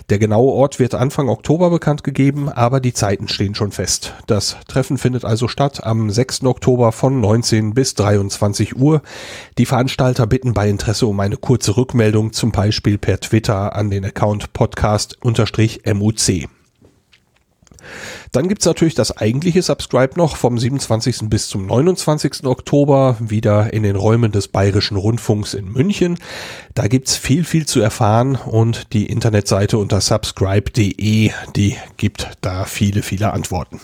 [0.09, 4.15] Der genaue Ort wird Anfang Oktober bekannt gegeben, aber die Zeiten stehen schon fest.
[4.29, 6.45] Das Treffen findet also statt am 6.
[6.45, 9.03] Oktober von 19 bis 23 Uhr.
[9.59, 14.07] Die Veranstalter bitten bei Interesse um eine kurze Rückmeldung, zum Beispiel per Twitter an den
[14.07, 16.49] Account podcast-muc.
[18.33, 21.29] Dann gibt's natürlich das eigentliche Subscribe noch vom 27.
[21.31, 22.45] bis zum 29.
[22.45, 26.19] Oktober wieder in den Räumen des Bayerischen Rundfunks in München.
[26.75, 33.03] Da gibt's viel, viel zu erfahren und die Internetseite unter subscribe.de, die gibt da viele,
[33.03, 33.81] viele Antworten.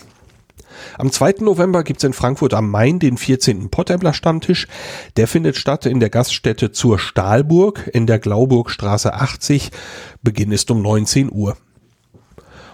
[0.97, 1.35] Am 2.
[1.39, 3.69] November gibt's in Frankfurt am Main den 14.
[3.69, 4.67] Pottembler Stammtisch.
[5.15, 9.71] Der findet statt in der Gaststätte zur Stahlburg in der Glauburgstraße 80.
[10.21, 11.57] Beginn ist um 19 Uhr.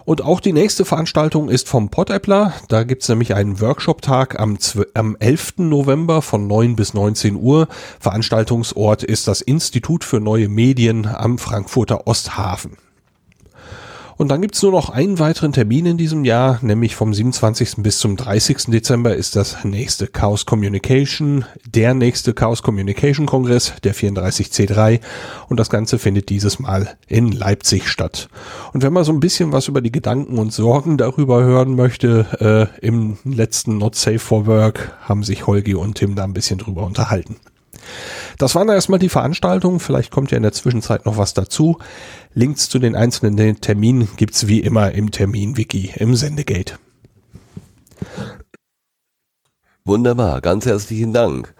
[0.05, 2.53] Und auch die nächste Veranstaltung ist vom Pottäppler.
[2.67, 4.57] Da gibt's nämlich einen Workshop-Tag am,
[4.93, 5.53] am 11.
[5.57, 7.67] November von 9 bis 19 Uhr.
[7.99, 12.77] Veranstaltungsort ist das Institut für neue Medien am Frankfurter Osthafen.
[14.17, 17.75] Und dann gibt's nur noch einen weiteren Termin in diesem Jahr, nämlich vom 27.
[17.77, 18.65] bis zum 30.
[18.67, 24.99] Dezember ist das nächste Chaos Communication, der nächste Chaos Communication Kongress, der 34C3.
[25.49, 28.29] Und das Ganze findet dieses Mal in Leipzig statt.
[28.73, 32.69] Und wenn man so ein bisschen was über die Gedanken und Sorgen darüber hören möchte,
[32.81, 36.59] äh, im letzten Not Safe for Work haben sich Holgi und Tim da ein bisschen
[36.59, 37.37] drüber unterhalten.
[38.37, 39.79] Das waren erstmal die Veranstaltungen.
[39.79, 41.77] Vielleicht kommt ja in der Zwischenzeit noch was dazu.
[42.33, 46.79] Links zu den einzelnen Terminen gibt's wie immer im Termin-Wiki im Sendegate.
[49.85, 51.53] Wunderbar, ganz herzlichen Dank.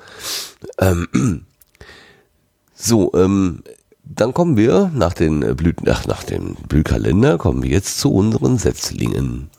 [0.80, 1.46] Ähm,
[2.74, 3.64] so, ähm,
[4.04, 8.58] dann kommen wir nach den Blüten, ach, nach dem Blühkalender kommen wir jetzt zu unseren
[8.58, 9.50] Setzlingen.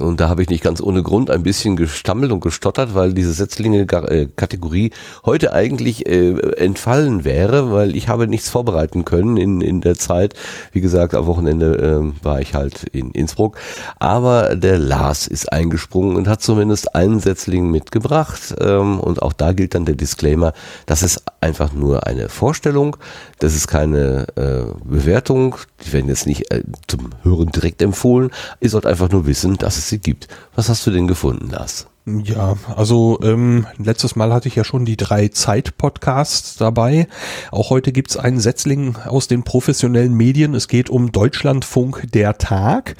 [0.00, 3.32] Und da habe ich nicht ganz ohne Grund ein bisschen gestammelt und gestottert, weil diese
[3.32, 4.90] Setzlinge-Kategorie
[5.24, 10.34] heute eigentlich äh, entfallen wäre, weil ich habe nichts vorbereiten können in, in der Zeit.
[10.72, 13.56] Wie gesagt, am Wochenende äh, war ich halt in Innsbruck.
[13.98, 18.54] Aber der Lars ist eingesprungen und hat zumindest einen Setzling mitgebracht.
[18.60, 20.52] Ähm, und auch da gilt dann der Disclaimer,
[20.86, 22.96] das ist einfach nur eine Vorstellung,
[23.38, 28.30] das ist keine äh, Bewertung, die werden jetzt nicht äh, zum Hören direkt empfohlen.
[28.60, 30.28] Ihr sollt einfach nur wissen, dass es sie gibt.
[30.54, 31.86] Was hast du denn gefunden, Lars?
[32.06, 37.06] Ja, also ähm, letztes Mal hatte ich ja schon die drei Zeit-Podcasts dabei.
[37.50, 40.54] Auch heute gibt's einen Setzling aus den professionellen Medien.
[40.54, 42.96] Es geht um Deutschlandfunk der Tag.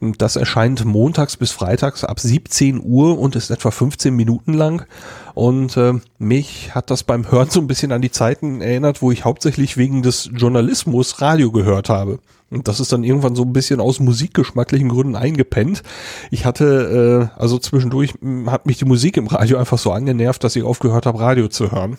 [0.00, 4.86] Das erscheint montags bis freitags ab 17 Uhr und ist etwa 15 Minuten lang.
[5.34, 9.10] Und äh, mich hat das beim Hören so ein bisschen an die Zeiten erinnert, wo
[9.10, 12.18] ich hauptsächlich wegen des Journalismus Radio gehört habe.
[12.52, 15.82] Und das ist dann irgendwann so ein bisschen aus musikgeschmacklichen Gründen eingepennt.
[16.30, 18.14] Ich hatte, äh, also zwischendurch
[18.46, 21.72] hat mich die Musik im Radio einfach so angenervt, dass ich aufgehört habe, Radio zu
[21.72, 21.96] hören.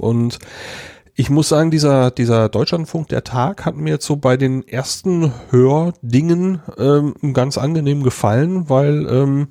[0.00, 0.38] Und
[1.14, 5.32] ich muss sagen, dieser, dieser Deutschlandfunk, der Tag, hat mir jetzt so bei den ersten
[5.50, 9.48] Hördingen ähm, ganz angenehm gefallen, weil ähm,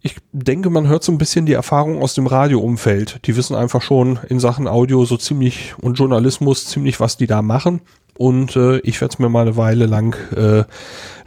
[0.00, 3.26] ich denke, man hört so ein bisschen die Erfahrung aus dem Radioumfeld.
[3.26, 7.42] Die wissen einfach schon in Sachen Audio so ziemlich und Journalismus ziemlich, was die da
[7.42, 7.82] machen
[8.18, 10.64] und äh, ich werde es mir mal eine Weile lang äh,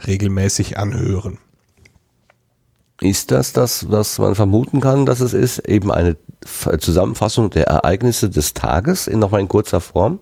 [0.06, 1.38] regelmäßig anhören.
[3.00, 5.60] Ist das das, was man vermuten kann, dass es ist?
[5.60, 6.16] Eben eine
[6.78, 10.20] Zusammenfassung der Ereignisse des Tages in nochmal in kurzer Form?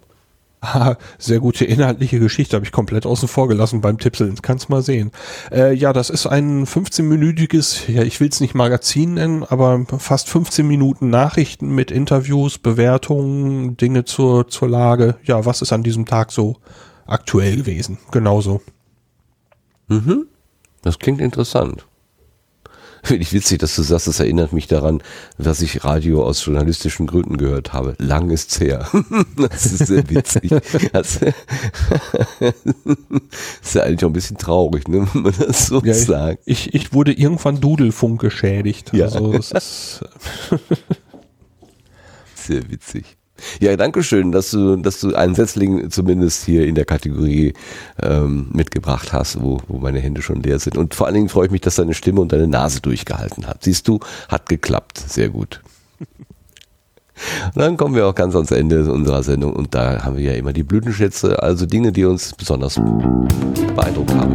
[1.18, 4.36] Sehr gute inhaltliche Geschichte, habe ich komplett außen vor gelassen beim Tippseln.
[4.42, 5.12] Kannst mal sehen.
[5.52, 10.28] Äh, ja, das ist ein 15-minütiges, ja, ich will es nicht Magazin nennen, aber fast
[10.28, 15.16] 15 Minuten Nachrichten mit Interviews, Bewertungen, Dinge zur, zur Lage.
[15.24, 16.56] Ja, was ist an diesem Tag so
[17.06, 17.98] aktuell gewesen?
[18.10, 18.60] Genauso.
[19.88, 20.26] Mhm.
[20.82, 21.87] Das klingt interessant.
[23.02, 25.02] Finde ich witzig, dass du sagst, das erinnert mich daran,
[25.38, 27.94] dass ich Radio aus journalistischen Gründen gehört habe.
[27.98, 28.88] Lang ist's her.
[29.36, 30.50] das ist sehr witzig.
[30.92, 31.16] Das
[33.62, 36.42] ist ja eigentlich auch ein bisschen traurig, ne, wenn man das so ja, sagt.
[36.46, 38.92] Ich, ich wurde irgendwann Dudelfunk geschädigt.
[38.92, 39.06] Ja.
[39.06, 40.04] Also, das ist
[42.34, 43.17] sehr witzig.
[43.60, 47.54] Ja, danke schön, dass du, dass du einen Setzling zumindest hier in der Kategorie
[48.02, 50.76] ähm, mitgebracht hast, wo, wo meine Hände schon leer sind.
[50.76, 53.64] Und vor allen Dingen freue ich mich, dass deine Stimme und deine Nase durchgehalten hat.
[53.64, 54.98] Siehst du, hat geklappt.
[54.98, 55.60] Sehr gut.
[57.54, 60.34] Und dann kommen wir auch ganz ans Ende unserer Sendung und da haben wir ja
[60.34, 62.80] immer die Blütenschätze, also Dinge, die uns besonders
[63.74, 64.32] beeindruckt haben.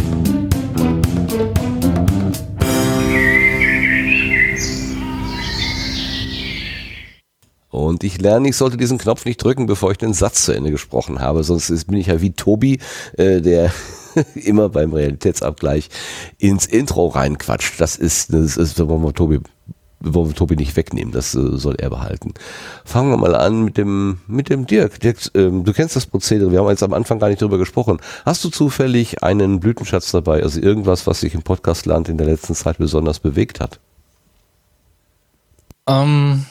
[7.73, 10.69] Und ich lerne, ich sollte diesen Knopf nicht drücken, bevor ich den Satz zu Ende
[10.69, 11.43] gesprochen habe.
[11.43, 12.77] Sonst bin ich ja wie Tobi,
[13.17, 13.73] äh, der
[14.35, 15.89] immer beim Realitätsabgleich
[16.37, 17.81] ins Intro reinquatscht.
[17.81, 19.39] Das ist, das ist, wollen wir Tobi,
[20.01, 21.11] wollen wir Tobi nicht wegnehmen.
[21.11, 22.35] Das äh, soll er behalten.
[22.85, 24.99] Fangen wir mal an mit dem, mit dem Dirk.
[24.99, 26.51] Dirk, ähm, du kennst das Prozedere.
[26.51, 27.97] Wir haben jetzt am Anfang gar nicht drüber gesprochen.
[28.23, 30.43] Hast du zufällig einen Blütenschatz dabei?
[30.43, 33.79] Also irgendwas, was sich im Podcastland in der letzten Zeit besonders bewegt hat?
[35.87, 36.45] Ähm,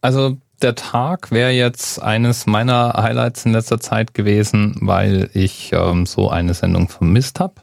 [0.00, 6.06] also der Tag wäre jetzt eines meiner Highlights in letzter Zeit gewesen, weil ich ähm,
[6.06, 7.54] so eine Sendung vermisst habe.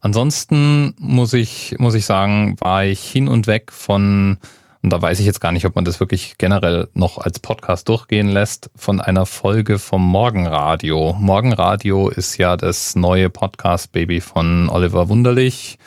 [0.00, 4.38] Ansonsten muss ich, muss ich sagen, war ich hin und weg von,
[4.82, 7.88] und da weiß ich jetzt gar nicht, ob man das wirklich generell noch als Podcast
[7.88, 11.14] durchgehen lässt, von einer Folge vom Morgenradio.
[11.18, 15.78] Morgenradio ist ja das neue Podcast-Baby von Oliver Wunderlich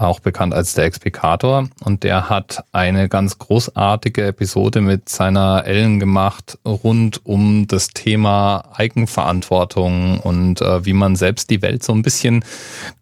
[0.00, 1.68] auch bekannt als der Explikator.
[1.84, 8.64] Und der hat eine ganz großartige Episode mit seiner Ellen gemacht rund um das Thema
[8.72, 12.44] Eigenverantwortung und äh, wie man selbst die Welt so ein bisschen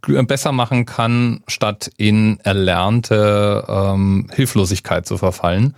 [0.00, 5.76] besser machen kann, statt in erlernte ähm, Hilflosigkeit zu verfallen.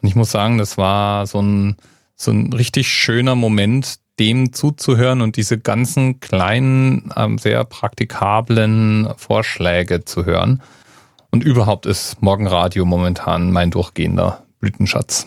[0.00, 1.76] Und ich muss sagen, das war so ein,
[2.16, 10.04] so ein richtig schöner Moment, dem zuzuhören und diese ganzen kleinen, ähm, sehr praktikablen Vorschläge
[10.04, 10.62] zu hören.
[11.30, 15.26] Und überhaupt ist Morgenradio momentan mein durchgehender Blütenschatz.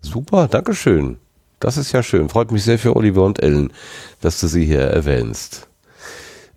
[0.00, 1.18] Super, Dankeschön.
[1.60, 2.28] Das ist ja schön.
[2.28, 3.72] Freut mich sehr für Oliver und Ellen,
[4.20, 5.67] dass du sie hier erwähnst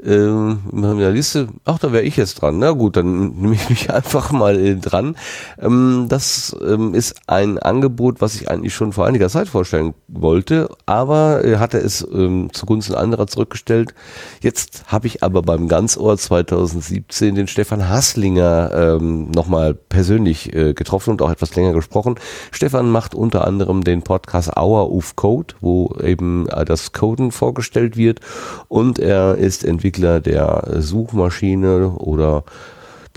[0.04, 2.60] ähm, in der Liste, ach, da wäre ich jetzt dran.
[2.60, 5.16] Na gut, dann nehme ich mich einfach mal äh, dran.
[5.60, 10.70] Ähm, das ähm, ist ein Angebot, was ich eigentlich schon vor einiger Zeit vorstellen wollte,
[10.86, 13.94] aber äh, hatte es ähm, zugunsten anderer zurückgestellt.
[14.42, 21.12] Jetzt habe ich aber beim Ganzohr 2017 den Stefan Hasslinger ähm, nochmal persönlich äh, getroffen
[21.12, 22.16] und auch etwas länger gesprochen.
[22.52, 27.98] Stefan macht unter anderem den Podcast Hour of Code, wo eben äh, das Coden vorgestellt
[27.98, 28.20] wird
[28.68, 32.45] und er ist Entwickler Entwickler der Suchmaschine oder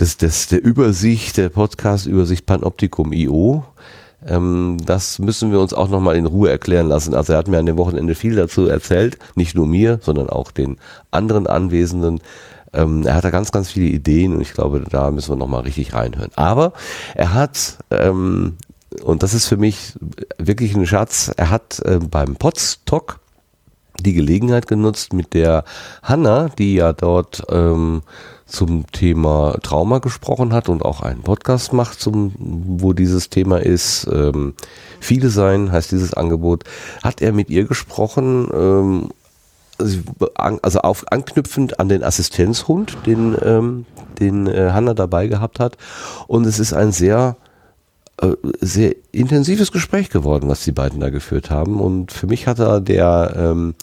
[0.00, 3.64] des, des, der Übersicht, der Podcast-Übersicht Panoptikum.io.
[4.26, 7.14] Ähm, das müssen wir uns auch nochmal in Ruhe erklären lassen.
[7.14, 10.50] Also er hat mir an dem Wochenende viel dazu erzählt, nicht nur mir, sondern auch
[10.50, 10.78] den
[11.12, 12.18] anderen Anwesenden.
[12.72, 15.62] Ähm, er hat da ganz, ganz viele Ideen und ich glaube, da müssen wir nochmal
[15.62, 16.32] richtig reinhören.
[16.34, 16.72] Aber
[17.14, 18.56] er hat, ähm,
[19.04, 19.92] und das ist für mich
[20.38, 23.20] wirklich ein Schatz, er hat äh, beim Podstock
[24.00, 25.64] die Gelegenheit genutzt, mit der
[26.02, 28.02] Hanna, die ja dort ähm,
[28.46, 34.08] zum Thema Trauma gesprochen hat und auch einen Podcast macht, zum, wo dieses Thema ist.
[34.12, 34.54] Ähm,
[35.00, 36.64] Viele sein heißt dieses Angebot.
[37.02, 38.48] Hat er mit ihr gesprochen?
[38.54, 39.08] Ähm,
[40.62, 43.86] also auf, anknüpfend an den Assistenzhund, den, ähm,
[44.18, 45.76] den äh, Hanna dabei gehabt hat.
[46.26, 47.36] Und es ist ein sehr
[48.60, 51.80] sehr intensives Gespräch geworden, was die beiden da geführt haben.
[51.80, 53.74] Und für mich hat er der ähm,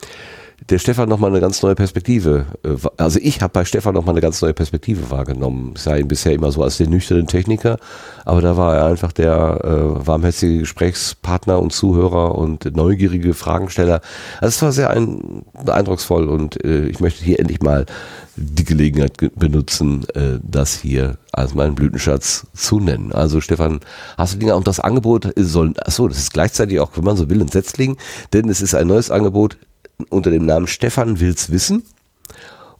[0.70, 4.22] der Stefan nochmal eine ganz neue Perspektive, äh, also ich habe bei Stefan nochmal eine
[4.22, 5.74] ganz neue Perspektive wahrgenommen.
[5.76, 7.78] Ich sah ihn bisher immer so als den nüchternen Techniker,
[8.26, 14.02] aber da war er einfach der äh, warmherzige Gesprächspartner und Zuhörer und neugierige Fragensteller.
[14.40, 17.86] Also es war sehr ein, eindrucksvoll und äh, ich möchte hier endlich mal
[18.36, 23.12] die Gelegenheit benutzen, äh, das hier als meinen Blütenschatz zu nennen.
[23.12, 23.80] Also Stefan,
[24.18, 27.30] hast du Dinge und das Angebot soll, achso, das ist gleichzeitig auch, wenn man so
[27.30, 27.98] will, ein Setzling,
[28.34, 29.58] denn es ist ein neues Angebot,
[30.10, 31.84] unter dem Namen Stefan will's wissen.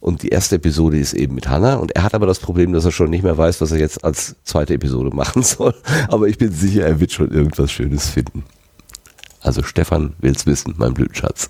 [0.00, 1.76] Und die erste Episode ist eben mit Hanna.
[1.76, 4.04] Und er hat aber das Problem, dass er schon nicht mehr weiß, was er jetzt
[4.04, 5.74] als zweite Episode machen soll.
[6.08, 8.44] Aber ich bin sicher, er wird schon irgendwas Schönes finden.
[9.40, 11.48] Also Stefan will's wissen, mein Blütenschatz.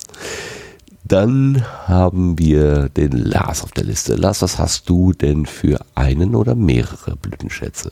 [1.05, 4.17] Dann haben wir den Lars auf der Liste.
[4.17, 7.91] Lars, was hast du denn für einen oder mehrere Blütenschätze?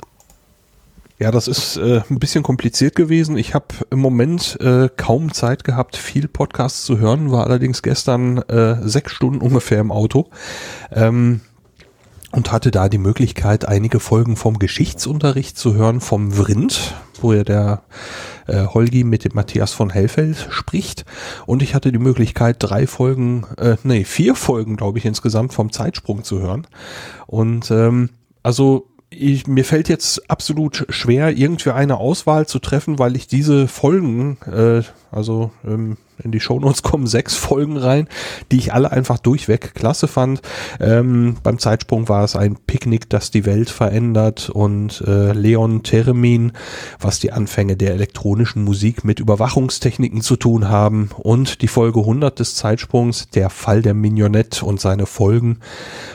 [1.20, 3.36] Ja, das ist äh, ein bisschen kompliziert gewesen.
[3.36, 8.39] Ich habe im Moment äh, kaum Zeit gehabt, viel Podcasts zu hören, war allerdings gestern
[8.39, 10.31] äh, sechs Stunden ungefähr im Auto.
[10.90, 11.42] Ähm,
[12.32, 17.44] und hatte da die Möglichkeit, einige Folgen vom Geschichtsunterricht zu hören vom Vrind, wo ja
[17.44, 17.82] der
[18.47, 21.05] äh, Holgi mit dem Matthias von Hellfeld spricht.
[21.44, 25.70] Und ich hatte die Möglichkeit, drei Folgen, äh, nee, vier Folgen, glaube ich, insgesamt vom
[25.70, 26.66] Zeitsprung zu hören.
[27.26, 28.08] Und ähm,
[28.42, 33.66] also ich, mir fällt jetzt absolut schwer, irgendwie eine Auswahl zu treffen, weil ich diese
[33.66, 38.08] Folgen, äh, also ähm, in die Shownotes kommen sechs Folgen rein,
[38.50, 40.42] die ich alle einfach durchweg klasse fand.
[40.78, 46.52] Ähm, beim Zeitsprung war es ein Picknick, das die Welt verändert und äh, Leon Theremin,
[47.00, 52.39] was die Anfänge der elektronischen Musik mit Überwachungstechniken zu tun haben und die Folge 100
[52.39, 55.58] des Zeitsprungs, der Fall der Mignonette und seine Folgen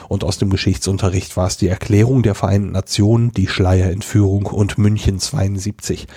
[0.08, 5.20] und aus dem Geschichtsunterricht war es die Erklärung der Vereinten Nationen, die Schleierentführung und München
[5.20, 6.08] 72.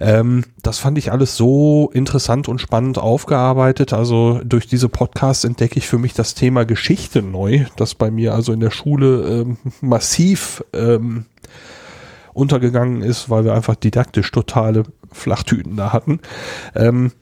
[0.00, 3.92] Ähm, das fand ich alles so interessant und spannend aufgearbeitet.
[3.92, 8.34] Also durch diese Podcasts entdecke ich für mich das Thema Geschichte neu, das bei mir
[8.34, 11.26] also in der Schule ähm, massiv ähm,
[12.32, 16.20] untergegangen ist, weil wir einfach didaktisch totale Flachtüten da hatten.
[16.74, 17.12] Ähm,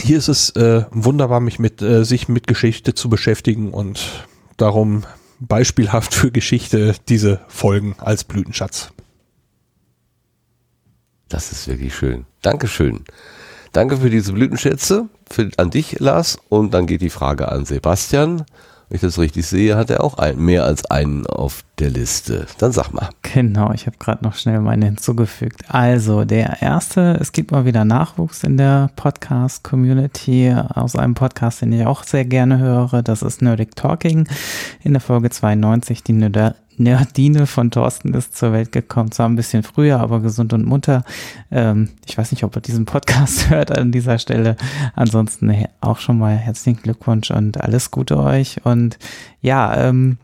[0.00, 5.02] hier ist es äh, wunderbar, mich mit äh, sich mit Geschichte zu beschäftigen und darum
[5.40, 8.92] beispielhaft für Geschichte diese Folgen als Blütenschatz.
[11.28, 12.24] Das ist wirklich schön.
[12.42, 13.04] Dankeschön.
[13.72, 16.38] Danke für diese Blütenschätze, für, an dich, Lars.
[16.48, 18.44] Und dann geht die Frage an Sebastian.
[18.88, 22.46] Wenn ich das richtig sehe, hat er auch ein, mehr als einen auf der Liste.
[22.56, 23.10] Dann sag mal.
[23.20, 25.62] Genau, ich habe gerade noch schnell meine hinzugefügt.
[25.68, 31.72] Also, der erste, es gibt mal wieder Nachwuchs in der Podcast-Community aus einem Podcast, den
[31.72, 33.02] ich auch sehr gerne höre.
[33.02, 34.26] Das ist Nerdic Talking
[34.82, 36.14] in der Folge 92, die
[36.78, 41.04] Nerdine von Thorsten ist zur Welt gekommen, zwar ein bisschen früher, aber gesund und munter.
[41.50, 44.56] Ähm, ich weiß nicht, ob er diesen Podcast hört an dieser Stelle.
[44.94, 48.64] Ansonsten auch schon mal herzlichen Glückwunsch und alles Gute euch.
[48.64, 48.98] Und
[49.40, 50.18] ja, ähm,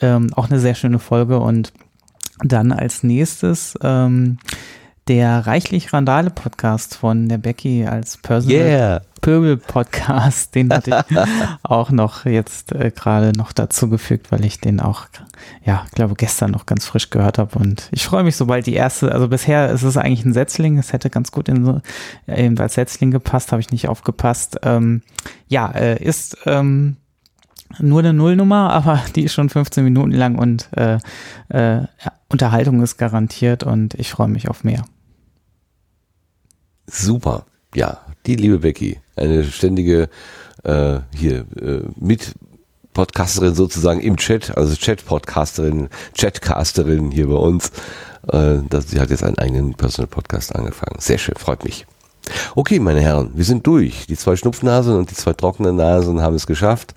[0.00, 1.38] ähm, auch eine sehr schöne Folge.
[1.38, 1.72] Und
[2.40, 4.38] dann als nächstes ähm,
[5.08, 9.00] der reichlich Randale Podcast von der Becky als Personal yeah.
[9.20, 11.16] Pöbel Podcast, den hatte ich
[11.62, 15.06] auch noch jetzt äh, gerade noch dazu gefügt, weil ich den auch,
[15.64, 19.12] ja, glaube gestern noch ganz frisch gehört habe und ich freue mich, sobald die erste,
[19.12, 21.80] also bisher ist es eigentlich ein Setzling, es hätte ganz gut in so,
[22.26, 24.58] eben als Setzling gepasst, habe ich nicht aufgepasst.
[24.62, 25.02] Ähm,
[25.48, 26.96] ja, äh, ist ähm,
[27.78, 30.98] nur eine Nullnummer, aber die ist schon 15 Minuten lang und äh,
[31.48, 34.84] äh, ja, Unterhaltung ist garantiert und ich freue mich auf mehr.
[36.88, 37.46] Super.
[37.76, 40.08] Ja, die liebe Becky, eine ständige
[40.64, 42.34] äh, hier äh, mit
[42.92, 45.88] Podcasterin sozusagen im Chat, also Chat-Podcasterin,
[46.18, 47.70] Chatcasterin hier bei uns.
[48.26, 50.96] Äh, sie hat jetzt einen eigenen Personal Podcast angefangen.
[50.98, 51.86] Sehr schön, freut mich.
[52.56, 54.06] Okay, meine Herren, wir sind durch.
[54.08, 56.94] Die zwei Schnupfnasen und die zwei trockenen Nasen haben es geschafft,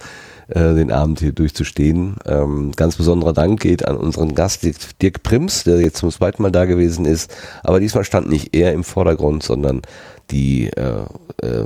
[0.50, 2.16] äh, den Abend hier durchzustehen.
[2.26, 4.66] Ähm, ganz besonderer Dank geht an unseren Gast
[5.02, 7.34] Dirk Prims, der jetzt zum zweiten Mal da gewesen ist.
[7.64, 9.82] Aber diesmal stand nicht er im Vordergrund, sondern
[10.32, 11.04] die äh,
[11.42, 11.66] äh,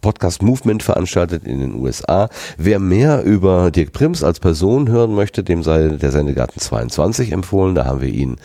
[0.00, 2.28] Podcast Movement veranstaltet in den USA.
[2.58, 7.74] Wer mehr über Dirk Prims als Person hören möchte, dem sei der Sendegarten 22 empfohlen.
[7.74, 8.36] Da haben wir ihn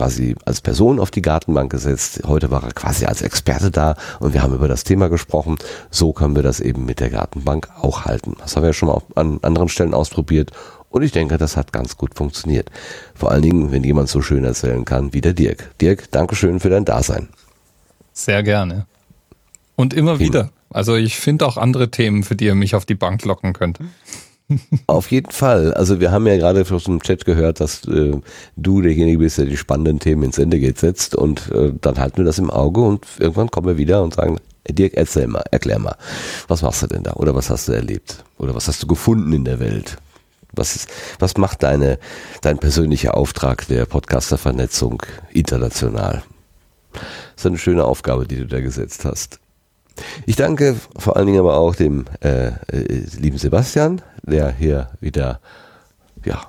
[0.00, 2.22] quasi als Person auf die Gartenbank gesetzt.
[2.26, 5.58] Heute war er quasi als Experte da und wir haben über das Thema gesprochen.
[5.90, 8.34] So können wir das eben mit der Gartenbank auch halten.
[8.38, 10.52] Das haben wir ja schon mal an anderen Stellen ausprobiert
[10.88, 12.70] Und ich denke, das hat ganz gut funktioniert.
[13.14, 15.78] Vor allen Dingen, wenn jemand so schön erzählen kann wie der Dirk.
[15.82, 17.28] Dirk, Dankeschön für dein Dasein.
[18.14, 18.86] Sehr gerne.
[19.76, 20.50] Und immer wieder.
[20.70, 23.80] Also ich finde auch andere Themen, für die ihr mich auf die Bank locken könnt.
[24.86, 25.74] Auf jeden Fall.
[25.74, 28.12] Also wir haben ja gerade aus dem Chat gehört, dass äh,
[28.56, 32.24] du derjenige bist, der die spannenden Themen ins Sendegate setzt und äh, dann halten wir
[32.24, 34.38] das im Auge und irgendwann kommen wir wieder und sagen,
[34.68, 35.96] Dirk, erzähl mal, erklär mal,
[36.48, 39.32] was machst du denn da oder was hast du erlebt oder was hast du gefunden
[39.32, 39.96] in der Welt?
[40.52, 41.98] Was, ist, was macht deine,
[42.42, 46.24] dein persönlicher Auftrag der Podcaster-Vernetzung international?
[46.92, 47.02] Das
[47.36, 49.38] ist eine schöne Aufgabe, die du da gesetzt hast.
[50.26, 52.52] Ich danke vor allen Dingen aber auch dem äh, äh,
[53.18, 55.40] lieben Sebastian, der hier wieder
[56.24, 56.40] ja,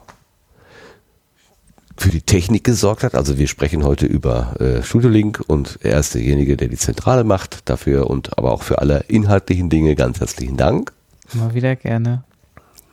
[1.98, 3.16] für die Technik gesorgt hat.
[3.16, 7.24] Also wir sprechen heute über äh, Studio Link und er ist derjenige, der die Zentrale
[7.24, 10.94] macht dafür und aber auch für alle inhaltlichen Dinge ganz herzlichen Dank.
[11.34, 12.24] Mal wieder gerne.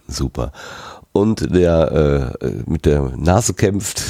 [0.06, 0.52] Super
[1.12, 4.02] und der äh, mit der Nase kämpft,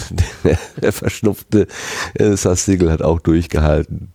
[0.83, 1.67] der, verschnupfte
[2.15, 4.13] äh, Sassegel hat auch durchgehalten.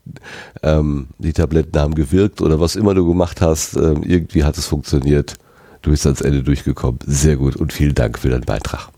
[0.62, 4.68] Ähm, die Tabletten haben gewirkt oder was immer du gemacht hast, äh, irgendwie hat es
[4.68, 5.36] funktioniert.
[5.82, 7.00] Du bist ans Ende durchgekommen.
[7.06, 8.93] Sehr gut und vielen Dank für deinen Beitrag.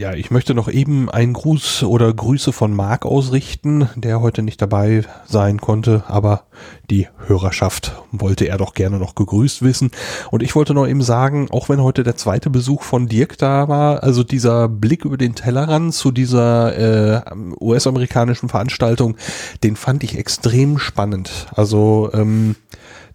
[0.00, 4.62] Ja, ich möchte noch eben einen Gruß oder Grüße von Marc ausrichten, der heute nicht
[4.62, 6.44] dabei sein konnte, aber
[6.88, 9.90] die Hörerschaft wollte er doch gerne noch gegrüßt wissen.
[10.30, 13.68] Und ich wollte noch eben sagen, auch wenn heute der zweite Besuch von Dirk da
[13.68, 19.18] war, also dieser Blick über den Tellerrand zu dieser äh, US-amerikanischen Veranstaltung,
[19.62, 21.46] den fand ich extrem spannend.
[21.54, 22.56] Also ähm,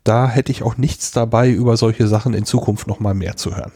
[0.04, 3.56] da hätte ich auch nichts dabei, über solche Sachen in Zukunft noch mal mehr zu
[3.56, 3.72] hören.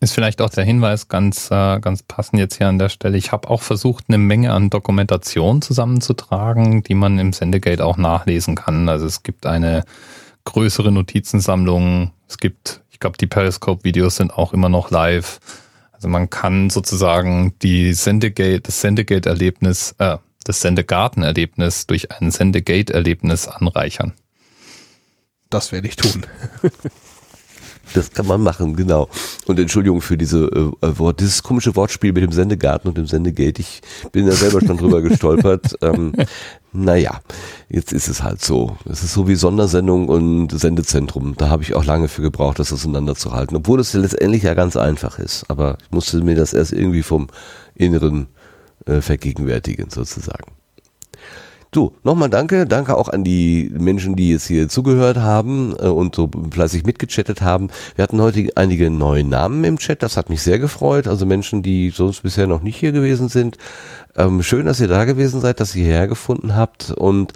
[0.00, 3.18] Ist vielleicht auch der Hinweis ganz, äh, ganz passend jetzt hier an der Stelle.
[3.18, 8.54] Ich habe auch versucht, eine Menge an Dokumentation zusammenzutragen, die man im Sendegate auch nachlesen
[8.54, 8.88] kann.
[8.88, 9.84] Also es gibt eine
[10.44, 12.12] größere Notizensammlung.
[12.28, 15.40] Es gibt, ich glaube, die Periscope-Videos sind auch immer noch live.
[15.92, 24.12] Also man kann sozusagen die Sendegate, das Sendegate-Erlebnis, äh, das Sendegarten-Erlebnis durch ein Sendegate-Erlebnis anreichern.
[25.50, 26.24] Das werde ich tun.
[27.94, 29.08] Das kann man machen, genau.
[29.46, 33.06] Und Entschuldigung für diese äh, äh, Wort, dieses komische Wortspiel mit dem Sendegarten und dem
[33.06, 33.60] Sendegate.
[33.60, 33.80] Ich
[34.12, 35.74] bin da selber schon drüber gestolpert.
[35.82, 36.12] Ähm,
[36.72, 37.20] naja,
[37.68, 38.76] jetzt ist es halt so.
[38.84, 41.34] Es ist so wie Sondersendung und Sendezentrum.
[41.36, 43.56] Da habe ich auch lange für gebraucht, das auseinanderzuhalten.
[43.56, 45.48] Obwohl es letztendlich ja ganz einfach ist.
[45.48, 47.28] Aber ich musste mir das erst irgendwie vom
[47.74, 48.28] Inneren
[48.86, 50.57] äh, vergegenwärtigen, sozusagen.
[51.70, 52.66] Du, nochmal danke.
[52.66, 57.42] Danke auch an die Menschen, die jetzt hier zugehört haben äh, und so fleißig mitgechattet
[57.42, 57.68] haben.
[57.94, 60.02] Wir hatten heute einige neue Namen im Chat.
[60.02, 61.06] Das hat mich sehr gefreut.
[61.06, 63.58] Also Menschen, die sonst bisher noch nicht hier gewesen sind.
[64.16, 66.90] Ähm, schön, dass ihr da gewesen seid, dass ihr hierher gefunden habt.
[66.90, 67.34] Und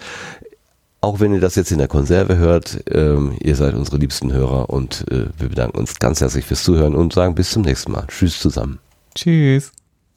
[0.99, 4.69] auch wenn ihr das jetzt in der Konserve hört, ähm, ihr seid unsere liebsten Hörer
[4.69, 8.05] und äh, wir bedanken uns ganz herzlich fürs Zuhören und sagen bis zum nächsten Mal.
[8.07, 8.79] Tschüss zusammen.
[9.13, 9.71] Tschüss.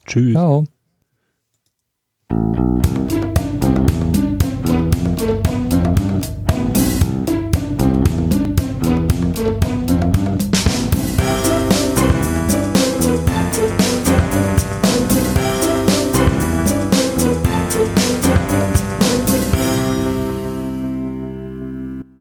[0.05, 0.33] Tschüss.
[0.33, 0.65] Ciao.